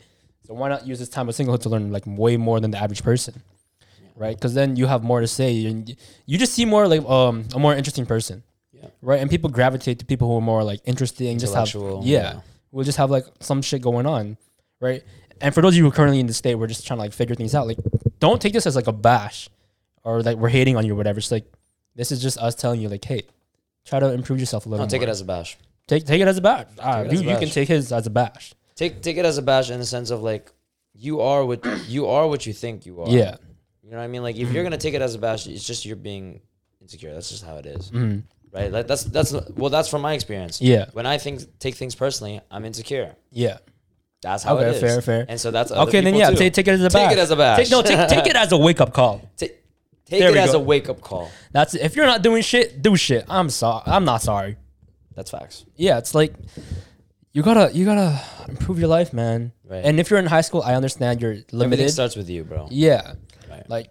So 0.48 0.54
why 0.54 0.70
not 0.70 0.86
use 0.88 1.00
this 1.00 1.10
time 1.10 1.30
of 1.30 1.36
singlehood 1.36 1.62
to 1.62 1.70
learn 1.70 1.92
like 1.92 2.04
way 2.06 2.38
more 2.38 2.60
than 2.60 2.72
the 2.72 2.78
average 2.78 3.04
person, 3.04 3.42
right? 4.16 4.36
Because 4.36 4.54
then 4.54 4.76
you 4.76 4.88
have 4.88 5.04
more 5.04 5.22
to 5.22 5.28
say 5.28 5.66
and 5.66 5.96
you 6.26 6.38
just 6.38 6.54
see 6.54 6.66
more 6.66 6.88
like 6.88 7.04
um 7.06 7.46
a 7.56 7.60
more 7.60 7.76
interesting 7.76 8.06
person, 8.06 8.44
Yeah. 8.72 8.88
right? 9.02 9.20
And 9.22 9.30
people 9.30 9.50
gravitate 9.50 10.00
to 10.00 10.06
people 10.06 10.28
who 10.30 10.38
are 10.38 10.42
more 10.42 10.64
like 10.64 10.82
interesting, 10.86 11.38
just 11.40 11.54
have 11.54 11.68
Intellectual. 11.68 12.02
yeah, 12.06 12.42
we'll 12.72 12.86
just 12.86 12.98
have 12.98 13.10
like 13.12 13.26
some 13.40 13.62
shit 13.62 13.82
going 13.82 14.06
on, 14.06 14.38
right? 14.80 15.04
And 15.42 15.54
for 15.54 15.62
those 15.62 15.74
of 15.74 15.78
you 15.78 15.84
who 15.84 15.90
are 15.90 15.94
currently 15.94 16.20
in 16.20 16.28
the 16.28 16.34
state, 16.34 16.56
we're 16.56 16.68
just 16.68 16.86
trying 16.88 16.98
to 16.98 17.02
like 17.04 17.14
figure 17.14 17.36
things 17.36 17.54
out. 17.56 17.68
Like, 17.68 17.78
don't 18.20 18.42
take 18.42 18.54
this 18.54 18.66
as 18.66 18.76
like 18.76 18.88
a 18.88 18.94
bash 18.94 19.50
or 20.04 20.22
like 20.22 20.38
we're 20.38 20.50
hating 20.50 20.78
on 20.78 20.86
you 20.86 20.94
or 20.94 20.96
whatever. 20.96 21.20
It's 21.20 21.32
like 21.32 21.46
this 21.96 22.12
is 22.12 22.22
just 22.22 22.38
us 22.38 22.56
telling 22.56 22.80
you 22.82 22.90
like, 22.90 23.04
hey, 23.04 23.24
try 23.86 24.00
to 24.00 24.12
improve 24.14 24.40
yourself 24.40 24.66
a 24.66 24.70
little. 24.70 24.86
No, 24.86 24.90
take 24.90 25.02
more. 25.02 25.08
it 25.10 25.12
as 25.12 25.22
a 25.22 25.26
bash. 25.26 25.58
take 25.88 26.06
take 26.06 26.22
it 26.22 26.28
as 26.28 26.38
a 26.38 26.42
bash. 26.42 26.68
Ah, 26.80 27.00
as 27.02 27.22
you, 27.22 27.30
you 27.30 27.38
can 27.38 27.50
take 27.50 27.68
his 27.68 27.92
as 27.92 28.08
a 28.08 28.10
bash. 28.10 28.54
Take 28.76 29.02
take 29.02 29.18
it 29.18 29.26
as 29.26 29.38
a 29.38 29.42
bash 29.42 29.70
in 29.70 29.80
the 29.80 29.86
sense 29.86 30.10
of 30.10 30.22
like 30.22 30.52
you 30.96 31.22
are 31.22 31.44
what 31.46 31.66
you 31.88 32.08
are 32.08 32.28
what 32.28 32.46
you 32.46 32.54
think 32.54 32.86
you 32.86 33.02
are. 33.02 33.10
Yeah. 33.10 33.36
You 33.84 33.92
know 33.92 33.98
what 33.98 34.04
I 34.04 34.08
mean? 34.08 34.24
Like 34.24 34.38
if 34.38 34.52
you're 34.52 34.64
gonna 34.64 34.78
take 34.78 34.94
it 34.94 35.02
as 35.02 35.14
a 35.16 35.20
bash, 35.20 35.46
it's 35.48 35.66
just 35.66 35.86
you're 35.86 35.96
being 35.96 36.40
insecure. 36.82 37.14
That's 37.14 37.30
just 37.30 37.44
how 37.46 37.58
it 37.58 37.66
is, 37.66 37.92
Mhm. 37.92 38.24
right? 38.52 38.72
Like 38.72 38.88
that's 38.88 39.04
that's 39.04 39.34
well, 39.56 39.70
that's 39.70 39.90
from 39.90 40.02
my 40.02 40.14
experience. 40.14 40.62
Yeah. 40.62 40.86
When 40.94 41.06
I 41.06 41.18
think 41.18 41.42
take 41.60 41.76
things 41.76 41.94
personally, 41.96 42.40
I'm 42.50 42.66
insecure. 42.66 43.16
Yeah. 43.32 43.58
That's 44.24 44.44
how 44.44 44.58
Okay, 44.58 44.70
it 44.70 44.76
is. 44.76 44.80
fair, 44.82 45.02
fair. 45.02 45.26
And 45.30 45.40
so 45.40 45.52
that's 45.52 45.70
other 45.72 45.88
Okay, 45.90 46.02
then 46.02 46.16
yeah, 46.16 46.32
take 46.32 46.54
take 46.54 46.68
it 46.68 46.72
as 46.72 46.82
a 46.84 46.90
back. 46.90 47.10
Take 47.10 47.18
it 47.18 47.22
as 47.22 47.30
a 47.32 47.36
bash. 47.36 47.58
Take, 47.60 47.70
no, 47.72 47.82
take 47.84 48.08
take 48.10 48.26
it 48.26 48.36
as 48.36 48.52
a 48.52 48.58
wake 48.58 48.82
up 48.82 48.94
call. 48.94 49.20
Ta- 49.38 49.48
take 50.08 50.22
it 50.22 50.36
as 50.38 50.52
go. 50.54 50.58
a 50.58 50.62
wake 50.62 50.90
up 50.90 51.02
call. 51.02 51.30
That's 51.52 51.76
if 51.76 51.96
you're 51.96 52.06
not 52.08 52.22
doing 52.24 52.42
shit, 52.42 52.82
do 52.82 52.96
shit. 52.96 53.26
I'm 53.30 53.50
sorry. 53.50 53.84
I'm 53.86 54.06
not 54.06 54.22
sorry. 54.22 54.58
That's 55.16 55.30
facts. 55.30 55.66
Yeah, 55.76 55.98
it's 56.00 56.16
like 56.16 56.34
you 57.34 57.44
gotta 57.44 57.72
you 57.74 57.86
gotta 57.86 58.20
improve 58.48 58.80
your 58.80 58.88
life, 58.90 59.14
man. 59.14 59.52
Right. 59.66 59.84
And 59.86 60.00
if 60.00 60.10
you're 60.10 60.20
in 60.20 60.26
high 60.28 60.42
school, 60.42 60.62
I 60.64 60.76
understand 60.76 61.22
you're 61.22 61.34
limited. 61.52 61.64
Everything 61.64 61.88
starts 61.90 62.16
with 62.16 62.30
you, 62.30 62.44
bro. 62.44 62.68
yeah, 62.72 63.14
Right. 63.50 63.68
like 63.70 63.90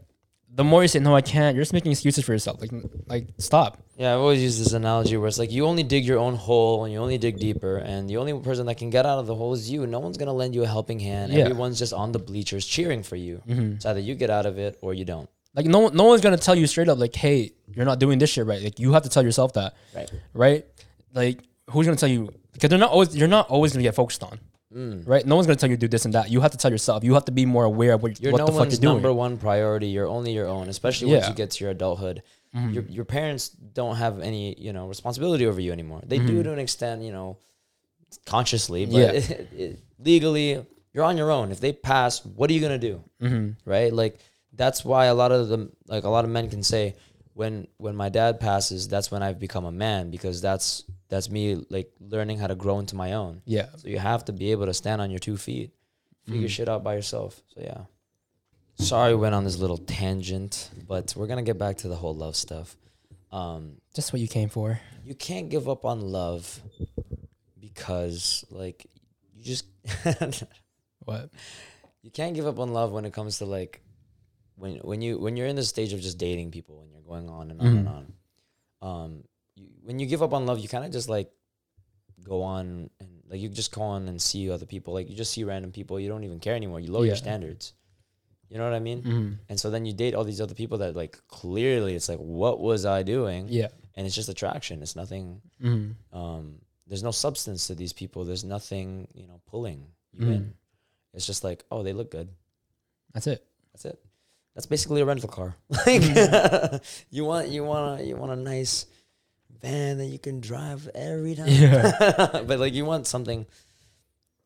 the 0.55 0.65
more 0.65 0.83
you 0.83 0.89
say 0.89 0.99
no, 0.99 1.15
I 1.17 1.23
can't. 1.23 1.55
You're 1.57 1.63
just 1.63 1.73
making 1.73 1.93
excuses 1.93 2.25
for 2.25 2.33
yourself. 2.33 2.61
Like 2.61 2.71
like 3.07 3.27
stop. 3.39 3.79
Yeah, 3.97 4.13
I've 4.15 4.21
always 4.21 4.43
used 4.43 4.61
this 4.61 4.73
analogy 4.73 5.17
where 5.17 5.29
it's 5.29 5.39
like 5.39 5.51
you 5.53 5.65
only 5.67 5.83
dig 5.83 6.05
your 6.05 6.19
own 6.19 6.35
hole 6.35 6.85
and 6.85 6.93
you 6.93 6.99
only 6.99 7.17
dig 7.19 7.39
deeper, 7.39 7.77
and 7.79 8.09
the 8.09 8.17
only 8.19 8.39
person 8.41 8.67
that 8.67 8.77
can 8.77 8.91
get 8.91 9.07
out 9.07 9.19
of 9.19 9.27
the 9.27 9.35
hole 9.35 9.53
is 9.55 9.71
you. 9.71 9.87
No 9.87 9.99
one's 10.01 10.19
gonna 10.19 10.33
lend 10.33 10.55
you 10.55 10.63
a 10.63 10.67
helping 10.67 11.01
hand. 11.01 11.33
Yeah. 11.33 11.41
Everyone's 11.45 11.79
just 11.79 11.93
on 11.93 12.13
the 12.13 12.19
bleachers 12.19 12.67
cheering 12.67 13.03
for 13.03 13.17
you. 13.17 13.41
Mhm. 13.49 13.77
It's 13.77 13.87
either 13.87 14.01
you 14.01 14.15
get 14.15 14.31
out 14.31 14.45
of 14.47 14.59
it 14.59 14.79
or 14.83 14.93
you 14.95 15.05
don't. 15.05 15.29
Like 15.55 15.67
no 15.67 15.89
no 15.89 16.05
one's 16.05 16.21
gonna 16.23 16.37
tell 16.39 16.55
you 16.57 16.67
straight 16.67 16.89
up 16.89 16.99
like, 16.99 17.15
hey, 17.15 17.53
you're 17.75 17.85
not 17.87 17.99
doing 17.99 18.19
this 18.19 18.31
shit 18.31 18.45
right. 18.47 18.63
Like 18.63 18.79
you 18.79 18.93
have 18.93 19.03
to 19.05 19.09
tell 19.11 19.23
yourself 19.25 19.53
that, 19.55 19.75
Right. 19.95 20.11
right? 20.35 20.67
Like 21.15 21.41
who's 21.71 21.87
gonna 21.87 21.97
tell 21.97 22.09
you 22.11 22.29
because 22.53 22.69
they're 22.71 22.79
not 22.79 22.91
always 22.91 23.17
you're 23.17 23.29
not 23.29 23.49
always 23.49 23.73
gonna 23.73 23.83
get 23.83 23.95
focused 23.95 24.23
on, 24.23 24.39
Mm. 24.75 25.07
right? 25.07 25.25
No 25.27 25.35
one's 25.37 25.47
gonna 25.47 25.57
tell 25.57 25.69
you 25.71 25.77
to 25.77 25.81
do 25.81 25.89
this 25.89 26.05
and 26.05 26.15
that. 26.15 26.31
You 26.31 26.41
have 26.41 26.51
to 26.53 26.57
tell 26.59 26.71
yourself. 26.71 27.05
You 27.05 27.15
have 27.15 27.27
to 27.27 27.33
be 27.33 27.45
more 27.47 27.65
aware 27.65 27.93
of 27.95 28.03
what, 28.03 28.21
You're 28.21 28.33
what 28.33 28.39
no 28.39 28.47
the 28.47 28.53
fuck 28.53 28.59
one's 28.61 28.75
you're 28.75 28.81
doing. 28.81 28.95
number 28.95 29.13
one 29.13 29.37
priority. 29.37 29.89
You're 29.89 30.09
only 30.09 30.33
your 30.33 30.49
own, 30.49 30.69
especially 30.69 31.13
once 31.13 31.29
you 31.29 31.35
get 31.35 31.51
to 31.53 31.65
your 31.65 31.71
adulthood. 31.73 32.23
Mhm. 32.57 32.75
Your 32.75 32.83
your 32.85 33.05
parents 33.05 33.49
don't 33.51 33.97
have 33.97 34.21
any 34.21 34.55
you 34.59 34.73
know 34.73 34.87
responsibility 34.87 35.47
over 35.47 35.61
you 35.61 35.73
anymore. 35.73 36.01
They 36.07 36.19
do 36.19 36.41
Mhm. 36.41 36.45
to 36.45 36.53
an 36.53 36.59
extent, 36.59 37.03
you 37.03 37.13
know, 37.13 37.37
consciously, 38.27 38.87
but 38.87 38.95
Yeah. 38.95 39.11
it, 39.13 39.49
it, 39.57 39.79
legally, 39.99 40.65
you're 40.93 41.05
on 41.05 41.17
your 41.17 41.31
own. 41.31 41.51
If 41.53 41.61
they 41.61 41.73
pass, 41.73 42.25
what 42.25 42.51
are 42.51 42.53
you 42.53 42.61
gonna 42.61 42.79
do? 42.79 43.03
Mhm. 43.23 43.57
right? 43.65 43.93
Like 43.93 44.19
that's 44.55 44.85
why 44.85 45.07
a 45.07 45.15
lot 45.15 45.33
of 45.33 45.49
them, 45.49 45.73
like 45.87 46.05
a 46.05 46.09
lot 46.11 46.25
of 46.25 46.31
men 46.31 46.49
can 46.51 46.63
say, 46.63 46.95
when 47.35 47.67
when 47.79 47.97
my 47.97 48.09
dad 48.11 48.39
passes, 48.41 48.89
that's 48.89 49.11
when 49.11 49.23
I've 49.23 49.39
become 49.39 49.65
a 49.65 49.73
man 49.73 50.11
because 50.11 50.41
that's 50.43 50.85
that's 51.13 51.29
me 51.29 51.45
like 51.69 51.89
learning 52.01 52.39
how 52.39 52.47
to 52.49 52.55
grow 52.55 52.79
into 52.79 52.97
my 52.97 53.13
own. 53.13 53.43
Yeah. 53.45 53.69
So 53.77 53.89
you 53.89 53.99
have 53.99 54.25
to 54.29 54.33
be 54.33 54.51
able 54.53 54.65
to 54.67 54.73
stand 54.83 55.03
on 55.03 55.11
your 55.11 55.19
two 55.21 55.37
feet, 55.37 55.71
figure 56.27 56.49
Mhm. 56.49 56.57
shit 56.57 56.69
out 56.73 56.83
by 56.83 56.95
yourself. 56.95 57.43
So 57.55 57.61
yeah. 57.61 57.83
Sorry, 58.79 59.15
we 59.15 59.21
went 59.21 59.35
on 59.35 59.45
this 59.45 59.59
little 59.59 59.77
tangent, 59.77 60.71
but 60.89 61.15
we're 61.15 61.27
gonna 61.27 61.43
get 61.51 61.59
back 61.59 61.77
to 61.83 61.89
the 61.89 61.97
whole 61.97 62.15
love 62.15 62.35
stuff. 62.35 62.77
Um, 63.31 63.77
Just 63.95 64.13
what 64.13 64.21
you 64.21 64.29
came 64.29 64.49
for. 64.49 64.81
you 65.05 65.15
can't 65.15 65.49
give 65.51 65.69
up 65.69 65.85
on 65.85 66.01
love 66.01 66.63
because 67.61 68.45
like 68.51 68.87
you 69.35 69.43
just 69.45 69.67
What? 71.05 71.31
you 72.03 72.11
can't 72.11 72.35
give 72.35 72.47
up 72.47 72.59
on 72.59 72.73
love 72.73 72.93
when 72.93 73.05
it 73.05 73.13
comes 73.13 73.39
to 73.39 73.45
like 73.45 73.81
when 74.57 74.77
when 74.79 75.03
you 75.03 75.19
when 75.19 75.37
you're 75.37 75.47
in 75.49 75.57
the 75.57 75.63
stage 75.65 75.93
of 75.93 76.01
just 76.01 76.17
dating 76.19 76.51
people 76.53 76.81
and 76.83 76.91
you're 76.93 77.03
going 77.03 77.29
on 77.29 77.51
and 77.51 77.61
on 77.61 77.67
and 77.67 77.87
Mhm. 77.87 77.91
on. 77.99 78.13
Um, 78.89 79.25
when 79.85 79.99
you 79.99 80.07
give 80.07 80.23
up 80.23 80.33
on 80.33 80.47
love, 80.47 80.59
you 80.59 80.69
kind 80.69 80.85
of 80.85 80.93
just 80.93 81.09
like 81.09 81.31
go 82.25 82.43
on 82.43 82.89
and 83.01 83.09
like 83.29 83.41
you 83.41 83.49
just 83.49 83.73
go 83.75 83.83
on 83.83 84.09
and 84.09 84.21
see 84.21 84.51
other 84.51 84.67
people. 84.67 84.95
Like 84.95 85.09
you 85.09 85.17
just 85.17 85.33
see 85.33 85.45
random 85.45 85.73
people. 85.73 85.99
You 85.99 86.09
don't 86.09 86.25
even 86.25 86.39
care 86.41 86.55
anymore. 86.55 86.81
You 86.81 86.93
lower 86.93 87.05
your 87.07 87.17
standards. 87.17 87.75
You 88.49 88.59
know 88.59 88.65
what 88.65 88.75
I 88.75 88.81
mean? 88.81 89.03
Mhm. 89.03 89.39
And 89.49 89.59
so 89.59 89.71
then 89.71 89.87
you 89.87 89.95
date 89.95 90.15
all 90.15 90.25
these 90.25 90.41
other 90.41 90.55
people 90.55 90.79
that 90.79 90.95
like 90.95 91.19
clearly 91.29 91.95
it's 91.95 92.09
like 92.09 92.19
what 92.19 92.61
was 92.61 92.85
I 92.85 93.03
doing? 93.03 93.47
Yeah. 93.49 93.69
And 93.97 94.07
it's 94.07 94.15
just 94.15 94.29
attraction. 94.29 94.83
It's 94.83 94.95
nothing. 94.95 95.41
Mhm. 95.63 95.95
Um, 96.13 96.61
there's 96.87 97.03
no 97.03 97.11
substance 97.13 97.67
to 97.69 97.75
these 97.75 97.93
people. 97.95 98.25
There's 98.25 98.45
nothing 98.45 99.09
you 99.15 99.27
know 99.27 99.41
pulling 99.47 99.87
you 100.13 100.27
Mhm. 100.27 100.35
in. 100.37 100.55
It's 101.15 101.27
just 101.27 101.43
like 101.45 101.65
oh 101.71 101.83
they 101.83 101.93
look 101.95 102.11
good. 102.11 102.29
That's 103.15 103.27
it. 103.27 103.45
That's 103.73 103.85
it. 103.87 103.99
That's 104.55 104.67
basically 104.67 105.01
a 105.01 105.07
rental 105.07 105.31
car. 105.31 105.57
Like 105.87 106.03
you 107.11 107.25
want 107.25 107.49
you 107.49 107.65
want 107.65 108.01
a 108.01 108.05
you 108.05 108.17
want 108.17 108.33
a 108.33 108.37
nice 108.37 108.85
van 109.61 109.99
that 109.99 110.07
you 110.07 110.19
can 110.19 110.41
drive 110.41 110.89
every 110.95 111.35
time. 111.35 111.49
Yeah. 111.49 112.43
but 112.47 112.59
like 112.59 112.73
you 112.75 112.85
want 112.85 113.07
something 113.07 113.47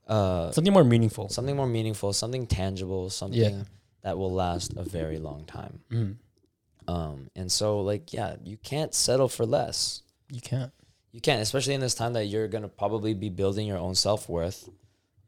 uh 0.09 0.53
Something 0.53 0.73
more 0.73 0.85
meaningful. 0.85 1.29
something 1.29 1.57
more 1.57 1.67
meaningful, 1.67 2.13
something 2.13 2.47
tangible, 2.47 3.11
something 3.11 3.67
that 4.03 4.17
will 4.19 4.33
last 4.33 4.75
a 4.77 4.83
very 4.85 5.19
long 5.19 5.45
time. 5.45 5.81
Mhm. 5.91 6.17
Um 6.89 7.31
and 7.35 7.51
so 7.51 7.81
like 7.81 8.13
yeah, 8.13 8.37
you 8.45 8.57
can't 8.57 8.95
settle 8.95 9.29
for 9.29 9.45
less. 9.47 10.03
You 10.31 10.41
can't. 10.41 10.73
You 11.13 11.21
can't, 11.21 11.41
especially 11.41 11.75
in 11.75 11.81
this 11.81 11.95
time 11.95 12.13
that 12.13 12.27
you're 12.27 12.47
gonna 12.49 12.69
probably 12.69 13.15
be 13.15 13.31
building 13.31 13.67
your 13.67 13.79
own 13.79 13.95
self 13.95 14.29
worth. 14.29 14.69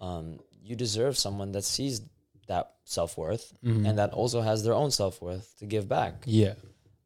Um, 0.01 0.39
you 0.63 0.77
deserve 0.77 1.17
someone 1.17 1.53
that 1.53 1.65
sees 1.65 2.03
that 2.47 2.75
self 2.85 3.17
worth 3.19 3.53
Mhm. 3.65 3.89
and 3.89 3.99
that 3.99 4.13
also 4.13 4.41
has 4.43 4.63
their 4.65 4.75
own 4.75 4.91
self 4.91 5.21
worth 5.23 5.57
to 5.59 5.67
give 5.67 5.89
back. 5.89 6.23
Yeah. 6.27 6.55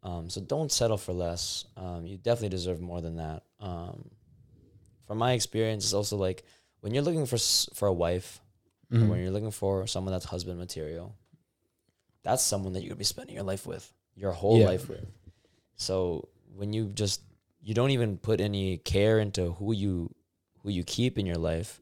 Um, 0.03 0.29
so 0.31 0.41
don't 0.41 0.73
settle 0.73 0.99
for 0.99 1.13
less. 1.13 1.65
Um, 1.77 2.07
you 2.07 2.17
definitely 2.17 2.49
deserve 2.49 2.81
more 2.81 3.01
than 3.01 3.17
that. 3.17 3.45
Um, 3.61 4.11
from 5.07 5.19
my 5.19 5.33
experience, 5.33 5.85
it's 5.85 5.93
also 5.95 6.17
like 6.17 6.45
when 6.81 6.93
you're 6.95 7.05
looking 7.05 7.27
for 7.27 7.39
for 7.75 7.87
a 7.89 7.93
wife, 7.93 8.41
or 8.91 8.99
Mhm. 8.99 9.09
when 9.09 9.21
you're 9.23 9.31
looking 9.31 9.51
for 9.53 9.87
someone 9.87 10.13
that's 10.13 10.25
husband 10.27 10.59
material, 10.59 11.15
that's 12.23 12.43
someone 12.43 12.73
that 12.73 12.81
you're 12.83 12.91
gonna 12.91 12.99
be 12.99 13.05
spending 13.05 13.35
your 13.35 13.45
life 13.45 13.67
with, 13.67 13.93
your 14.17 14.33
whole 14.33 14.59
Yeah. 14.59 14.67
life 14.67 14.89
with. 14.89 15.07
So 15.77 16.29
when 16.55 16.73
you 16.73 16.89
just 16.93 17.21
you 17.61 17.75
don't 17.75 17.91
even 17.91 18.19
put 18.19 18.41
any 18.41 18.79
care 18.79 19.21
into 19.21 19.53
who 19.53 19.73
you 19.73 20.13
who 20.63 20.71
you 20.71 20.83
keep 20.85 21.17
in 21.19 21.27
your 21.27 21.39
life, 21.39 21.81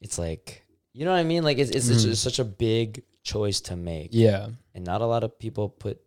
it's 0.00 0.18
like 0.18 0.64
you 0.92 1.04
know 1.04 1.12
what 1.12 1.18
I 1.18 1.24
mean. 1.24 1.44
Like 1.44 1.58
it's 1.58 1.70
it's, 1.70 1.88
it's 1.88 2.02
Mhm. 2.02 2.10
just 2.10 2.22
such 2.22 2.38
a 2.40 2.44
big 2.44 3.04
choice 3.22 3.60
to 3.60 3.76
make, 3.76 4.10
Yeah. 4.12 4.50
and 4.74 4.84
not 4.84 5.00
a 5.02 5.06
lot 5.06 5.22
of 5.22 5.38
people 5.38 5.68
put 5.68 6.00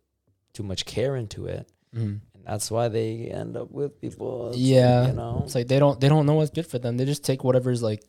too 0.52 0.62
much 0.62 0.84
care 0.84 1.16
into 1.16 1.46
it, 1.46 1.68
Mhm. 1.94 2.20
and 2.34 2.44
that's 2.44 2.70
why 2.70 2.88
they 2.88 3.28
end 3.30 3.56
up 3.56 3.70
with 3.70 4.00
people. 4.00 4.52
Yeah. 4.54 5.06
you 5.08 5.12
know. 5.14 5.42
It's 5.44 5.54
like 5.54 5.68
they 5.68 5.78
don't 5.78 6.00
they 6.00 6.08
don't 6.08 6.26
know 6.26 6.34
what's 6.34 6.50
good 6.50 6.66
for 6.66 6.78
them. 6.78 6.96
They 6.96 7.04
just 7.04 7.24
take 7.24 7.42
whatever's 7.44 7.82
like 7.82 8.02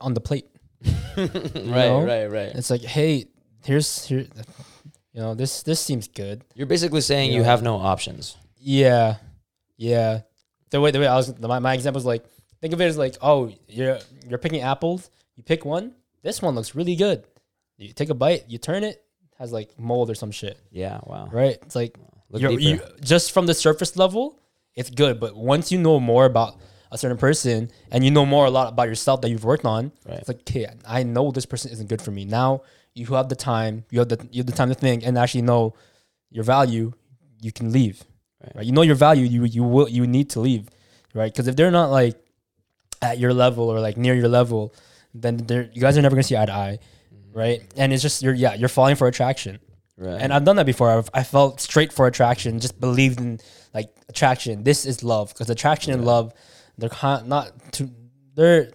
on 0.00 0.14
the 0.14 0.20
plate. 0.20 0.46
right, 1.16 1.34
know? 1.54 2.04
right, 2.04 2.26
right. 2.26 2.52
It's 2.54 2.70
like, 2.70 2.82
hey, 2.82 3.26
here's 3.64 4.06
here, 4.06 4.26
you 5.12 5.20
know, 5.20 5.34
this 5.34 5.62
this 5.62 5.80
seems 5.80 6.08
good. 6.08 6.42
You're 6.54 6.66
basically 6.66 7.00
saying 7.02 7.32
you 7.32 7.40
Yeah. 7.40 7.46
have 7.46 7.62
no 7.62 7.76
options. 7.76 8.36
Yeah, 8.58 9.16
yeah. 9.76 10.22
The 10.70 10.80
way 10.80 10.90
the 10.90 11.00
way 11.00 11.06
I 11.06 11.16
was 11.16 11.38
my 11.38 11.58
my 11.58 11.74
example 11.74 11.98
is 11.98 12.06
like 12.06 12.24
think 12.60 12.72
of 12.72 12.80
it 12.80 12.86
as 12.86 12.96
like 12.98 13.16
oh 13.20 13.52
you're 13.68 13.98
you're 14.28 14.38
picking 14.38 14.60
apples. 14.62 15.10
You 15.36 15.42
pick 15.42 15.64
one. 15.64 15.94
This 16.22 16.42
one 16.42 16.54
looks 16.54 16.74
really 16.74 16.96
good. 16.96 17.24
You 17.78 17.92
take 17.92 18.10
a 18.10 18.14
bite. 18.14 18.44
You 18.48 18.58
turn 18.58 18.84
it. 18.84 19.02
Has 19.40 19.50
like 19.52 19.70
mold 19.78 20.10
or 20.10 20.14
some 20.14 20.30
shit. 20.30 20.58
Yeah, 20.70 21.00
wow. 21.04 21.28
Right. 21.32 21.56
It's 21.62 21.74
like 21.74 21.96
you 22.36 22.78
just 23.02 23.32
from 23.32 23.46
the 23.46 23.54
surface 23.54 23.96
level, 23.96 24.38
it's 24.76 24.90
good. 24.90 25.18
But 25.18 25.34
once 25.34 25.72
you 25.72 25.78
know 25.78 25.98
more 25.98 26.26
about 26.26 26.60
a 26.92 26.98
certain 26.98 27.16
person 27.16 27.70
and 27.90 28.04
you 28.04 28.10
know 28.10 28.26
more 28.26 28.44
a 28.46 28.50
lot 28.50 28.68
about 28.72 28.88
yourself 28.88 29.22
that 29.22 29.30
you've 29.30 29.44
worked 29.44 29.64
on, 29.64 29.92
Right. 30.06 30.18
it's 30.18 30.28
like, 30.28 30.40
okay, 30.40 30.66
I 30.86 31.02
know 31.04 31.30
this 31.30 31.46
person 31.46 31.72
isn't 31.72 31.88
good 31.88 32.02
for 32.02 32.10
me. 32.10 32.24
Now 32.26 32.62
you 32.94 33.06
have 33.06 33.28
the 33.30 33.34
time, 33.36 33.84
you 33.90 33.98
have 34.00 34.08
the 34.10 34.18
you 34.30 34.40
have 34.40 34.46
the 34.46 34.52
time 34.60 34.68
to 34.68 34.74
think 34.74 35.04
and 35.06 35.16
actually 35.16 35.42
know 35.42 35.74
your 36.30 36.44
value. 36.44 36.92
You 37.40 37.50
can 37.52 37.72
leave, 37.72 38.04
Right. 38.42 38.52
right? 38.56 38.66
You 38.66 38.72
know 38.72 38.82
your 38.82 38.94
value. 38.96 39.24
You 39.24 39.44
you 39.44 39.64
will 39.64 39.88
you 39.88 40.06
need 40.06 40.28
to 40.30 40.40
leave, 40.40 40.68
right? 41.14 41.32
Because 41.32 41.48
if 41.48 41.56
they're 41.56 41.70
not 41.70 41.90
like 41.90 42.16
at 43.00 43.18
your 43.18 43.32
level 43.32 43.70
or 43.70 43.80
like 43.80 43.96
near 43.96 44.14
your 44.14 44.28
level, 44.28 44.74
then 45.14 45.38
they're 45.38 45.70
you 45.72 45.80
guys 45.80 45.96
are 45.96 46.02
never 46.02 46.14
gonna 46.16 46.24
see 46.24 46.36
eye 46.36 46.44
to 46.46 46.52
eye, 46.52 46.78
right? 47.32 47.62
And 47.76 47.92
it's 47.92 48.02
just 48.02 48.22
you're 48.22 48.34
yeah 48.34 48.54
you're 48.54 48.68
falling 48.68 48.96
for 48.96 49.06
attraction. 49.08 49.58
right. 49.96 50.20
And 50.20 50.32
I've 50.32 50.44
done 50.44 50.56
that 50.56 50.66
before. 50.66 50.90
I've, 50.90 51.10
I 51.14 51.22
felt 51.22 51.60
straight 51.60 51.92
for 51.92 52.06
attraction, 52.06 52.58
just 52.60 52.80
believed 52.80 53.20
in 53.20 53.38
like 53.74 53.88
attraction. 54.08 54.64
This 54.64 54.84
is 54.86 55.02
love 55.04 55.28
because 55.32 55.50
attraction 55.50 55.92
and 55.92 56.04
love, 56.04 56.32
they're 56.78 56.88
con- 56.88 57.28
not 57.28 57.52
too, 57.72 57.90
they're 58.34 58.72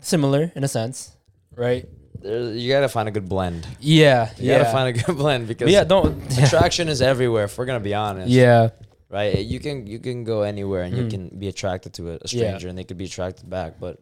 similar 0.00 0.52
in 0.54 0.64
a 0.64 0.68
sense, 0.68 1.16
right? 1.54 1.86
You 2.22 2.68
gotta 2.72 2.88
find 2.88 3.06
a 3.08 3.10
good 3.12 3.28
blend. 3.28 3.66
Yeah, 3.80 4.30
You 4.38 4.48
yeah, 4.50 4.58
gotta 4.58 4.72
find 4.72 4.88
a 4.88 4.92
good 5.04 5.16
blend 5.22 5.46
because 5.46 5.66
But 5.66 5.72
yeah. 5.72 5.84
Don't 5.84 6.16
attraction 6.38 6.88
is 6.88 7.02
everywhere. 7.02 7.44
If 7.44 7.58
we're 7.58 7.66
gonna 7.66 7.80
be 7.80 7.92
honest, 7.94 8.30
yeah, 8.30 8.70
right? 9.10 9.38
You 9.44 9.60
can 9.60 9.86
you 9.86 9.98
can 9.98 10.24
go 10.24 10.42
anywhere 10.42 10.82
and 10.84 10.96
you 10.96 11.04
Mhm. 11.04 11.10
can 11.10 11.28
be 11.38 11.48
attracted 11.48 11.92
to 11.94 12.02
a, 12.10 12.14
a 12.14 12.18
Yeah. 12.24 12.26
stranger, 12.28 12.68
and 12.68 12.78
they 12.78 12.84
could 12.84 12.96
be 12.96 13.04
attracted 13.04 13.50
back. 13.50 13.74
But 13.78 14.00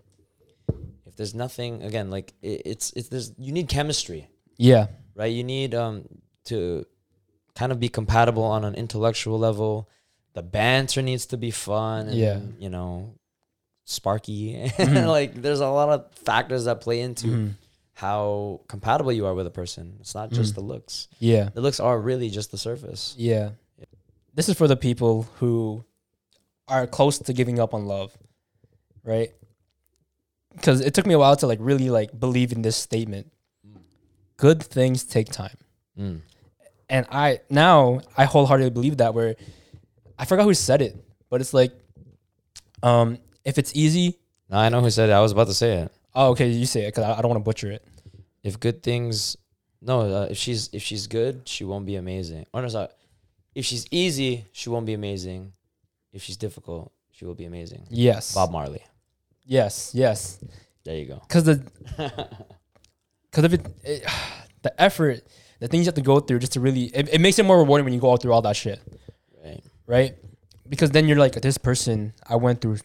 if 1.12 1.16
there's 1.16 1.34
nothing, 1.34 1.82
again, 1.82 2.10
like 2.10 2.32
it, 2.42 2.62
it's 2.64 2.92
it's 2.96 3.08
there's 3.08 3.32
you 3.38 3.52
need 3.52 3.68
chemistry, 3.68 4.28
yeah, 4.56 4.86
right? 5.14 5.32
You 5.32 5.44
need 5.44 5.74
um 5.74 6.08
to 6.46 6.84
kind 7.54 7.70
of 7.70 7.78
be 7.78 7.88
compatible 7.88 8.42
on 8.44 8.64
an 8.64 8.74
intellectual 8.74 9.38
level. 9.38 9.88
The 10.32 10.42
banter 10.42 11.02
needs 11.02 11.26
to 11.26 11.36
be 11.36 11.50
fun. 11.50 12.08
And, 12.08 12.16
Yeah. 12.16 12.40
you 12.58 12.70
know, 12.70 13.14
sparky. 13.84 14.54
Mhm. 14.78 15.06
like 15.18 15.34
there's 15.42 15.60
a 15.60 15.68
lot 15.68 15.88
of 15.90 16.10
factors 16.14 16.64
that 16.64 16.80
play 16.80 17.00
into 17.00 17.26
Mhm. 17.26 17.50
how 17.92 18.60
compatible 18.68 19.12
you 19.12 19.26
are 19.26 19.34
with 19.34 19.46
a 19.46 19.50
person. 19.50 19.96
It's 20.00 20.14
not 20.14 20.30
just 20.32 20.52
Mhm. 20.52 20.54
the 20.54 20.60
looks. 20.62 21.08
yeah, 21.18 21.50
The 21.52 21.60
looks 21.60 21.78
are 21.80 22.00
really 22.00 22.30
just 22.30 22.50
the 22.50 22.58
surface. 22.58 23.14
yeah. 23.18 23.50
This 24.34 24.48
is 24.48 24.56
for 24.56 24.66
the 24.66 24.76
people 24.76 25.28
who 25.40 25.84
are 26.68 26.86
close 26.86 27.18
to 27.18 27.32
giving 27.34 27.58
up 27.58 27.74
on 27.74 27.84
love, 27.84 28.16
right? 29.04 29.30
Because 30.54 30.80
it 30.80 30.94
took 30.94 31.06
me 31.06 31.14
a 31.14 31.18
while 31.18 31.36
to 31.36 31.46
like 31.46 31.58
really 31.60 31.90
like 31.90 32.18
believe 32.18 32.52
in 32.52 32.62
this 32.62 32.76
statement. 32.76 33.30
Good 34.36 34.62
things 34.62 35.04
take 35.04 35.28
time. 35.30 35.56
Mm. 35.98 36.20
and 36.88 37.06
I 37.12 37.40
now 37.50 38.00
I 38.16 38.24
wholeheartedly 38.24 38.70
believe 38.70 38.96
that. 38.96 39.12
Where 39.14 39.36
I 40.18 40.24
forgot 40.24 40.44
who 40.44 40.54
said 40.54 40.80
it, 40.82 40.96
but 41.28 41.40
it's 41.42 41.52
like, 41.52 41.72
um, 42.82 43.18
if 43.44 43.58
it's 43.58 43.72
easy, 43.74 44.18
No, 44.48 44.56
I 44.58 44.68
know 44.70 44.80
who 44.80 44.90
said 44.90 45.10
it. 45.10 45.12
I 45.12 45.20
was 45.20 45.32
about 45.32 45.48
to 45.48 45.54
say 45.54 45.78
it. 45.82 45.92
oh 46.14 46.30
okay, 46.30 46.48
you 46.48 46.66
say 46.66 46.82
it 46.86 46.94
because 46.94 47.04
I, 47.04 47.18
I 47.18 47.20
don't 47.20 47.28
want 47.30 47.40
to 47.40 47.44
butcher 47.44 47.70
it. 47.70 47.84
If 48.42 48.58
good 48.58 48.82
things, 48.82 49.36
no, 49.80 50.00
uh, 50.00 50.26
if 50.30 50.38
she's 50.38 50.70
if 50.72 50.82
she's 50.82 51.06
good, 51.06 51.42
she 51.46 51.64
won't 51.64 51.84
be 51.86 51.96
amazing. 51.96 52.46
Or 52.52 52.62
no, 52.62 52.68
sorry. 52.68 52.88
If 53.54 53.66
she's 53.66 53.84
easy, 53.90 54.46
she 54.52 54.70
won't 54.70 54.86
be 54.86 54.94
amazing. 54.94 55.52
If 56.12 56.22
she's 56.22 56.38
difficult, 56.38 56.90
she 57.10 57.26
will 57.26 57.34
be 57.34 57.44
amazing. 57.44 57.86
Yes, 57.90 58.34
Bob 58.34 58.50
Marley. 58.50 58.82
Yes, 59.44 59.90
yes, 59.94 60.38
There 60.84 60.96
you 60.96 61.06
go. 61.06 61.22
because 61.26 61.44
the 61.44 61.62
because 63.30 63.44
of 63.44 63.54
it, 63.54 63.66
it, 63.82 64.04
the 64.62 64.80
effort, 64.80 65.22
the 65.60 65.68
things 65.68 65.84
you 65.84 65.88
have 65.88 65.94
to 65.94 66.02
go 66.02 66.20
through 66.20 66.38
just 66.38 66.52
to 66.52 66.60
really, 66.60 66.84
it, 66.94 67.08
it 67.12 67.20
makes 67.20 67.38
it 67.38 67.44
more 67.44 67.58
rewarding 67.58 67.84
when 67.84 67.94
you 67.94 68.00
go 68.00 68.08
all 68.08 68.16
through 68.16 68.32
all 68.32 68.42
that 68.42 68.56
shit, 68.56 68.80
right. 69.44 69.62
right? 69.86 70.14
Because 70.68 70.90
then 70.90 71.06
you're 71.08 71.18
like, 71.18 71.32
this 71.34 71.58
person, 71.58 72.14
I 72.26 72.36
went 72.36 72.60
through 72.60 72.78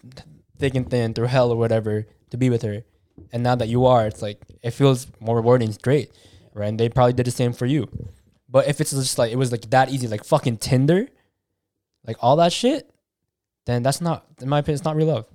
thick 0.58 0.76
and 0.76 0.90
thin 0.90 1.14
through 1.14 1.28
hell 1.28 1.52
or 1.52 1.58
whatever 1.58 2.08
to 2.32 2.38
be 2.38 2.50
with 2.50 2.64
her, 2.64 2.84
and 3.32 3.44
now 3.44 3.56
that 3.56 3.68
you 3.68 3.86
are, 3.86 4.08
it's 4.08 4.22
like 4.22 4.42
it 4.64 4.72
feels 4.72 5.08
more 5.20 5.36
rewarding. 5.36 5.70
It's 5.70 5.78
great, 5.78 6.12
right? 6.54 6.68
And 6.68 6.80
they 6.80 6.90
probably 6.90 7.14
did 7.14 7.26
the 7.26 7.32
same 7.32 7.54
for 7.54 7.66
you. 7.66 7.88
But 8.50 8.68
if 8.68 8.82
it's 8.82 8.92
just 8.92 9.18
like 9.18 9.32
it 9.32 9.38
was 9.38 9.52
like 9.52 9.70
that 9.70 9.90
easy, 9.90 10.08
like 10.08 10.24
fucking 10.24 10.58
Tinder, 10.58 11.08
like 12.06 12.18
all 12.22 12.38
that 12.38 12.54
shit, 12.54 12.90
then 13.66 13.84
that's 13.84 14.02
not, 14.02 14.26
in 14.42 14.48
my 14.50 14.60
opinion, 14.60 14.76
it's 14.76 14.86
not 14.86 14.96
real 14.96 15.08
love. 15.08 15.26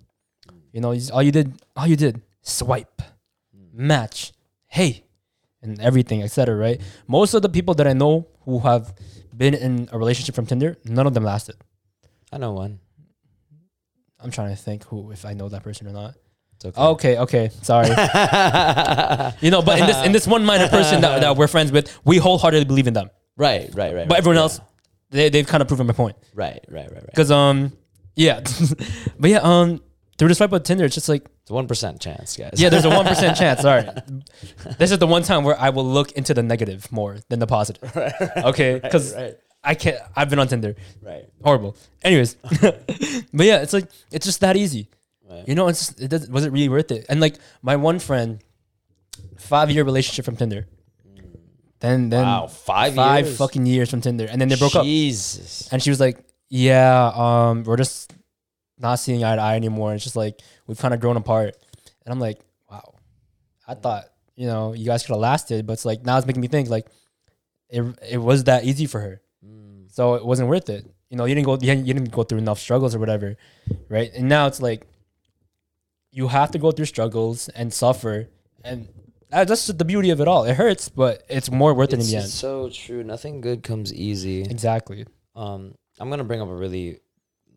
You 0.72 0.80
know, 0.80 0.96
all 1.12 1.22
you 1.22 1.32
did, 1.32 1.52
all 1.76 1.86
you 1.86 1.96
did, 1.96 2.20
swipe, 2.42 3.02
match, 3.72 4.32
hey, 4.66 5.04
and 5.62 5.80
everything, 5.80 6.22
etc. 6.22 6.56
Right? 6.56 6.80
Most 7.06 7.34
of 7.34 7.42
the 7.42 7.48
people 7.48 7.74
that 7.74 7.86
I 7.86 7.92
know 7.92 8.26
who 8.44 8.58
have 8.60 8.94
been 9.36 9.54
in 9.54 9.88
a 9.92 9.98
relationship 9.98 10.34
from 10.34 10.46
Tinder, 10.46 10.76
none 10.84 11.06
of 11.06 11.14
them 11.14 11.24
lasted. 11.24 11.56
I 12.32 12.38
know 12.38 12.52
one. 12.52 12.80
I'm 14.18 14.30
trying 14.30 14.50
to 14.50 14.56
think 14.56 14.84
who, 14.84 15.10
if 15.10 15.24
I 15.24 15.32
know 15.34 15.48
that 15.48 15.62
person 15.62 15.86
or 15.88 15.92
not. 15.92 16.14
Okay. 16.64 16.80
Okay, 16.80 17.18
okay, 17.18 17.50
sorry. 17.62 17.88
you 19.40 19.50
know, 19.50 19.62
but 19.62 19.80
in 19.80 19.86
this 19.86 20.06
in 20.06 20.12
this 20.12 20.26
one 20.28 20.44
minded 20.44 20.70
person 20.70 21.00
that, 21.00 21.20
that 21.20 21.36
we're 21.36 21.48
friends 21.48 21.72
with, 21.72 21.98
we 22.04 22.18
wholeheartedly 22.18 22.64
believe 22.66 22.86
in 22.86 22.94
them. 22.94 23.10
right, 23.36 23.68
right, 23.74 23.92
right. 23.94 24.06
But 24.06 24.14
right. 24.14 24.18
everyone 24.18 24.36
Yeah. 24.36 24.42
else, 24.42 24.60
they 25.10 25.28
they've 25.28 25.46
kind 25.46 25.60
of 25.60 25.66
proven 25.66 25.88
my 25.88 25.92
point. 25.92 26.16
Right, 26.34 26.64
right, 26.68 26.84
right, 26.84 26.92
right. 26.94 27.06
Because 27.06 27.32
um, 27.32 27.72
yeah, 28.14 28.40
but 29.18 29.30
yeah, 29.30 29.40
um, 29.42 29.80
through 30.18 30.28
the 30.28 30.34
swipe 30.34 30.52
of 30.52 30.62
Tinder, 30.62 30.84
it's 30.84 30.94
just 30.94 31.08
like 31.08 31.26
It's 31.42 31.50
one 31.50 31.66
percent 31.66 32.00
chance, 32.00 32.36
guys. 32.36 32.54
yeah, 32.56 32.68
there's 32.68 32.84
a 32.84 32.90
one 32.90 33.06
percent 33.06 33.36
chance. 33.42 33.60
Sorry, 33.62 33.88
this 34.78 34.90
is 34.90 34.98
the 34.98 35.06
one 35.06 35.22
time 35.22 35.42
where 35.44 35.58
I 35.58 35.70
will 35.70 35.84
look 35.86 36.12
into 36.12 36.34
the 36.34 36.42
negative 36.42 36.90
more 36.92 37.18
than 37.28 37.38
the 37.38 37.46
positive. 37.46 37.90
Okay, 38.44 38.78
because 38.78 39.14
right, 39.14 39.36
I 39.64 39.74
can't. 39.74 39.98
I've 40.16 40.28
been 40.30 40.38
on 40.38 40.48
Tinder, 40.48 40.74
right. 41.02 41.24
horrible. 41.42 41.76
Anyways, 42.02 42.34
but 42.60 43.46
yeah, 43.46 43.62
it's 43.62 43.72
like 43.72 43.86
it's 44.10 44.26
just 44.26 44.40
that 44.40 44.56
easy. 44.56 44.88
Right. 45.28 45.48
You 45.48 45.54
know, 45.54 45.68
it's 45.68 45.86
just, 45.86 46.00
it 46.02 46.08
does, 46.08 46.28
was 46.28 46.44
it 46.44 46.52
really 46.52 46.68
worth 46.68 46.90
it? 46.90 47.06
And 47.08 47.18
like 47.20 47.36
my 47.62 47.76
one 47.76 47.98
friend, 47.98 48.40
five 49.38 49.70
year 49.70 49.82
relationship 49.84 50.24
from 50.26 50.36
Tinder. 50.36 50.66
Then 51.80 52.10
then 52.10 52.22
Wow, 52.22 52.46
five 52.46 52.94
five 52.94 53.26
years? 53.26 53.38
fucking 53.38 53.66
years 53.66 53.90
from 53.90 54.00
Tinder, 54.02 54.26
and 54.30 54.40
then 54.40 54.48
they 54.48 54.56
broke 54.56 54.76
up. 54.76 54.84
Jesus. 54.84 55.68
And 55.72 55.82
she 55.82 55.90
was 55.90 55.98
like, 55.98 56.18
"Yeah, 56.48 57.10
um, 57.14 57.64
we're 57.64 57.76
just 57.76 58.12
not 58.78 58.96
seeing 58.96 59.24
eye 59.24 59.36
to 59.36 59.42
eye 59.42 59.56
anymore. 59.56 59.94
It's 59.94 60.04
just 60.04 60.16
like 60.16 60.40
we've 60.66 60.78
kind 60.78 60.94
of 60.94 61.00
grown 61.00 61.16
apart." 61.16 61.56
And 62.04 62.12
I'm 62.12 62.20
like, 62.20 62.40
"Wow, 62.70 62.94
I 63.66 63.74
thought 63.74 64.04
you 64.34 64.46
know 64.46 64.72
you 64.72 64.86
guys 64.86 65.02
could 65.02 65.12
have 65.12 65.20
lasted, 65.20 65.66
but 65.66 65.74
it's 65.74 65.84
like 65.84 66.04
now 66.04 66.18
it's 66.18 66.26
making 66.26 66.42
me 66.42 66.48
think 66.48 66.68
like 66.68 66.86
it 67.68 67.82
it 68.10 68.18
was 68.18 68.44
that 68.44 68.64
easy 68.64 68.86
for 68.86 69.00
her, 69.00 69.20
so 69.88 70.14
it 70.14 70.24
wasn't 70.24 70.48
worth 70.48 70.68
it. 70.68 70.86
You 71.10 71.16
know, 71.16 71.26
you 71.26 71.34
didn't 71.34 71.46
go 71.46 71.52
you 71.54 71.58
didn't, 71.58 71.86
you 71.86 71.94
didn't 71.94 72.10
go 72.10 72.22
through 72.22 72.38
enough 72.38 72.58
struggles 72.58 72.94
or 72.94 72.98
whatever, 72.98 73.36
right? 73.88 74.10
And 74.14 74.28
now 74.28 74.46
it's 74.46 74.60
like 74.62 74.86
you 76.10 76.28
have 76.28 76.50
to 76.52 76.58
go 76.58 76.70
through 76.72 76.86
struggles 76.86 77.48
and 77.50 77.72
suffer, 77.72 78.28
and 78.64 78.88
that's 79.30 79.66
the 79.66 79.84
beauty 79.84 80.10
of 80.10 80.20
it 80.20 80.28
all. 80.28 80.44
It 80.44 80.56
hurts, 80.56 80.88
but 80.88 81.22
it's 81.28 81.50
more 81.50 81.72
worth 81.74 81.92
it 81.92 82.00
in 82.00 82.06
the 82.06 82.16
end. 82.16 82.28
so 82.28 82.68
true. 82.68 83.02
Nothing 83.02 83.40
good 83.40 83.62
comes 83.62 83.92
easy. 83.92 84.42
Exactly. 84.42 85.06
Um, 85.34 85.74
I'm 85.98 86.10
gonna 86.10 86.24
bring 86.24 86.40
up 86.42 86.48
a 86.48 86.54
really, 86.54 87.00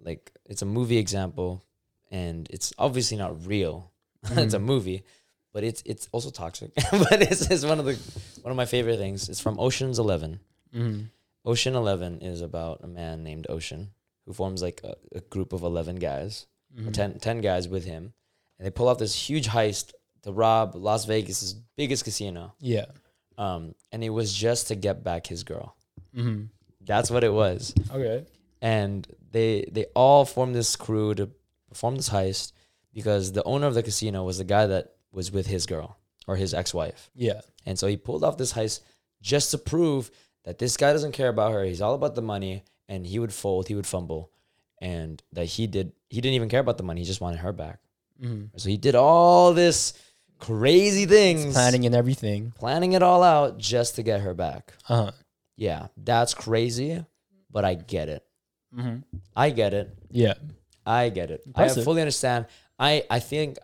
like, 0.06 0.32
it's 0.46 0.62
a 0.62 0.66
movie 0.66 0.98
example, 0.98 1.64
and 2.12 2.48
it's 2.52 2.74
obviously 2.78 3.18
not 3.18 3.46
real. 3.46 3.92
it's 4.32 4.54
a 4.54 4.60
movie, 4.60 5.04
but 5.54 5.64
it's 5.64 5.82
it's 5.86 6.08
also 6.12 6.30
toxic. 6.30 6.72
but 6.92 7.22
it's, 7.22 7.50
it's 7.52 7.66
one 7.66 7.80
of 7.80 7.86
the 7.86 7.94
one 8.42 8.52
of 8.52 8.58
my 8.58 8.66
favorite 8.66 8.98
things. 8.98 9.28
It's 9.30 9.42
from 9.42 9.60
Ocean's 9.60 10.00
Eleven. 10.00 10.40
hmm 10.74 11.02
Ocean 11.46 11.76
Eleven 11.76 12.22
is 12.22 12.42
about 12.42 12.80
a 12.84 12.88
man 12.88 13.24
named 13.24 13.46
Ocean 13.50 13.92
who 14.26 14.34
forms 14.34 14.62
like 14.64 14.82
a, 14.84 14.96
a 15.14 15.22
group 15.22 15.54
of 15.54 15.62
eleven 15.64 15.98
guys, 15.98 16.48
or 16.88 16.92
10, 16.92 17.20
10 17.20 17.42
guys 17.42 17.68
with 17.68 17.86
him, 17.86 18.14
and 18.58 18.66
they 18.66 18.72
pull 18.72 18.88
off 18.88 18.98
this 18.98 19.14
huge 19.30 19.48
heist 19.48 19.94
to 20.24 20.32
rob 20.32 20.74
Las 20.76 21.06
Vegas's 21.06 21.54
biggest 21.78 22.04
casino. 22.04 22.56
Yeah. 22.60 22.86
Um, 23.38 23.76
and 23.92 24.04
it 24.04 24.10
was 24.10 24.34
just 24.34 24.70
to 24.70 24.76
get 24.76 25.04
back 25.04 25.28
his 25.28 25.44
girl. 25.44 25.76
hmm 26.16 26.46
That's 26.82 27.12
what 27.12 27.24
it 27.24 27.32
was. 27.32 27.76
Okay. 27.92 28.26
And 28.62 29.08
they 29.36 29.68
they 29.72 29.86
all 29.96 30.24
formed 30.26 30.56
this 30.56 30.76
crew 30.76 31.14
to 31.16 31.30
perform 31.70 31.96
this 31.98 32.10
heist 32.10 32.54
because 32.94 33.32
the 33.34 33.44
owner 33.44 33.68
of 33.68 33.74
the 33.76 33.84
casino 33.84 34.24
was 34.24 34.38
the 34.38 34.44
guy 34.56 34.66
that 34.68 34.94
was 35.12 35.32
with 35.32 35.48
his 35.48 35.66
girl 35.66 35.98
or 36.28 36.36
his 36.38 36.54
ex-wife. 36.54 37.10
Yeah. 37.16 37.42
And 37.66 37.78
so 37.78 37.88
he 37.88 37.98
pulled 37.98 38.24
off 38.24 38.38
this 38.38 38.54
heist 38.54 38.80
just 39.22 39.52
to 39.52 39.58
prove 39.58 40.10
that 40.46 40.58
this 40.60 40.78
guy 40.78 40.94
doesn't 40.94 41.12
care 41.12 41.30
about 41.30 41.52
her. 41.52 41.64
He's 41.66 41.82
all 41.82 41.96
about 41.96 42.16
the 42.16 42.22
money 42.22 42.64
and 42.88 43.06
he 43.06 43.20
would 43.20 43.34
fold, 43.34 43.68
he 43.68 43.76
would 43.76 43.88
fumble. 43.88 44.32
And 44.82 45.22
that 45.34 45.46
he 45.46 45.68
did 45.68 45.92
he 46.10 46.22
didn't 46.22 46.36
even 46.36 46.50
care 46.50 46.60
about 46.62 46.78
the 46.78 46.84
money. 46.84 47.02
He 47.02 47.08
just 47.08 47.22
wanted 47.22 47.40
her 47.40 47.54
back. 47.54 47.80
hmm 48.22 48.46
So 48.56 48.70
he 48.70 48.78
did 48.78 48.96
all 48.96 49.54
this 49.54 49.94
crazy 50.40 51.06
things 51.06 51.54
Planning 51.54 51.86
and 51.86 51.96
everything. 51.96 52.52
planning 52.56 52.94
it 52.94 53.02
all 53.04 53.24
out 53.24 53.58
just 53.58 53.96
to 53.96 54.04
get 54.04 54.22
her 54.22 54.34
back. 54.34 54.74
Uh 54.90 54.96
huh. 55.06 55.12
Yeah, 55.58 55.88
that's 55.98 56.34
crazy, 56.34 57.06
but 57.50 57.64
I 57.64 57.74
get 57.76 58.10
it. 58.10 58.25
Hmm 58.76 58.98
I 59.36 59.50
get 59.52 59.74
it. 59.74 59.98
Yeah. 60.12 60.34
I 60.86 61.10
get 61.10 61.32
it. 61.32 61.42
I 61.56 61.68
fully 61.70 62.02
understand. 62.02 62.46
I 62.78 63.04
I 63.10 63.20
think 63.20 63.58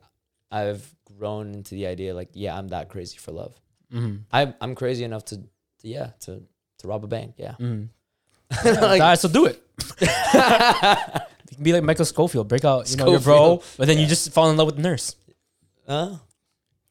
I've 0.52 0.84
grown 1.18 1.54
into 1.54 1.76
the 1.76 1.86
idea 1.88 2.14
like 2.16 2.30
yeah, 2.34 2.58
I'm 2.58 2.70
that 2.70 2.90
crazy 2.90 3.18
for 3.18 3.32
love. 3.32 3.54
hmm 3.92 4.18
I'm 4.32 4.54
I'm 4.62 4.74
crazy 4.76 5.04
enough 5.04 5.26
to, 5.26 5.38
to 5.38 5.44
yeah 5.88 6.12
to 6.22 6.42
to 6.80 6.88
rob 6.88 7.04
a 7.04 7.08
bank. 7.08 7.36
Yeah. 7.38 7.56
hmm 7.56 7.84
Like- 8.66 9.02
Alright, 9.02 9.20
so 9.20 9.30
do 9.30 9.46
it. 9.46 9.62
you 10.02 10.08
can 11.56 11.64
be 11.64 11.74
like 11.74 11.84
Michael 11.84 12.06
Scofield, 12.06 12.48
break 12.48 12.66
out, 12.66 12.90
you 12.90 12.98
know, 12.98 13.12
your 13.12 13.20
bro, 13.20 13.62
but 13.78 13.88
then 13.88 13.98
you 13.98 14.08
just 14.08 14.32
fall 14.32 14.50
in 14.50 14.58
love 14.58 14.68
with 14.68 14.76
the 14.78 14.82
nurse, 14.82 15.16
Huh? 15.88 16.16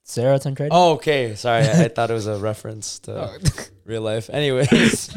Sara 0.05 0.39
Tancredi. 0.39 0.71
Oh, 0.73 0.93
okay. 0.95 1.35
Sorry, 1.37 1.63
I, 1.63 1.85
I 1.85 1.89
thought 1.89 2.11
it 2.11 2.15
was 2.15 2.27
a 2.27 2.37
reference 2.39 2.99
to 3.01 3.13
Oh. 3.31 3.39
real 3.85 4.03
life. 4.03 4.29
Anyways, 4.31 5.15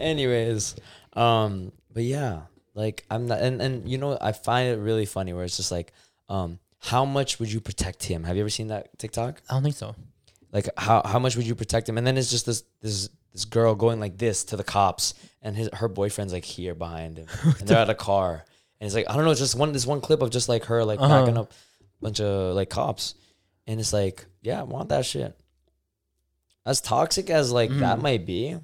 anyways, 0.00 0.74
um, 1.14 1.72
but 1.92 2.02
yeah, 2.04 2.42
like 2.74 3.04
I'm 3.10 3.26
not, 3.26 3.40
and 3.40 3.60
and 3.60 3.88
you 3.88 3.98
know, 3.98 4.16
I 4.20 4.32
find 4.32 4.68
it 4.68 4.78
really 4.78 5.06
funny 5.06 5.32
where 5.32 5.44
it's 5.44 5.56
just 5.56 5.70
like, 5.72 5.92
um, 6.28 6.58
how 6.78 7.04
much 7.04 7.38
would 7.38 7.52
you 7.52 7.60
protect 7.60 8.02
him? 8.04 8.24
Have 8.24 8.36
you 8.36 8.42
ever 8.42 8.50
seen 8.50 8.68
that 8.68 8.98
TikTok? 8.98 9.42
I 9.48 9.54
don't 9.54 9.62
think 9.62 9.76
so. 9.76 9.94
Like 10.52 10.68
how 10.76 11.02
how 11.04 11.18
much 11.18 11.36
would 11.36 11.46
you 11.46 11.54
protect 11.54 11.88
him? 11.88 11.98
And 11.98 12.06
then 12.06 12.16
it's 12.16 12.30
just 12.30 12.46
this 12.46 12.64
this 12.80 13.08
this 13.32 13.44
girl 13.44 13.74
going 13.74 14.00
like 14.00 14.18
this 14.18 14.44
to 14.46 14.56
the 14.56 14.64
cops, 14.64 15.14
and 15.42 15.56
his 15.56 15.68
her 15.74 15.88
boyfriend's 15.88 16.32
like 16.32 16.44
here 16.44 16.74
behind 16.74 17.18
him, 17.18 17.26
and 17.44 17.68
they're 17.68 17.78
at 17.78 17.90
a 17.90 17.94
car, 17.94 18.44
and 18.80 18.86
it's 18.86 18.94
like 18.94 19.08
I 19.08 19.14
don't 19.14 19.24
know, 19.24 19.30
it's 19.30 19.40
just 19.40 19.54
one 19.54 19.72
this 19.72 19.86
one 19.86 20.00
clip 20.00 20.22
of 20.22 20.30
just 20.30 20.48
like 20.48 20.64
her 20.66 20.84
like 20.84 20.98
Uh-huh. 21.00 21.20
backing 21.20 21.38
up 21.38 21.52
a 21.52 21.54
bunch 22.02 22.20
of 22.20 22.54
like 22.56 22.68
cops, 22.70 23.14
and 23.66 23.78
it's 23.78 23.92
like 23.92 24.26
yeah, 24.42 24.60
I 24.60 24.64
want 24.64 24.88
that 24.88 25.04
shit. 25.06 25.38
As 26.66 26.80
toxic 26.80 27.30
as 27.30 27.52
like 27.52 27.70
that 27.70 28.00
might 28.00 28.26
be, 28.26 28.56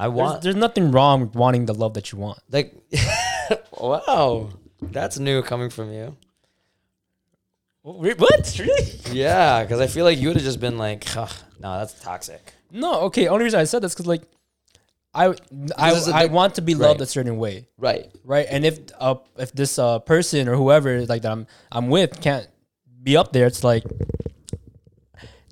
I 0.00 0.06
Mm. 0.06 0.08
There's, 0.08 0.16
want 0.16 0.42
there's 0.42 0.56
nothing 0.56 0.90
wrong 0.92 1.20
with 1.22 1.34
wanting 1.34 1.66
the 1.66 1.74
love 1.74 1.92
that 1.94 2.10
you 2.12 2.18
want. 2.18 2.38
like 2.50 2.68
wow, 3.80 4.48
that's 4.80 5.18
new 5.18 5.42
coming 5.42 5.70
from 5.70 5.92
you. 5.92 6.16
What? 7.82 8.56
Really? 8.58 9.00
Yeah, 9.10 9.62
because 9.62 9.80
I 9.80 9.86
feel 9.86 10.04
like 10.04 10.18
you 10.18 10.28
would 10.28 10.36
have 10.36 10.44
just 10.44 10.60
been 10.60 10.76
like, 10.76 11.04
"Ugh, 11.16 11.30
no, 11.60 11.78
that's 11.78 11.94
toxic. 12.00 12.52
No. 12.70 13.02
Okay. 13.08 13.26
Only 13.26 13.44
reason 13.44 13.58
I 13.60 13.64
said 13.64 13.82
this 13.82 13.94
because 13.94 14.06
like, 14.06 14.22
I 15.14 15.34
I, 15.76 15.90
a 15.92 16.12
I 16.12 16.22
big- 16.24 16.32
want 16.32 16.54
to 16.56 16.62
be 16.62 16.74
loved 16.74 17.00
Right. 17.00 17.08
a 17.08 17.10
certain 17.10 17.38
way, 17.38 17.66
Right. 17.78 18.10
right? 18.24 18.46
And 18.50 18.64
if 18.66 18.80
uh 18.98 19.16
if 19.38 19.52
this 19.52 19.78
uh 19.78 19.98
person 20.00 20.46
or 20.48 20.56
whoever 20.56 21.04
like 21.06 21.22
that 21.22 21.32
I'm 21.32 21.46
I'm 21.72 21.88
with 21.88 22.20
can't 22.20 22.46
be 23.02 23.16
up 23.16 23.32
there, 23.32 23.46
it's 23.46 23.64
like. 23.64 23.84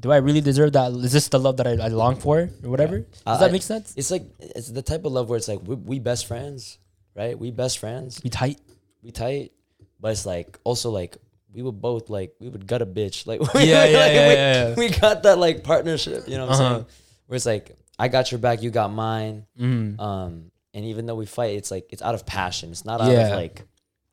Do 0.01 0.13
I 0.13 0.19
really 0.19 0.41
deserve 0.41 0.73
that? 0.75 0.93
Is 0.93 1.13
this 1.13 1.29
the 1.29 1.41
love 1.41 1.57
that 1.57 1.67
I, 1.67 1.73
I 1.73 1.89
long 1.89 2.17
for 2.17 2.51
or 2.63 2.71
whatever? 2.71 3.01
Does 3.01 3.09
I- 3.27 3.39
that 3.39 3.49
I- 3.51 3.53
make 3.53 3.63
sense? 3.63 3.95
It's 3.97 4.11
like 4.11 4.25
it's 4.39 4.71
the 4.71 4.83
type 4.83 5.05
of 5.05 5.13
love 5.13 5.29
where 5.29 5.37
it's 5.37 5.49
like 5.49 5.61
we, 5.65 5.75
we 5.75 5.99
best 5.99 6.27
friends, 6.27 6.79
right? 7.17 7.39
We 7.39 7.51
best 7.51 7.79
friends, 7.79 8.21
We 8.23 8.31
tight. 8.31 8.61
we 9.03 9.11
tight, 9.11 9.53
but 10.01 10.13
it's 10.13 10.25
like 10.27 10.59
also 10.65 10.91
like 10.91 11.17
we 11.53 11.63
would 11.63 11.81
both 11.81 12.11
like 12.11 12.35
we 12.39 12.49
would 12.49 12.67
gut 12.67 12.83
a 12.83 12.87
bitch, 12.87 13.27
like 13.31 13.41
Yeah, 13.55 13.61
yeah, 13.63 13.65
like, 13.65 13.93
yeah, 13.93 14.29
we, 14.29 14.35
yeah, 14.35 14.69
yeah. 14.69 14.75
we 14.77 14.89
got 14.91 15.23
that 15.25 15.39
like 15.39 15.65
partnership, 15.65 16.29
you 16.29 16.37
know 16.37 16.47
what 16.47 16.55
I'm 16.57 16.61
Uh-huh. 16.65 16.75
saying? 16.75 16.87
Where 17.27 17.37
it's 17.37 17.47
like 17.47 17.77
I 17.99 18.07
got 18.09 18.31
your 18.31 18.39
back, 18.39 18.63
you 18.63 18.71
got 18.71 18.93
mine, 18.93 19.47
Mm. 19.59 19.99
um, 19.99 20.53
and 20.75 20.85
even 20.85 21.07
though 21.07 21.17
we 21.17 21.27
fight, 21.27 21.57
it's 21.57 21.73
like 21.73 21.87
it's 21.91 22.03
out 22.03 22.15
of 22.15 22.25
passion. 22.25 22.71
It's 22.71 22.85
not 22.85 23.01
out 23.01 23.11
Yeah. 23.11 23.29
of 23.29 23.37
like 23.37 23.65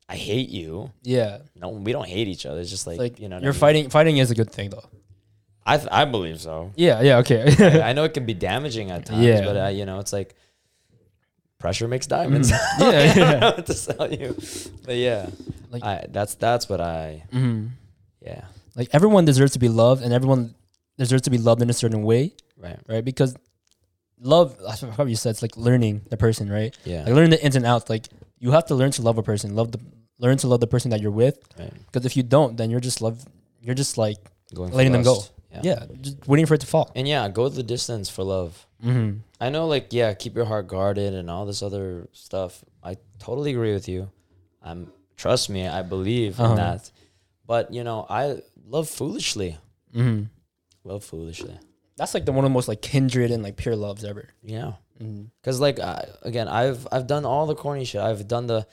I 0.08 0.16
hate 0.16 0.48
you. 0.48 0.90
Yeah. 1.02 1.38
No, 1.54 1.68
we 1.70 1.92
don't 1.92 2.08
hate 2.08 2.26
each 2.28 2.46
other. 2.46 2.60
It's 2.60 2.70
just 2.70 2.86
like, 2.88 2.98
Like 2.98 3.20
you 3.20 3.28
know, 3.28 3.36
you're 3.38 3.52
mean? 3.52 3.60
fighting. 3.60 3.90
Fighting 3.90 4.16
is 4.18 4.30
a 4.32 4.34
good 4.34 4.50
thing 4.50 4.70
though. 4.70 4.82
I 5.68 5.76
th- 5.78 5.88
I 5.90 6.04
believe 6.04 6.40
so. 6.40 6.70
Yeah. 6.76 7.00
Yeah. 7.02 7.18
Okay. 7.18 7.82
I 7.84 7.92
know 7.92 8.04
it 8.04 8.14
can 8.14 8.24
be 8.24 8.34
damaging 8.34 8.90
at 8.92 9.04
times, 9.06 9.24
Yeah. 9.24 9.44
but 9.44 9.56
uh, 9.56 9.68
you 9.68 9.84
know, 9.84 9.98
it's 9.98 10.12
like 10.12 10.34
pressure 11.58 11.88
makes 11.88 12.06
diamonds. 12.06 12.50
Mm. 12.52 12.58
Yeah, 12.80 12.86
I 12.88 13.06
don't 13.06 13.16
yeah. 13.16 13.38
know 13.40 13.50
what 13.56 13.66
to 13.66 13.74
tell 13.96 14.12
you, 14.12 14.36
but 14.84 14.94
yeah, 14.96 15.28
Like- 15.70 15.82
I, 15.84 16.06
that's 16.10 16.34
that's 16.36 16.68
what 16.68 16.80
I 16.80 17.24
Mhm. 17.32 17.70
yeah 18.20 18.44
Like 18.76 18.88
everyone 18.92 19.24
deserves 19.24 19.52
to 19.52 19.58
be 19.58 19.68
loved, 19.68 20.02
and 20.04 20.12
everyone 20.12 20.54
deserves 20.98 21.22
to 21.22 21.30
be 21.30 21.38
loved 21.38 21.62
in 21.62 21.70
a 21.70 21.72
certain 21.72 22.02
way, 22.04 22.32
right 22.56 22.78
right? 22.88 23.04
Because 23.04 23.34
love, 24.20 24.56
I 24.98 25.02
you 25.04 25.16
said. 25.16 25.30
It's 25.30 25.42
like 25.42 25.56
learning 25.56 26.02
the 26.10 26.16
person, 26.16 26.48
right? 26.50 26.76
yeah 26.84 27.04
Like 27.04 27.14
learning 27.14 27.30
the 27.30 27.42
ins 27.44 27.56
and 27.56 27.66
outs. 27.66 27.88
Like 27.90 28.06
you 28.38 28.52
have 28.52 28.66
to 28.66 28.74
learn 28.74 28.90
to 28.92 29.02
love 29.02 29.18
a 29.18 29.22
person, 29.22 29.56
love 29.56 29.72
the 29.72 29.80
learn 30.18 30.36
to 30.38 30.46
love 30.46 30.60
the 30.60 30.66
person 30.66 30.90
that 30.92 31.00
you're 31.00 31.10
with. 31.24 31.38
Right. 31.58 31.72
Because 31.86 32.04
if 32.06 32.16
you 32.16 32.22
don't, 32.22 32.56
then 32.56 32.70
you're 32.70 32.80
just 32.80 33.00
love. 33.02 33.24
You're 33.60 33.74
just 33.74 33.98
like 33.98 34.18
Going 34.54 34.70
for 34.70 34.76
letting 34.76 34.92
them 34.92 35.02
go. 35.02 35.14
lust. 35.14 35.32
Yeah. 35.62 35.86
yeah, 35.90 35.96
just 36.00 36.26
waiting 36.28 36.46
for 36.46 36.54
it 36.54 36.60
to 36.62 36.66
fall. 36.66 36.90
And 36.94 37.06
yeah, 37.08 37.28
go 37.28 37.48
the 37.48 37.62
distance 37.62 38.08
for 38.10 38.22
love. 38.24 38.66
Mm-hmm. 38.84 39.18
I 39.40 39.48
know, 39.50 39.66
like, 39.66 39.92
yeah, 39.92 40.12
keep 40.14 40.34
your 40.36 40.44
heart 40.44 40.66
guarded 40.68 41.14
and 41.14 41.30
all 41.30 41.46
this 41.46 41.62
other 41.62 42.08
stuff. 42.12 42.64
I 42.82 42.96
totally 43.18 43.50
agree 43.52 43.72
with 43.72 43.88
you. 43.88 44.10
I'm 44.62 44.92
trust 45.16 45.48
me, 45.50 45.66
I 45.66 45.82
believe 45.82 46.38
Uh-huh. 46.38 46.50
in 46.50 46.56
that. 46.56 46.90
But 47.46 47.72
you 47.72 47.84
know, 47.84 48.06
I 48.08 48.42
love 48.66 48.88
foolishly. 48.88 49.56
Mm-hmm. 49.94 50.24
Love 50.84 51.04
foolishly. 51.04 51.58
That's 51.96 52.12
like 52.14 52.26
the 52.26 52.32
one 52.32 52.44
of 52.44 52.50
the 52.50 52.54
most 52.54 52.68
like 52.68 52.82
kindred 52.82 53.30
and 53.30 53.42
like 53.42 53.56
pure 53.56 53.76
loves 53.76 54.04
ever. 54.04 54.28
Yeah. 54.42 54.72
Mm-hmm. 55.02 55.24
Cause 55.42 55.60
like 55.60 55.78
I, 55.80 56.06
again, 56.22 56.48
I've 56.48 56.86
I've 56.92 57.06
done 57.06 57.24
all 57.24 57.46
the 57.46 57.54
corny 57.54 57.84
shit. 57.84 58.00
I've 58.00 58.26
done 58.28 58.46
the 58.46 58.66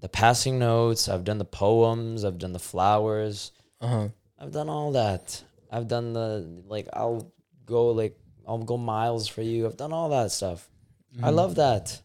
the 0.00 0.08
passing 0.08 0.58
notes. 0.58 1.08
I've 1.08 1.24
done 1.24 1.38
the 1.38 1.44
poems. 1.44 2.24
I've 2.24 2.38
done 2.38 2.52
the 2.52 2.58
flowers. 2.60 3.52
Uh 3.80 3.86
huh. 3.88 4.08
I've 4.38 4.52
done 4.52 4.68
all 4.68 4.92
that. 4.92 5.42
I've 5.70 5.88
done 5.88 6.12
the 6.12 6.62
like 6.66 6.88
I'll 6.92 7.32
go 7.66 7.88
like 7.88 8.18
I'll 8.46 8.58
go 8.58 8.76
miles 8.76 9.28
for 9.28 9.42
you. 9.42 9.66
I've 9.66 9.76
done 9.76 9.92
all 9.92 10.08
that 10.10 10.30
stuff. 10.32 10.68
Mm-hmm. 11.14 11.24
I 11.24 11.30
love 11.30 11.56
that. 11.56 12.00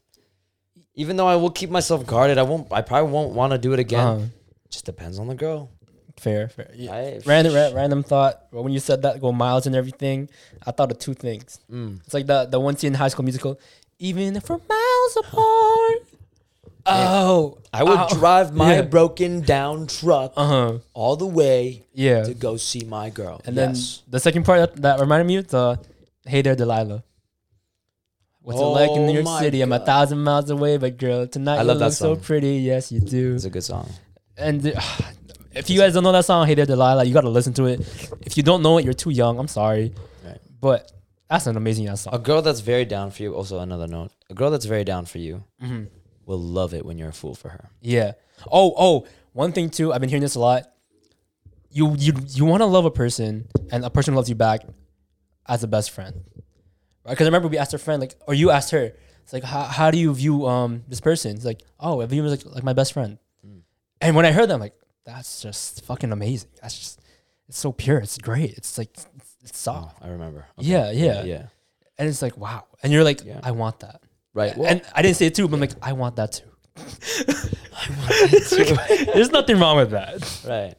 Even 0.96 1.16
though 1.18 1.28
I 1.28 1.38
will 1.38 1.50
keep 1.50 1.70
myself 1.70 2.06
guarded, 2.06 2.38
I 2.38 2.44
won't. 2.44 2.72
I 2.72 2.82
probably 2.82 3.12
won't 3.12 3.34
want 3.34 3.52
to 3.52 3.58
do 3.58 3.74
it 3.74 3.80
again. 3.80 4.08
Uh-huh. 4.08 4.26
Just 4.70 4.86
depends 4.86 5.20
on 5.20 5.28
the 5.28 5.36
girl. 5.36 5.72
Fair, 6.20 6.48
fair. 6.50 6.70
Yeah. 6.76 6.92
Right? 6.92 7.26
Random, 7.26 7.54
ra- 7.56 7.72
random 7.74 8.04
thought. 8.04 8.44
Well, 8.52 8.64
when 8.64 8.74
you 8.74 8.80
said 8.80 9.02
that, 9.02 9.20
go 9.20 9.32
miles 9.32 9.66
and 9.66 9.76
everything, 9.76 10.30
I 10.66 10.72
thought 10.72 10.92
of 10.92 11.00
two 11.00 11.14
things. 11.16 11.60
Mm. 11.72 12.00
It's 12.06 12.14
like 12.14 12.28
the 12.28 12.46
the 12.46 12.60
one 12.60 12.78
scene 12.78 12.90
in 12.90 12.94
High 12.94 13.08
School 13.08 13.26
Musical. 13.26 13.60
Even 14.00 14.36
if 14.36 14.50
we're 14.50 14.60
miles 14.70 15.18
apart. 15.18 16.13
Oh, 16.86 17.58
I 17.74 17.84
would 17.84 17.98
Ow. 17.98 18.08
drive 18.10 18.54
my 18.54 18.76
Yeah. 18.76 18.82
broken 18.82 19.42
down 19.42 19.88
truck 19.88 20.34
uh 20.36 20.48
huh. 20.48 20.78
all 20.94 21.16
the 21.16 21.26
way 21.26 21.84
Yeah. 21.94 22.24
to 22.24 22.34
go 22.34 22.58
see 22.58 22.82
my 22.84 23.10
girl. 23.10 23.42
And 23.46 23.56
yes. 23.56 24.02
then 24.04 24.12
the 24.12 24.20
second 24.20 24.44
part 24.44 24.60
that, 24.60 24.82
that 24.82 25.00
reminded 25.00 25.26
me 25.28 25.38
of 25.38 25.48
the 25.48 25.80
Hey 26.26 26.42
There 26.42 26.56
Delilah. 26.56 27.04
What's 28.42 28.60
it 28.60 28.64
like 28.64 28.92
in 28.92 29.04
Oh 29.04 29.06
New 29.08 29.14
York 29.14 29.26
my 29.26 29.40
City? 29.42 29.62
I'm 29.62 29.72
a 29.72 29.80
thousand 29.80 30.22
miles 30.22 30.50
away, 30.50 30.76
but 30.78 30.98
girl, 30.98 31.26
tonight 31.28 31.60
I 31.60 31.62
you 31.62 31.68
love 31.70 31.78
look 31.78 31.94
so 31.94 32.16
pretty. 32.18 32.56
Yes, 32.58 32.92
you 32.92 33.00
do. 33.00 33.36
it's 33.36 33.46
a 33.46 33.50
good 33.50 33.64
song. 33.64 33.90
And 34.38 34.68
uh, 34.68 34.82
if 35.54 35.70
you 35.70 35.80
guys 35.80 35.94
don't 35.94 36.04
know 36.04 36.12
that 36.12 36.26
song, 36.26 36.46
Hey 36.46 36.56
There 36.56 36.66
Delilah, 36.66 37.06
you 37.06 37.14
got 37.14 37.22
to 37.22 37.30
listen 37.30 37.54
to 37.54 37.66
it. 37.68 37.80
If 38.22 38.36
you 38.36 38.44
don't 38.44 38.62
know 38.62 38.78
it, 38.78 38.84
you're 38.86 38.94
too 38.94 39.12
young. 39.12 39.40
I'm 39.40 39.48
sorry. 39.48 39.94
Right. 40.26 40.40
But 40.60 40.92
that's 41.30 41.48
an 41.48 41.56
amazing 41.56 41.88
ass 41.88 42.06
A 42.12 42.20
girl 42.20 42.42
that's 42.42 42.60
very 42.60 42.84
down 42.84 43.12
for 43.12 43.24
you. 43.24 43.34
Also, 43.34 43.60
another 43.60 43.88
note: 43.88 44.12
a 44.30 44.34
girl 44.34 44.52
that's 44.52 44.66
very 44.66 44.84
down 44.84 45.06
for 45.06 45.20
you 45.20 45.44
hmm 45.62 45.86
will 46.26 46.40
love 46.40 46.74
it 46.74 46.86
when 46.86 46.98
you're 46.98 47.10
a 47.10 47.14
fool 47.14 47.36
for 47.36 47.50
her. 47.50 47.70
Yeah. 47.82 48.14
Oh, 48.52 48.74
oh, 48.78 49.08
one 49.34 49.52
thing 49.52 49.70
too, 49.70 49.94
I've 49.94 50.00
been 50.02 50.10
hearing 50.10 50.22
this 50.22 50.36
a 50.36 50.40
lot. 50.40 50.64
You 51.70 51.96
you 51.98 52.14
you 52.30 52.46
want 52.46 52.62
to 52.62 52.66
love 52.66 52.86
a 52.86 52.92
person 52.92 53.48
and 53.72 53.84
a 53.84 53.90
person 53.90 54.14
loves 54.14 54.30
you 54.30 54.36
back 54.36 54.62
as 55.48 55.64
a 55.64 55.68
best 55.68 55.92
friend. 55.92 56.24
Right? 57.04 57.12
Because 57.12 57.26
I 57.26 57.30
remember 57.30 57.48
we 57.48 57.58
asked 57.58 57.74
our 57.74 57.80
friend, 57.80 58.00
like, 58.00 58.16
or 58.28 58.34
you 58.34 58.52
asked 58.52 58.72
her, 58.72 58.94
it's 59.24 59.34
like, 59.34 59.44
how, 59.44 59.64
how 59.64 59.90
do 59.92 59.98
you 59.98 60.14
view 60.14 60.46
um 60.46 60.84
this 60.88 61.02
person? 61.02 61.36
It's 61.36 61.46
like, 61.46 61.64
oh, 61.80 62.02
I 62.02 62.06
view 62.06 62.22
him 62.22 62.32
as 62.32 62.46
like, 62.46 62.56
like 62.56 62.64
my 62.64 62.74
best 62.74 62.94
friend. 62.94 63.18
And 64.02 64.16
when 64.18 64.26
I 64.26 64.32
heard 64.34 64.50
that, 64.50 64.56
I'm 64.56 64.60
like, 64.60 64.76
that's 65.06 65.42
just 65.42 65.86
fucking 65.86 66.12
amazing. 66.12 66.50
That's 66.62 66.78
just, 66.78 67.02
it's 67.48 67.58
so 67.58 67.72
pure. 67.72 68.00
It's 68.00 68.18
great. 68.18 68.52
It's 68.58 68.78
like, 68.78 68.90
it's, 68.94 69.08
it's 69.42 69.58
soft. 69.58 69.98
Oh, 70.02 70.08
I 70.08 70.10
remember. 70.10 70.46
Yeah, 70.58 70.92
yeah, 70.92 71.24
yeah. 71.24 71.46
And 71.98 72.10
it's 72.10 72.22
like, 72.22 72.38
wow. 72.38 72.66
And 72.84 72.92
you're 72.92 73.06
like, 73.06 73.24
Yeah. 73.24 73.40
I 73.44 73.52
want 73.52 73.80
that. 73.80 74.03
Right. 74.34 74.58
Well, 74.58 74.68
and 74.68 74.82
I 74.94 75.02
didn't 75.02 75.18
say 75.18 75.28
it 75.28 75.36
too, 75.36 75.48
but 75.48 75.56
I'm 75.56 75.62
like, 75.62 75.74
I 75.82 75.94
want 75.94 76.16
that 76.16 76.32
too. 76.34 76.46
There's 79.14 79.32
nothing 79.32 79.60
wrong 79.60 79.78
with 79.78 79.92
that. 79.92 80.42
right. 80.48 80.76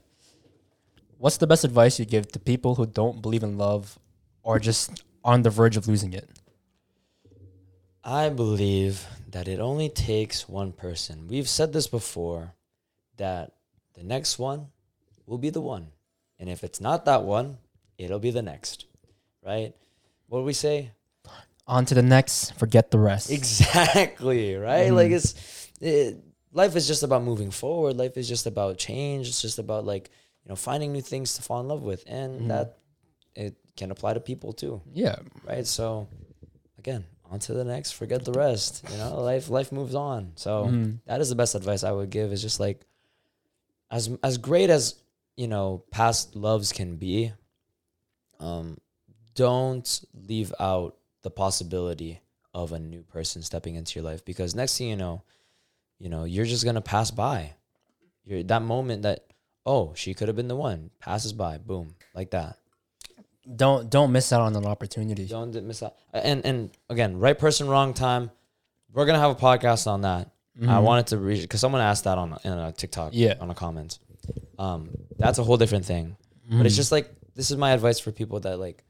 What's 1.19 1.39
the 1.39 1.47
best 1.47 1.65
advice 1.65 1.99
you 1.99 2.05
give 2.05 2.31
to 2.33 2.39
people 2.39 2.75
who 2.75 2.85
don't 2.87 3.23
believe 3.23 3.43
in 3.43 3.57
love 3.57 3.99
or 4.43 4.59
just 4.59 5.03
on 5.25 5.43
the 5.43 5.51
verge 5.51 5.77
of 5.77 5.89
losing 5.89 6.13
it? 6.13 6.29
I 8.03 8.29
believe 8.29 9.07
that 9.31 9.49
it 9.49 9.61
only 9.61 9.89
takes 9.89 10.49
one 10.49 10.73
person. 10.73 11.27
We've 11.27 11.49
said 11.49 11.73
this 11.73 11.87
before 11.87 12.53
that 13.17 13.53
the 13.95 14.03
next 14.03 14.39
one 14.39 14.67
will 15.27 15.39
be 15.39 15.51
the 15.51 15.63
one. 15.63 15.89
And 16.39 16.51
if 16.51 16.63
it's 16.63 16.81
not 16.81 17.07
that 17.07 17.23
one, 17.23 17.59
it'll 17.97 18.19
be 18.19 18.31
the 18.31 18.43
next. 18.43 18.85
Right? 19.43 19.75
What 20.27 20.41
do 20.41 20.45
we 20.45 20.53
say? 20.53 20.91
On 21.67 21.85
to 21.87 21.95
the 21.95 22.03
next, 22.03 22.53
forget 22.59 22.91
the 22.91 22.99
rest. 22.99 23.31
Exactly, 23.31 24.55
right? 24.57 24.93
Like 24.93 25.11
it's 25.11 25.35
it, 25.81 26.19
life 26.53 26.77
is 26.77 26.87
just 26.87 27.03
about 27.03 27.23
moving 27.23 27.51
forward. 27.51 27.97
Life 27.97 28.17
is 28.17 28.29
just 28.29 28.47
about 28.47 28.77
change. 28.79 29.29
It's 29.29 29.41
just 29.43 29.59
about 29.59 29.85
like, 29.85 30.11
you 30.45 30.51
know, 30.51 30.57
finding 30.57 30.93
new 30.93 31.01
things 31.01 31.35
to 31.35 31.43
fall 31.43 31.61
in 31.61 31.69
love 31.69 31.83
with. 31.83 32.05
And 32.07 32.51
that 32.51 32.79
it 33.35 33.57
can 33.77 33.91
apply 33.91 34.15
to 34.15 34.21
people 34.21 34.53
too. 34.53 34.83
yeah. 34.93 35.17
right? 35.47 35.67
So 35.67 36.07
again, 36.79 37.05
on 37.31 37.39
to 37.41 37.55
the 37.55 37.65
next, 37.65 37.93
forget 37.93 38.25
the 38.25 38.33
rest. 38.33 38.85
You 38.91 38.99
know, 38.99 39.21
life 39.23 39.49
life 39.49 39.73
moves 39.73 39.95
on. 39.95 40.33
So 40.37 40.67
Mhm. 40.67 41.01
that 41.07 41.21
is 41.21 41.29
the 41.31 41.35
best 41.35 41.55
advice 41.55 41.83
I 41.83 41.93
would 41.93 42.11
give 42.11 42.31
is 42.33 42.43
just 42.43 42.61
like 42.61 42.85
as 43.91 44.11
as 44.23 44.37
great 44.39 44.69
as, 44.71 44.97
you 45.37 45.49
know, 45.49 45.85
past 45.91 46.37
loves 46.37 46.73
can 46.73 46.97
be, 46.97 47.33
um, 48.39 48.77
don't 49.35 50.05
leave 50.15 50.53
out 50.61 50.97
the 51.25 51.31
possibility 51.31 52.21
of 52.55 52.71
a 52.73 52.79
new 52.79 53.03
person 53.03 53.43
stepping 53.43 53.75
into 53.75 53.99
your 53.99 54.05
life 54.09 54.25
because 54.25 54.55
next 54.55 54.79
thing 54.79 54.87
you 54.89 54.95
know, 54.97 55.23
you 55.99 56.09
know, 56.09 56.23
you're 56.25 56.45
just 56.45 56.65
gonna 56.65 56.81
pass 56.81 57.11
by. 57.11 57.55
You're 58.25 58.45
that 58.45 58.63
moment 58.63 59.03
that, 59.03 59.25
oh, 59.67 59.93
she 59.97 60.15
could 60.15 60.29
have 60.29 60.37
been 60.37 60.49
the 60.49 60.55
one, 60.57 60.91
passes 61.01 61.33
by, 61.33 61.59
boom, 61.59 61.97
like 62.15 62.31
that. 62.31 62.59
Don't 63.57 63.91
don't 63.91 64.13
miss 64.13 64.33
out 64.33 64.41
on 64.41 64.57
an 64.57 64.65
opportunity. 64.65 65.27
Don't 65.27 65.53
miss 65.65 65.83
out. 65.83 65.95
And 66.13 66.47
and 66.47 66.71
again, 66.89 67.19
right 67.19 67.39
person, 67.39 67.69
wrong 67.69 67.93
time. 67.93 68.31
We're 68.93 69.05
gonna 69.05 69.19
have 69.19 69.33
a 69.33 69.35
podcast 69.35 69.87
on 69.87 70.03
that. 70.03 70.31
I 70.69 70.79
wanted 70.79 71.09
to 71.09 71.19
reach 71.19 71.43
because 71.43 71.61
someone 71.61 71.81
asked 71.83 72.05
that 72.05 72.17
on 72.17 72.39
in 72.45 72.53
a 72.53 72.71
TikTok, 72.73 73.11
Mm-hmm. 73.11 73.19
Yeah. 73.21 73.35
on 73.41 73.51
a 73.51 73.55
comment. 73.57 73.99
Um, 74.59 74.91
that's 75.19 75.39
a 75.39 75.43
whole 75.45 75.57
different 75.57 75.85
thing. 75.85 76.17
But 76.49 76.65
it's 76.67 76.77
just 76.77 76.93
like 76.93 77.11
this 77.35 77.51
is 77.51 77.57
my 77.57 77.73
advice 77.73 77.99
for 77.99 78.13
people 78.13 78.39
that 78.41 78.59
like. 78.59 78.85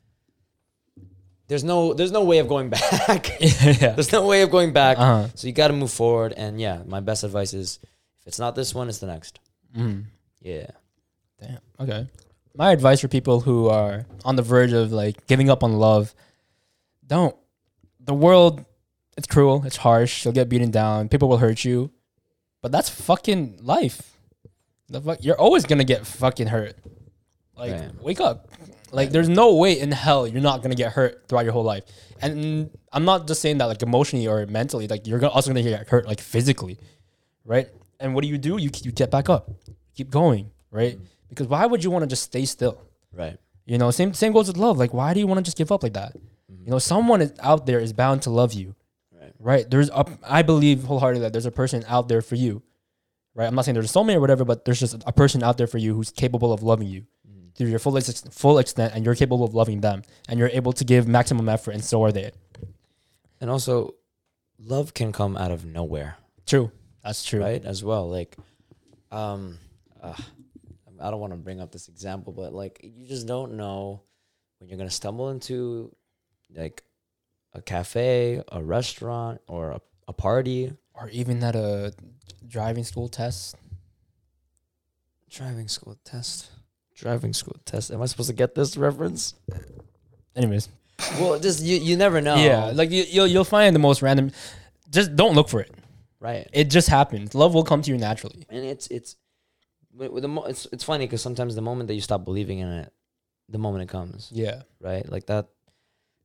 There's 1.47 1.65
no 1.65 1.93
there's 1.93 2.13
no 2.13 2.25
way 2.25 2.39
of 2.39 2.49
going 2.49 2.69
back. 2.71 3.37
yeah. 3.41 3.91
there's 3.93 4.13
no 4.13 4.27
way 4.27 4.43
of 4.43 4.51
going 4.51 4.73
back. 4.73 4.99
Uh-huh. 4.99 5.29
So 5.35 5.47
you 5.47 5.53
got 5.53 5.69
to 5.69 5.75
move 5.75 5.91
forward. 5.93 6.33
And 6.37 6.61
yeah, 6.61 6.83
my 6.87 7.01
best 7.01 7.23
advice 7.25 7.53
is 7.55 7.79
if 8.21 8.27
it's 8.29 8.39
not 8.39 8.55
this 8.55 8.75
one, 8.75 8.89
it's 8.89 8.99
the 8.99 9.07
next. 9.07 9.41
Mhm. 9.77 10.05
Yeah. 10.41 10.69
Damn. 11.41 11.59
Okay. 11.81 12.09
My 12.57 12.71
advice 12.73 13.01
for 13.01 13.09
people 13.09 13.41
who 13.41 13.69
are 13.69 14.07
on 14.25 14.37
the 14.37 14.43
verge 14.43 14.73
of 14.73 14.93
like 14.93 15.27
giving 15.27 15.51
up 15.51 15.63
on 15.63 15.73
love, 15.75 16.15
don't. 17.07 17.37
The 18.01 18.15
world, 18.15 18.65
it's 19.17 19.27
cruel. 19.27 19.63
It's 19.67 19.77
harsh. 19.77 20.25
You'll 20.25 20.35
get 20.35 20.49
beaten 20.49 20.71
down. 20.71 21.09
People 21.09 21.29
will 21.29 21.39
hurt 21.39 21.65
you, 21.65 21.91
but 22.63 22.71
that's 22.73 22.89
fucking 22.89 23.59
life. 23.63 24.13
The 24.89 25.01
fuck, 25.01 25.25
you're 25.25 25.39
always 25.41 25.65
gonna 25.65 25.85
get 25.85 26.07
fucking 26.07 26.47
hurt. 26.49 26.77
Like, 27.57 27.73
Right. 27.73 28.03
wake 28.03 28.21
up. 28.21 28.49
Like, 28.95 29.11
there's 29.11 29.29
no 29.29 29.55
way 29.57 29.79
in 29.79 29.91
hell 29.93 30.27
you're 30.27 30.41
not 30.41 30.63
gonna 30.63 30.75
get 30.75 30.93
hurt 30.93 31.27
throughout 31.29 31.45
your 31.45 31.53
whole 31.53 31.65
life. 31.65 31.85
And 32.21 32.71
I'm 32.93 33.05
not 33.05 33.27
just 33.27 33.41
saying 33.43 33.59
that 33.59 33.67
like 33.67 33.83
emotionally 33.83 34.27
or 34.27 34.47
mentally. 34.47 34.87
Like, 34.89 35.07
you're 35.07 35.25
also 35.27 35.51
gonna 35.51 35.63
get 35.63 35.89
hurt 35.89 36.07
like 36.07 36.21
physically, 36.21 36.79
right? 37.45 37.69
And 38.01 38.15
what 38.15 38.23
do 38.23 38.29
you 38.29 38.39
do? 38.39 38.57
You 38.59 38.71
you 38.83 38.93
get 38.93 39.11
back 39.11 39.29
up, 39.29 39.51
keep 39.95 40.11
going, 40.11 40.51
right? 40.71 40.95
Mm-hmm. 40.95 41.05
Because 41.29 41.47
why 41.49 41.67
would 41.67 41.83
you 41.83 41.91
want 41.91 42.03
to 42.03 42.07
just 42.07 42.23
stay 42.25 42.45
still? 42.45 42.81
Right. 43.13 43.37
You 43.67 43.79
know, 43.79 43.91
same 43.91 44.15
same 44.15 44.33
goes 44.33 44.49
with 44.49 44.57
love. 44.57 44.79
Like, 44.79 44.93
why 44.95 45.15
do 45.15 45.21
you 45.21 45.27
want 45.27 45.39
to 45.39 45.43
just 45.43 45.57
give 45.57 45.73
up 45.73 45.83
like 45.83 45.95
that? 45.95 46.13
Mm-hmm. 46.15 46.65
You 46.65 46.71
know, 46.73 46.79
someone 46.79 47.21
is 47.23 47.33
out 47.41 47.67
there 47.67 47.81
is 47.81 47.93
bound 47.93 48.23
to 48.23 48.31
love 48.31 48.53
you, 48.53 48.75
Right. 49.13 49.33
right? 49.39 49.71
There's 49.71 49.91
a, 49.91 50.05
I 50.23 50.43
believe 50.43 50.85
wholeheartedly 50.85 51.23
that 51.23 51.33
there's 51.33 51.47
a 51.47 51.51
person 51.51 51.85
out 51.89 52.09
there 52.09 52.23
for 52.23 52.35
you, 52.37 52.63
right? 53.35 53.47
I'm 53.47 53.55
not 53.55 53.65
saying 53.65 53.75
there's 53.75 53.91
a 53.95 53.99
soulmate 53.99 54.17
or 54.17 54.21
whatever, 54.21 54.45
but 54.45 54.65
there's 54.65 54.81
just 54.81 55.03
a 55.07 55.13
person 55.13 55.43
out 55.43 55.57
there 55.59 55.67
for 55.67 55.79
you 55.79 55.95
who's 55.95 56.11
capable 56.11 56.53
of 56.53 56.63
loving 56.63 56.89
you 56.89 57.07
to 57.57 57.65
your 57.67 57.79
full 57.79 57.97
ex- 57.97 58.23
full 58.31 58.59
extent, 58.59 58.95
and 58.95 59.05
you're 59.05 59.15
capable 59.15 59.45
of 59.45 59.55
loving 59.55 59.81
them, 59.81 60.03
and 60.29 60.39
you're 60.39 60.49
able 60.49 60.73
to 60.73 60.85
give 60.85 61.07
maximum 61.09 61.49
effort, 61.49 61.73
and 61.73 61.85
so 61.85 62.03
are 62.05 62.13
they. 62.13 62.31
And 63.41 63.51
also, 63.51 63.95
love 64.59 64.95
can 64.95 65.13
come 65.13 65.37
out 65.37 65.51
of 65.51 65.65
nowhere. 65.65 66.17
True, 66.47 66.71
that's 67.03 67.25
true. 67.25 67.41
right 67.41 67.65
as 67.65 67.83
well 67.85 68.09
like 68.11 68.37
um 69.13 69.59
uh, 70.03 70.15
i 71.01 71.11
don't 71.11 71.21
want 71.21 71.33
to 71.33 71.37
bring 71.39 71.61
up 71.61 71.71
this 71.73 71.89
example 71.89 72.33
but 72.33 72.53
like 72.53 72.81
you 72.83 73.07
just 73.07 73.27
don't 73.27 73.53
know 73.57 74.01
when 74.59 74.69
you're 74.69 74.77
going 74.79 74.89
to 74.89 74.95
stumble 74.95 75.31
into 75.31 75.95
like 76.55 76.83
a 77.53 77.61
cafe 77.63 78.43
a 78.53 78.63
restaurant 78.63 79.41
or 79.49 79.71
a, 79.73 79.81
a 80.09 80.13
party 80.13 80.73
Or 80.95 81.09
even 81.11 81.43
at 81.45 81.55
a 81.57 81.93
driving 82.47 82.85
school 82.85 83.09
test. 83.09 83.57
driving 85.31 85.69
school 85.69 85.97
test 86.05 86.51
driving 87.05 87.33
school 87.41 87.57
test 87.71 87.91
am 87.93 88.01
i 88.05 88.07
supposed 88.07 88.31
to 88.35 88.39
get 88.43 88.55
this 88.55 88.71
reference 88.87 89.23
Anyways, 90.37 90.69
well 91.21 91.39
just 91.39 91.63
you, 91.63 91.77
you 91.89 91.97
never 91.97 92.21
know 92.21 92.35
yeah, 92.37 92.73
like 92.81 92.91
you, 92.91 93.05
you'll 93.15 93.27
you'll 93.33 93.45
find 93.57 93.71
the 93.79 93.85
most 93.89 94.03
random. 94.03 94.33
Just 94.91 95.15
don't 95.21 95.35
look 95.39 95.49
for 95.49 95.61
it. 95.61 95.71
right. 96.29 96.49
It 96.53 96.67
just 96.77 96.89
happens. 96.89 97.35
Love 97.43 97.55
will 97.55 97.63
come 97.73 97.83
to 97.83 97.91
you 97.93 97.99
naturally. 97.99 98.43
and 98.51 98.65
it's 98.73 98.87
it's 98.89 99.11
with 99.99 100.11
with 100.15 100.23
the 100.27 100.29
mo- 100.37 100.43
it's 100.53 100.67
it's 100.73 100.83
funny 100.91 101.05
because 101.07 101.23
sometimes 101.23 101.55
the 101.55 101.63
moment 101.71 101.87
that 101.89 101.95
you 101.95 102.01
stop 102.11 102.25
believing 102.25 102.59
in 102.59 102.69
it, 102.83 102.93
the 103.49 103.59
moment 103.59 103.83
it 103.87 103.91
comes, 103.93 104.29
Yeah. 104.33 104.63
right? 104.81 105.07
Like 105.15 105.27
that 105.27 105.45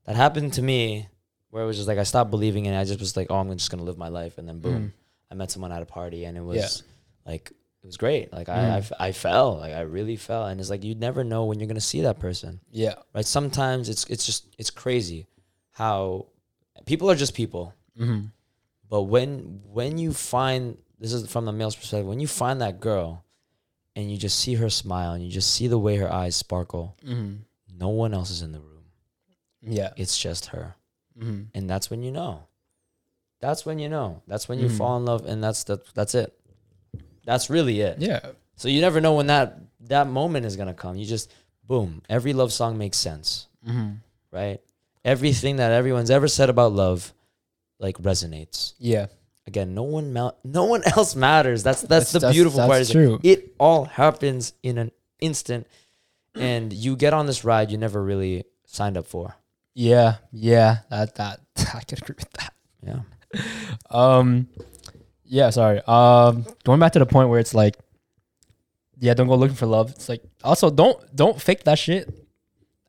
that 0.07 0.15
happened 0.15 0.53
to 0.53 0.64
me 0.64 1.07
where 1.51 1.61
it 1.64 1.68
was 1.68 1.77
just 1.77 1.88
like 1.88 1.99
I 1.99 2.03
stopped 2.14 2.31
believing 2.31 2.65
in 2.65 2.73
it. 2.73 2.80
I 2.81 2.85
just 2.85 2.99
was 2.99 3.15
like, 3.15 3.27
oh, 3.30 3.35
I'm 3.41 3.51
just 3.61 3.69
gonna 3.69 3.84
live 3.89 3.97
my 3.99 4.10
life, 4.10 4.39
and 4.39 4.47
then 4.47 4.60
boom, 4.60 4.73
Mhm. 4.81 4.91
I 5.31 5.35
met 5.35 5.51
someone 5.51 5.72
at 5.72 5.84
a 5.84 5.89
party, 5.99 6.26
and 6.26 6.35
it 6.35 6.45
was 6.51 6.57
Yeah. 6.57 7.31
like 7.31 7.51
it 7.81 7.85
was 7.85 7.97
great. 7.97 8.31
Like 8.34 8.49
I, 8.49 8.53
I, 8.60 8.77
I 8.77 9.07
I 9.07 9.11
fell, 9.11 9.57
like 9.57 9.73
I 9.73 9.81
really 9.81 10.15
fell, 10.18 10.45
and 10.47 10.60
it's 10.60 10.69
like 10.69 10.84
you 10.84 10.95
never 10.95 11.23
know 11.23 11.45
when 11.45 11.60
you're 11.60 11.68
gonna 11.68 11.80
see 11.81 12.01
that 12.01 12.19
person, 12.19 12.60
Yeah. 12.72 12.95
right? 13.14 13.26
Sometimes 13.26 13.89
it's 13.89 14.06
it's 14.06 14.26
just 14.26 14.47
it's 14.57 14.69
crazy 14.69 15.27
how 15.72 16.27
people 16.85 17.10
are 17.10 17.15
just 17.15 17.34
people. 17.34 17.73
Mm-hmm. 17.99 18.26
But 18.89 19.03
when 19.03 19.61
when 19.65 19.97
you 19.97 20.14
find 20.14 20.77
this 20.99 21.14
is 21.14 21.30
from 21.31 21.45
the 21.45 21.51
male's 21.53 21.76
perspective, 21.76 22.07
when 22.07 22.19
you 22.19 22.27
find 22.27 22.60
that 22.61 22.80
girl 22.80 23.23
and 23.95 24.11
you 24.11 24.18
just 24.18 24.39
see 24.39 24.56
her 24.56 24.69
smile 24.69 25.14
and 25.14 25.23
you 25.23 25.31
just 25.31 25.53
see 25.53 25.68
the 25.68 25.80
way 25.80 25.95
her 25.97 26.11
eyes 26.11 26.35
sparkle, 26.35 26.97
Mm-hmm. 27.06 27.35
no 27.77 27.89
one 27.89 28.14
else 28.14 28.30
is 28.30 28.41
in 28.41 28.51
the 28.51 28.60
room. 28.60 28.84
Yeah. 29.61 29.91
It's 29.97 30.18
just 30.18 30.47
her. 30.47 30.76
Mm-hmm. 31.18 31.43
And 31.53 31.69
that's 31.69 31.89
when 31.89 32.03
you 32.03 32.11
know. 32.11 32.43
That's 33.41 33.65
when 33.65 33.80
you 33.80 33.88
know. 33.89 34.22
That's 34.27 34.49
when 34.49 34.60
you 34.60 34.68
Mhm. 34.68 34.77
fall 34.77 34.97
in 34.97 35.06
love 35.06 35.26
and 35.26 35.41
that's 35.43 35.64
the 35.64 35.80
that's 35.93 36.14
it. 36.15 36.34
That's 37.30 37.49
really 37.49 37.81
it. 37.81 37.99
Yeah. 37.99 38.22
So 38.56 38.68
you 38.68 38.81
never 38.81 38.99
know 39.01 39.14
when 39.14 39.27
that 39.27 39.60
that 39.88 40.07
moment 40.07 40.45
is 40.45 40.56
gonna 40.57 40.73
come. 40.73 40.95
You 40.97 41.06
just 41.06 41.31
boom. 41.64 42.01
Every 42.10 42.34
love 42.34 42.51
song 42.51 42.77
makes 42.77 42.97
sense, 42.97 43.47
Mm-hmm. 43.68 43.91
right? 44.31 44.60
Everything 45.06 45.57
that 45.57 45.72
everyone's 45.72 46.10
ever 46.10 46.27
said 46.27 46.49
about 46.49 46.73
love, 46.73 47.14
like 47.80 47.97
resonates. 48.01 48.73
Yeah. 48.80 49.07
again 49.47 49.73
no 49.73 49.84
one 49.84 50.14
ma- 50.14 50.38
no 50.43 50.65
one 50.65 50.81
else 50.95 51.15
matters 51.15 51.64
that's 51.64 51.81
that's, 51.81 51.89
That's- 51.89 52.11
the 52.14 52.19
that's- 52.19 52.35
beautiful 52.38 52.60
part 52.69 52.77
that's 52.80 52.91
true. 52.91 53.19
it 53.23 53.39
all 53.57 53.85
happens 53.85 54.53
in 54.61 54.77
an 54.77 54.91
instant 55.22 55.65
and 56.35 56.72
you 56.73 56.95
get 56.95 57.14
on 57.18 57.26
this 57.26 57.41
ride 57.43 57.72
you 57.72 57.77
never 57.77 57.97
really 58.11 58.43
signed 58.65 58.97
up 58.97 59.07
for 59.07 59.34
Yeah. 59.73 60.18
Yeah. 60.31 60.72
That 60.93 61.15
that 61.15 61.39
I 61.80 61.81
can 61.88 61.97
agree 62.01 62.18
with 62.22 62.31
that. 62.39 62.53
yeah 62.85 63.01
Um, 63.89 64.47
yeah, 65.30 65.49
sorry. 65.51 65.80
Um, 65.88 66.45
going 66.65 66.80
back 66.80 66.91
to 66.93 66.99
the 66.99 67.06
point 67.06 67.30
where 67.30 67.39
it's 67.39 67.53
like, 67.53 67.77
yeah, 68.99 69.14
don't 69.14 69.27
go 69.27 69.35
looking 69.35 69.56
for 69.56 69.65
love. 69.65 69.91
It's 69.91 70.10
like 70.10 70.22
also 70.43 70.69
don't 70.69 70.97
don't 71.15 71.39
fake 71.41 71.64
that 71.64 71.80
shit. 71.80 72.10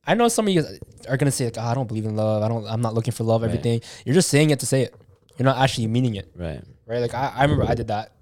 I 0.05 0.15
know 0.15 0.27
some 0.29 0.49
of 0.49 0.53
you 0.55 0.65
are 1.09 1.17
gonna 1.17 1.31
say 1.31 1.45
like, 1.45 1.59
oh, 1.59 1.63
I 1.63 1.75
don't 1.75 1.87
believe 1.87 2.05
in 2.07 2.17
love. 2.17 2.43
I 2.43 2.49
don't. 2.49 2.67
I'm 2.67 2.81
not 2.81 2.95
looking 2.95 3.13
for 3.13 3.23
love. 3.25 3.43
Right. 3.43 3.49
Everything. 3.51 3.81
You're 4.05 4.15
just 4.15 4.29
saying 4.31 4.51
it 4.51 4.59
to 4.61 4.67
say 4.67 4.83
it. 4.83 4.95
You're 5.39 5.45
not 5.45 5.59
actually 5.59 5.87
meaning 5.87 6.17
it, 6.17 6.33
right 6.35 6.63
right? 6.87 6.99
Like 6.99 7.15
I, 7.15 7.33
I 7.37 7.43
remember 7.45 7.65
I 7.65 7.75
did 7.75 7.89
that, 7.89 8.13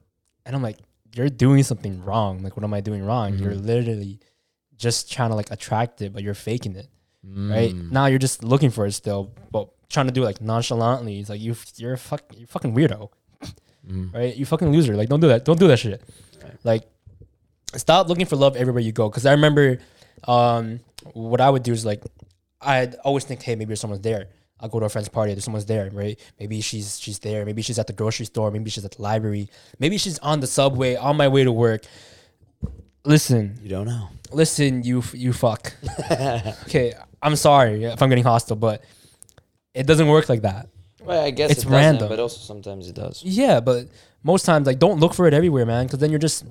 and 0.45 0.55
I'm 0.55 0.63
like, 0.63 0.79
you're 1.15 1.31
doing 1.31 1.63
something 1.63 2.05
wrong. 2.05 2.43
Like, 2.43 2.57
what 2.57 2.65
am 2.65 2.75
I 2.75 2.81
doing 2.81 3.03
wrong? 3.03 3.39
You're 3.39 3.53
Mhm. 3.53 3.65
literally 3.65 4.21
just 4.77 5.11
trying 5.11 5.31
to 5.31 5.35
like 5.37 5.51
attract 5.51 6.03
it, 6.03 6.13
but 6.13 6.23
you're 6.23 6.35
faking 6.35 6.77
it, 6.77 6.87
right? 7.25 7.75
Mm. 7.75 7.91
Now 7.91 8.07
you're 8.07 8.19
just 8.21 8.45
looking 8.45 8.71
for 8.71 8.85
it 8.87 8.93
still, 8.93 9.33
but 9.51 9.69
trying 9.89 10.07
to 10.07 10.13
do 10.13 10.23
it 10.23 10.27
like 10.27 10.41
nonchalantly. 10.41 11.19
It's 11.21 11.31
like 11.31 11.41
you, 11.41 11.57
you're 11.77 11.95
a 11.95 11.99
fuck, 11.99 12.23
you're 12.37 12.45
a 12.45 12.47
fucking 12.47 12.75
weirdo 12.75 13.09
Mm. 13.89 14.15
right? 14.15 14.37
You 14.37 14.47
fucking 14.47 14.71
loser. 14.71 14.97
Like, 14.97 15.09
don't 15.09 15.21
do 15.21 15.29
that. 15.29 15.45
Don't 15.45 15.59
do 15.59 15.69
that 15.69 15.79
shit. 15.79 16.03
Right. 16.43 16.53
Like, 16.65 16.83
stop 17.77 18.09
looking 18.09 18.27
for 18.27 18.37
love 18.37 18.57
everywhere 18.57 18.83
you 18.83 18.93
go. 18.93 19.09
Because 19.09 19.27
I 19.27 19.33
remember, 19.33 19.79
um, 20.27 20.81
what 21.15 21.41
I 21.41 21.49
would 21.51 21.63
do 21.63 21.73
is 21.73 21.85
like, 21.85 22.03
I'd 22.61 22.97
always 22.97 23.25
think, 23.25 23.43
hey, 23.43 23.55
maybe 23.55 23.69
there's 23.69 23.81
someone's 23.81 24.03
there. 24.03 24.29
I'll 24.61 24.69
go 24.69 24.81
to 24.81 24.87
a 24.87 24.89
friend's 24.89 25.09
party. 25.09 25.33
There's 25.33 25.45
someone's 25.45 25.67
there, 25.67 25.89
right? 25.93 26.19
Maybe 26.41 26.61
she's 26.61 26.99
she's 26.99 27.21
there. 27.21 27.45
Maybe 27.45 27.63
she's 27.63 27.79
at 27.79 27.87
the 27.87 27.93
grocery 27.93 28.27
store. 28.27 28.51
Maybe 28.51 28.71
she's 28.71 28.85
at 28.85 28.91
the 28.91 29.03
library. 29.03 29.49
Maybe 29.79 29.99
she's 29.99 30.19
on 30.19 30.41
the 30.41 30.49
subway 30.49 30.97
on 30.97 31.17
my 31.17 31.29
way 31.29 31.45
to 31.45 31.53
work. 31.53 31.85
Listen, 33.05 33.57
you 33.63 33.69
don't 33.69 33.87
know 33.87 34.09
listen, 34.33 34.83
you 34.83 35.03
you 35.13 35.33
fuck. 35.33 35.73
okay, 36.65 36.93
I'm 37.23 37.37
sorry 37.37 37.85
if 37.85 38.03
I'm 38.03 38.09
getting 38.09 38.25
hostile, 38.25 38.57
but 38.57 38.83
it 39.75 39.87
doesn't 39.87 40.09
work 40.09 40.29
like 40.29 40.43
that. 40.43 40.69
Well 41.09 41.25
i 41.25 41.31
guess 41.31 41.51
It's 41.51 41.65
it 41.65 41.69
random. 41.71 42.09
but 42.09 42.19
also 42.21 42.39
sometimes 42.53 42.89
it 42.89 42.95
does 42.95 43.23
Yeah, 43.25 43.61
but 43.61 43.89
most 44.23 44.45
times, 44.45 44.67
like, 44.67 44.79
don't 44.79 44.99
look 45.01 45.15
for 45.15 45.27
it 45.29 45.35
everywhere, 45.35 45.65
man, 45.65 45.87
because 45.87 46.01
then 46.01 46.11
you're 46.11 46.19
just. 46.29 46.45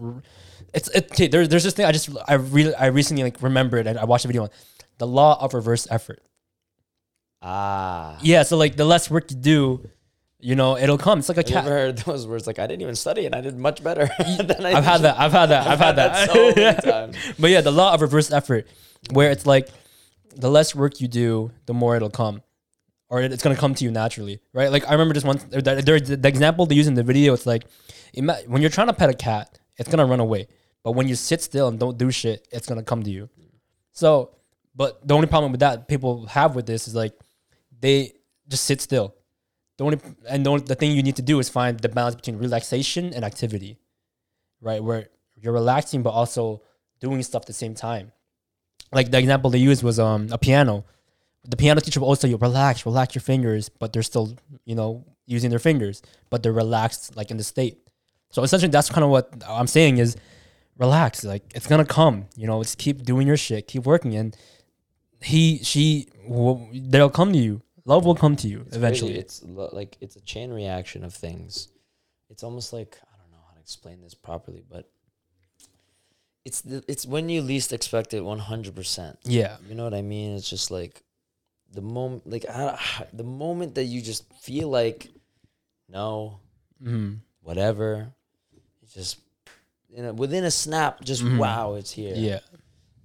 It's 0.74 0.88
it, 0.98 1.12
okay. 1.12 1.28
There, 1.28 1.46
there's 1.48 1.64
this 1.68 1.74
thing 1.74 1.86
I 1.86 1.92
just 1.92 2.10
I 2.28 2.36
really 2.36 2.74
I 2.76 2.88
recently 2.88 3.24
like 3.24 3.42
remembered 3.42 3.88
and 3.88 4.00
I 4.00 4.06
watched 4.06 4.26
a 4.26 4.28
video 4.30 4.44
on 4.44 4.50
the 4.98 5.08
law 5.08 5.38
of 5.44 5.54
reverse 5.54 5.86
effort. 5.92 6.20
ah 7.42 8.18
Yeah, 8.22 8.44
so 8.44 8.58
like 8.58 8.76
the 8.76 8.86
less 8.86 9.10
work 9.10 9.30
you 9.32 9.38
do, 9.38 9.90
you 10.40 10.56
know, 10.56 10.78
it'll 10.78 10.98
come. 10.98 11.20
It's 11.20 11.30
like 11.30 11.38
a 11.38 11.44
cat. 11.44 11.66
ever 11.66 11.70
heard 11.76 11.98
those 12.00 12.26
words 12.28 12.48
like 12.48 12.60
i 12.60 12.68
didn't 12.68 12.82
even 12.82 12.96
study 12.96 13.26
and 13.26 13.34
i 13.36 13.42
did 13.42 13.58
much 13.58 13.84
better 13.84 14.08
than 14.40 14.66
I 14.66 14.74
I've 14.78 14.86
had 14.86 15.02
that. 15.02 15.20
I've 15.20 15.32
had 15.32 15.48
that. 15.48 15.68
I've 15.68 15.80
had 15.80 15.96
that. 15.98 16.30
so 16.34 16.54
many 16.56 16.82
times 16.92 17.16
but 17.40 17.50
yeah, 17.50 17.62
the 17.62 17.72
law 17.72 17.94
of 17.94 18.02
reverse 18.02 18.32
effort, 18.32 18.68
where 19.12 19.32
it's 19.32 19.46
like 19.46 19.70
the 20.36 20.50
less 20.50 20.76
work 20.76 21.02
you 21.02 21.08
do, 21.08 21.52
the 21.66 21.74
more 21.74 21.96
it'll 21.96 22.10
come, 22.24 22.42
or 23.10 23.22
it's 23.22 23.44
gonna 23.44 23.56
come 23.56 23.74
to 23.76 23.84
you 23.84 23.92
naturally, 23.92 24.40
right? 24.54 24.72
Like 24.72 24.88
I 24.88 24.92
remember 24.92 25.14
just 25.14 25.26
one. 25.26 25.38
The, 25.50 25.62
the, 25.62 26.18
the 26.18 26.28
example 26.28 26.66
they 26.66 26.76
use 26.76 26.88
in 26.88 26.94
the 26.94 27.04
video, 27.04 27.34
it's 27.34 27.46
like 27.46 27.64
when 28.14 28.62
you're 28.62 28.70
trying 28.72 28.88
to 28.88 28.94
pet 28.94 29.10
a 29.10 29.14
cat, 29.14 29.60
it's 29.78 29.90
gonna 29.90 30.06
run 30.06 30.20
away, 30.20 30.48
but 30.84 30.92
when 30.92 31.08
you 31.08 31.16
sit 31.16 31.42
still 31.42 31.68
and 31.68 31.80
don't 31.80 31.98
do 31.98 32.12
shit, 32.12 32.48
it's 32.52 32.68
gonna 32.68 32.84
come 32.84 33.04
to 33.04 33.10
you. 33.10 33.30
So, 33.94 34.36
but 34.76 35.08
the 35.08 35.14
only 35.16 35.28
problem 35.28 35.52
with 35.52 35.62
that 35.62 35.88
people 35.88 36.26
have 36.28 36.56
with 36.56 36.66
this 36.66 36.88
is 36.88 36.96
like 36.96 37.14
they 37.80 38.14
just 38.48 38.66
sit 38.66 38.82
still. 38.82 39.16
The 39.78 39.84
only 39.84 40.00
and 40.28 40.46
the, 40.46 40.50
only, 40.50 40.64
the 40.64 40.76
thing 40.76 40.92
you 40.92 41.04
need 41.04 41.16
to 41.18 41.22
do 41.22 41.40
is 41.40 41.50
find 41.50 41.80
the 41.80 41.90
balance 41.90 42.16
between 42.16 42.38
relaxation 42.38 43.14
and 43.14 43.24
activity, 43.24 43.78
right? 44.60 44.84
Where 44.84 45.10
you're 45.36 45.54
relaxing 45.54 46.02
but 46.02 46.12
also 46.12 46.64
doing 47.00 47.22
stuff 47.24 47.44
at 47.44 47.48
the 47.48 47.54
same 47.54 47.76
time. 47.76 48.12
Like 48.92 49.12
the 49.12 49.20
example 49.20 49.50
they 49.50 49.60
used 49.60 49.84
was 49.84 50.00
um 50.00 50.30
a 50.32 50.38
piano. 50.38 50.86
The 51.48 51.56
piano 51.58 51.80
teacher 51.82 52.00
will 52.00 52.08
always 52.08 52.20
tell 52.20 52.30
you 52.30 52.38
relax, 52.38 52.86
relax 52.86 53.16
your 53.16 53.22
fingers, 53.22 53.70
but 53.70 53.94
they're 53.94 54.04
still 54.04 54.36
you 54.66 54.76
know 54.76 55.06
using 55.26 55.50
their 55.50 55.60
fingers, 55.60 56.02
but 56.30 56.44
they're 56.44 56.54
relaxed 56.54 57.16
like 57.16 57.32
in 57.32 57.38
the 57.38 57.44
state. 57.44 57.78
So 58.30 58.44
essentially, 58.44 58.70
that's 58.72 58.90
kind 58.90 59.04
of 59.04 59.10
what 59.10 59.32
I'm 59.48 59.68
saying 59.68 59.98
is 60.00 60.18
relax. 60.78 61.24
Like 61.24 61.44
it's 61.56 61.68
gonna 61.68 61.86
come. 61.86 62.26
You 62.36 62.48
know, 62.48 62.62
just 62.64 62.78
keep 62.78 63.04
doing 63.04 63.26
your 63.28 63.38
shit, 63.38 63.68
keep 63.68 63.86
working, 63.86 64.16
and 64.16 64.36
he, 65.22 65.60
she, 65.64 66.08
will, 66.28 66.70
they'll 66.74 67.10
come 67.10 67.32
to 67.34 67.40
you. 67.40 67.62
Love 67.86 68.06
will 68.06 68.16
come 68.16 68.36
to 68.36 68.48
you 68.48 68.64
It's 68.68 68.76
eventually. 68.76 69.12
crazy. 69.12 69.22
It's 69.22 69.44
lo- 69.44 69.70
like 69.72 69.98
it's 70.02 70.16
a 70.18 70.22
chain 70.22 70.52
reaction 70.52 71.04
of 71.06 71.14
things. 71.14 71.70
It's 72.30 72.44
almost 72.44 72.74
like 72.74 73.00
I 73.02 73.18
don't 73.18 73.32
know 73.32 73.44
how 73.48 73.54
to 73.56 73.62
explain 73.62 74.02
this 74.02 74.14
properly, 74.14 74.64
but 74.70 74.90
it's 76.44 76.62
the, 76.62 76.84
it's 76.88 77.06
when 77.06 77.30
you 77.30 77.42
least 77.42 77.72
expect 77.74 78.14
it, 78.14 78.22
one 78.22 78.40
hundred 78.40 78.76
percent. 78.76 79.18
Yeah. 79.24 79.56
You 79.68 79.76
know 79.76 79.86
what 79.86 79.94
I 79.94 80.02
mean? 80.02 80.36
It's 80.36 80.50
just 80.50 80.70
like 80.70 81.02
the 81.74 81.82
moment, 81.82 82.26
like 82.30 82.46
I, 82.50 82.80
the 83.14 83.24
moment 83.24 83.76
that 83.76 83.86
you 83.86 84.02
just 84.02 84.32
feel 84.42 84.70
like 84.70 85.10
no, 85.90 86.40
Mm. 86.84 87.20
whatever, 87.42 88.14
it's 88.84 88.94
just 88.94 89.18
you 89.90 90.02
know 90.04 90.14
within 90.14 90.44
a 90.44 90.52
snap, 90.52 91.02
just 91.04 91.24
Mhm. 91.24 91.38
wow, 91.40 91.74
it's 91.76 91.92
here. 91.92 92.14
Yeah. 92.16 92.40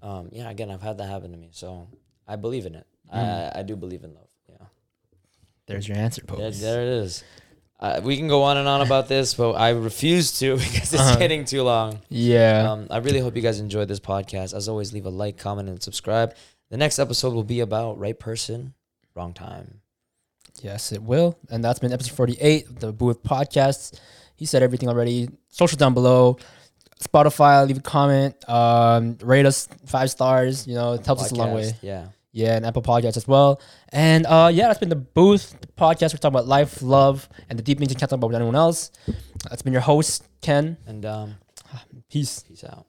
Um. 0.02 0.28
Yeah. 0.32 0.50
Again, 0.50 0.70
I've 0.70 0.82
had 0.82 0.98
that 0.98 1.08
happen 1.08 1.30
to 1.32 1.36
me, 1.38 1.50
so 1.52 1.88
I 2.26 2.36
believe 2.36 2.66
in 2.66 2.74
it. 2.74 2.86
Mm. 3.12 3.16
I 3.54 3.60
I 3.60 3.62
do 3.62 3.76
believe 3.76 4.04
in 4.04 4.14
love. 4.14 4.28
Yeah. 4.48 4.66
There's 5.66 5.86
your 5.88 5.96
answer, 5.96 6.22
There, 6.26 6.50
there 6.50 6.82
it 6.82 6.88
is. 6.88 7.24
Uh, 7.80 8.00
we 8.04 8.16
can 8.16 8.28
go 8.28 8.42
on 8.44 8.56
and 8.58 8.68
on 8.68 8.80
about 8.80 9.08
this, 9.08 9.34
but 9.34 9.52
I 9.52 9.70
refuse 9.70 10.38
to 10.38 10.56
because 10.64 10.92
it's 10.94 11.02
Uh-huh. 11.02 11.16
getting 11.18 11.44
too 11.44 11.62
long. 11.64 12.00
Yeah. 12.08 12.70
Um, 12.72 12.86
I 12.90 12.98
really 12.98 13.18
hope 13.20 13.34
you 13.34 13.42
guys 13.42 13.58
enjoyed 13.58 13.88
this 13.88 13.98
podcast. 13.98 14.54
As 14.54 14.68
always, 14.68 14.92
leave 14.92 15.04
a 15.06 15.10
like, 15.10 15.36
comment, 15.36 15.68
and 15.68 15.82
subscribe. 15.82 16.34
The 16.72 16.78
next 16.78 16.98
episode 16.98 17.34
will 17.34 17.44
be 17.44 17.60
about 17.60 17.98
right 17.98 18.18
person, 18.18 18.72
wrong 19.14 19.34
time. 19.34 19.82
Yes, 20.62 20.90
it 20.90 21.02
will. 21.02 21.38
And 21.50 21.62
that's 21.62 21.78
been 21.80 21.92
episode 21.92 22.14
48 22.14 22.66
of 22.66 22.80
the 22.80 22.92
Booth 22.94 23.22
Podcast. 23.22 24.00
He 24.36 24.46
said 24.46 24.62
everything 24.62 24.88
already. 24.88 25.28
Social 25.50 25.76
down 25.76 25.92
below. 25.92 26.38
Spotify, 26.98 27.66
leave 27.66 27.76
a 27.76 27.82
comment. 27.82 28.36
Um, 28.48 29.18
rate 29.20 29.44
us 29.44 29.68
five 29.84 30.10
stars. 30.10 30.66
You 30.66 30.74
know, 30.74 30.94
it 30.94 31.04
helps 31.04 31.24
us 31.24 31.32
a 31.32 31.34
long 31.34 31.52
way. 31.52 31.74
Yeah. 31.82 32.06
Yeah, 32.32 32.56
and 32.56 32.64
Apple 32.64 32.80
Podcast 32.80 33.18
as 33.18 33.28
well. 33.28 33.60
And 33.90 34.24
uh, 34.24 34.50
yeah, 34.50 34.68
that's 34.68 34.80
been 34.80 34.88
the 34.88 34.96
Booth 34.96 35.54
Podcast. 35.76 36.14
We're 36.14 36.20
talking 36.20 36.28
about 36.28 36.46
life, 36.46 36.80
love, 36.80 37.28
and 37.50 37.58
the 37.58 37.62
deep 37.62 37.80
things 37.80 37.90
you 37.90 37.96
can't 37.96 38.08
talk 38.08 38.16
about 38.16 38.28
with 38.28 38.36
anyone 38.36 38.56
else. 38.56 38.92
That's 39.50 39.60
been 39.60 39.74
your 39.74 39.82
host, 39.82 40.26
Ken. 40.40 40.78
And 40.86 41.04
um, 41.04 41.34
Peace. 42.08 42.44
peace 42.48 42.64
out. 42.64 42.86